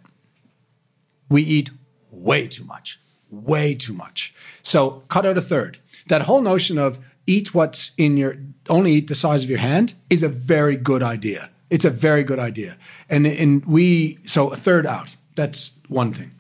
We 1.30 1.42
eat 1.42 1.70
way 2.12 2.48
too 2.48 2.66
much, 2.66 3.00
way 3.30 3.76
too 3.76 3.94
much. 3.94 4.34
So 4.64 5.04
cut 5.08 5.26
out 5.26 5.38
a 5.38 5.42
third. 5.42 5.80
That 6.08 6.24
whole 6.24 6.42
notion 6.42 6.78
of 6.78 7.00
eat 7.28 7.54
what's 7.54 7.92
in 7.98 8.18
your, 8.18 8.38
only 8.70 8.94
eat 8.94 9.08
the 9.08 9.16
size 9.16 9.44
of 9.44 9.50
your 9.50 9.60
hand 9.60 9.94
is 10.10 10.24
a 10.24 10.30
very 10.30 10.76
good 10.76 11.02
idea. 11.02 11.50
It's 11.76 11.84
a 11.84 11.90
very 11.90 12.24
good 12.24 12.40
idea. 12.40 12.78
And, 13.10 13.28
and 13.28 13.66
we, 13.66 14.18
so 14.24 14.48
a 14.48 14.56
third 14.56 14.86
out. 14.86 15.18
That's 15.36 15.78
one 15.90 16.14
thing. 16.14 16.32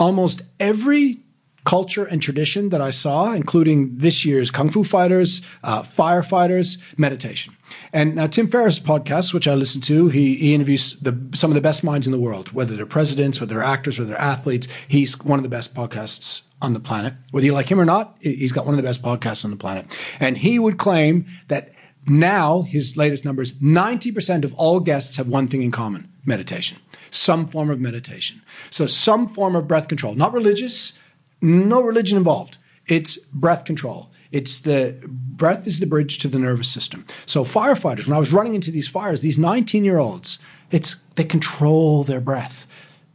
Almost 0.00 0.40
every 0.58 1.18
culture 1.64 2.06
and 2.06 2.22
tradition 2.22 2.70
that 2.70 2.80
I 2.80 2.88
saw, 2.88 3.34
including 3.34 3.98
this 3.98 4.24
year's 4.24 4.50
Kung 4.50 4.70
Fu 4.70 4.82
Fighters, 4.82 5.42
uh, 5.62 5.82
firefighters, 5.82 6.80
meditation. 6.96 7.54
And 7.92 8.14
now 8.16 8.28
Tim 8.28 8.48
Ferriss' 8.48 8.78
podcast, 8.78 9.34
which 9.34 9.46
I 9.46 9.52
listen 9.54 9.82
to, 9.82 10.08
he, 10.08 10.36
he 10.36 10.54
interviews 10.54 10.98
the, 11.00 11.14
some 11.34 11.50
of 11.50 11.54
the 11.54 11.60
best 11.60 11.84
minds 11.84 12.06
in 12.06 12.12
the 12.12 12.18
world, 12.18 12.52
whether 12.52 12.74
they're 12.74 12.86
presidents, 12.86 13.42
whether 13.42 13.52
they're 13.52 13.62
actors, 13.62 13.98
whether 13.98 14.12
they're 14.12 14.18
athletes. 14.20 14.68
He's 14.88 15.22
one 15.22 15.38
of 15.38 15.42
the 15.42 15.50
best 15.50 15.74
podcasts 15.74 16.40
on 16.62 16.72
the 16.72 16.80
planet. 16.80 17.12
Whether 17.30 17.44
you 17.44 17.52
like 17.52 17.70
him 17.70 17.78
or 17.78 17.84
not, 17.84 18.16
he's 18.20 18.52
got 18.52 18.64
one 18.64 18.72
of 18.72 18.78
the 18.78 18.88
best 18.88 19.02
podcasts 19.02 19.44
on 19.44 19.50
the 19.50 19.58
planet. 19.58 19.94
And 20.18 20.38
he 20.38 20.58
would 20.58 20.78
claim 20.78 21.26
that 21.48 21.72
now, 22.06 22.62
his 22.62 22.96
latest 22.96 23.24
numbers, 23.24 23.52
90% 23.54 24.44
of 24.44 24.52
all 24.54 24.80
guests 24.80 25.16
have 25.16 25.28
one 25.28 25.46
thing 25.46 25.62
in 25.62 25.70
common 25.70 26.08
meditation, 26.24 26.78
some 27.10 27.46
form 27.46 27.70
of 27.70 27.80
meditation. 27.80 28.42
So, 28.70 28.86
some 28.86 29.28
form 29.28 29.54
of 29.54 29.68
breath 29.68 29.88
control, 29.88 30.14
not 30.14 30.32
religious, 30.32 30.98
no 31.40 31.82
religion 31.82 32.18
involved. 32.18 32.58
It's 32.86 33.16
breath 33.16 33.64
control. 33.64 34.10
It's 34.32 34.60
the 34.60 34.98
breath 35.06 35.66
is 35.66 35.78
the 35.78 35.86
bridge 35.86 36.18
to 36.18 36.28
the 36.28 36.38
nervous 36.38 36.68
system. 36.68 37.04
So, 37.26 37.44
firefighters, 37.44 38.06
when 38.06 38.16
I 38.16 38.18
was 38.18 38.32
running 38.32 38.54
into 38.54 38.70
these 38.70 38.88
fires, 38.88 39.20
these 39.20 39.38
19 39.38 39.84
year 39.84 39.98
olds, 39.98 40.38
it's 40.70 40.96
they 41.14 41.24
control 41.24 42.02
their 42.02 42.20
breath. 42.20 42.66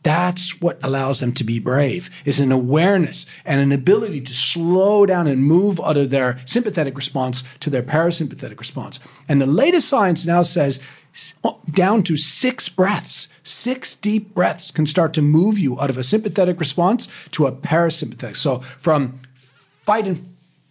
That's 0.07 0.61
what 0.61 0.79
allows 0.83 1.19
them 1.19 1.33
to 1.33 1.43
be 1.43 1.59
brave 1.59 2.09
is 2.23 2.39
an 2.39 2.53
awareness 2.53 3.25
and 3.43 3.59
an 3.59 3.73
ability 3.73 4.21
to 4.21 4.33
slow 4.33 5.05
down 5.05 5.27
and 5.27 5.43
move 5.43 5.81
out 5.81 5.97
of 5.97 6.11
their 6.11 6.39
sympathetic 6.45 6.95
response 6.95 7.43
to 7.59 7.69
their 7.69 7.83
parasympathetic 7.83 8.57
response. 8.57 9.01
And 9.27 9.41
the 9.41 9.45
latest 9.45 9.89
science 9.89 10.25
now 10.25 10.43
says 10.43 10.79
oh, 11.43 11.59
down 11.69 12.03
to 12.03 12.15
six 12.15 12.69
breaths, 12.69 13.27
six 13.43 13.95
deep 13.95 14.33
breaths 14.33 14.71
can 14.71 14.85
start 14.85 15.13
to 15.15 15.21
move 15.21 15.59
you 15.59 15.77
out 15.77 15.89
of 15.89 15.97
a 15.97 16.03
sympathetic 16.03 16.57
response 16.61 17.09
to 17.31 17.45
a 17.45 17.51
parasympathetic. 17.51 18.37
So 18.37 18.59
from 18.79 19.19
fight 19.85 20.07
and 20.07 20.25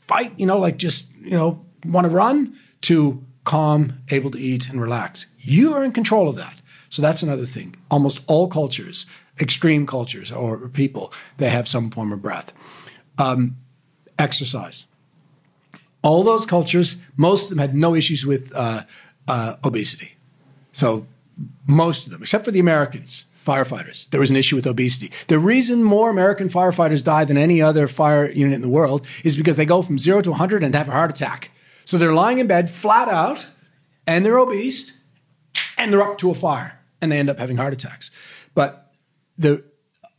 fight, 0.06 0.32
you 0.38 0.46
know, 0.46 0.58
like 0.58 0.78
just, 0.78 1.14
you 1.20 1.32
know, 1.32 1.62
want 1.84 2.06
to 2.06 2.10
run 2.10 2.56
to 2.82 3.22
calm, 3.44 3.98
able 4.08 4.30
to 4.30 4.38
eat 4.38 4.70
and 4.70 4.80
relax. 4.80 5.26
You 5.38 5.74
are 5.74 5.84
in 5.84 5.92
control 5.92 6.30
of 6.30 6.36
that. 6.36 6.54
So 6.96 7.02
that's 7.02 7.22
another 7.22 7.44
thing. 7.44 7.76
Almost 7.90 8.22
all 8.26 8.48
cultures 8.48 9.04
extreme 9.38 9.86
cultures 9.86 10.32
or 10.32 10.56
people, 10.68 11.12
they 11.36 11.50
have 11.50 11.68
some 11.68 11.90
form 11.90 12.10
of 12.10 12.22
breath. 12.22 12.54
Um, 13.18 13.58
exercise. 14.18 14.86
All 16.00 16.22
those 16.22 16.46
cultures, 16.46 16.96
most 17.18 17.44
of 17.44 17.50
them 17.50 17.58
had 17.58 17.74
no 17.74 17.94
issues 17.94 18.24
with 18.24 18.50
uh, 18.54 18.84
uh, 19.28 19.56
obesity. 19.62 20.14
So 20.72 21.06
most 21.66 22.06
of 22.06 22.12
them, 22.12 22.22
except 22.22 22.46
for 22.46 22.50
the 22.50 22.60
Americans, 22.60 23.26
firefighters, 23.44 24.08
there 24.08 24.20
was 24.20 24.30
an 24.30 24.36
issue 24.36 24.56
with 24.56 24.66
obesity. 24.66 25.12
The 25.28 25.38
reason 25.38 25.84
more 25.84 26.08
American 26.08 26.48
firefighters 26.48 27.04
die 27.04 27.26
than 27.26 27.36
any 27.36 27.60
other 27.60 27.88
fire 27.88 28.30
unit 28.30 28.54
in 28.54 28.62
the 28.62 28.70
world 28.70 29.06
is 29.22 29.36
because 29.36 29.56
they 29.56 29.66
go 29.66 29.82
from 29.82 29.98
zero 29.98 30.22
to 30.22 30.30
100 30.30 30.64
and 30.64 30.74
have 30.74 30.88
a 30.88 30.92
heart 30.92 31.10
attack. 31.10 31.50
So 31.84 31.98
they're 31.98 32.14
lying 32.14 32.38
in 32.38 32.46
bed 32.46 32.70
flat 32.70 33.10
out 33.10 33.50
and 34.06 34.24
they're 34.24 34.38
obese 34.38 34.94
and 35.76 35.92
they're 35.92 36.00
up 36.00 36.16
to 36.16 36.30
a 36.30 36.34
fire 36.34 36.75
and 37.00 37.12
they 37.12 37.18
end 37.18 37.30
up 37.30 37.38
having 37.38 37.56
heart 37.56 37.72
attacks. 37.72 38.10
But 38.54 38.92
the 39.36 39.64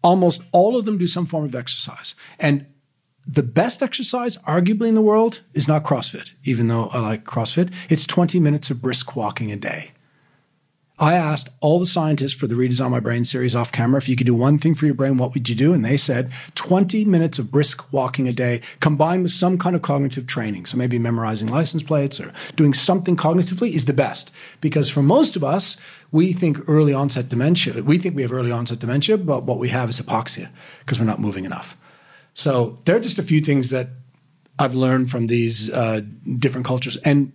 almost 0.04 0.44
all 0.52 0.78
of 0.78 0.86
them 0.86 0.98
do 0.98 1.08
some 1.08 1.26
form 1.26 1.46
of 1.46 1.56
exercise. 1.56 2.16
And 2.40 2.66
the 3.26 3.44
best 3.44 3.84
exercise, 3.84 4.38
arguably 4.38 4.88
in 4.88 4.96
the 4.96 5.02
world, 5.02 5.42
is 5.54 5.68
not 5.68 5.84
CrossFit, 5.84 6.34
even 6.44 6.70
though 6.70 6.88
I 6.88 7.00
like 7.00 7.26
CrossFit. 7.26 7.74
It's 7.90 8.06
20 8.06 8.40
minutes 8.40 8.70
of 8.70 8.82
brisk 8.82 9.16
walking 9.16 9.52
a 9.52 9.58
day. 9.58 9.92
I 11.00 11.14
asked 11.14 11.50
all 11.62 11.80
the 11.80 11.86
scientists 11.86 12.34
for 12.34 12.48
the 12.48 12.56
Redesign 12.56 12.90
My 12.90 13.00
Brain 13.00 13.24
series 13.24 13.56
off 13.56 13.72
camera 13.72 14.00
if 14.00 14.10
you 14.10 14.16
could 14.16 14.26
do 14.26 14.34
one 14.34 14.58
thing 14.58 14.74
for 14.74 14.88
your 14.88 14.96
brain, 14.96 15.18
what 15.18 15.36
would 15.36 15.48
you 15.48 15.54
do? 15.54 15.72
And 15.72 15.86
they 15.86 15.96
said 15.96 16.32
20 16.56 17.06
minutes 17.06 17.38
of 17.38 17.52
brisk 17.52 17.94
walking 17.94 18.28
a 18.28 18.34
day 18.34 18.62
combined 18.80 19.22
with 19.22 19.32
some 19.32 19.60
kind 19.60 19.76
of 19.76 19.84
cognitive 19.84 20.26
training. 20.26 20.66
So 20.66 20.76
maybe 20.76 20.98
memorizing 20.98 21.50
license 21.50 21.84
plates 21.84 22.20
or 22.20 22.34
doing 22.56 22.74
something 22.74 23.16
cognitively 23.16 23.74
is 23.74 23.86
the 23.86 23.94
best. 23.94 24.32
Because 24.60 24.90
for 24.90 25.04
most 25.04 25.36
of 25.36 25.44
us, 25.44 25.78
we 26.12 26.34
think 26.34 26.68
early 26.68 26.94
onset 26.94 27.30
dementia, 27.30 27.84
we 27.84 28.00
think 28.00 28.16
we 28.16 28.24
have 28.24 28.34
early 28.34 28.52
onset 28.52 28.80
dementia, 28.80 29.20
but 29.20 29.44
what 29.44 29.60
we 29.60 29.70
have 29.70 29.90
is 29.90 30.00
hypoxia 30.00 30.50
because 30.80 31.00
we're 31.00 31.06
not 31.06 31.20
moving 31.20 31.46
enough. 31.46 31.78
So 32.34 32.80
there 32.86 32.96
are 32.96 33.00
just 33.00 33.20
a 33.20 33.24
few 33.24 33.42
things 33.42 33.70
that 33.70 33.90
I've 34.58 34.74
learned 34.74 35.12
from 35.12 35.28
these 35.28 35.72
uh, 35.72 36.02
different 36.40 36.66
cultures. 36.66 36.98
And 36.98 37.34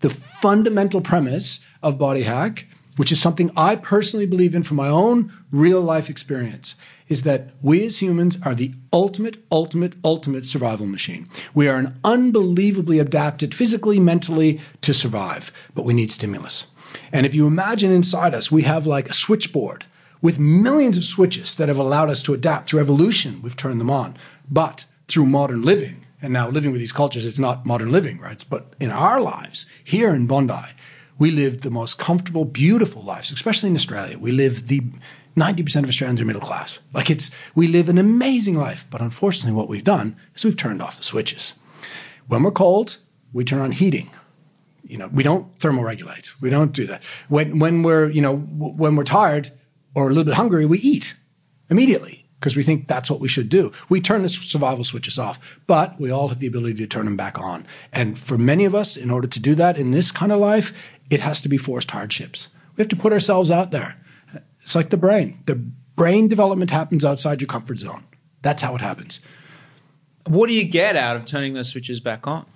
the 0.00 0.10
fundamental 0.10 1.00
premise 1.00 1.60
of 1.82 1.98
Body 1.98 2.22
Hack, 2.22 2.66
which 2.96 3.12
is 3.12 3.20
something 3.20 3.50
I 3.56 3.76
personally 3.76 4.26
believe 4.26 4.54
in 4.54 4.62
from 4.62 4.76
my 4.76 4.88
own 4.88 5.32
real 5.50 5.80
life 5.80 6.10
experience, 6.10 6.74
is 7.08 7.22
that 7.22 7.50
we 7.62 7.84
as 7.84 8.02
humans 8.02 8.38
are 8.44 8.54
the 8.54 8.72
ultimate, 8.92 9.38
ultimate, 9.50 9.94
ultimate 10.04 10.44
survival 10.44 10.86
machine. 10.86 11.28
We 11.54 11.68
are 11.68 11.76
an 11.76 11.98
unbelievably 12.04 12.98
adapted 12.98 13.54
physically, 13.54 13.98
mentally 13.98 14.60
to 14.82 14.92
survive, 14.92 15.52
but 15.74 15.84
we 15.84 15.94
need 15.94 16.10
stimulus. 16.10 16.66
And 17.12 17.24
if 17.24 17.34
you 17.34 17.46
imagine 17.46 17.92
inside 17.92 18.34
us, 18.34 18.50
we 18.50 18.62
have 18.62 18.86
like 18.86 19.08
a 19.08 19.14
switchboard 19.14 19.84
with 20.22 20.38
millions 20.38 20.98
of 20.98 21.04
switches 21.04 21.54
that 21.54 21.68
have 21.68 21.78
allowed 21.78 22.10
us 22.10 22.22
to 22.22 22.34
adapt 22.34 22.68
through 22.68 22.80
evolution. 22.80 23.40
We've 23.42 23.56
turned 23.56 23.80
them 23.80 23.90
on. 23.90 24.16
But 24.50 24.86
through 25.08 25.26
modern 25.26 25.62
living, 25.62 26.04
and 26.22 26.32
now 26.32 26.48
living 26.48 26.72
with 26.72 26.80
these 26.80 26.92
cultures, 26.92 27.26
it's 27.26 27.38
not 27.38 27.66
modern 27.66 27.92
living, 27.92 28.18
right? 28.18 28.44
But 28.48 28.74
in 28.78 28.90
our 28.90 29.20
lives 29.20 29.66
here 29.84 30.14
in 30.14 30.26
Bondi, 30.26 30.72
we 31.18 31.30
live 31.30 31.60
the 31.60 31.70
most 31.70 31.98
comfortable, 31.98 32.44
beautiful 32.44 33.02
lives, 33.02 33.30
especially 33.30 33.70
in 33.70 33.76
Australia. 33.76 34.18
We 34.18 34.32
live 34.32 34.68
the 34.68 34.80
90% 35.36 35.82
of 35.82 35.88
Australians 35.88 36.20
are 36.20 36.24
middle 36.24 36.42
class. 36.42 36.80
Like 36.92 37.10
it's, 37.10 37.30
we 37.54 37.66
live 37.66 37.88
an 37.88 37.98
amazing 37.98 38.56
life. 38.56 38.86
But 38.90 39.00
unfortunately, 39.00 39.56
what 39.56 39.68
we've 39.68 39.84
done 39.84 40.16
is 40.34 40.44
we've 40.44 40.56
turned 40.56 40.82
off 40.82 40.96
the 40.96 41.02
switches. 41.02 41.54
When 42.26 42.42
we're 42.42 42.50
cold, 42.50 42.98
we 43.32 43.44
turn 43.44 43.60
on 43.60 43.72
heating. 43.72 44.10
You 44.82 44.98
know, 44.98 45.08
we 45.08 45.22
don't 45.22 45.56
thermoregulate. 45.58 46.34
We 46.40 46.50
don't 46.50 46.72
do 46.72 46.86
that. 46.86 47.02
When, 47.28 47.58
when 47.58 47.82
we're, 47.82 48.08
you 48.10 48.22
know, 48.22 48.36
when 48.36 48.96
we're 48.96 49.04
tired 49.04 49.52
or 49.94 50.06
a 50.06 50.08
little 50.08 50.24
bit 50.24 50.34
hungry, 50.34 50.66
we 50.66 50.78
eat 50.78 51.16
immediately 51.68 52.19
because 52.40 52.56
we 52.56 52.62
think 52.62 52.88
that's 52.88 53.10
what 53.10 53.20
we 53.20 53.28
should 53.28 53.50
do. 53.50 53.70
We 53.90 54.00
turn 54.00 54.22
the 54.22 54.28
survival 54.30 54.82
switches 54.82 55.18
off, 55.18 55.38
but 55.66 56.00
we 56.00 56.10
all 56.10 56.28
have 56.28 56.38
the 56.38 56.46
ability 56.46 56.74
to 56.76 56.86
turn 56.86 57.04
them 57.04 57.16
back 57.16 57.38
on. 57.38 57.66
And 57.92 58.18
for 58.18 58.38
many 58.38 58.64
of 58.64 58.74
us, 58.74 58.96
in 58.96 59.10
order 59.10 59.28
to 59.28 59.38
do 59.38 59.54
that 59.56 59.76
in 59.76 59.90
this 59.90 60.10
kind 60.10 60.32
of 60.32 60.40
life, 60.40 60.72
it 61.10 61.20
has 61.20 61.42
to 61.42 61.50
be 61.50 61.58
forced 61.58 61.90
hardships. 61.90 62.48
We 62.76 62.80
have 62.80 62.88
to 62.88 62.96
put 62.96 63.12
ourselves 63.12 63.50
out 63.50 63.72
there. 63.72 63.96
It's 64.62 64.74
like 64.74 64.88
the 64.88 64.96
brain. 64.96 65.42
The 65.44 65.56
brain 65.96 66.28
development 66.28 66.70
happens 66.70 67.04
outside 67.04 67.42
your 67.42 67.48
comfort 67.48 67.78
zone. 67.78 68.04
That's 68.40 68.62
how 68.62 68.74
it 68.74 68.80
happens. 68.80 69.20
What 70.26 70.46
do 70.46 70.54
you 70.54 70.64
get 70.64 70.96
out 70.96 71.16
of 71.16 71.26
turning 71.26 71.52
those 71.52 71.68
switches 71.68 72.00
back 72.00 72.26
on? 72.26 72.46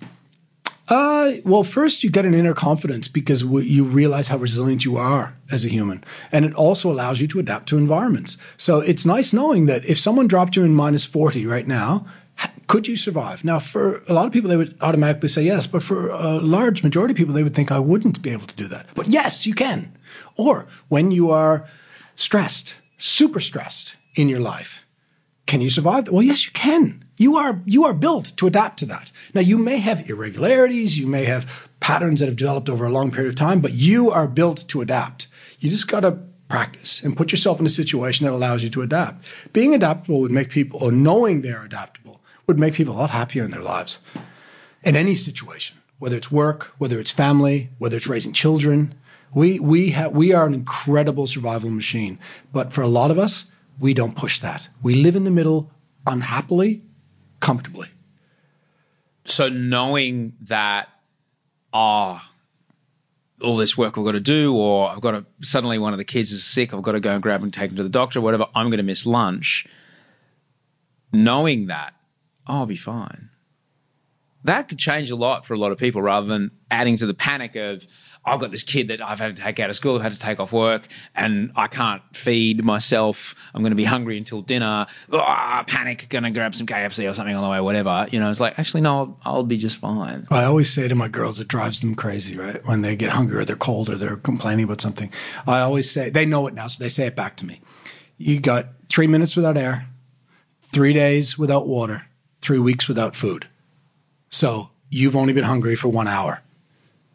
Uh, 0.87 1.33
well, 1.43 1.63
first 1.63 2.03
you 2.03 2.09
get 2.09 2.25
an 2.25 2.33
inner 2.33 2.53
confidence 2.53 3.07
because 3.07 3.43
w- 3.43 3.65
you 3.65 3.83
realize 3.83 4.29
how 4.29 4.37
resilient 4.37 4.85
you 4.85 4.97
are 4.97 5.34
as 5.51 5.65
a 5.65 5.69
human. 5.69 6.03
And 6.31 6.45
it 6.45 6.53
also 6.53 6.91
allows 6.91 7.21
you 7.21 7.27
to 7.27 7.39
adapt 7.39 7.69
to 7.69 7.77
environments. 7.77 8.37
So 8.57 8.79
it's 8.79 9.05
nice 9.05 9.33
knowing 9.33 9.65
that 9.67 9.85
if 9.85 9.99
someone 9.99 10.27
dropped 10.27 10.55
you 10.55 10.63
in 10.63 10.73
minus 10.73 11.05
40 11.05 11.45
right 11.45 11.67
now, 11.67 12.05
could 12.67 12.87
you 12.87 12.95
survive? 12.95 13.43
Now, 13.43 13.59
for 13.59 14.03
a 14.07 14.13
lot 14.13 14.25
of 14.25 14.33
people, 14.33 14.49
they 14.49 14.57
would 14.57 14.75
automatically 14.81 15.29
say 15.29 15.43
yes, 15.43 15.67
but 15.67 15.83
for 15.83 16.09
a 16.09 16.39
large 16.39 16.83
majority 16.83 17.11
of 17.11 17.17
people, 17.17 17.33
they 17.33 17.43
would 17.43 17.55
think 17.55 17.71
I 17.71 17.79
wouldn't 17.79 18.21
be 18.21 18.31
able 18.31 18.47
to 18.47 18.55
do 18.55 18.67
that. 18.67 18.87
But 18.95 19.07
yes, 19.07 19.45
you 19.45 19.53
can. 19.53 19.95
Or 20.35 20.65
when 20.87 21.11
you 21.11 21.29
are 21.29 21.67
stressed, 22.15 22.77
super 22.97 23.39
stressed 23.39 23.95
in 24.15 24.29
your 24.29 24.39
life, 24.39 24.85
can 25.45 25.61
you 25.61 25.69
survive? 25.69 26.09
Well, 26.09 26.23
yes, 26.23 26.45
you 26.47 26.51
can. 26.53 27.05
You 27.17 27.37
are, 27.37 27.61
you 27.65 27.85
are 27.85 27.93
built 27.93 28.33
to 28.37 28.47
adapt 28.47 28.79
to 28.79 28.85
that. 28.87 29.11
Now, 29.33 29.41
you 29.41 29.57
may 29.57 29.77
have 29.77 30.09
irregularities, 30.09 30.97
you 30.97 31.07
may 31.07 31.25
have 31.25 31.69
patterns 31.79 32.19
that 32.19 32.25
have 32.25 32.35
developed 32.35 32.67
over 32.67 32.85
a 32.85 32.91
long 32.91 33.11
period 33.11 33.29
of 33.29 33.35
time, 33.35 33.61
but 33.61 33.73
you 33.73 34.09
are 34.09 34.27
built 34.27 34.67
to 34.69 34.81
adapt. 34.81 35.27
You 35.65 35.71
just 35.71 35.87
got 35.87 36.01
to 36.01 36.19
practice 36.47 37.03
and 37.03 37.17
put 37.17 37.31
yourself 37.31 37.59
in 37.59 37.65
a 37.65 37.69
situation 37.69 38.27
that 38.27 38.33
allows 38.33 38.63
you 38.63 38.69
to 38.69 38.83
adapt. 38.83 39.25
Being 39.51 39.73
adaptable 39.73 40.19
would 40.21 40.31
make 40.31 40.51
people, 40.51 40.79
or 40.79 40.91
knowing 40.91 41.41
they're 41.41 41.65
adaptable, 41.65 42.21
would 42.45 42.59
make 42.59 42.75
people 42.75 42.93
a 42.93 42.97
lot 42.99 43.09
happier 43.09 43.43
in 43.43 43.49
their 43.49 43.63
lives 43.63 43.99
in 44.83 44.95
any 44.95 45.15
situation, 45.15 45.77
whether 45.97 46.17
it's 46.17 46.31
work, 46.31 46.75
whether 46.77 46.99
it's 46.99 47.09
family, 47.09 47.71
whether 47.79 47.97
it's 47.97 48.05
raising 48.05 48.31
children. 48.31 48.93
We 49.33 49.59
we 49.59 49.89
have 49.89 50.11
we 50.11 50.33
are 50.33 50.45
an 50.45 50.53
incredible 50.53 51.25
survival 51.25 51.71
machine, 51.71 52.19
but 52.53 52.71
for 52.71 52.83
a 52.83 52.87
lot 52.87 53.09
of 53.09 53.17
us, 53.17 53.47
we 53.79 53.95
don't 53.95 54.15
push 54.15 54.39
that. 54.41 54.69
We 54.83 54.93
live 54.93 55.15
in 55.15 55.23
the 55.23 55.31
middle 55.31 55.71
unhappily, 56.05 56.83
comfortably. 57.39 57.87
So 59.25 59.49
knowing 59.49 60.33
that, 60.41 60.89
ah, 61.73 62.31
all 63.41 63.57
this 63.57 63.77
work 63.77 63.97
I've 63.97 64.05
got 64.05 64.13
to 64.13 64.19
do, 64.19 64.55
or 64.55 64.89
I've 64.89 65.01
got 65.01 65.11
to 65.11 65.25
suddenly 65.41 65.77
one 65.77 65.93
of 65.93 65.97
the 65.97 66.05
kids 66.05 66.31
is 66.31 66.43
sick, 66.43 66.73
I've 66.73 66.81
got 66.81 66.93
to 66.93 66.99
go 66.99 67.11
and 67.11 67.21
grab 67.21 67.43
and 67.43 67.53
take 67.53 67.71
him 67.71 67.77
to 67.77 67.83
the 67.83 67.89
doctor, 67.89 68.21
whatever. 68.21 68.47
I'm 68.55 68.69
going 68.69 68.77
to 68.77 68.83
miss 68.83 69.05
lunch. 69.05 69.67
Knowing 71.11 71.67
that, 71.67 71.93
oh, 72.47 72.59
I'll 72.59 72.65
be 72.65 72.75
fine. 72.75 73.29
That 74.43 74.67
could 74.67 74.79
change 74.79 75.09
a 75.09 75.15
lot 75.15 75.45
for 75.45 75.53
a 75.53 75.57
lot 75.57 75.71
of 75.71 75.77
people, 75.77 76.01
rather 76.01 76.27
than 76.27 76.51
adding 76.69 76.97
to 76.97 77.05
the 77.05 77.13
panic 77.13 77.55
of 77.55 77.85
I've 78.25 78.39
got 78.39 78.51
this 78.51 78.63
kid 78.63 78.87
that 78.87 79.01
I've 79.01 79.19
had 79.19 79.35
to 79.35 79.41
take 79.41 79.59
out 79.59 79.69
of 79.69 79.75
school, 79.75 79.95
I've 79.95 80.01
had 80.01 80.13
to 80.13 80.19
take 80.19 80.39
off 80.39 80.51
work, 80.51 80.87
and 81.15 81.51
I 81.55 81.67
can't 81.67 82.01
feed 82.13 82.63
myself. 82.63 83.35
I'm 83.53 83.61
going 83.61 83.71
to 83.71 83.75
be 83.75 83.83
hungry 83.83 84.17
until 84.17 84.41
dinner. 84.41 84.87
Ah, 85.13 85.63
panic, 85.67 86.07
going 86.09 86.23
to 86.23 86.31
grab 86.31 86.55
some 86.55 86.65
KFC 86.65 87.09
or 87.09 87.13
something 87.13 87.35
on 87.35 87.43
the 87.43 87.49
way, 87.49 87.61
whatever. 87.61 88.07
You 88.09 88.19
know, 88.19 88.29
it's 88.29 88.39
like, 88.39 88.57
actually, 88.57 88.81
no, 88.81 89.17
I'll, 89.23 89.35
I'll 89.35 89.43
be 89.43 89.57
just 89.57 89.77
fine. 89.77 90.25
I 90.31 90.43
always 90.45 90.73
say 90.73 90.87
to 90.87 90.95
my 90.95 91.07
girls, 91.07 91.39
it 91.39 91.47
drives 91.47 91.81
them 91.81 91.95
crazy, 91.95 92.35
right? 92.35 92.65
When 92.65 92.81
they 92.81 92.95
get 92.95 93.11
hungry 93.11 93.37
or 93.37 93.45
they're 93.45 93.55
cold 93.55 93.89
or 93.89 93.95
they're 93.95 94.17
complaining 94.17 94.65
about 94.65 94.81
something. 94.81 95.11
I 95.45 95.59
always 95.59 95.89
say, 95.89 96.09
they 96.09 96.25
know 96.25 96.47
it 96.47 96.53
now, 96.53 96.67
so 96.67 96.83
they 96.83 96.89
say 96.89 97.05
it 97.07 97.15
back 97.15 97.37
to 97.37 97.45
me. 97.45 97.61
You 98.17 98.39
got 98.39 98.67
three 98.89 99.07
minutes 99.07 99.35
without 99.35 99.57
air, 99.57 99.87
three 100.71 100.93
days 100.93 101.37
without 101.37 101.67
water, 101.67 102.07
three 102.41 102.59
weeks 102.59 102.87
without 102.87 103.15
food. 103.15 103.47
So 104.29 104.71
you've 104.89 105.15
only 105.15 105.33
been 105.33 105.43
hungry 105.43 105.75
for 105.75 105.89
one 105.89 106.07
hour. 106.07 106.41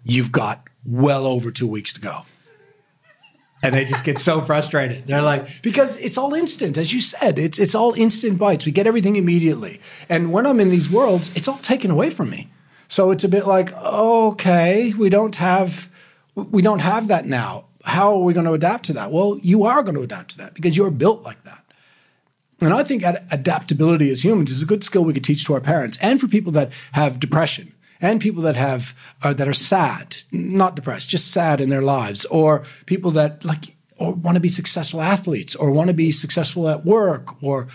You've 0.05 0.33
got 0.33 0.67
well 0.85 1.27
over 1.27 1.51
two 1.51 1.67
weeks 1.67 1.93
to 1.95 2.01
go. 2.01 2.23
And 3.63 3.75
they 3.75 3.85
just 3.85 4.05
get 4.05 4.19
so 4.19 4.41
frustrated. 4.41 5.07
They're 5.07 5.21
like, 5.21 5.63
because 5.63 5.99
it's 5.99 6.17
all 6.17 6.33
instant, 6.33 6.79
as 6.79 6.95
you 6.95 7.03
said, 7.03 7.39
it's 7.39 7.59
it's 7.59 7.75
all 7.75 7.93
instant 7.95 8.39
bites. 8.39 8.65
We 8.65 8.73
get 8.73 8.87
everything 8.87 9.17
immediately. 9.17 9.81
And 10.09 10.33
when 10.33 10.47
I'm 10.47 10.61
in 10.61 10.71
these 10.71 10.91
worlds, 10.91 11.35
it's 11.37 11.47
all 11.47 11.59
taken 11.59 11.91
away 11.91 12.09
from 12.09 12.31
me. 12.31 12.49
So 12.89 13.11
it's 13.11 13.23
a 13.23 13.29
bit 13.29 13.47
like, 13.47 13.73
okay, 13.75 14.95
we 14.95 15.11
don't 15.11 15.37
have 15.37 15.91
we 16.35 16.63
don't 16.63 16.79
have 16.79 17.09
that 17.09 17.27
now. 17.27 17.67
How 17.85 18.15
are 18.15 18.25
we 18.25 18.33
going 18.33 18.47
to 18.47 18.53
adapt 18.53 18.87
to 18.87 18.93
that? 18.95 19.13
Well, 19.13 19.39
you 19.43 19.65
are 19.65 19.83
going 19.83 19.95
to 19.95 20.03
adapt 20.03 20.33
to 20.33 20.39
that 20.39 20.55
because 20.55 20.77
you're 20.77 20.91
built 20.91 21.23
like 21.23 21.45
that. 21.45 21.65
And 22.61 22.75
I 22.75 22.83
think 22.83 23.03
adaptability 23.03 24.11
as 24.11 24.25
humans 24.25 24.53
is 24.53 24.63
a 24.63 24.67
good 24.67 24.85
skill 24.85 25.05
we 25.05 25.15
could 25.15 25.25
teach 25.25 25.45
to 25.47 25.55
our 25.55 25.61
parents 25.61 25.99
and 26.03 26.21
for 26.21 26.29
people 26.29 26.53
that 26.53 26.73
have 26.93 27.21
depression 27.21 27.73
and 28.01 28.21
people 28.21 28.43
that 28.43 28.57
have 28.57 28.95
uh, 29.23 29.33
that 29.35 29.49
are 29.49 29.53
sad, 29.53 30.17
not 30.33 30.77
depressed, 30.77 31.09
just 31.09 31.31
sad 31.31 31.61
in 31.61 31.69
their 31.69 31.83
lives, 31.83 32.25
or 32.27 32.65
people 32.87 33.11
that 33.13 33.45
like 33.45 33.77
or 33.99 34.13
want 34.13 34.37
to 34.37 34.41
be 34.41 34.49
successful 34.49 35.03
athletes 35.03 35.55
or 35.55 35.71
want 35.71 35.89
to 35.89 35.95
be 35.95 36.11
successful 36.11 36.69
at 36.69 36.85
work, 36.85 37.43
or 37.43 37.69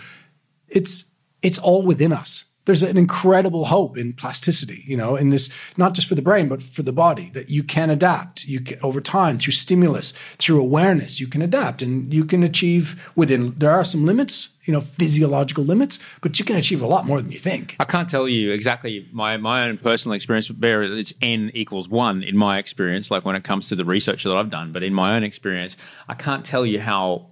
it's 0.68 1.04
it's 1.42 1.58
all 1.58 1.82
within 1.82 2.12
us. 2.12 2.44
There's 2.66 2.82
an 2.82 2.96
incredible 2.96 3.64
hope 3.64 3.96
in 3.96 4.12
plasticity, 4.12 4.84
you 4.86 4.96
know, 4.96 5.16
in 5.16 5.30
this 5.30 5.48
not 5.76 5.94
just 5.94 6.08
for 6.08 6.14
the 6.14 6.22
brain 6.22 6.48
but 6.48 6.62
for 6.62 6.82
the 6.82 6.92
body 6.92 7.30
that 7.30 7.48
you 7.48 7.62
can 7.62 7.90
adapt. 7.90 8.46
You 8.46 8.60
can, 8.60 8.78
over 8.82 9.00
time 9.00 9.38
through 9.38 9.52
stimulus, 9.52 10.12
through 10.38 10.60
awareness, 10.60 11.18
you 11.18 11.26
can 11.26 11.42
adapt 11.42 11.80
and 11.80 12.12
you 12.12 12.24
can 12.24 12.42
achieve 12.42 13.10
within. 13.16 13.52
There 13.56 13.70
are 13.70 13.84
some 13.84 14.04
limits, 14.04 14.50
you 14.64 14.72
know, 14.72 14.80
physiological 14.80 15.64
limits, 15.64 15.98
but 16.20 16.38
you 16.38 16.44
can 16.44 16.56
achieve 16.56 16.82
a 16.82 16.86
lot 16.86 17.06
more 17.06 17.22
than 17.22 17.32
you 17.32 17.38
think. 17.38 17.76
I 17.80 17.84
can't 17.84 18.08
tell 18.08 18.28
you 18.28 18.50
exactly 18.50 19.08
my, 19.12 19.36
my 19.36 19.68
own 19.68 19.78
personal 19.78 20.14
experience. 20.14 20.48
Bear 20.48 20.82
it's 20.82 21.14
n 21.22 21.50
equals 21.54 21.88
one 21.88 22.22
in 22.22 22.36
my 22.36 22.58
experience, 22.58 23.10
like 23.10 23.24
when 23.24 23.36
it 23.36 23.44
comes 23.44 23.68
to 23.68 23.76
the 23.76 23.84
research 23.84 24.24
that 24.24 24.36
I've 24.36 24.50
done. 24.50 24.72
But 24.72 24.82
in 24.82 24.92
my 24.92 25.16
own 25.16 25.22
experience, 25.22 25.76
I 26.08 26.14
can't 26.14 26.44
tell 26.44 26.66
you 26.66 26.80
how 26.80 27.28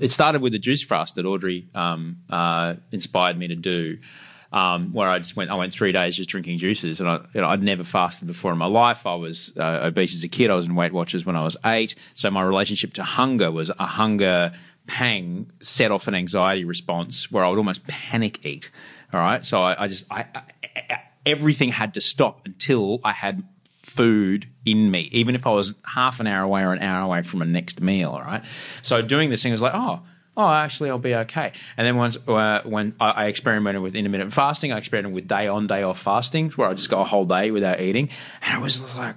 it 0.00 0.10
started 0.10 0.40
with 0.40 0.52
the 0.52 0.58
juice 0.58 0.82
fast 0.82 1.16
that 1.16 1.26
Audrey 1.26 1.68
um, 1.74 2.16
uh, 2.30 2.74
inspired 2.90 3.38
me 3.38 3.48
to 3.48 3.54
do. 3.54 3.98
Um, 4.52 4.92
where 4.92 5.08
I 5.08 5.18
just 5.18 5.34
went, 5.34 5.50
I 5.50 5.54
went 5.54 5.72
three 5.72 5.92
days 5.92 6.14
just 6.14 6.28
drinking 6.28 6.58
juices, 6.58 7.00
and 7.00 7.08
I, 7.08 7.20
you 7.32 7.40
know, 7.40 7.48
I'd 7.48 7.62
never 7.62 7.84
fasted 7.84 8.28
before 8.28 8.52
in 8.52 8.58
my 8.58 8.66
life. 8.66 9.06
I 9.06 9.14
was 9.14 9.50
uh, 9.56 9.80
obese 9.84 10.14
as 10.14 10.24
a 10.24 10.28
kid. 10.28 10.50
I 10.50 10.54
was 10.54 10.66
in 10.66 10.74
Weight 10.74 10.92
Watchers 10.92 11.24
when 11.24 11.36
I 11.36 11.42
was 11.42 11.56
eight, 11.64 11.94
so 12.14 12.30
my 12.30 12.42
relationship 12.42 12.92
to 12.94 13.02
hunger 13.02 13.50
was 13.50 13.70
a 13.70 13.86
hunger 13.86 14.52
pang 14.86 15.50
set 15.62 15.90
off 15.90 16.06
an 16.06 16.14
anxiety 16.14 16.66
response 16.66 17.32
where 17.32 17.44
I 17.46 17.48
would 17.48 17.56
almost 17.56 17.86
panic 17.86 18.44
eat. 18.44 18.70
All 19.14 19.20
right, 19.20 19.42
so 19.44 19.62
I, 19.62 19.84
I 19.84 19.88
just, 19.88 20.04
I, 20.10 20.26
I, 20.34 21.00
everything 21.24 21.70
had 21.70 21.94
to 21.94 22.02
stop 22.02 22.44
until 22.44 23.00
I 23.04 23.12
had 23.12 23.42
food 23.64 24.48
in 24.64 24.90
me, 24.90 25.08
even 25.12 25.34
if 25.34 25.46
I 25.46 25.50
was 25.50 25.74
half 25.84 26.20
an 26.20 26.26
hour 26.26 26.44
away 26.44 26.62
or 26.62 26.72
an 26.72 26.82
hour 26.82 27.02
away 27.02 27.22
from 27.22 27.40
a 27.42 27.46
next 27.46 27.80
meal. 27.80 28.10
All 28.10 28.22
right. 28.22 28.44
So 28.82 29.02
doing 29.02 29.30
this 29.30 29.42
thing 29.42 29.52
was 29.52 29.62
like, 29.62 29.74
oh, 29.74 30.02
oh, 30.36 30.48
actually, 30.48 30.90
I'll 30.90 30.98
be 30.98 31.14
okay. 31.14 31.52
And 31.76 31.86
then 31.86 31.96
once 31.96 32.16
uh, 32.28 32.62
when 32.64 32.94
I, 33.00 33.10
I 33.10 33.24
experimented 33.26 33.82
with 33.82 33.94
intermittent 33.94 34.32
fasting, 34.32 34.72
I 34.72 34.78
experimented 34.78 35.14
with 35.14 35.28
day 35.28 35.48
on, 35.48 35.66
day 35.66 35.82
off 35.82 36.00
fasting, 36.00 36.50
where 36.50 36.68
I 36.68 36.74
just 36.74 36.90
go 36.90 37.00
a 37.00 37.04
whole 37.04 37.24
day 37.24 37.50
without 37.50 37.80
eating, 37.80 38.08
and 38.42 38.54
I 38.54 38.58
was 38.58 38.96
like. 38.96 39.16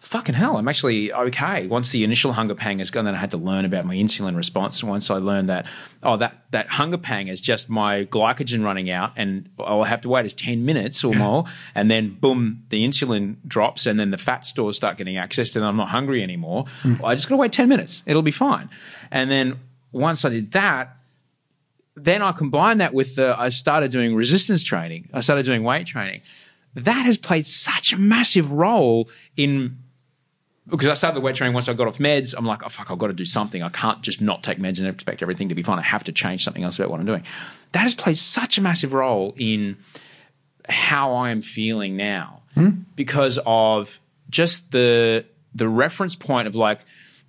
Fucking 0.00 0.36
hell, 0.36 0.56
I'm 0.56 0.68
actually 0.68 1.12
okay. 1.12 1.66
Once 1.66 1.90
the 1.90 2.04
initial 2.04 2.32
hunger 2.32 2.54
pang 2.54 2.78
is 2.78 2.88
gone, 2.88 3.04
then 3.04 3.16
I 3.16 3.18
had 3.18 3.32
to 3.32 3.36
learn 3.36 3.64
about 3.64 3.84
my 3.84 3.96
insulin 3.96 4.36
response. 4.36 4.80
And 4.80 4.88
once 4.88 5.10
I 5.10 5.16
learned 5.16 5.48
that, 5.48 5.66
oh, 6.04 6.16
that, 6.18 6.44
that 6.52 6.68
hunger 6.68 6.98
pang 6.98 7.26
is 7.26 7.40
just 7.40 7.68
my 7.68 8.04
glycogen 8.04 8.64
running 8.64 8.90
out, 8.90 9.10
and 9.16 9.50
all 9.58 9.82
I 9.82 9.88
have 9.88 10.00
to 10.02 10.08
wait 10.08 10.24
is 10.24 10.34
10 10.34 10.64
minutes 10.64 11.02
or 11.02 11.14
more. 11.14 11.46
And 11.74 11.90
then, 11.90 12.10
boom, 12.10 12.62
the 12.68 12.86
insulin 12.86 13.38
drops, 13.44 13.86
and 13.86 13.98
then 13.98 14.12
the 14.12 14.18
fat 14.18 14.46
stores 14.46 14.76
start 14.76 14.98
getting 14.98 15.16
accessed, 15.16 15.56
and 15.56 15.64
I'm 15.64 15.76
not 15.76 15.88
hungry 15.88 16.22
anymore. 16.22 16.66
I 17.04 17.16
just 17.16 17.28
got 17.28 17.34
to 17.34 17.40
wait 17.40 17.52
10 17.52 17.68
minutes. 17.68 18.04
It'll 18.06 18.22
be 18.22 18.30
fine. 18.30 18.70
And 19.10 19.28
then 19.32 19.58
once 19.92 20.24
I 20.24 20.28
did 20.28 20.52
that, 20.52 20.96
then 21.94 22.22
I 22.22 22.32
combined 22.32 22.80
that 22.80 22.94
with 22.94 23.16
the, 23.16 23.38
I 23.38 23.48
started 23.48 23.90
doing 23.90 24.14
resistance 24.14 24.62
training. 24.62 25.08
I 25.12 25.20
started 25.20 25.44
doing 25.44 25.64
weight 25.64 25.86
training. 25.86 26.22
That 26.74 27.04
has 27.06 27.18
played 27.18 27.46
such 27.46 27.92
a 27.92 27.98
massive 27.98 28.52
role 28.52 29.08
in, 29.36 29.78
because 30.68 30.88
I 30.88 30.94
started 30.94 31.16
the 31.16 31.20
weight 31.20 31.34
training 31.34 31.54
once 31.54 31.68
I 31.68 31.72
got 31.72 31.88
off 31.88 31.98
meds. 31.98 32.34
I'm 32.36 32.44
like, 32.44 32.62
oh, 32.64 32.68
fuck, 32.68 32.90
I've 32.90 32.98
got 32.98 33.08
to 33.08 33.12
do 33.12 33.24
something. 33.24 33.62
I 33.62 33.70
can't 33.70 34.02
just 34.02 34.20
not 34.20 34.42
take 34.42 34.58
meds 34.58 34.78
and 34.78 34.86
expect 34.86 35.22
everything 35.22 35.48
to 35.48 35.54
be 35.54 35.62
fine. 35.62 35.78
I 35.78 35.82
have 35.82 36.04
to 36.04 36.12
change 36.12 36.44
something 36.44 36.62
else 36.62 36.78
about 36.78 36.90
what 36.90 37.00
I'm 37.00 37.06
doing. 37.06 37.24
That 37.72 37.80
has 37.80 37.94
played 37.94 38.16
such 38.16 38.58
a 38.58 38.60
massive 38.60 38.92
role 38.92 39.34
in 39.36 39.76
how 40.68 41.14
I 41.14 41.30
am 41.30 41.40
feeling 41.40 41.96
now 41.96 42.42
hmm? 42.54 42.70
because 42.94 43.38
of 43.46 43.98
just 44.28 44.70
the, 44.70 45.24
the 45.54 45.68
reference 45.68 46.14
point 46.14 46.46
of 46.46 46.54
like, 46.54 46.80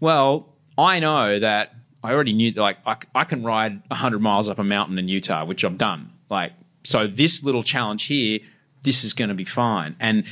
well, 0.02 0.54
I 0.78 1.00
know 1.00 1.40
that 1.40 1.74
I 2.04 2.14
already 2.14 2.34
knew 2.34 2.52
like 2.52 2.78
I, 2.86 2.98
I 3.14 3.24
can 3.24 3.44
ride 3.44 3.82
100 3.90 4.20
miles 4.20 4.48
up 4.48 4.60
a 4.60 4.64
mountain 4.64 4.98
in 4.98 5.08
Utah, 5.08 5.46
which 5.46 5.66
I've 5.66 5.78
done. 5.78 6.12
Like, 6.30 6.54
so 6.84 7.08
this 7.08 7.44
little 7.44 7.64
challenge 7.64 8.04
here, 8.06 8.40
this 8.84 9.04
is 9.04 9.14
going 9.14 9.30
to 9.30 9.36
be 9.36 9.46
fine. 9.46 9.96
And 10.00 10.24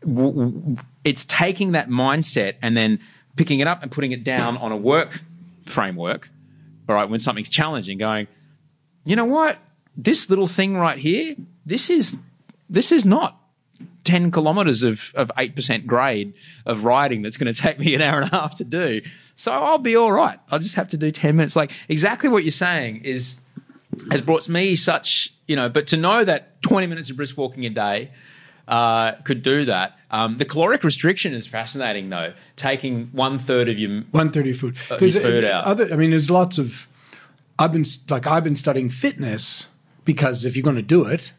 w- 0.00 0.32
w- 0.32 0.76
it's 1.04 1.24
taking 1.24 1.72
that 1.72 1.88
mindset 1.88 2.54
and 2.62 2.76
then 2.76 2.98
picking 3.36 3.60
it 3.60 3.66
up 3.66 3.82
and 3.82 3.90
putting 3.90 4.12
it 4.12 4.24
down 4.24 4.56
on 4.56 4.72
a 4.72 4.76
work 4.76 5.22
framework. 5.66 6.28
All 6.88 6.94
right, 6.94 7.08
when 7.08 7.20
something's 7.20 7.48
challenging, 7.48 7.98
going, 7.98 8.26
you 9.04 9.14
know 9.14 9.24
what? 9.24 9.58
This 9.96 10.28
little 10.28 10.46
thing 10.46 10.76
right 10.76 10.98
here, 10.98 11.36
this 11.64 11.90
is 11.90 12.16
this 12.68 12.90
is 12.90 13.04
not 13.04 13.38
10 14.04 14.30
kilometers 14.30 14.82
of, 14.82 15.12
of 15.14 15.30
8% 15.36 15.86
grade 15.86 16.32
of 16.66 16.84
riding 16.84 17.22
that's 17.22 17.36
going 17.36 17.52
to 17.52 17.60
take 17.60 17.78
me 17.78 17.94
an 17.94 18.00
hour 18.00 18.20
and 18.20 18.32
a 18.32 18.36
half 18.36 18.56
to 18.56 18.64
do. 18.64 19.02
So 19.36 19.50
I'll 19.52 19.78
be 19.78 19.96
all 19.96 20.12
right. 20.12 20.38
I'll 20.50 20.58
just 20.58 20.74
have 20.76 20.88
to 20.88 20.96
do 20.96 21.10
10 21.10 21.36
minutes. 21.36 21.56
Like 21.56 21.72
exactly 21.88 22.28
what 22.28 22.44
you're 22.44 22.52
saying 22.52 23.02
is, 23.04 23.38
has 24.10 24.20
brought 24.20 24.48
me 24.48 24.76
such, 24.76 25.34
you 25.46 25.56
know, 25.56 25.68
but 25.68 25.86
to 25.88 25.96
know 25.96 26.24
that 26.24 26.62
20 26.62 26.86
minutes 26.86 27.10
of 27.10 27.16
brisk 27.16 27.36
walking 27.36 27.66
a 27.66 27.70
day 27.70 28.10
uh, 28.68 29.12
could 29.24 29.42
do 29.42 29.64
that. 29.64 29.98
Um, 30.10 30.36
the 30.36 30.44
caloric 30.44 30.84
restriction 30.84 31.34
is 31.34 31.46
fascinating 31.46 32.08
though, 32.08 32.32
taking 32.56 33.06
one 33.08 33.38
third 33.38 33.68
of 33.68 33.78
your 33.78 34.02
One 34.12 34.30
thirty 34.30 34.52
food. 34.52 34.76
Uh, 34.90 34.96
There's 34.96 35.14
your 35.14 35.24
food 35.24 35.44
a- 35.44 35.52
out. 35.54 35.64
other. 35.64 35.92
I 35.92 35.96
mean, 35.96 36.10
there's 36.10 36.30
lots 36.30 36.58
of. 36.58 36.86
I've 37.58 37.72
been 37.72 37.84
like 38.08 38.26
I've 38.26 38.44
been 38.44 38.56
studying 38.56 38.88
fitness 38.88 39.68
because 40.04 40.44
if 40.44 40.56
you're 40.56 40.62
going 40.62 40.76
to 40.76 40.82
do 40.82 41.04
it, 41.06 41.32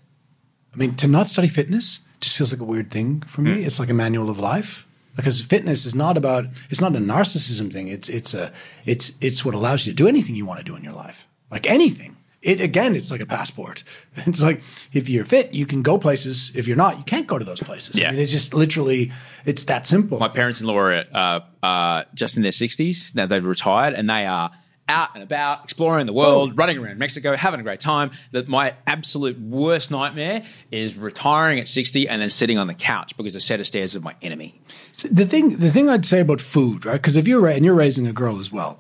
I 0.74 0.78
mean, 0.78 0.96
to 0.96 1.08
not 1.08 1.28
study 1.30 1.48
fitness 1.48 2.02
just 2.20 2.38
feels 2.38 2.52
like 2.54 2.62
a 2.62 2.66
weird 2.66 2.92
thing 2.92 3.22
for 3.22 3.42
me. 3.42 3.54
Hmm. 3.62 3.66
It's 3.68 3.80
like 3.80 3.90
a 3.90 3.94
manual 3.94 4.30
of 4.30 4.38
life 4.38 4.86
because 5.16 5.42
fitness 5.42 5.86
is 5.86 5.96
not 5.96 6.18
about. 6.18 6.46
It's 6.70 6.82
not 6.82 6.96
a 6.96 7.00
narcissism 7.00 7.72
thing. 7.72 7.88
It's 7.88 8.10
it's 8.10 8.34
a 8.34 8.52
it's 8.86 9.14
it's 9.22 9.46
what 9.46 9.56
allows 9.56 9.86
you 9.86 9.94
to 9.94 9.96
do 9.96 10.08
anything 10.08 10.36
you 10.36 10.46
want 10.46 10.60
to 10.60 10.66
do 10.66 10.76
in 10.76 10.84
your 10.84 10.94
life, 10.94 11.28
like 11.52 11.70
anything. 11.70 12.18
It 12.42 12.60
again, 12.60 12.96
it's 12.96 13.10
like 13.10 13.22
a 13.22 13.26
passport. 13.26 13.84
It's 14.28 14.44
like 14.44 14.62
if 14.92 15.10
you're 15.10 15.26
fit, 15.26 15.54
you 15.54 15.66
can 15.66 15.82
go 15.82 15.98
places. 15.98 16.52
If 16.56 16.68
you're 16.68 16.78
not, 16.78 16.98
you 16.98 17.04
can't 17.04 17.26
go 17.26 17.40
to 17.40 17.46
those 17.46 17.62
places. 17.62 18.00
Yeah. 18.00 18.10
I 18.10 18.12
mean, 18.12 18.20
it's 18.20 18.32
just 18.32 18.54
literally, 18.54 19.12
it's 19.46 19.66
that 19.66 19.88
simple. 19.88 20.20
My 20.20 20.28
parents 20.28 20.62
in 20.62 20.68
law 20.68 20.78
are 20.78 21.06
uh, 21.14 21.40
uh, 21.66 22.04
just 22.14 22.38
in 22.38 22.44
their 22.44 22.52
60s. 22.52 23.16
Now 23.16 23.26
they've 23.26 23.44
retired 23.44 23.94
and 23.94 24.10
they 24.10 24.28
are 24.28 24.52
out 24.90 25.10
and 25.14 25.24
about, 25.24 25.64
exploring 25.64 26.06
the 26.06 26.14
world, 26.14 26.58
running 26.58 26.78
around 26.78 27.00
Mexico, 27.00 27.36
having 27.36 27.60
a 27.60 27.64
great 27.64 27.80
time. 27.80 28.12
That 28.32 28.48
my 28.48 28.76
absolute 28.86 29.40
worst 29.40 29.92
nightmare 29.92 30.44
is 30.72 30.98
retiring 30.98 31.60
at 31.60 31.68
60 31.68 32.10
and 32.10 32.22
then 32.22 32.30
sitting 32.30 32.58
on 32.58 32.68
the 32.68 32.74
couch 32.74 33.16
because 33.18 33.36
a 33.36 33.40
set 33.40 33.60
of 33.60 33.68
stairs 33.68 33.96
is 33.96 34.02
my 34.02 34.16
enemy. 34.22 34.60
The 35.02 35.26
thing, 35.26 35.58
the 35.58 35.72
thing 35.72 35.90
I'd 35.90 36.06
say 36.06 36.20
about 36.20 36.40
food, 36.40 36.86
right? 36.86 36.94
Because 36.94 37.18
if 37.18 37.28
you're 37.28 37.48
and 37.48 37.66
you're 37.66 37.74
raising 37.74 38.08
a 38.08 38.14
girl 38.14 38.40
as 38.40 38.52
well, 38.52 38.80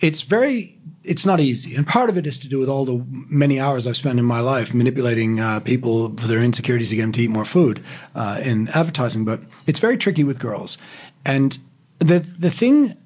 it's 0.00 0.22
very, 0.22 0.78
it's 1.02 1.26
not 1.26 1.40
easy, 1.40 1.74
and 1.74 1.86
part 1.86 2.08
of 2.08 2.16
it 2.16 2.26
is 2.26 2.38
to 2.38 2.48
do 2.48 2.58
with 2.58 2.68
all 2.68 2.84
the 2.84 3.04
many 3.28 3.58
hours 3.58 3.86
I've 3.86 3.96
spent 3.96 4.18
in 4.18 4.24
my 4.24 4.40
life 4.40 4.72
manipulating 4.72 5.40
uh, 5.40 5.60
people 5.60 6.14
for 6.16 6.28
their 6.28 6.38
insecurities 6.38 6.90
to 6.90 6.96
get 6.96 7.02
them 7.02 7.12
to 7.12 7.22
eat 7.22 7.30
more 7.30 7.44
food 7.44 7.82
uh, 8.14 8.40
in 8.42 8.68
advertising. 8.68 9.24
But 9.24 9.42
it's 9.66 9.80
very 9.80 9.98
tricky 9.98 10.22
with 10.22 10.38
girls, 10.38 10.78
and 11.26 11.58
the 11.98 12.20
the 12.20 12.50
thing 12.50 12.96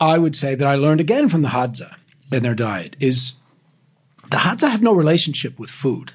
I 0.00 0.18
would 0.18 0.36
say 0.36 0.54
that 0.56 0.66
I 0.66 0.74
learned 0.74 1.00
again 1.00 1.28
from 1.28 1.42
the 1.42 1.48
Hadza 1.48 1.96
and 2.32 2.44
their 2.44 2.54
diet 2.54 2.96
is 2.98 3.34
the 4.30 4.38
Hadza 4.38 4.68
have 4.70 4.82
no 4.82 4.92
relationship 4.92 5.58
with 5.58 5.70
food. 5.70 6.14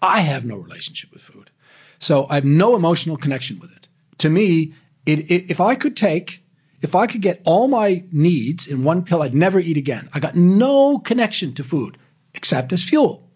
I 0.00 0.20
have 0.20 0.44
no 0.44 0.56
relationship 0.56 1.12
with 1.12 1.22
food. 1.22 1.50
So 1.98 2.26
I 2.30 2.36
have 2.36 2.44
no 2.44 2.76
emotional 2.76 3.16
connection 3.16 3.58
with 3.58 3.72
it. 3.72 3.88
To 4.18 4.30
me, 4.30 4.74
it, 5.06 5.30
it, 5.30 5.50
if 5.50 5.60
I 5.60 5.74
could 5.74 5.96
take, 5.96 6.42
if 6.82 6.94
I 6.94 7.06
could 7.06 7.22
get 7.22 7.40
all 7.44 7.68
my 7.68 8.04
needs 8.12 8.66
in 8.66 8.84
one 8.84 9.04
pill, 9.04 9.22
I'd 9.22 9.34
never 9.34 9.58
eat 9.58 9.76
again. 9.76 10.08
I 10.12 10.20
got 10.20 10.34
no 10.34 10.98
connection 10.98 11.54
to 11.54 11.62
food 11.62 11.96
except 12.34 12.72
as 12.72 12.84
fuel 12.84 13.28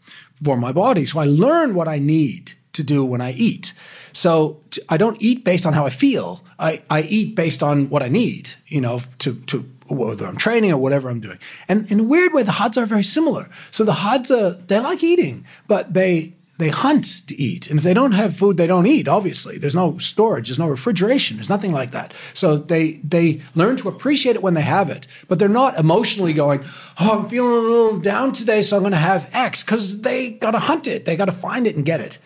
for 0.42 0.56
my 0.56 0.72
body. 0.72 1.04
So 1.04 1.20
I 1.20 1.24
learn 1.24 1.74
what 1.74 1.88
I 1.88 1.98
need 1.98 2.52
to 2.74 2.82
do 2.82 3.04
when 3.04 3.20
I 3.20 3.32
eat. 3.32 3.72
So 4.12 4.60
I 4.88 4.96
don't 4.96 5.20
eat 5.20 5.44
based 5.44 5.66
on 5.66 5.72
how 5.72 5.86
I 5.86 5.90
feel. 5.90 6.44
I, 6.58 6.82
I 6.90 7.02
eat 7.02 7.34
based 7.34 7.62
on 7.62 7.88
what 7.88 8.02
I 8.02 8.08
need, 8.08 8.52
you 8.66 8.80
know, 8.80 9.00
to, 9.20 9.34
to 9.46 9.58
whether 9.88 10.26
I'm 10.26 10.36
training 10.36 10.72
or 10.72 10.78
whatever 10.78 11.08
I'm 11.10 11.20
doing. 11.20 11.38
And 11.68 11.90
in 11.90 12.00
a 12.00 12.04
weird 12.04 12.32
way, 12.32 12.42
the 12.42 12.52
Hadza 12.52 12.82
are 12.82 12.86
very 12.86 13.02
similar. 13.02 13.48
So 13.70 13.84
the 13.84 13.92
Hadza, 13.92 14.66
they 14.66 14.78
like 14.78 15.02
eating, 15.02 15.44
but 15.66 15.94
they, 15.94 16.34
they 16.60 16.68
hunt 16.68 17.26
to 17.26 17.34
eat. 17.40 17.68
And 17.68 17.78
if 17.78 17.84
they 17.84 17.94
don't 17.94 18.12
have 18.12 18.36
food, 18.36 18.56
they 18.56 18.66
don't 18.66 18.86
eat, 18.86 19.08
obviously. 19.08 19.58
There's 19.58 19.74
no 19.74 19.98
storage, 19.98 20.48
there's 20.48 20.58
no 20.58 20.68
refrigeration, 20.68 21.36
there's 21.36 21.48
nothing 21.48 21.72
like 21.72 21.90
that. 21.90 22.14
So 22.34 22.56
they 22.56 23.00
they 23.02 23.40
learn 23.54 23.76
to 23.78 23.88
appreciate 23.88 24.36
it 24.36 24.42
when 24.42 24.54
they 24.54 24.62
have 24.62 24.90
it, 24.90 25.06
but 25.28 25.38
they're 25.38 25.48
not 25.48 25.78
emotionally 25.78 26.32
going, 26.32 26.60
Oh, 27.00 27.18
I'm 27.18 27.28
feeling 27.28 27.50
a 27.50 27.68
little 27.68 27.98
down 27.98 28.32
today, 28.32 28.62
so 28.62 28.76
I'm 28.76 28.82
gonna 28.82 28.96
have 28.96 29.28
X, 29.32 29.64
because 29.64 30.02
they 30.02 30.30
gotta 30.30 30.58
hunt 30.58 30.86
it, 30.86 31.04
they 31.04 31.16
gotta 31.16 31.32
find 31.32 31.66
it 31.66 31.76
and 31.76 31.84
get 31.84 32.00
it. 32.00 32.18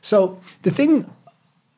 So 0.00 0.40
the 0.62 0.70
thing 0.70 1.10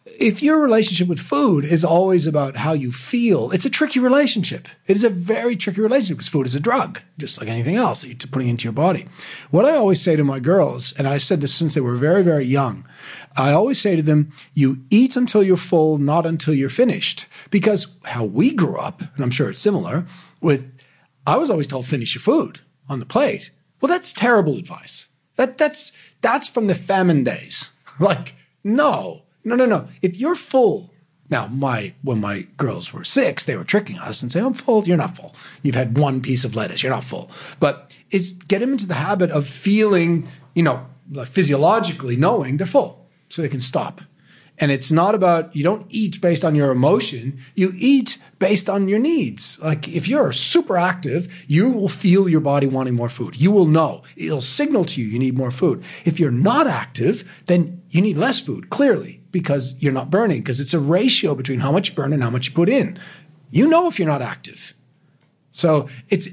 if 0.05 0.43
your 0.43 0.61
relationship 0.61 1.07
with 1.07 1.20
food 1.20 1.65
is 1.65 1.85
always 1.85 2.27
about 2.27 2.57
how 2.57 2.73
you 2.73 2.91
feel, 2.91 3.51
it's 3.53 3.65
a 3.65 3.70
tricky 3.70 4.01
relationship. 4.01 4.66
It 4.87 4.97
is 4.97 5.05
a 5.05 5.09
very 5.09 5.57
tricky 5.57 5.81
relationship 5.81 6.16
because 6.19 6.29
food 6.29 6.47
is 6.47 6.57
a 6.57 6.61
drug, 6.61 7.01
just 7.19 7.39
like 7.39 7.49
anything 7.49 7.77
else 7.77 8.03
that 8.03 8.09
you're 8.09 8.31
putting 8.31 8.49
into 8.49 8.65
your 8.65 8.73
body. 8.73 9.07
What 9.51 9.65
I 9.65 9.77
always 9.77 10.03
say 10.03 10.16
to 10.16 10.24
my 10.24 10.41
girls, 10.41 10.93
and 10.99 11.07
I 11.07 11.19
said 11.19 11.41
this 11.41 11.55
since 11.55 11.74
they 11.74 11.81
were 11.81 11.95
very, 11.95 12.23
very 12.23 12.45
young, 12.45 12.87
I 13.37 13.53
always 13.53 13.81
say 13.81 13.95
to 13.97 14.03
them, 14.03 14.33
you 14.55 14.79
eat 14.91 15.16
until 15.16 15.43
you're 15.43 15.57
full, 15.57 15.99
not 15.99 16.27
until 16.27 16.55
you're 16.55 16.69
finished. 16.69 17.27
Because 17.51 17.95
how 18.05 18.24
we 18.24 18.53
grew 18.53 18.77
up, 18.77 19.01
and 19.01 19.24
I'm 19.24 19.31
sure 19.31 19.51
it's 19.51 19.62
similar, 19.62 20.07
with 20.41 20.77
I 21.27 21.37
was 21.37 21.51
always 21.51 21.69
told 21.69 21.87
finish 21.87 22.15
your 22.15 22.23
food 22.23 22.61
on 22.89 22.99
the 22.99 23.07
plate. 23.07 23.51
Well, 23.81 23.89
that's 23.89 24.12
terrible 24.12 24.57
advice. 24.59 25.09
That 25.37 25.59
that's 25.59 25.93
that's 26.20 26.49
from 26.49 26.66
the 26.66 26.74
famine 26.74 27.24
days. 27.24 27.70
Like, 28.01 28.35
no, 28.65 29.24
no, 29.44 29.56
no, 29.56 29.66
no. 29.66 29.89
If 30.01 30.16
you're 30.16 30.35
full, 30.35 30.93
now 31.31 31.47
my 31.47 31.94
when 32.02 32.20
my 32.20 32.47
girls 32.56 32.93
were 32.93 33.05
six, 33.05 33.44
they 33.44 33.56
were 33.56 33.64
tricking 33.64 33.98
us 33.98 34.23
and 34.23 34.31
saying, 34.31 34.44
"I'm 34.44 34.55
full." 34.55 34.85
You're 34.85 34.97
not 34.97 35.16
full. 35.16 35.35
You've 35.62 35.74
had 35.74 35.97
one 35.97 36.20
piece 36.20 36.44
of 36.44 36.55
lettuce. 36.55 36.82
You're 36.82 36.93
not 36.93 37.05
full. 37.05 37.31
But 37.59 37.97
it's 38.10 38.32
get 38.32 38.59
them 38.60 38.73
into 38.73 38.86
the 38.86 38.94
habit 38.94 39.31
of 39.31 39.47
feeling, 39.47 40.28
you 40.55 40.62
know, 40.62 40.86
physiologically 41.24 42.16
knowing 42.16 42.59
they're 42.59 42.66
full, 42.66 43.09
so 43.28 43.43
they 43.43 43.48
can 43.48 43.62
stop. 43.62 44.02
And 44.59 44.70
it's 44.70 44.93
not 44.93 45.14
about 45.14 45.56
you 45.56 45.64
don't 45.64 45.86
eat 45.89 46.20
based 46.20 46.44
on 46.44 46.55
your 46.55 46.70
emotion. 46.70 47.40
You 47.55 47.73
eat 47.77 48.19
based 48.39 48.69
on 48.69 48.86
your 48.86 48.98
needs. 48.98 49.59
Like 49.60 49.89
if 49.89 50.06
you're 50.09 50.32
super 50.32 50.77
active, 50.77 51.44
you 51.48 51.70
will 51.70 51.89
feel 51.89 52.28
your 52.28 52.40
body 52.40 52.66
wanting 52.66 52.94
more 52.94 53.09
food. 53.09 53.40
You 53.40 53.51
will 53.51 53.66
know. 53.66 54.02
It'll 54.16 54.43
signal 54.43 54.85
to 54.85 55.01
you 55.01 55.06
you 55.06 55.19
need 55.19 55.36
more 55.36 55.51
food. 55.51 55.82
If 56.05 56.20
you're 56.20 56.31
not 56.31 56.66
active, 56.66 57.24
then 57.47 57.82
you 57.90 58.02
need 58.02 58.19
less 58.19 58.40
food, 58.40 58.69
clearly, 58.69 59.22
because 59.32 59.74
you're 59.80 59.92
not 59.92 60.10
burning, 60.10 60.40
because 60.40 60.60
it's 60.60 60.74
a 60.74 60.78
ratio 60.78 61.34
between 61.34 61.60
how 61.60 61.72
much 61.72 61.88
you 61.88 61.94
burn 61.94 62.12
and 62.12 62.22
how 62.22 62.30
much 62.30 62.48
you 62.48 62.52
put 62.52 62.68
in. 62.68 62.98
You 63.50 63.68
know 63.68 63.88
if 63.88 63.98
you're 63.98 64.09
not 64.09 64.22
active. 64.22 64.74
So 65.50 65.88
it's 66.09 66.28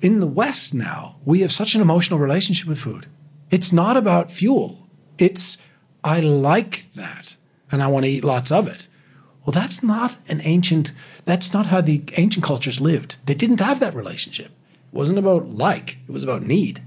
in 0.00 0.20
the 0.20 0.26
West 0.26 0.74
now, 0.74 1.16
we 1.24 1.40
have 1.40 1.52
such 1.52 1.74
an 1.74 1.80
emotional 1.80 2.18
relationship 2.18 2.66
with 2.66 2.78
food. 2.78 3.06
It's 3.50 3.72
not 3.72 3.96
about 3.96 4.32
fuel. 4.32 4.88
It's, 5.18 5.58
I 6.02 6.20
like 6.20 6.92
that 6.94 7.36
and 7.70 7.82
I 7.82 7.86
want 7.86 8.04
to 8.04 8.10
eat 8.10 8.24
lots 8.24 8.50
of 8.50 8.66
it. 8.66 8.88
Well, 9.44 9.52
that's 9.52 9.82
not 9.82 10.16
an 10.28 10.40
ancient, 10.44 10.92
that's 11.24 11.52
not 11.52 11.66
how 11.66 11.80
the 11.80 12.02
ancient 12.16 12.44
cultures 12.44 12.80
lived. 12.80 13.16
They 13.26 13.34
didn't 13.34 13.60
have 13.60 13.80
that 13.80 13.94
relationship. 13.94 14.46
It 14.46 14.96
wasn't 14.96 15.18
about 15.18 15.48
like, 15.48 15.98
it 16.06 16.12
was 16.12 16.24
about 16.24 16.42
need. 16.42 16.82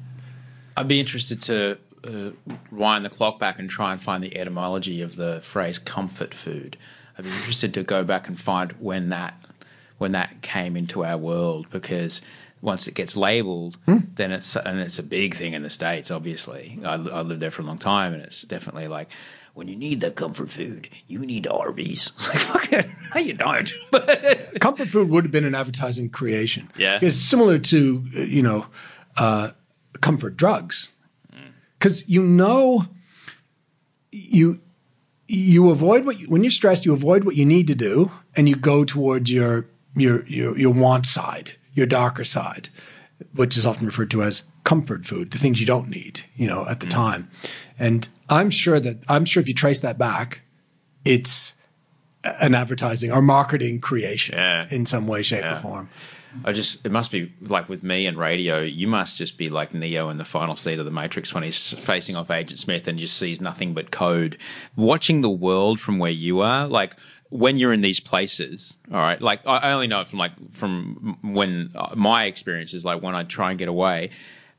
I'd 0.77 0.87
be 0.87 0.99
interested 0.99 1.41
to 1.43 1.77
uh, 2.05 2.31
wind 2.71 3.05
the 3.05 3.09
clock 3.09 3.39
back 3.39 3.59
and 3.59 3.69
try 3.69 3.91
and 3.91 4.01
find 4.01 4.23
the 4.23 4.37
etymology 4.37 5.01
of 5.01 5.15
the 5.15 5.41
phrase 5.41 5.79
comfort 5.79 6.33
food. 6.33 6.77
I'd 7.17 7.25
be 7.25 7.31
interested 7.31 7.73
to 7.75 7.83
go 7.83 8.03
back 8.03 8.27
and 8.27 8.39
find 8.39 8.71
when 8.73 9.09
that 9.09 9.39
when 9.97 10.11
that 10.11 10.41
came 10.41 10.75
into 10.75 11.05
our 11.05 11.17
world 11.17 11.67
because 11.69 12.21
once 12.61 12.87
it 12.87 12.95
gets 12.95 13.15
labeled, 13.15 13.77
then 13.85 14.31
it's 14.31 14.55
and 14.55 14.79
it's 14.79 14.99
a 14.99 15.03
big 15.03 15.35
thing 15.35 15.53
in 15.53 15.63
the 15.63 15.69
states. 15.69 16.11
Obviously, 16.11 16.79
I, 16.83 16.93
I 16.93 17.21
lived 17.21 17.39
there 17.39 17.51
for 17.51 17.61
a 17.61 17.65
long 17.65 17.77
time, 17.77 18.13
and 18.13 18.21
it's 18.21 18.41
definitely 18.41 18.87
like 18.87 19.09
when 19.55 19.69
you 19.69 19.75
need 19.75 20.01
that 20.01 20.15
comfort 20.15 20.49
food, 20.49 20.89
you 21.07 21.19
need 21.19 21.47
Arby's. 21.47 22.11
Like, 22.27 22.39
fuck 22.39 22.73
it, 22.73 22.87
no, 23.13 23.21
you 23.21 23.33
don't. 23.33 23.73
But 23.91 24.59
Comfort 24.59 24.89
food 24.89 25.09
would 25.09 25.23
have 25.23 25.31
been 25.31 25.45
an 25.45 25.55
advertising 25.55 26.09
creation. 26.09 26.69
Yeah. 26.77 26.99
It's 27.01 27.15
similar 27.15 27.57
to, 27.59 28.05
uh, 28.15 28.19
you 28.19 28.41
know, 28.41 28.67
uh, 29.17 29.51
comfort 30.01 30.35
drugs. 30.35 30.91
Because 31.85 32.09
you 32.09 32.23
know, 32.23 32.85
you 34.11 34.59
you 35.27 35.69
avoid 35.69 36.03
what 36.03 36.19
you, 36.19 36.27
when 36.27 36.43
you're 36.43 36.49
stressed, 36.49 36.83
you 36.83 36.93
avoid 36.93 37.25
what 37.25 37.35
you 37.35 37.45
need 37.45 37.67
to 37.67 37.75
do, 37.75 38.11
and 38.35 38.49
you 38.49 38.55
go 38.55 38.83
towards 38.83 39.31
your 39.31 39.67
your 39.95 40.25
your 40.25 40.57
your 40.57 40.73
want 40.73 41.05
side, 41.05 41.51
your 41.75 41.85
darker 41.85 42.23
side, 42.23 42.69
which 43.35 43.55
is 43.55 43.67
often 43.67 43.85
referred 43.85 44.09
to 44.09 44.23
as 44.23 44.45
comfort 44.63 45.05
food, 45.05 45.29
the 45.29 45.37
things 45.37 45.59
you 45.59 45.67
don't 45.67 45.87
need, 45.87 46.21
you 46.35 46.47
know, 46.47 46.65
at 46.67 46.79
the 46.79 46.87
mm. 46.87 46.89
time. 46.89 47.29
And 47.77 48.09
I'm 48.29 48.49
sure 48.49 48.79
that 48.79 49.03
I'm 49.07 49.23
sure 49.23 49.41
if 49.41 49.47
you 49.47 49.53
trace 49.53 49.81
that 49.81 49.99
back, 49.99 50.41
it's 51.05 51.53
an 52.23 52.55
advertising 52.55 53.11
or 53.11 53.21
marketing 53.21 53.79
creation 53.79 54.33
Yeah. 54.33 54.65
in 54.71 54.87
some 54.87 55.05
way, 55.05 55.21
shape, 55.21 55.45
or 55.45 55.57
form. 55.57 55.89
I 56.43 56.51
just, 56.51 56.85
it 56.85 56.91
must 56.91 57.11
be 57.11 57.33
like 57.41 57.69
with 57.69 57.83
me 57.83 58.05
and 58.05 58.17
radio, 58.17 58.61
you 58.61 58.87
must 58.87 59.17
just 59.17 59.37
be 59.37 59.49
like 59.49 59.73
Neo 59.73 60.09
in 60.09 60.17
the 60.17 60.25
final 60.25 60.55
seat 60.55 60.79
of 60.79 60.85
the 60.85 60.91
Matrix 60.91 61.33
when 61.33 61.43
he's 61.43 61.73
facing 61.73 62.15
off 62.15 62.29
Agent 62.29 62.59
Smith 62.59 62.87
and 62.87 62.99
just 62.99 63.17
sees 63.17 63.39
nothing 63.39 63.73
but 63.73 63.91
code. 63.91 64.37
Watching 64.75 65.21
the 65.21 65.29
world 65.29 65.79
from 65.79 65.99
where 65.99 66.11
you 66.11 66.41
are, 66.41 66.67
like 66.67 66.95
when 67.29 67.57
you're 67.57 67.73
in 67.73 67.81
these 67.81 67.99
places, 67.99 68.77
all 68.91 68.99
right, 68.99 69.21
like 69.21 69.45
I 69.45 69.71
only 69.71 69.87
know 69.87 70.03
from 70.05 70.19
like, 70.19 70.33
from 70.51 71.17
when 71.21 71.71
uh, 71.75 71.95
my 71.95 72.25
experience 72.25 72.73
is 72.73 72.85
like 72.85 73.01
when 73.01 73.15
I 73.15 73.23
try 73.23 73.49
and 73.49 73.59
get 73.59 73.67
away, 73.67 74.11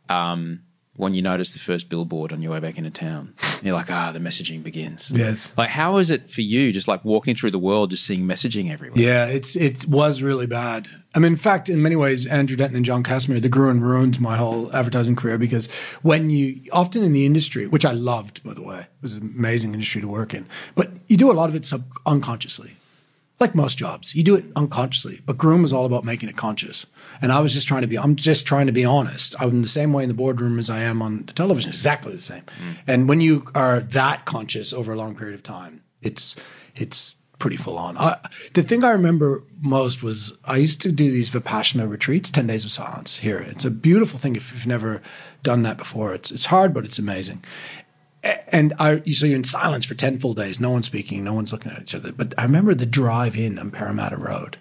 um, 0.09 0.63
when 0.97 1.15
you 1.15 1.23
notice 1.23 1.53
the 1.53 1.59
first 1.59 1.89
billboard 1.89 2.33
on 2.33 2.43
your 2.43 2.53
way 2.53 2.61
back 2.61 2.79
into 2.79 2.91
town, 2.91 3.35
you're 3.63 3.75
like, 3.75 3.91
ah, 3.91 4.13
the 4.13 4.19
messaging 4.19 4.63
begins. 4.63 5.11
Yes. 5.11 5.53
Like, 5.57 5.71
how 5.71 5.99
is 5.99 6.11
it 6.11 6.31
for 6.31 6.41
you 6.41 6.73
just 6.73 6.89
like 6.89 7.05
walking 7.05 7.35
through 7.35 7.51
the 7.51 7.59
world, 7.59 7.91
just 7.91 8.07
seeing 8.07 8.23
messaging 8.23 8.71
everywhere? 8.71 9.01
Yeah, 9.01 9.27
it's 9.27 9.57
it 9.57 9.87
was 9.87 10.23
really 10.23 10.47
bad. 10.47 10.89
I 11.15 11.19
mean, 11.19 11.33
in 11.33 11.39
fact, 11.39 11.69
in 11.69 11.81
many 11.81 11.97
ways, 11.97 12.27
Andrew 12.27 12.57
Denton 12.57 12.77
and 12.77 12.85
John 12.85 13.03
Casimir, 13.03 13.41
they 13.41 13.49
grew 13.49 13.71
and 13.71 13.83
ruined 13.83 14.21
my 14.21 14.37
whole 14.37 14.75
advertising 14.75 15.17
career 15.17 15.39
because 15.39 15.67
when 16.03 16.29
you 16.31 16.61
often 16.73 17.03
in 17.03 17.13
the 17.13 17.25
industry, 17.25 17.67
which 17.67 17.85
I 17.85 17.93
loved, 17.93 18.43
by 18.45 18.55
the 18.55 18.63
way, 18.63 18.81
it 18.81 19.03
was 19.03 19.17
an 19.17 19.33
amazing 19.37 19.73
industry 19.73 20.01
to 20.03 20.09
work 20.09 20.35
in, 20.35 20.47
but 20.75 20.91
you 21.09 21.17
do 21.17 21.31
a 21.31 21.35
lot 21.35 21.49
of 21.49 21.55
it 21.55 21.65
sub 21.65 21.85
unconsciously. 22.05 22.77
Like 23.39 23.55
most 23.55 23.77
jobs, 23.77 24.15
you 24.15 24.23
do 24.23 24.35
it 24.35 24.47
unconsciously, 24.57 25.21
but 25.27 25.37
Gruen 25.37 25.61
was 25.61 25.73
all 25.73 25.85
about 25.85 26.05
making 26.05 26.31
it 26.31 26.37
conscious. 26.39 26.87
And 27.21 27.31
I 27.31 27.41
was 27.41 27.53
just 27.53 27.69
trying 27.69 27.83
to 27.83 27.87
be, 27.87 27.99
I'm 27.99 28.17
just 28.17 28.47
trying 28.47 28.67
to 28.67 28.73
be 28.73 28.85
honest. 28.85 29.35
I'm 29.39 29.61
the 29.61 29.69
same 29.69 29.93
way 29.93 30.05
in 30.05 30.09
the 30.09 30.15
boardroom 30.15 30.59
as 30.59 30.71
I 30.71 30.81
am 30.81 31.03
on 31.03 31.27
the 31.27 31.35
television, 31.35 31.69
exactly 31.69 32.13
the 32.13 32.19
same. 32.19 32.43
Mm. 32.43 32.77
And 32.87 33.09
when 33.09 33.21
you 33.21 33.47
are 33.55 33.81
that 33.81 34.25
conscious 34.25 34.73
over 34.73 34.93
a 34.93 34.97
long 34.97 35.15
period 35.15 35.35
of 35.35 35.43
time, 35.43 35.83
it's, 36.01 36.41
it's 36.75 37.19
pretty 37.39 37.59
full 37.59 37.77
on. 37.77 37.99
I, 37.99 38.17
the 38.55 38.63
thing 38.63 38.83
I 38.83 38.91
remember 38.91 39.43
most 39.61 40.03
was 40.03 40.39
I 40.47 40.57
used 40.57 40.81
to 40.83 40.93
do 40.93 41.11
these 41.11 41.29
Vipassana 41.29 41.89
retreats, 41.89 42.31
10 42.31 42.47
days 42.47 42.65
of 42.65 42.73
silence 42.73 43.19
here. 43.19 43.39
It's 43.39 43.67
a 43.67 43.71
beautiful 43.71 44.19
thing 44.19 44.37
if 44.37 44.53
you've 44.53 44.67
never 44.67 45.03
done 45.43 45.63
that 45.65 45.77
before. 45.77 46.15
It's, 46.15 46.31
it's 46.31 46.47
hard, 46.47 46.73
but 46.73 46.87
it's 46.87 46.99
amazing 46.99 47.45
and 48.49 48.73
I, 48.79 49.01
so 49.11 49.27
you're 49.27 49.37
in 49.37 49.45
silence 49.45 49.85
for 49.85 49.95
10 49.95 50.19
full 50.19 50.35
days. 50.35 50.61
No 50.61 50.71
one's 50.71 50.87
speaking. 50.87 51.25
No 51.25 51.35
one's 51.35 51.53
looking 51.53 51.73
at 51.73 51.83
each 51.83 51.95
other. 51.95 52.13
But 52.13 52.35
I 52.39 52.43
remember 52.43 52.75
the 52.75 52.87
drive 52.87 53.37
in 53.37 53.59
on 53.59 53.71
Parramatta 53.71 54.17
Road 54.17 54.57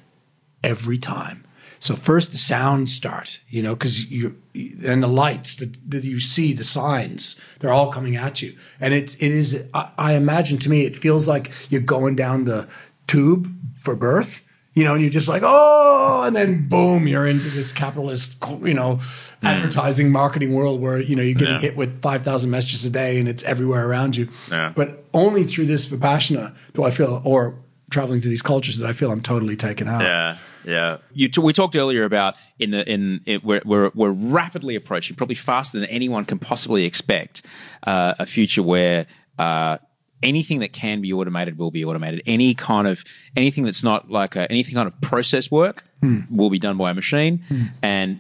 every 0.64 0.98
time. 0.98 1.46
So 1.80 1.96
first 1.96 2.32
the 2.32 2.38
sounds 2.38 2.94
start, 2.94 3.42
you 3.48 3.62
know, 3.62 3.76
because 3.76 4.10
you 4.10 4.42
and 4.84 5.04
the 5.04 5.08
lights 5.08 5.58
that, 5.58 5.92
that 5.92 6.04
you 6.04 6.20
see, 6.20 6.54
the 6.54 6.64
signs, 6.64 7.40
they're 7.60 7.74
all 7.74 7.92
coming 7.92 8.16
at 8.16 8.42
you, 8.42 8.56
and 8.80 8.94
it 8.94 9.16
it 9.16 9.32
is. 9.32 9.66
I, 9.74 9.92
I 9.98 10.14
imagine 10.14 10.58
to 10.60 10.70
me, 10.70 10.86
it 10.86 10.98
feels 10.98 11.28
like 11.28 11.52
you're 11.70 11.82
going 11.82 12.16
down 12.16 12.46
the 12.46 12.68
tube 13.08 13.54
for 13.84 13.96
birth, 13.96 14.42
you 14.76 14.84
know, 14.84 14.94
and 14.94 15.02
you're 15.02 15.12
just 15.12 15.28
like, 15.28 15.42
oh, 15.44 16.24
and 16.28 16.36
then 16.36 16.68
boom, 16.70 17.08
you're 17.08 17.26
into 17.26 17.50
this 17.50 17.72
capitalist, 17.72 18.36
you 18.62 18.74
know, 18.74 19.00
advertising 19.42 20.12
marketing 20.12 20.54
world 20.54 20.82
where 20.82 21.00
you 21.02 21.16
know 21.16 21.22
you're 21.24 21.34
getting 21.34 21.56
Yeah. 21.56 21.60
hit 21.62 21.78
with 21.78 22.02
five 22.02 22.24
thousand 22.24 22.52
messages 22.52 22.86
a 22.86 22.90
day, 22.90 23.20
and 23.20 23.28
it's 23.28 23.44
everywhere 23.44 23.88
around 23.88 24.16
you. 24.16 24.30
Yeah. 24.52 24.74
But 24.76 25.06
only 25.14 25.44
through 25.46 25.66
this 25.66 25.88
vipassana 25.88 26.54
do 26.74 26.84
I 26.84 26.92
feel, 26.92 27.22
or 27.24 27.56
traveling 27.90 28.20
to 28.22 28.28
these 28.30 28.42
cultures, 28.42 28.78
that 28.80 28.88
I 28.90 28.94
feel 28.94 29.12
I'm 29.12 29.22
totally 29.22 29.56
taken 29.56 29.88
out. 29.88 30.02
Yeah, 30.02 30.38
yeah. 30.66 30.98
You 31.14 31.30
t- 31.30 31.40
we 31.42 31.54
talked 31.54 31.76
earlier 31.76 32.04
about 32.04 32.36
in 32.60 32.72
the 32.72 32.84
in 32.92 33.22
it, 33.26 33.44
we're, 33.46 33.62
we're 33.64 33.92
we're 33.96 34.10
rapidly 34.12 34.76
approaching, 34.76 35.16
probably 35.16 35.36
faster 35.36 35.80
than 35.80 35.88
anyone 35.90 36.26
can 36.26 36.40
possibly 36.40 36.84
expect, 36.86 37.46
uh, 37.88 38.16
a 38.20 38.26
future 38.26 38.64
where. 38.64 39.06
Uh, 39.38 39.78
Anything 40.26 40.60
that 40.60 40.74
can 40.74 41.02
be 41.02 41.14
automated 41.14 41.58
will 41.58 41.72
be 41.72 41.86
automated. 41.86 42.22
Any 42.26 42.54
kind 42.54 42.88
of 42.88 43.04
anything 43.36 43.64
that's 43.64 43.84
not 43.84 44.10
like 44.10 44.36
a, 44.36 44.50
anything 44.52 44.76
kind 44.76 44.88
of 44.88 45.00
process 45.02 45.50
work 45.50 45.86
hmm. 46.02 46.22
will 46.30 46.50
be 46.50 46.60
done 46.60 46.78
by 46.78 46.92
a 46.92 46.94
machine, 46.94 47.40
hmm. 47.48 47.64
and 47.82 48.20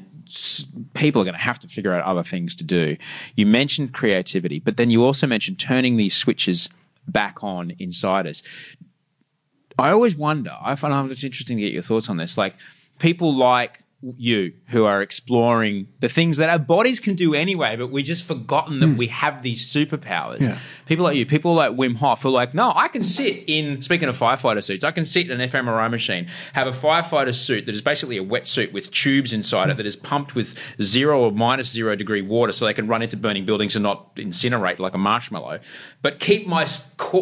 people 0.94 1.22
are 1.22 1.26
going 1.26 1.36
to 1.36 1.40
have 1.42 1.60
to 1.60 1.68
figure 1.68 1.94
out 1.94 2.04
other 2.04 2.24
things 2.24 2.56
to 2.56 2.64
do. 2.64 2.98
You 3.36 3.46
mentioned 3.46 3.94
creativity, 3.94 4.60
but 4.60 4.78
then 4.78 4.90
you 4.90 5.04
also 5.04 5.28
mentioned 5.28 5.60
turning 5.60 5.98
these 5.98 6.16
switches 6.16 6.70
back 7.08 7.44
on 7.44 7.72
inside 7.80 8.28
us. 8.28 8.42
I 9.78 9.92
always 9.92 10.16
wonder. 10.16 10.56
I 10.62 10.76
find 10.76 11.12
it's 11.12 11.24
interesting 11.24 11.58
to 11.58 11.64
get 11.64 11.74
your 11.74 11.82
thoughts 11.82 12.10
on 12.10 12.18
this. 12.18 12.38
Like 12.38 12.56
people 13.00 13.36
like 13.36 13.82
you 14.18 14.54
who 14.68 14.86
are 14.86 15.02
exploring 15.02 15.88
the 16.00 16.10
things 16.10 16.38
that 16.38 16.50
our 16.50 16.60
bodies 16.60 17.00
can 17.00 17.16
do 17.16 17.34
anyway, 17.34 17.76
but 17.76 17.92
we 17.92 18.04
just 18.04 18.24
forgotten 18.24 18.80
that 18.80 18.88
hmm. 18.88 18.98
we 18.98 19.08
have 19.08 19.42
these 19.42 19.72
superpowers. 19.72 20.42
Yeah. 20.42 20.60
People 20.86 21.06
like 21.06 21.16
you, 21.16 21.26
people 21.26 21.54
like 21.54 21.72
Wim 21.72 21.96
Hof, 21.96 22.22
who 22.22 22.30
are 22.30 22.32
like, 22.32 22.54
no, 22.54 22.72
I 22.76 22.88
can 22.88 23.04
sit 23.04 23.44
in. 23.48 23.82
Speaking 23.82 24.10
of 24.10 24.18
firefighter 24.18 24.64
suits, 24.64 24.84
I 24.84 24.92
can 24.92 25.06
sit 25.06 25.30
in 25.30 25.40
an 25.40 25.50
fMRI 25.50 25.90
machine, 25.90 26.28
have 26.54 26.68
a 26.68 26.72
firefighter 26.72 27.34
suit 27.34 27.66
that 27.66 27.74
is 27.74 27.82
basically 27.82 28.18
a 28.18 28.24
wetsuit 28.24 28.72
with 28.74 28.92
tubes 28.92 29.34
inside 29.34 29.70
it 29.70 29.74
hmm. 29.74 29.78
that 29.78 29.86
is 29.86 29.96
pumped 29.96 30.36
with 30.36 30.60
zero 30.82 31.22
or 31.22 31.32
minus 31.32 31.72
zero 31.72 31.96
degree 31.96 32.22
water, 32.22 32.52
so 32.52 32.66
they 32.66 32.74
can 32.74 32.88
run 32.88 33.02
into 33.02 33.18
burning 33.18 33.46
buildings 33.46 33.76
and 33.76 33.84
not 33.84 34.16
incinerate 34.16 34.80
like 34.80 34.94
a 34.94 34.98
marshmallow, 34.98 35.60
but 36.02 36.20
keep 36.20 36.48
my 36.48 36.66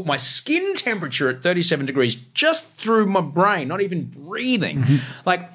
my 0.06 0.18
skin 0.18 0.76
temperature 0.76 1.30
at 1.30 1.44
37 1.44 1.86
degrees 1.86 2.16
just 2.34 2.76
through 2.78 3.06
my 3.06 3.22
brain, 3.22 3.68
not 3.68 3.82
even 3.82 4.06
breathing. 4.06 4.80
Mm-hmm. 4.80 4.96
Like, 5.26 5.50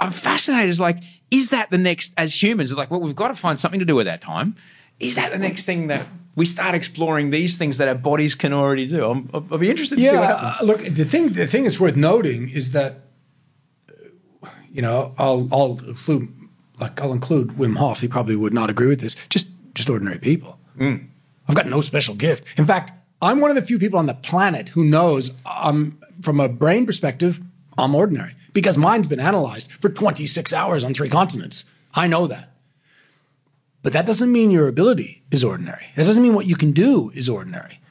I'm 0.00 0.10
fascinated. 0.10 0.70
Is 0.70 0.80
like, 0.80 0.98
is 1.30 1.50
that 1.50 1.70
the 1.70 1.78
next? 1.78 2.12
As 2.16 2.40
humans, 2.42 2.72
like, 2.74 2.90
well, 2.90 3.00
we've 3.00 3.14
got 3.14 3.28
to 3.28 3.34
find 3.34 3.58
something 3.58 3.80
to 3.80 3.86
do 3.86 3.94
with 3.94 4.06
that 4.06 4.20
time. 4.22 4.56
Is 5.00 5.16
that 5.16 5.30
the 5.30 5.38
next 5.38 5.64
thing 5.64 5.88
that 5.88 6.06
we 6.36 6.46
start 6.46 6.74
exploring 6.74 7.30
these 7.30 7.56
things 7.58 7.78
that 7.78 7.88
our 7.88 7.94
bodies 7.94 8.34
can 8.34 8.52
already 8.52 8.86
do? 8.86 9.04
I'm, 9.10 9.30
I'll, 9.32 9.58
be 9.58 9.70
interested 9.70 9.96
to 9.96 10.02
see 10.04 10.14
what 10.14 10.22
Yeah, 10.22 10.36
happens. 10.50 10.54
uh, 10.60 10.64
look, 10.64 10.80
the 10.94 11.04
thing 11.04 11.30
the 11.30 11.46
thing 11.46 11.64
that's 11.64 11.80
worth 11.80 11.96
noting 11.96 12.48
is 12.48 12.70
that 12.72 13.00
you 14.72 14.82
know 14.82 15.14
I'll 15.18 15.48
I'll 15.52 15.78
include 15.86 16.28
like 16.80 17.00
I'll 17.00 17.12
include 17.12 17.48
Wim 17.50 17.76
Hof. 17.76 18.00
He 18.00 18.08
probably 18.08 18.36
would 18.36 18.54
not 18.54 18.70
agree 18.70 18.86
with 18.86 19.00
this. 19.00 19.14
Just 19.28 19.48
just 19.74 19.90
ordinary 19.90 20.18
people. 20.18 20.58
I've 20.80 21.54
got 21.54 21.66
no 21.66 21.80
special 21.80 22.14
gift. 22.14 22.58
In 22.58 22.66
fact, 22.66 22.92
I'm 23.22 23.40
one 23.40 23.50
of 23.50 23.56
the 23.56 23.62
few 23.62 23.78
people 23.78 23.98
on 23.98 24.06
the 24.06 24.14
planet 24.14 24.70
who 24.70 24.84
knows 24.84 25.30
um, 25.46 25.98
from 26.20 26.40
a 26.40 26.48
brain 26.48 26.84
perspective 26.86 27.40
I'm 27.78 27.94
ordinary 27.94 28.34
because 28.56 28.78
mine's 28.78 29.06
been 29.06 29.20
analyzed 29.20 29.70
for 29.70 29.90
26 29.90 30.50
hours 30.54 30.82
on 30.82 30.94
three 30.94 31.10
continents. 31.10 31.66
I 31.92 32.06
know 32.06 32.26
that. 32.26 32.54
But 33.82 33.92
that 33.92 34.06
doesn't 34.06 34.32
mean 34.32 34.50
your 34.50 34.66
ability 34.66 35.24
is 35.30 35.44
ordinary. 35.44 35.88
That 35.94 36.06
doesn't 36.06 36.22
mean 36.22 36.32
what 36.32 36.46
you 36.46 36.56
can 36.56 36.72
do 36.72 37.10
is 37.14 37.28
ordinary. 37.28 37.82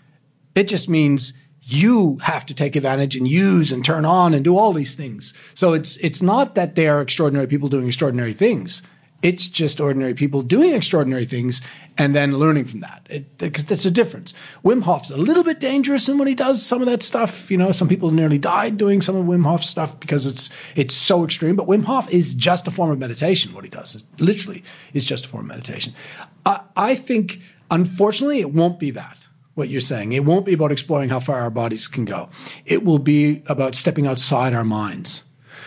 It 0.55 0.63
just 0.63 0.89
means 0.89 1.33
you 1.61 2.17
have 2.23 2.47
to 2.47 2.55
take 2.55 2.75
advantage 2.75 3.15
and 3.15 3.27
use 3.27 3.71
and 3.71 3.85
turn 3.85 4.05
on 4.05 4.33
and 4.33 4.43
do 4.43 4.57
all 4.57 4.73
these 4.73 4.95
things. 4.95 5.35
So 5.53 5.73
it's 5.73 5.97
it's 5.97 6.23
not 6.23 6.55
that 6.55 6.73
they 6.73 6.87
are 6.87 6.99
extraordinary 6.99 7.45
people 7.45 7.69
doing 7.69 7.85
extraordinary 7.85 8.33
things. 8.33 8.81
It's 9.25 9.49
just 9.49 9.81
ordinary 9.81 10.13
people 10.13 10.43
doing 10.43 10.73
extraordinary 10.73 11.25
things 11.25 11.59
and 11.97 12.13
then 12.13 12.37
learning 12.37 12.65
from 12.65 12.81
that. 12.81 13.09
Because 13.39 13.65
that's 13.65 13.83
a 13.83 13.89
difference. 13.89 14.35
Wim 14.63 14.83
Hof's 14.83 15.09
a 15.09 15.17
little 15.17 15.43
bit 15.43 15.59
dangerous 15.59 16.07
in 16.07 16.19
when 16.19 16.27
he 16.27 16.35
does 16.35 16.63
some 16.63 16.79
of 16.79 16.85
that 16.85 17.01
stuff. 17.01 17.49
You 17.49 17.57
know, 17.57 17.71
some 17.71 17.87
people 17.87 18.11
nearly 18.11 18.37
died 18.37 18.77
doing 18.77 19.01
some 19.01 19.15
of 19.15 19.25
Wim 19.25 19.43
Hof's 19.43 19.67
stuff 19.67 19.99
because 19.99 20.27
it's 20.27 20.51
it's 20.75 20.93
so 20.93 21.25
extreme. 21.25 21.55
But 21.55 21.65
Wim 21.65 21.85
Hof 21.85 22.07
is 22.13 22.35
just 22.35 22.67
a 22.67 22.71
form 22.71 22.91
of 22.91 22.99
meditation. 22.99 23.51
What 23.55 23.63
he 23.63 23.69
does 23.71 23.95
is 23.95 24.03
literally 24.19 24.63
is 24.93 25.05
just 25.05 25.25
a 25.25 25.27
form 25.27 25.45
of 25.45 25.47
meditation. 25.47 25.95
I, 26.45 26.61
I 26.77 26.93
think, 26.93 27.39
unfortunately, 27.71 28.41
it 28.41 28.51
won't 28.51 28.77
be 28.77 28.91
that 28.91 29.27
what 29.55 29.69
you're 29.69 29.81
saying. 29.81 30.13
It 30.13 30.23
won't 30.23 30.45
be 30.45 30.53
about 30.53 30.71
exploring 30.71 31.09
how 31.09 31.19
far 31.19 31.41
our 31.41 31.49
bodies 31.49 31.87
can 31.87 32.05
go. 32.05 32.29
It 32.67 32.83
will 32.83 32.99
be 32.99 33.41
about 33.47 33.73
stepping 33.73 34.05
outside 34.05 34.53
our 34.53 34.63
minds. 34.63 35.23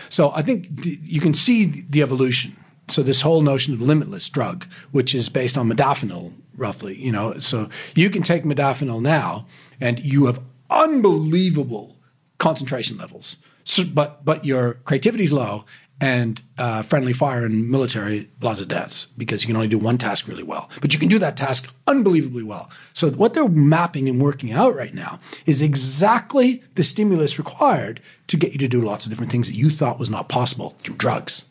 So 0.07 0.31
I 0.33 0.43
think 0.43 0.81
th- 0.81 0.99
you 1.03 1.19
can 1.19 1.33
see 1.33 1.83
the 1.89 2.01
evolution. 2.01 2.55
So 2.89 3.03
this 3.03 3.21
whole 3.21 3.41
notion 3.41 3.73
of 3.73 3.81
limitless 3.81 4.29
drug, 4.29 4.65
which 4.91 5.13
is 5.13 5.29
based 5.29 5.57
on 5.57 5.69
modafinil, 5.69 6.33
roughly, 6.57 6.95
you 6.95 7.11
know, 7.11 7.39
so 7.39 7.69
you 7.95 8.09
can 8.09 8.23
take 8.23 8.43
modafinil 8.43 9.01
now, 9.01 9.45
and 9.79 9.99
you 9.99 10.25
have 10.25 10.41
unbelievable 10.69 11.95
concentration 12.37 12.97
levels. 12.97 13.37
So, 13.63 13.83
but 13.85 14.25
but 14.25 14.45
your 14.45 14.75
creativity's 14.85 15.31
low, 15.31 15.65
and 16.01 16.41
uh, 16.57 16.81
friendly 16.81 17.13
fire 17.13 17.45
and 17.45 17.69
military 17.69 18.29
lots 18.41 18.61
of 18.61 18.67
deaths 18.67 19.07
because 19.17 19.43
you 19.43 19.47
can 19.47 19.55
only 19.55 19.67
do 19.67 19.77
one 19.77 19.97
task 19.97 20.27
really 20.27 20.43
well. 20.43 20.69
But 20.81 20.93
you 20.93 20.99
can 20.99 21.09
do 21.09 21.19
that 21.19 21.35
task 21.35 21.73
unbelievably 21.87 22.43
well. 22.43 22.69
So 22.93 23.09
what 23.11 23.33
they're 23.33 23.49
mapping 23.49 24.07
and 24.07 24.21
working 24.21 24.51
out 24.51 24.75
right 24.75 24.93
now 24.93 25.19
is 25.45 25.61
exactly 25.61 26.63
the 26.75 26.83
stimulus 26.83 27.37
required 27.37 27.99
to 28.27 28.37
get 28.37 28.53
you 28.53 28.59
to 28.59 28.67
do 28.67 28.81
lots 28.81 29.05
of 29.05 29.11
different 29.11 29.31
things 29.31 29.49
that 29.49 29.57
you 29.57 29.69
thought 29.69 29.99
was 29.99 30.09
not 30.09 30.29
possible 30.29 30.71
through 30.71 30.95
drugs. 30.95 31.48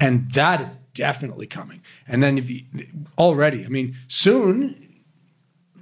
And 0.00 0.30
that 0.32 0.60
is 0.60 0.76
definitely 0.94 1.46
coming. 1.46 1.82
And 2.06 2.22
then 2.22 2.38
if 2.38 2.50
you 2.50 2.62
already, 3.16 3.64
I 3.64 3.68
mean, 3.68 3.94
soon, 4.08 5.02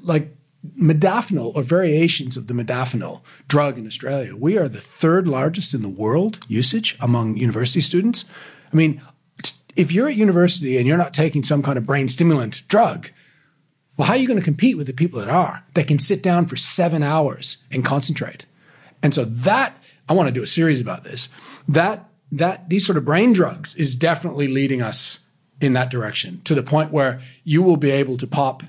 like 0.03 0.37
modafinil 0.79 1.55
or 1.57 1.63
variations 1.63 2.37
of 2.37 2.47
the 2.47 2.55
modafinil 2.55 3.23
drug 3.49 3.79
in 3.79 3.87
Australia, 3.87 4.37
we 4.37 4.59
are 4.59 4.69
the 4.69 4.81
third 4.81 5.27
largest 5.27 5.75
in 5.75 5.83
the 5.83 5.89
world 5.89 6.41
usage 6.47 6.97
among 7.01 7.37
university 7.37 7.81
students. 7.81 8.25
I 8.73 8.77
mean, 8.77 9.03
if 9.77 9.91
you're 9.91 10.09
at 10.09 10.15
university 10.15 10.77
and 10.77 10.87
you're 10.87 10.99
not 10.99 11.15
taking 11.15 11.43
some 11.43 11.63
kind 11.63 11.79
of 11.79 11.87
brain 11.87 12.09
stimulant 12.09 12.63
drug, 12.69 13.11
well, 13.97 14.09
how 14.09 14.15
are 14.15 14.19
you 14.19 14.27
going 14.27 14.39
to 14.39 14.45
compete 14.45 14.77
with 14.77 14.87
the 14.87 14.93
people 14.93 15.21
that 15.21 15.29
are, 15.29 15.65
that 15.75 15.87
can 15.87 15.99
sit 15.99 16.23
down 16.23 16.47
for 16.47 16.57
seven 16.57 17.03
hours 17.03 17.59
and 17.71 17.85
concentrate? 17.85 18.47
And 19.03 19.13
so 19.15 19.25
that, 19.25 19.77
I 20.09 20.13
want 20.13 20.29
to 20.29 20.35
do 20.35 20.43
a 20.43 20.47
series 20.47 20.81
about 20.81 21.05
this. 21.05 21.29
That, 21.69 22.09
that, 22.33 22.69
these 22.69 22.85
sort 22.85 22.97
of 22.97 23.05
brain 23.05 23.33
drugs 23.33 23.75
is 23.77 23.95
definitely 23.95 24.49
leading 24.49 24.83
us 24.83 25.21
in 25.61 25.75
that 25.75 25.91
direction 25.91 26.41
to 26.43 26.55
the 26.55 26.63
point 26.63 26.91
where 26.91 27.21
you 27.45 27.63
will 27.63 27.77
be 27.77 27.91
able 27.91 28.17
to 28.17 28.27
pop 28.27 28.63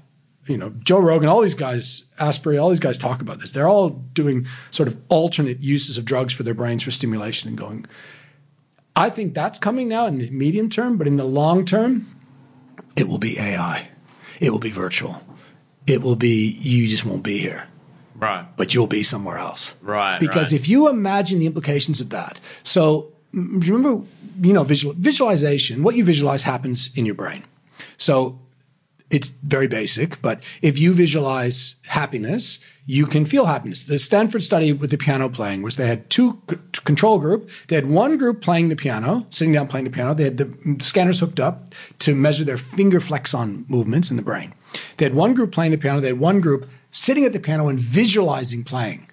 you 0.45 0.57
know, 0.57 0.71
Joe 0.83 0.99
Rogan, 0.99 1.29
all 1.29 1.39
these 1.39 1.55
guys, 1.55 2.03
Asprey, 2.19 2.57
all 2.57 2.67
these 2.67 2.81
guys 2.81 2.97
talk 2.97 3.21
about 3.21 3.39
this. 3.39 3.51
They're 3.51 3.67
all 3.67 3.91
doing 3.91 4.45
sort 4.71 4.89
of 4.89 4.99
alternate 5.07 5.61
uses 5.61 5.97
of 5.97 6.03
drugs 6.03 6.33
for 6.33 6.43
their 6.43 6.53
brains 6.53 6.83
for 6.83 6.91
stimulation 6.91 7.47
and 7.47 7.57
going. 7.57 7.85
I 8.93 9.09
think 9.09 9.33
that's 9.33 9.57
coming 9.57 9.87
now 9.87 10.05
in 10.05 10.17
the 10.17 10.29
medium 10.31 10.69
term, 10.69 10.97
but 10.97 11.07
in 11.07 11.15
the 11.15 11.23
long 11.23 11.63
term, 11.63 12.07
it 12.97 13.07
will 13.07 13.19
be 13.19 13.39
AI. 13.39 13.87
It 14.41 14.49
will 14.49 14.59
be 14.59 14.69
virtual. 14.69 15.23
It 15.87 16.01
will 16.01 16.17
be, 16.17 16.57
you 16.59 16.89
just 16.89 17.05
won't 17.05 17.23
be 17.23 17.37
here, 17.37 17.69
Right. 18.15 18.45
but 18.57 18.73
you'll 18.73 18.87
be 18.87 19.03
somewhere 19.03 19.37
else. 19.37 19.75
Right, 19.81 20.19
Because 20.19 20.51
right. 20.51 20.59
if 20.59 20.67
you 20.67 20.89
imagine 20.89 21.39
the 21.39 21.45
implications 21.45 22.01
of 22.01 22.09
that, 22.09 22.41
so 22.63 23.12
remember, 23.33 24.05
you 24.41 24.53
know, 24.53 24.63
visual, 24.63 24.95
visualization, 24.97 25.83
what 25.83 25.95
you 25.95 26.03
visualize 26.03 26.43
happens 26.43 26.91
in 26.95 27.05
your 27.05 27.15
brain. 27.15 27.43
So 27.97 28.39
it's 29.09 29.29
very 29.43 29.67
basic, 29.67 30.21
but 30.21 30.43
if 30.61 30.79
you 30.79 30.93
visualize 30.93 31.75
happiness, 31.83 32.59
you 32.85 33.05
can 33.05 33.25
feel 33.25 33.45
happiness. 33.45 33.83
The 33.83 33.99
Stanford 33.99 34.43
study 34.43 34.73
with 34.73 34.89
the 34.89 34.97
piano 34.97 35.29
playing 35.29 35.61
was 35.61 35.75
they 35.77 35.87
had 35.87 36.09
two 36.09 36.41
c- 36.49 36.57
control 36.83 37.19
group. 37.19 37.49
They 37.67 37.75
had 37.75 37.89
one 37.89 38.17
group 38.17 38.41
playing 38.41 38.69
the 38.69 38.75
piano, 38.75 39.25
sitting 39.29 39.53
down 39.53 39.67
playing 39.67 39.85
the 39.85 39.91
piano. 39.91 40.13
They 40.13 40.25
had 40.25 40.37
the 40.37 40.77
scanners 40.79 41.19
hooked 41.19 41.39
up 41.39 41.75
to 41.99 42.15
measure 42.15 42.43
their 42.43 42.57
finger 42.57 42.99
flexion 42.99 43.65
movements 43.67 44.09
in 44.09 44.17
the 44.17 44.23
brain. 44.23 44.53
They 44.97 45.05
had 45.05 45.13
one 45.13 45.33
group 45.33 45.51
playing 45.51 45.71
the 45.71 45.77
piano. 45.77 46.01
They 46.01 46.07
had 46.07 46.19
one 46.19 46.41
group 46.41 46.67
sitting 46.91 47.23
at 47.23 47.33
the 47.33 47.39
piano 47.39 47.67
and 47.67 47.79
visualizing 47.79 48.63
playing. 48.63 49.09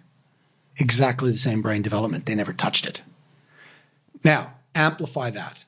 Exactly 0.79 1.31
the 1.31 1.37
same 1.37 1.61
brain 1.61 1.83
development. 1.83 2.27
They 2.27 2.35
never 2.35 2.55
touched 2.55 2.87
it. 2.87 3.03
Now, 4.25 4.55
amplify 4.75 5.31
that 5.31 5.65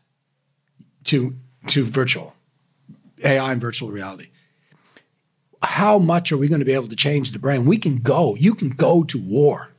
to, 1.04 1.36
to 1.68 1.84
virtual. 1.84 2.34
AI 3.24 3.52
and 3.52 3.60
virtual 3.60 3.90
reality. 3.90 4.28
How 5.62 5.98
much 5.98 6.32
are 6.32 6.36
we 6.36 6.48
going 6.48 6.58
to 6.58 6.64
be 6.64 6.72
able 6.72 6.88
to 6.88 6.96
change 6.96 7.32
the 7.32 7.38
brain? 7.38 7.64
We 7.66 7.78
can 7.78 7.98
go. 7.98 8.34
You 8.34 8.54
can 8.54 8.70
go 8.70 9.04
to 9.04 9.18
war. 9.18 9.70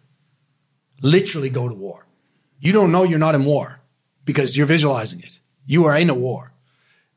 Literally 1.01 1.49
go 1.49 1.67
to 1.67 1.75
war. 1.75 2.05
You 2.59 2.71
don't 2.71 2.91
know 2.91 3.03
you're 3.03 3.19
not 3.19 3.35
in 3.35 3.43
war 3.43 3.81
because 4.23 4.55
you're 4.55 4.65
visualizing 4.65 5.19
it. 5.19 5.39
You 5.65 5.85
are 5.85 5.97
in 5.97 6.09
a 6.09 6.13
war. 6.13 6.53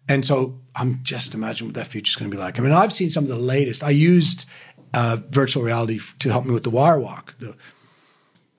And 0.08 0.24
so 0.24 0.60
I'm 0.74 1.00
just 1.02 1.34
imagining 1.34 1.68
what 1.68 1.76
that 1.76 1.86
future 1.86 2.10
is 2.10 2.16
going 2.16 2.30
to 2.30 2.36
be 2.36 2.40
like. 2.40 2.58
I 2.58 2.62
mean, 2.62 2.72
I've 2.72 2.92
seen 2.92 3.10
some 3.10 3.24
of 3.24 3.30
the 3.30 3.36
latest. 3.36 3.84
I 3.84 3.90
used 3.90 4.46
uh, 4.94 5.18
virtual 5.30 5.62
reality 5.62 6.00
to 6.18 6.30
help 6.30 6.44
me 6.44 6.52
with 6.52 6.64
the 6.64 6.70
wire 6.70 6.98
walk. 6.98 7.36
The, 7.38 7.56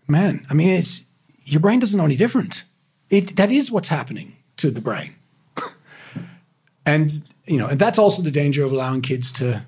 man, 0.07 0.45
I 0.49 0.53
mean, 0.53 0.69
it's 0.69 1.06
your 1.44 1.60
brain 1.60 1.80
doesn't 1.80 1.98
know 1.98 2.06
any 2.06 2.15
different. 2.15 2.64
It 3.10 3.36
that 3.38 3.52
is 3.52 3.72
what's 3.72 3.88
happening 3.90 4.36
to 4.58 4.70
the 4.72 4.82
brain, 4.82 5.16
and 6.86 7.12
you 7.46 7.58
know, 7.58 7.68
and 7.68 7.80
that's 7.80 8.00
also 8.00 8.22
the 8.22 8.32
danger 8.32 8.64
of 8.64 8.72
allowing 8.72 9.02
kids 9.02 9.32
to 9.34 9.66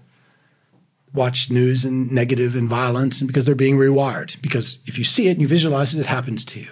watch 1.14 1.50
news 1.50 1.86
and 1.86 2.12
negative 2.12 2.56
and 2.56 2.70
violence, 2.70 3.22
and 3.22 3.28
because 3.28 3.46
they're 3.46 3.56
being 3.56 3.78
rewired. 3.78 4.42
Because 4.42 4.80
if 4.86 4.98
you 4.98 5.04
see 5.04 5.28
it 5.28 5.32
and 5.32 5.42
you 5.42 5.48
visualize 5.48 5.96
it, 5.96 6.00
it 6.02 6.06
happens 6.08 6.44
to 6.46 6.60
you. 6.60 6.70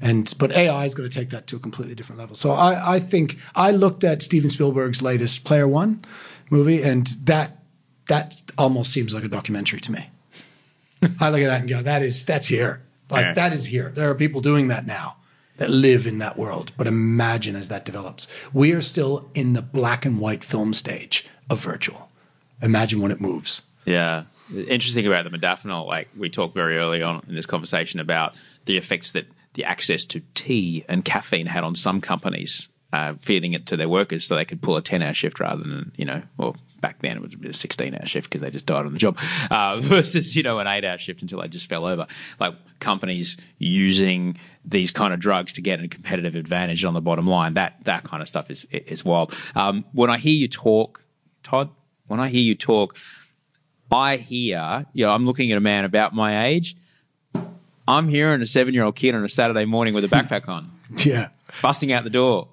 And 0.00 0.32
but 0.38 0.52
AI 0.52 0.84
is 0.84 0.94
going 0.94 1.08
to 1.08 1.14
take 1.18 1.30
that 1.30 1.46
to 1.48 1.56
a 1.56 1.58
completely 1.58 1.94
different 1.94 2.18
level. 2.20 2.36
So 2.36 2.52
I, 2.52 2.94
I 2.96 3.00
think 3.00 3.36
I 3.54 3.70
looked 3.72 4.04
at 4.04 4.22
Steven 4.22 4.50
Spielberg's 4.50 5.02
latest 5.02 5.44
Player 5.44 5.66
One 5.66 6.04
movie, 6.50 6.82
and 6.82 7.06
that 7.24 7.58
that 8.08 8.42
almost 8.56 8.92
seems 8.92 9.14
like 9.14 9.24
a 9.24 9.28
documentary 9.28 9.80
to 9.80 9.92
me. 9.92 10.10
I 11.20 11.30
look 11.30 11.40
at 11.42 11.46
that 11.46 11.60
and 11.60 11.68
go, 11.68 11.82
that 11.82 12.02
is 12.02 12.24
that's 12.24 12.46
here. 12.48 12.82
Like 13.10 13.24
Yeah. 13.24 13.32
that 13.34 13.52
is 13.52 13.66
here. 13.66 13.90
There 13.90 14.10
are 14.10 14.14
people 14.14 14.40
doing 14.40 14.68
that 14.68 14.86
now 14.86 15.16
that 15.58 15.70
live 15.70 16.06
in 16.06 16.18
that 16.18 16.38
world. 16.38 16.72
But 16.76 16.86
imagine 16.86 17.54
as 17.54 17.68
that 17.68 17.84
develops. 17.84 18.26
We 18.52 18.72
are 18.72 18.80
still 18.80 19.30
in 19.34 19.52
the 19.52 19.62
black 19.62 20.04
and 20.04 20.18
white 20.18 20.42
film 20.42 20.72
stage 20.72 21.26
of 21.50 21.60
virtual. 21.60 22.10
Imagine 22.62 23.00
when 23.00 23.10
it 23.10 23.20
moves. 23.20 23.62
Yeah. 23.84 24.24
Interesting 24.50 25.06
about 25.06 25.30
the 25.30 25.36
modafinil, 25.36 25.86
like 25.86 26.08
we 26.16 26.30
talked 26.30 26.54
very 26.54 26.78
early 26.78 27.02
on 27.02 27.22
in 27.28 27.34
this 27.34 27.46
conversation 27.46 28.00
about 28.00 28.34
the 28.64 28.78
effects 28.78 29.12
that 29.12 29.26
the 29.54 29.64
access 29.64 30.04
to 30.04 30.22
tea 30.34 30.84
and 30.88 31.04
caffeine 31.04 31.46
had 31.46 31.64
on 31.64 31.74
some 31.74 32.00
companies, 32.00 32.68
uh, 32.92 33.14
feeding 33.14 33.52
it 33.52 33.66
to 33.66 33.76
their 33.76 33.88
workers 33.88 34.24
so 34.24 34.34
they 34.34 34.44
could 34.44 34.62
pull 34.62 34.76
a 34.76 34.82
10 34.82 35.02
hour 35.02 35.12
shift 35.12 35.40
rather 35.40 35.62
than, 35.62 35.92
you 35.96 36.04
know, 36.04 36.22
well, 36.38 36.56
back 36.80 37.00
then 37.00 37.16
it 37.16 37.20
would 37.20 37.40
be 37.40 37.48
a 37.48 37.52
16 37.52 37.94
hour 37.94 38.06
shift 38.06 38.28
because 38.30 38.40
they 38.40 38.50
just 38.50 38.66
died 38.66 38.86
on 38.86 38.92
the 38.92 38.98
job, 38.98 39.18
uh, 39.50 39.80
versus, 39.80 40.36
you 40.36 40.42
know, 40.42 40.58
an 40.58 40.66
eight 40.66 40.84
hour 40.84 40.98
shift 40.98 41.22
until 41.22 41.40
they 41.40 41.48
just 41.48 41.68
fell 41.68 41.86
over. 41.86 42.06
Like 42.38 42.54
companies 42.80 43.36
using 43.58 44.38
these 44.64 44.90
kind 44.90 45.12
of 45.12 45.20
drugs 45.20 45.52
to 45.54 45.60
get 45.60 45.82
a 45.82 45.88
competitive 45.88 46.34
advantage 46.34 46.84
on 46.84 46.94
the 46.94 47.00
bottom 47.00 47.26
line, 47.26 47.54
that, 47.54 47.82
that 47.84 48.04
kind 48.04 48.22
of 48.22 48.28
stuff 48.28 48.50
is, 48.50 48.64
is 48.70 49.04
wild. 49.04 49.34
Um, 49.54 49.84
when 49.92 50.10
I 50.10 50.18
hear 50.18 50.34
you 50.34 50.48
talk, 50.48 51.02
Todd, 51.42 51.70
when 52.06 52.20
I 52.20 52.28
hear 52.28 52.40
you 52.42 52.54
talk, 52.54 52.96
I 53.90 54.16
hear, 54.16 54.86
you 54.92 55.06
know, 55.06 55.12
I'm 55.12 55.24
looking 55.26 55.50
at 55.50 55.58
a 55.58 55.60
man 55.62 55.84
about 55.84 56.14
my 56.14 56.46
age. 56.46 56.76
I'm 57.86 58.08
hearing 58.08 58.42
a 58.42 58.46
seven 58.46 58.74
year 58.74 58.84
old 58.84 58.96
kid 58.96 59.14
on 59.14 59.24
a 59.24 59.28
Saturday 59.28 59.64
morning 59.64 59.94
with 59.94 60.04
a 60.04 60.08
backpack 60.08 60.48
on, 60.48 60.70
Yeah. 60.98 61.28
busting 61.62 61.90
out 61.92 62.04
the 62.04 62.10
door 62.10 62.48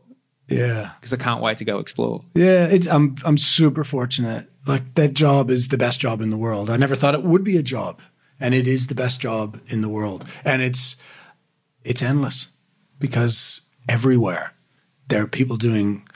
Yeah. 0.47 0.91
because 0.99 1.13
I 1.13 1.17
can't 1.17 1.41
wait 1.41 1.57
to 1.57 1.65
go 1.65 1.79
explore. 1.79 2.23
Yeah, 2.35 2.65
it's 2.67 2.87
I'm 2.87 3.15
I'm 3.25 3.37
super 3.37 3.83
fortunate. 3.83 4.49
Like 4.67 4.95
that 4.95 5.13
job 5.13 5.49
is 5.49 5.69
the 5.69 5.77
best 5.77 5.99
job 5.99 6.21
in 6.21 6.29
the 6.29 6.37
world. 6.37 6.69
I 6.69 6.77
never 6.77 6.95
thought 6.95 7.15
it 7.15 7.23
would 7.23 7.43
be 7.43 7.57
a 7.57 7.63
job, 7.63 7.99
and 8.39 8.53
it 8.53 8.67
is 8.67 8.87
the 8.87 8.95
best 8.95 9.19
job 9.19 9.59
in 9.67 9.81
the 9.81 9.89
world. 9.89 10.25
And 10.43 10.61
it's 10.61 10.97
it's 11.83 12.01
endless 12.01 12.47
because 12.99 13.61
everywhere 13.87 14.53
there 15.07 15.21
are 15.21 15.27
people 15.27 15.57
doing 15.57 16.07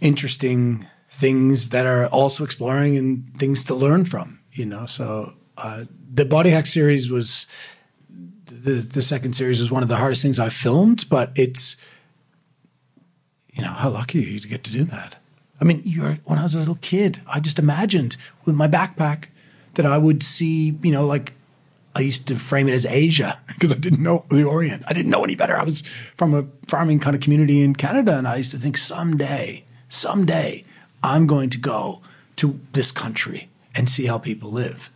interesting 0.00 0.86
things 1.10 1.68
that 1.70 1.86
are 1.86 2.06
also 2.06 2.44
exploring 2.44 2.96
and 2.96 3.36
things 3.38 3.64
to 3.64 3.74
learn 3.74 4.04
from. 4.04 4.40
You 4.52 4.66
know, 4.66 4.86
so 4.86 5.34
uh, 5.56 5.84
the 6.12 6.24
Body 6.24 6.50
Hack 6.50 6.66
series 6.66 7.10
was 7.10 7.46
the 8.46 8.74
the 8.74 9.02
second 9.02 9.34
series 9.34 9.60
was 9.60 9.70
one 9.70 9.82
of 9.82 9.88
the 9.88 9.96
hardest 9.96 10.22
things 10.22 10.38
I 10.38 10.48
filmed, 10.48 11.08
but 11.08 11.32
it's 11.36 11.76
you 13.52 13.62
know, 13.62 13.72
how 13.72 13.90
lucky 13.90 14.18
are 14.20 14.28
you 14.28 14.40
to 14.40 14.48
get 14.48 14.64
to 14.64 14.72
do 14.72 14.84
that? 14.84 15.16
I 15.60 15.64
mean, 15.64 15.82
you're 15.84 16.18
when 16.24 16.38
I 16.38 16.42
was 16.42 16.54
a 16.54 16.58
little 16.58 16.78
kid, 16.80 17.20
I 17.26 17.40
just 17.40 17.58
imagined 17.58 18.16
with 18.44 18.56
my 18.56 18.66
backpack 18.66 19.26
that 19.74 19.86
I 19.86 19.98
would 19.98 20.22
see, 20.22 20.76
you 20.82 20.90
know, 20.90 21.06
like 21.06 21.34
I 21.94 22.00
used 22.00 22.26
to 22.28 22.36
frame 22.36 22.68
it 22.68 22.72
as 22.72 22.86
Asia 22.86 23.38
because 23.46 23.72
I 23.72 23.76
didn't 23.76 24.02
know 24.02 24.24
the 24.28 24.44
Orient. 24.44 24.82
I 24.88 24.92
didn't 24.92 25.10
know 25.10 25.24
any 25.24 25.34
better. 25.34 25.56
I 25.56 25.64
was 25.64 25.82
from 26.16 26.34
a 26.34 26.46
farming 26.66 27.00
kind 27.00 27.14
of 27.14 27.22
community 27.22 27.62
in 27.62 27.74
Canada, 27.74 28.16
and 28.16 28.26
I 28.26 28.36
used 28.36 28.50
to 28.52 28.58
think 28.58 28.76
someday, 28.76 29.64
someday, 29.88 30.64
I'm 31.02 31.26
going 31.26 31.50
to 31.50 31.58
go 31.58 32.00
to 32.36 32.58
this 32.72 32.90
country 32.90 33.48
and 33.74 33.88
see 33.88 34.06
how 34.06 34.18
people 34.18 34.50
live. 34.50 34.90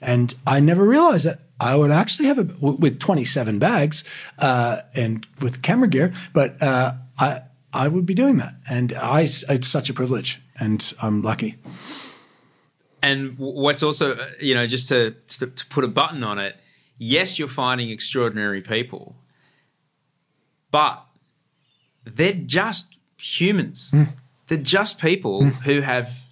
And 0.00 0.34
I 0.46 0.60
never 0.60 0.84
realized 0.84 1.26
that 1.26 1.40
I 1.58 1.74
would 1.74 1.90
actually 1.90 2.26
have 2.26 2.38
a 2.38 2.44
with 2.60 3.00
27 3.00 3.58
bags 3.58 4.04
uh, 4.38 4.80
and 4.94 5.26
with 5.40 5.62
camera 5.62 5.88
gear, 5.88 6.12
but 6.32 6.62
uh, 6.62 6.92
I 7.18 7.42
I 7.76 7.88
would 7.88 8.06
be 8.06 8.14
doing 8.14 8.38
that, 8.38 8.54
and 8.68 8.92
I 8.94 9.22
it's 9.22 9.68
such 9.68 9.90
a 9.90 9.94
privilege, 9.94 10.40
and 10.58 10.94
I'm 11.00 11.22
lucky. 11.22 11.56
And 13.02 13.38
what's 13.38 13.82
also, 13.82 14.16
uh, 14.16 14.26
you 14.40 14.54
know, 14.54 14.66
just 14.66 14.88
to, 14.88 15.12
to, 15.38 15.46
to 15.46 15.66
put 15.66 15.84
a 15.84 15.88
button 15.88 16.24
on 16.24 16.38
it, 16.38 16.56
yes, 16.98 17.38
you're 17.38 17.46
finding 17.46 17.90
extraordinary 17.90 18.62
people, 18.62 19.14
but 20.72 21.04
they're 22.04 22.32
just 22.32 22.96
humans. 23.16 23.94
They're 24.48 24.58
just 24.58 24.98
people 24.98 25.44
who 25.44 25.82
have 25.82 26.26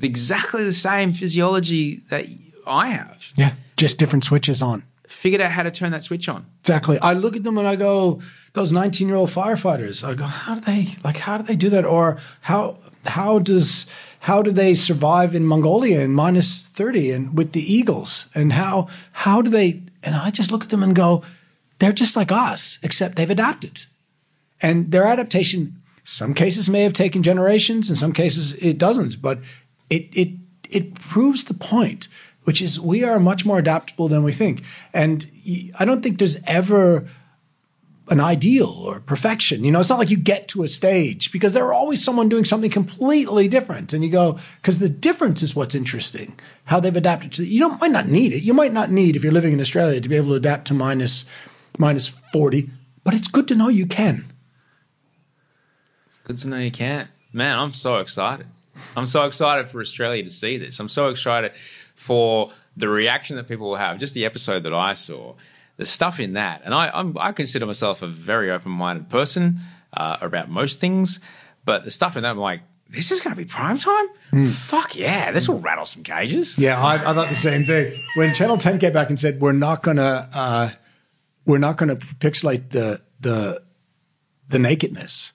exactly 0.00 0.64
the 0.64 0.72
same 0.72 1.12
physiology 1.12 1.96
that 2.08 2.26
I 2.66 2.88
have. 2.88 3.32
Yeah, 3.36 3.52
just 3.76 3.98
different 3.98 4.24
switches 4.24 4.62
on. 4.62 4.84
Figured 5.08 5.40
out 5.40 5.52
how 5.52 5.62
to 5.62 5.70
turn 5.70 5.92
that 5.92 6.02
switch 6.02 6.28
on. 6.28 6.46
Exactly. 6.60 6.98
I 6.98 7.12
look 7.12 7.36
at 7.36 7.44
them 7.44 7.58
and 7.58 7.66
I 7.66 7.76
go, 7.76 8.20
those 8.54 8.72
19 8.72 9.06
year 9.06 9.16
old 9.16 9.30
firefighters. 9.30 10.06
I 10.06 10.14
go, 10.14 10.24
how 10.24 10.54
do 10.54 10.60
they 10.60 10.88
like? 11.04 11.18
How 11.18 11.38
do 11.38 11.44
they 11.44 11.56
do 11.56 11.70
that? 11.70 11.84
Or 11.84 12.18
how 12.40 12.78
how 13.04 13.38
does 13.38 13.86
how 14.20 14.42
do 14.42 14.50
they 14.50 14.74
survive 14.74 15.34
in 15.34 15.46
Mongolia 15.46 16.00
in 16.00 16.12
minus 16.12 16.62
30 16.62 17.10
and 17.12 17.36
with 17.36 17.52
the 17.52 17.72
eagles? 17.72 18.26
And 18.34 18.52
how 18.52 18.88
how 19.12 19.42
do 19.42 19.50
they? 19.50 19.82
And 20.02 20.14
I 20.14 20.30
just 20.30 20.50
look 20.50 20.64
at 20.64 20.70
them 20.70 20.82
and 20.82 20.96
go, 20.96 21.22
they're 21.78 21.92
just 21.92 22.16
like 22.16 22.32
us, 22.32 22.78
except 22.82 23.16
they've 23.16 23.30
adapted. 23.30 23.84
And 24.62 24.90
their 24.90 25.04
adaptation, 25.04 25.82
some 26.04 26.32
cases 26.32 26.70
may 26.70 26.82
have 26.82 26.92
taken 26.92 27.22
generations, 27.22 27.90
in 27.90 27.96
some 27.96 28.12
cases 28.12 28.54
it 28.54 28.78
doesn't. 28.78 29.20
But 29.20 29.40
it 29.90 30.08
it 30.16 30.30
it 30.70 30.94
proves 30.94 31.44
the 31.44 31.54
point, 31.54 32.08
which 32.46 32.62
is 32.62 32.78
we 32.78 33.02
are 33.02 33.18
much 33.18 33.44
more 33.44 33.58
adaptable 33.58 34.06
than 34.06 34.22
we 34.22 34.32
think. 34.32 34.62
And 34.94 35.26
I 35.80 35.84
don't 35.84 36.00
think 36.00 36.20
there's 36.20 36.40
ever 36.46 37.08
an 38.08 38.20
ideal 38.20 38.68
or 38.68 39.00
perfection. 39.00 39.64
You 39.64 39.72
know, 39.72 39.80
it's 39.80 39.88
not 39.88 39.98
like 39.98 40.10
you 40.10 40.16
get 40.16 40.46
to 40.48 40.62
a 40.62 40.68
stage 40.68 41.32
because 41.32 41.54
there 41.54 41.64
are 41.64 41.72
always 41.72 42.04
someone 42.04 42.28
doing 42.28 42.44
something 42.44 42.70
completely 42.70 43.48
different. 43.48 43.92
And 43.92 44.04
you 44.04 44.10
go, 44.10 44.38
because 44.62 44.78
the 44.78 44.88
difference 44.88 45.42
is 45.42 45.56
what's 45.56 45.74
interesting, 45.74 46.38
how 46.66 46.78
they've 46.78 46.94
adapted 46.94 47.32
to 47.32 47.42
it. 47.42 47.48
You 47.48 47.58
don't 47.58 47.80
might 47.80 47.90
not 47.90 48.06
need 48.06 48.32
it. 48.32 48.44
You 48.44 48.54
might 48.54 48.72
not 48.72 48.92
need, 48.92 49.16
if 49.16 49.24
you're 49.24 49.32
living 49.32 49.52
in 49.52 49.60
Australia, 49.60 50.00
to 50.00 50.08
be 50.08 50.14
able 50.14 50.28
to 50.28 50.34
adapt 50.34 50.68
to 50.68 50.74
minus 50.74 51.24
minus 51.78 52.06
40, 52.32 52.70
but 53.02 53.12
it's 53.12 53.26
good 53.26 53.48
to 53.48 53.56
know 53.56 53.68
you 53.68 53.86
can. 53.86 54.24
It's 56.06 56.18
good 56.18 56.36
to 56.36 56.48
know 56.48 56.58
you 56.58 56.70
can't. 56.70 57.10
Man, 57.32 57.58
I'm 57.58 57.72
so 57.72 57.96
excited. 57.96 58.46
I'm 58.96 59.06
so 59.06 59.24
excited 59.24 59.68
for 59.68 59.80
Australia 59.80 60.22
to 60.22 60.30
see 60.30 60.58
this. 60.58 60.78
I'm 60.78 60.88
so 60.88 61.08
excited 61.08 61.52
for 61.96 62.52
the 62.76 62.88
reaction 62.88 63.36
that 63.36 63.48
people 63.48 63.68
will 63.68 63.76
have. 63.76 63.98
Just 63.98 64.14
the 64.14 64.24
episode 64.24 64.62
that 64.62 64.74
I 64.74 64.92
saw, 64.92 65.34
the 65.76 65.84
stuff 65.84 66.20
in 66.20 66.34
that, 66.34 66.62
and 66.64 66.74
I 66.74 66.88
I'm, 66.88 67.16
I 67.18 67.32
consider 67.32 67.66
myself 67.66 68.02
a 68.02 68.06
very 68.06 68.50
open-minded 68.50 69.08
person 69.08 69.60
uh, 69.96 70.18
about 70.20 70.48
most 70.48 70.78
things, 70.80 71.20
but 71.64 71.84
the 71.84 71.90
stuff 71.90 72.16
in 72.16 72.22
that, 72.22 72.30
I'm 72.30 72.38
like, 72.38 72.60
this 72.88 73.10
is 73.10 73.20
going 73.20 73.34
to 73.34 73.36
be 73.36 73.44
prime 73.44 73.78
time. 73.78 74.46
Fuck 74.46 74.94
yeah, 74.94 75.32
this 75.32 75.48
will 75.48 75.58
rattle 75.58 75.86
some 75.86 76.02
cages. 76.02 76.56
Yeah, 76.58 76.80
I, 76.80 76.94
I 76.94 77.14
thought 77.14 77.28
the 77.28 77.34
same 77.34 77.64
thing. 77.64 78.00
When 78.14 78.32
Channel 78.32 78.58
10 78.58 78.78
came 78.78 78.92
back 78.92 79.08
and 79.08 79.18
said, 79.18 79.40
we're 79.40 79.52
not 79.52 79.82
going 79.82 79.96
to, 79.96 80.28
uh, 80.32 80.70
we're 81.44 81.58
not 81.58 81.78
going 81.78 81.88
to 81.88 81.96
pixelate 81.96 82.70
the, 82.70 83.00
the, 83.20 83.62
the 84.48 84.58
nakedness. 84.58 85.32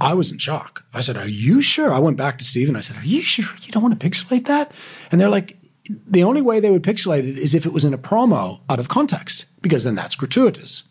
I 0.00 0.14
was 0.14 0.30
in 0.30 0.38
shock. 0.38 0.84
I 0.94 1.00
said, 1.00 1.16
Are 1.16 1.26
you 1.26 1.60
sure? 1.60 1.92
I 1.92 1.98
went 1.98 2.16
back 2.16 2.38
to 2.38 2.44
Stephen. 2.44 2.76
I 2.76 2.80
said, 2.80 2.96
Are 2.96 3.04
you 3.04 3.20
sure 3.20 3.46
you 3.62 3.72
don't 3.72 3.82
want 3.82 3.98
to 3.98 4.08
pixelate 4.08 4.46
that? 4.46 4.70
And 5.10 5.20
they're 5.20 5.28
like, 5.28 5.57
The 5.88 6.24
only 6.24 6.42
way 6.42 6.60
they 6.60 6.70
would 6.70 6.82
pixelate 6.82 7.28
it 7.28 7.38
is 7.38 7.54
if 7.54 7.66
it 7.66 7.72
was 7.72 7.84
in 7.84 7.94
a 7.94 7.98
promo 7.98 8.60
out 8.68 8.80
of 8.80 8.88
context, 8.88 9.46
because 9.60 9.84
then 9.84 9.94
that's 9.94 10.16
gratuitous. 10.16 10.84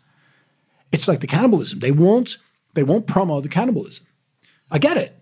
It's 0.92 1.08
like 1.08 1.20
the 1.20 1.26
cannibalism. 1.26 1.80
They 1.80 1.90
won't, 1.90 2.38
they 2.74 2.82
won't 2.82 3.06
promo 3.06 3.42
the 3.42 3.48
cannibalism. 3.48 4.06
I 4.70 4.78
get 4.78 4.96
it. 4.96 5.14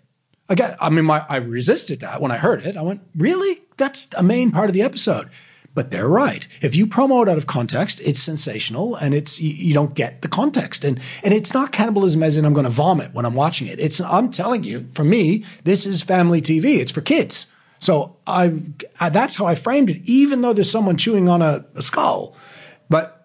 I 0.49 0.55
get, 0.55 0.77
I 0.81 0.91
mean, 0.91 1.05
my, 1.05 1.27
I 1.29 1.37
resisted 1.37 2.01
that 2.01 2.21
when 2.21 2.31
I 2.31 2.37
heard 2.37 2.65
it. 2.65 2.77
I 2.77 2.83
went, 2.83 3.03
Really? 3.17 3.63
That's 3.77 4.09
a 4.17 4.23
main 4.23 4.51
part 4.53 4.69
of 4.69 4.75
the 4.75 4.83
episode. 4.83 5.29
But 5.75 5.91
they're 5.91 6.09
right. 6.09 6.49
If 6.63 6.75
you 6.75 6.87
promo 6.87 7.23
it 7.23 7.29
out 7.29 7.37
of 7.37 7.47
context, 7.47 8.01
it's 8.03 8.23
sensational 8.23 8.95
and 8.95 9.13
it's 9.13 9.43
you, 9.43 9.51
you 9.51 9.75
don't 9.75 9.93
get 9.93 10.23
the 10.23 10.29
context. 10.29 10.85
And 10.85 10.99
and 11.23 11.35
it's 11.35 11.53
not 11.53 11.71
cannibalism 11.71 12.23
as 12.23 12.39
in 12.39 12.47
I'm 12.47 12.55
going 12.55 12.65
to 12.65 12.71
vomit 12.71 13.13
when 13.13 13.27
I'm 13.27 13.35
watching 13.35 13.67
it. 13.67 13.79
It's 13.79 14.01
I'm 14.01 14.31
telling 14.31 14.65
you, 14.65 14.89
for 14.95 15.05
me, 15.05 15.45
this 15.65 15.85
is 15.85 16.03
family 16.03 16.41
TV. 16.41 16.79
It's 16.79 16.93
for 16.93 17.03
kids. 17.03 17.53
So 17.79 18.17
I, 18.27 18.61
I 19.01 19.11
that's 19.11 19.37
how 19.37 19.47
I 19.47 19.55
framed 19.55 19.91
it. 19.91 20.03
Even 20.05 20.41
though 20.41 20.53
there's 20.53 20.71
someone 20.71 20.97
chewing 20.97 21.29
on 21.29 21.43
a, 21.43 21.65
a 21.75 21.83
skull, 21.83 22.35
but 22.89 23.17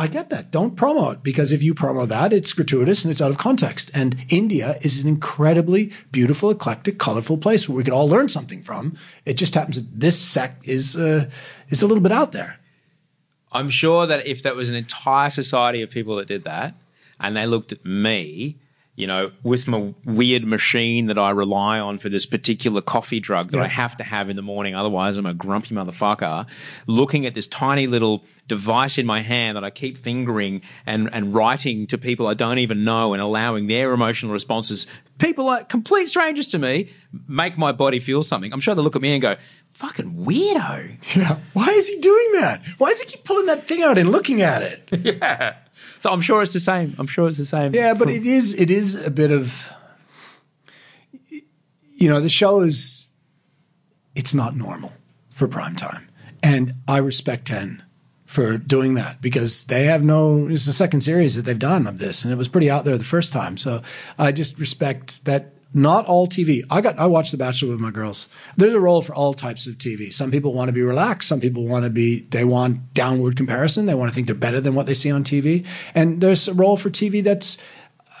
I 0.00 0.06
get 0.06 0.30
that. 0.30 0.50
Don't 0.50 0.76
promo 0.76 1.12
it 1.12 1.22
because 1.22 1.52
if 1.52 1.62
you 1.62 1.74
promo 1.74 2.08
that, 2.08 2.32
it's 2.32 2.54
gratuitous 2.54 3.04
and 3.04 3.12
it's 3.12 3.20
out 3.20 3.30
of 3.30 3.36
context. 3.36 3.90
And 3.92 4.16
India 4.30 4.76
is 4.80 5.02
an 5.02 5.08
incredibly 5.08 5.92
beautiful, 6.10 6.50
eclectic, 6.50 6.98
colorful 6.98 7.36
place 7.36 7.68
where 7.68 7.76
we 7.76 7.84
could 7.84 7.92
all 7.92 8.08
learn 8.08 8.30
something 8.30 8.62
from. 8.62 8.96
It 9.26 9.34
just 9.34 9.54
happens 9.54 9.76
that 9.76 10.00
this 10.00 10.18
sect 10.18 10.66
is 10.66 10.96
uh, 10.96 11.28
is 11.68 11.82
a 11.82 11.86
little 11.86 12.02
bit 12.02 12.12
out 12.12 12.32
there. 12.32 12.58
I'm 13.52 13.68
sure 13.68 14.06
that 14.06 14.26
if 14.26 14.42
that 14.44 14.56
was 14.56 14.70
an 14.70 14.76
entire 14.76 15.28
society 15.28 15.82
of 15.82 15.90
people 15.90 16.16
that 16.16 16.28
did 16.28 16.44
that, 16.44 16.74
and 17.18 17.36
they 17.36 17.46
looked 17.46 17.72
at 17.72 17.84
me, 17.84 18.56
you 19.00 19.06
know, 19.06 19.30
with 19.42 19.66
my 19.66 19.94
weird 20.04 20.44
machine 20.44 21.06
that 21.06 21.18
I 21.18 21.30
rely 21.30 21.78
on 21.78 21.98
for 21.98 22.08
this 22.08 22.26
particular 22.26 22.80
coffee 22.80 23.18
drug 23.20 23.50
that 23.50 23.56
Yeah. 23.58 23.64
I 23.64 23.68
have 23.68 23.96
to 23.96 24.04
have 24.04 24.28
in 24.30 24.36
the 24.36 24.42
morning, 24.42 24.74
otherwise 24.74 25.16
I'm 25.16 25.26
a 25.26 25.34
grumpy 25.34 25.74
motherfucker, 25.74 26.46
looking 26.86 27.26
at 27.26 27.34
this 27.34 27.46
tiny 27.46 27.86
little 27.86 28.24
device 28.46 28.98
in 28.98 29.06
my 29.06 29.20
hand 29.20 29.56
that 29.56 29.64
I 29.64 29.70
keep 29.70 29.96
fingering 29.96 30.62
and, 30.86 31.08
and 31.12 31.34
writing 31.34 31.86
to 31.88 31.98
people 31.98 32.26
I 32.26 32.34
don't 32.34 32.58
even 32.58 32.84
know 32.84 33.12
and 33.12 33.22
allowing 33.22 33.66
their 33.66 33.92
emotional 33.92 34.32
responses, 34.32 34.86
people 35.18 35.44
like 35.44 35.68
complete 35.68 36.08
strangers 36.08 36.48
to 36.48 36.58
me, 36.58 36.90
make 37.28 37.56
my 37.56 37.72
body 37.72 38.00
feel 38.00 38.22
something. 38.22 38.52
I'm 38.52 38.60
sure 38.60 38.74
they 38.74 38.82
look 38.82 38.96
at 38.96 39.02
me 39.02 39.12
and 39.12 39.22
go, 39.22 39.36
fucking 39.72 40.24
weirdo. 40.26 41.16
Yeah. 41.16 41.36
Why 41.54 41.68
is 41.68 41.88
he 41.88 41.98
doing 42.00 42.32
that? 42.34 42.62
Why 42.78 42.90
does 42.90 43.00
he 43.00 43.06
keep 43.06 43.24
pulling 43.24 43.46
that 43.46 43.66
thing 43.66 43.82
out 43.82 43.98
and 43.98 44.10
looking 44.10 44.42
at 44.42 44.62
it? 44.62 44.88
yeah. 45.20 45.56
So 46.00 46.10
I'm 46.10 46.20
sure 46.20 46.42
it's 46.42 46.52
the 46.54 46.60
same. 46.60 46.94
I'm 46.98 47.06
sure 47.06 47.28
it's 47.28 47.38
the 47.38 47.46
same. 47.46 47.74
Yeah, 47.74 47.94
but 47.94 48.10
it 48.10 48.26
is 48.26 48.54
it 48.54 48.70
is 48.70 49.06
a 49.06 49.10
bit 49.10 49.30
of 49.30 49.70
you 52.00 52.08
know, 52.08 52.20
the 52.20 52.30
show 52.30 52.60
is 52.60 53.08
it's 54.16 54.34
not 54.34 54.56
normal 54.56 54.92
for 55.30 55.46
prime 55.46 55.76
time. 55.76 56.08
And 56.42 56.74
I 56.88 56.96
respect 56.96 57.46
10 57.46 57.84
for 58.24 58.56
doing 58.56 58.94
that 58.94 59.20
because 59.20 59.64
they 59.64 59.84
have 59.84 60.02
no 60.02 60.48
it's 60.48 60.64
the 60.64 60.72
second 60.72 61.02
series 61.02 61.36
that 61.36 61.42
they've 61.42 61.58
done 61.58 61.86
of 61.86 61.98
this 61.98 62.24
and 62.24 62.32
it 62.32 62.36
was 62.36 62.48
pretty 62.48 62.70
out 62.70 62.84
there 62.84 62.96
the 62.96 63.04
first 63.04 63.32
time. 63.32 63.56
So 63.56 63.82
I 64.18 64.32
just 64.32 64.58
respect 64.58 65.26
that 65.26 65.52
not 65.72 66.06
all 66.06 66.26
TV. 66.26 66.62
I 66.70 66.80
got 66.80 66.98
I 66.98 67.06
watched 67.06 67.30
The 67.30 67.38
Bachelor 67.38 67.70
with 67.70 67.80
my 67.80 67.90
girls. 67.90 68.28
There's 68.56 68.74
a 68.74 68.80
role 68.80 69.02
for 69.02 69.14
all 69.14 69.34
types 69.34 69.66
of 69.66 69.74
TV. 69.74 70.12
Some 70.12 70.30
people 70.30 70.52
want 70.52 70.68
to 70.68 70.72
be 70.72 70.82
relaxed, 70.82 71.28
some 71.28 71.40
people 71.40 71.66
want 71.66 71.84
to 71.84 71.90
be 71.90 72.22
they 72.30 72.44
want 72.44 72.92
downward 72.94 73.36
comparison, 73.36 73.86
they 73.86 73.94
want 73.94 74.10
to 74.10 74.14
think 74.14 74.26
they're 74.26 74.34
better 74.34 74.60
than 74.60 74.74
what 74.74 74.86
they 74.86 74.94
see 74.94 75.10
on 75.10 75.24
TV. 75.24 75.66
And 75.94 76.20
there's 76.20 76.48
a 76.48 76.54
role 76.54 76.76
for 76.76 76.90
TV 76.90 77.22
that's 77.22 77.58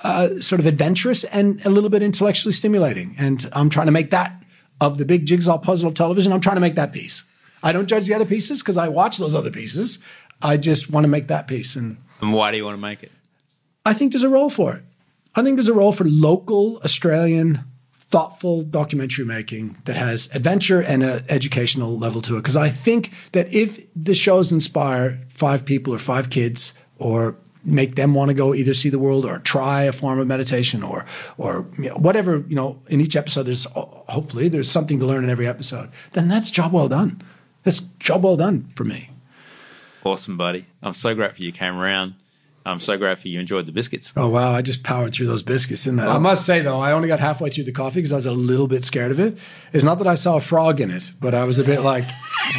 uh, 0.04 0.28
sort 0.38 0.60
of 0.60 0.66
adventurous 0.66 1.24
and 1.24 1.64
a 1.66 1.70
little 1.70 1.90
bit 1.90 2.02
intellectually 2.02 2.52
stimulating. 2.52 3.14
And 3.18 3.48
I'm 3.52 3.68
trying 3.68 3.86
to 3.86 3.92
make 3.92 4.10
that 4.10 4.42
of 4.80 4.98
the 4.98 5.04
big 5.04 5.26
jigsaw 5.26 5.58
puzzle 5.58 5.88
of 5.88 5.94
television. 5.94 6.32
I'm 6.32 6.40
trying 6.40 6.56
to 6.56 6.60
make 6.60 6.76
that 6.76 6.92
piece. 6.92 7.24
I 7.62 7.72
don't 7.72 7.86
judge 7.86 8.06
the 8.06 8.14
other 8.14 8.24
pieces 8.24 8.62
because 8.62 8.78
I 8.78 8.88
watch 8.88 9.18
those 9.18 9.34
other 9.34 9.50
pieces. 9.50 9.98
I 10.40 10.56
just 10.56 10.90
want 10.90 11.04
to 11.04 11.08
make 11.08 11.28
that 11.28 11.46
piece. 11.46 11.76
And 11.76 11.98
And 12.20 12.32
why 12.32 12.50
do 12.50 12.56
you 12.56 12.64
want 12.64 12.76
to 12.76 12.80
make 12.80 13.02
it? 13.02 13.12
I 13.84 13.92
think 13.92 14.12
there's 14.12 14.22
a 14.22 14.30
role 14.30 14.50
for 14.50 14.74
it. 14.74 14.82
I 15.34 15.42
think 15.42 15.56
there's 15.56 15.68
a 15.68 15.74
role 15.74 15.92
for 15.92 16.04
local 16.04 16.78
Australian 16.78 17.64
thoughtful 17.92 18.62
documentary 18.62 19.24
making 19.24 19.76
that 19.84 19.96
has 19.96 20.28
adventure 20.34 20.82
and 20.82 21.02
an 21.04 21.24
educational 21.28 21.96
level 21.96 22.20
to 22.22 22.36
it. 22.36 22.40
Because 22.40 22.56
I 22.56 22.68
think 22.68 23.12
that 23.32 23.52
if 23.54 23.86
the 23.94 24.14
shows 24.14 24.52
inspire 24.52 25.20
five 25.28 25.64
people 25.64 25.94
or 25.94 25.98
five 25.98 26.28
kids 26.28 26.74
or 26.98 27.36
make 27.62 27.94
them 27.94 28.14
want 28.14 28.30
to 28.30 28.34
go 28.34 28.54
either 28.54 28.74
see 28.74 28.88
the 28.88 28.98
world 28.98 29.24
or 29.24 29.38
try 29.38 29.82
a 29.82 29.92
form 29.92 30.18
of 30.18 30.26
meditation 30.26 30.82
or 30.82 31.04
or 31.36 31.66
you 31.78 31.90
know, 31.90 31.94
whatever 31.96 32.42
you 32.48 32.56
know 32.56 32.80
in 32.88 33.02
each 33.02 33.14
episode 33.14 33.42
there's 33.42 33.66
hopefully 33.74 34.48
there's 34.48 34.70
something 34.70 34.98
to 34.98 35.04
learn 35.04 35.22
in 35.22 35.28
every 35.28 35.46
episode 35.46 35.90
then 36.12 36.26
that's 36.26 36.50
job 36.50 36.72
well 36.72 36.88
done 36.88 37.20
that's 37.62 37.80
job 37.98 38.24
well 38.24 38.38
done 38.38 38.72
for 38.74 38.84
me 38.84 39.10
Awesome, 40.04 40.36
buddy. 40.36 40.66
I'm 40.82 40.94
so 40.94 41.14
grateful 41.14 41.44
you 41.44 41.52
came 41.52 41.76
around. 41.76 42.14
I'm 42.66 42.78
so 42.80 42.96
grateful 42.98 43.30
you 43.30 43.40
enjoyed 43.40 43.66
the 43.66 43.72
biscuits. 43.72 44.12
Oh 44.16 44.28
wow! 44.28 44.52
I 44.52 44.60
just 44.60 44.82
powered 44.82 45.14
through 45.14 45.28
those 45.28 45.42
biscuits, 45.42 45.84
didn't 45.84 46.00
I? 46.00 46.16
I 46.16 46.18
must 46.18 46.44
say 46.44 46.60
though, 46.60 46.78
I 46.78 46.92
only 46.92 47.08
got 47.08 47.18
halfway 47.18 47.48
through 47.50 47.64
the 47.64 47.72
coffee 47.72 47.96
because 47.96 48.12
I 48.12 48.16
was 48.16 48.26
a 48.26 48.32
little 48.32 48.68
bit 48.68 48.84
scared 48.84 49.12
of 49.12 49.18
it. 49.18 49.38
It's 49.72 49.84
not 49.84 49.98
that 49.98 50.06
I 50.06 50.14
saw 50.14 50.36
a 50.36 50.40
frog 50.40 50.80
in 50.80 50.90
it, 50.90 51.10
but 51.20 51.34
I 51.34 51.44
was 51.44 51.58
a 51.58 51.64
bit 51.64 51.80
like, 51.80 52.04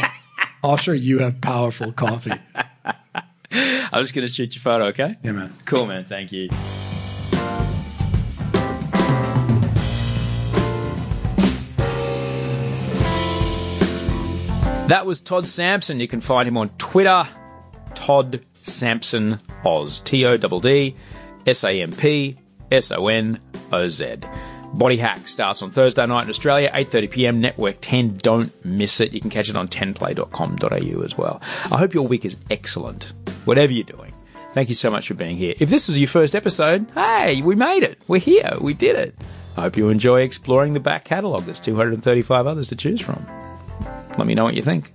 "Oh, 0.63 0.75
sure, 0.75 0.95
you 0.95 1.19
have 1.19 1.39
powerful 1.39 1.91
coffee." 1.91 2.33
I'm 3.53 4.01
just 4.01 4.13
going 4.13 4.25
to 4.25 4.33
shoot 4.33 4.55
your 4.55 4.61
photo, 4.61 4.85
okay? 4.85 5.17
Yeah, 5.23 5.33
man. 5.33 5.53
Cool, 5.65 5.85
man. 5.85 6.05
Thank 6.05 6.31
you. 6.31 6.49
That 14.87 15.05
was 15.05 15.21
Todd 15.21 15.47
Sampson. 15.47 15.99
You 15.99 16.07
can 16.07 16.21
find 16.21 16.47
him 16.47 16.57
on 16.57 16.69
Twitter, 16.77 17.27
Todd 17.93 18.41
Sampson 18.63 19.39
Oz. 19.65 19.99
T 20.01 20.25
O 20.25 20.37
D 20.37 20.59
D 20.59 20.95
S 21.45 21.63
A 21.63 21.81
M 21.81 21.91
P 21.91 22.37
S 22.71 22.91
O 22.91 23.07
N 23.07 23.39
O 23.71 23.89
Z. 23.89 24.17
Body 24.73 24.97
Hack 24.97 25.27
starts 25.27 25.61
on 25.61 25.69
Thursday 25.69 26.05
night 26.05 26.23
in 26.23 26.29
Australia, 26.29 26.71
8.30 26.73 27.11
p.m. 27.11 27.41
Network 27.41 27.77
10. 27.81 28.17
Don't 28.17 28.53
miss 28.65 29.01
it. 29.01 29.11
You 29.11 29.19
can 29.19 29.29
catch 29.29 29.49
it 29.49 29.55
on 29.57 29.67
10play.com.au 29.67 31.01
as 31.01 31.17
well. 31.17 31.41
I 31.65 31.77
hope 31.77 31.93
your 31.93 32.07
week 32.07 32.23
is 32.23 32.37
excellent, 32.49 33.11
whatever 33.43 33.73
you're 33.73 33.83
doing. 33.83 34.13
Thank 34.53 34.69
you 34.69 34.75
so 34.75 34.89
much 34.89 35.07
for 35.07 35.13
being 35.13 35.35
here. 35.35 35.55
If 35.59 35.69
this 35.69 35.89
is 35.89 35.99
your 35.99 36.07
first 36.07 36.35
episode, 36.35 36.89
hey, 36.93 37.41
we 37.41 37.55
made 37.55 37.83
it. 37.83 38.01
We're 38.07 38.19
here. 38.19 38.57
We 38.61 38.73
did 38.73 38.95
it. 38.95 39.15
I 39.57 39.61
hope 39.61 39.75
you 39.75 39.89
enjoy 39.89 40.21
exploring 40.21 40.73
the 40.73 40.79
back 40.79 41.03
catalogue. 41.05 41.43
There's 41.43 41.59
235 41.59 42.47
others 42.47 42.69
to 42.69 42.75
choose 42.75 43.01
from. 43.01 43.25
Let 44.17 44.27
me 44.27 44.35
know 44.35 44.43
what 44.43 44.55
you 44.55 44.61
think. 44.61 44.93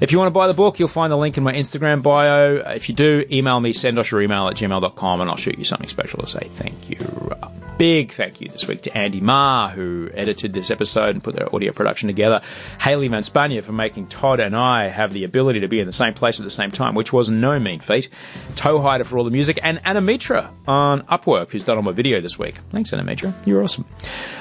If 0.00 0.12
you 0.12 0.18
want 0.18 0.28
to 0.28 0.32
buy 0.32 0.46
the 0.46 0.54
book, 0.54 0.78
you'll 0.78 0.88
find 0.88 1.10
the 1.10 1.16
link 1.16 1.36
in 1.36 1.42
my 1.42 1.52
Instagram 1.52 2.02
bio. 2.02 2.56
If 2.74 2.88
you 2.88 2.94
do, 2.94 3.24
email 3.32 3.58
me, 3.58 3.72
send 3.72 3.98
us 3.98 4.10
your 4.10 4.22
email 4.22 4.46
at 4.46 4.56
gmail.com, 4.56 5.20
and 5.20 5.28
I'll 5.28 5.36
shoot 5.36 5.58
you 5.58 5.64
something 5.64 5.88
special 5.88 6.20
to 6.20 6.28
say 6.28 6.48
thank 6.54 6.88
you. 6.88 6.98
A 7.42 7.50
big 7.78 8.12
thank 8.12 8.40
you 8.40 8.48
this 8.48 8.66
week 8.68 8.82
to 8.82 8.96
Andy 8.96 9.20
Marr, 9.20 9.70
who 9.70 10.08
edited 10.14 10.52
this 10.52 10.70
episode 10.70 11.16
and 11.16 11.24
put 11.24 11.34
their 11.34 11.52
audio 11.52 11.72
production 11.72 12.06
together. 12.06 12.42
Haley 12.80 13.08
Van 13.08 13.24
Spania 13.24 13.64
for 13.64 13.72
making 13.72 14.06
Todd 14.06 14.38
and 14.38 14.54
I 14.54 14.88
have 14.88 15.12
the 15.12 15.24
ability 15.24 15.60
to 15.60 15.68
be 15.68 15.80
in 15.80 15.86
the 15.86 15.92
same 15.92 16.14
place 16.14 16.38
at 16.38 16.44
the 16.44 16.50
same 16.50 16.70
time, 16.70 16.94
which 16.94 17.12
was 17.12 17.28
no 17.28 17.58
mean 17.58 17.80
feat. 17.80 18.08
Toehider 18.54 19.04
for 19.04 19.18
all 19.18 19.24
the 19.24 19.32
music, 19.32 19.58
and 19.64 19.80
Anna 19.84 20.00
Mitra 20.00 20.52
on 20.68 21.02
Upwork, 21.02 21.50
who's 21.50 21.64
done 21.64 21.76
all 21.76 21.82
my 21.82 21.92
video 21.92 22.20
this 22.20 22.38
week. 22.38 22.58
Thanks, 22.70 22.92
Anna 22.92 23.02
Mitra. 23.02 23.34
You're 23.44 23.64
awesome. 23.64 23.84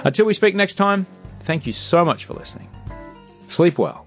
Until 0.04 0.28
we 0.28 0.36
speak 0.36 0.54
next 0.54 0.76
time, 0.76 1.08
thank 1.42 1.66
you 1.66 1.74
so 1.74 2.06
much 2.06 2.26
for 2.26 2.36
listening. 2.36 2.70
Sleep 3.50 3.80
well 3.80 4.07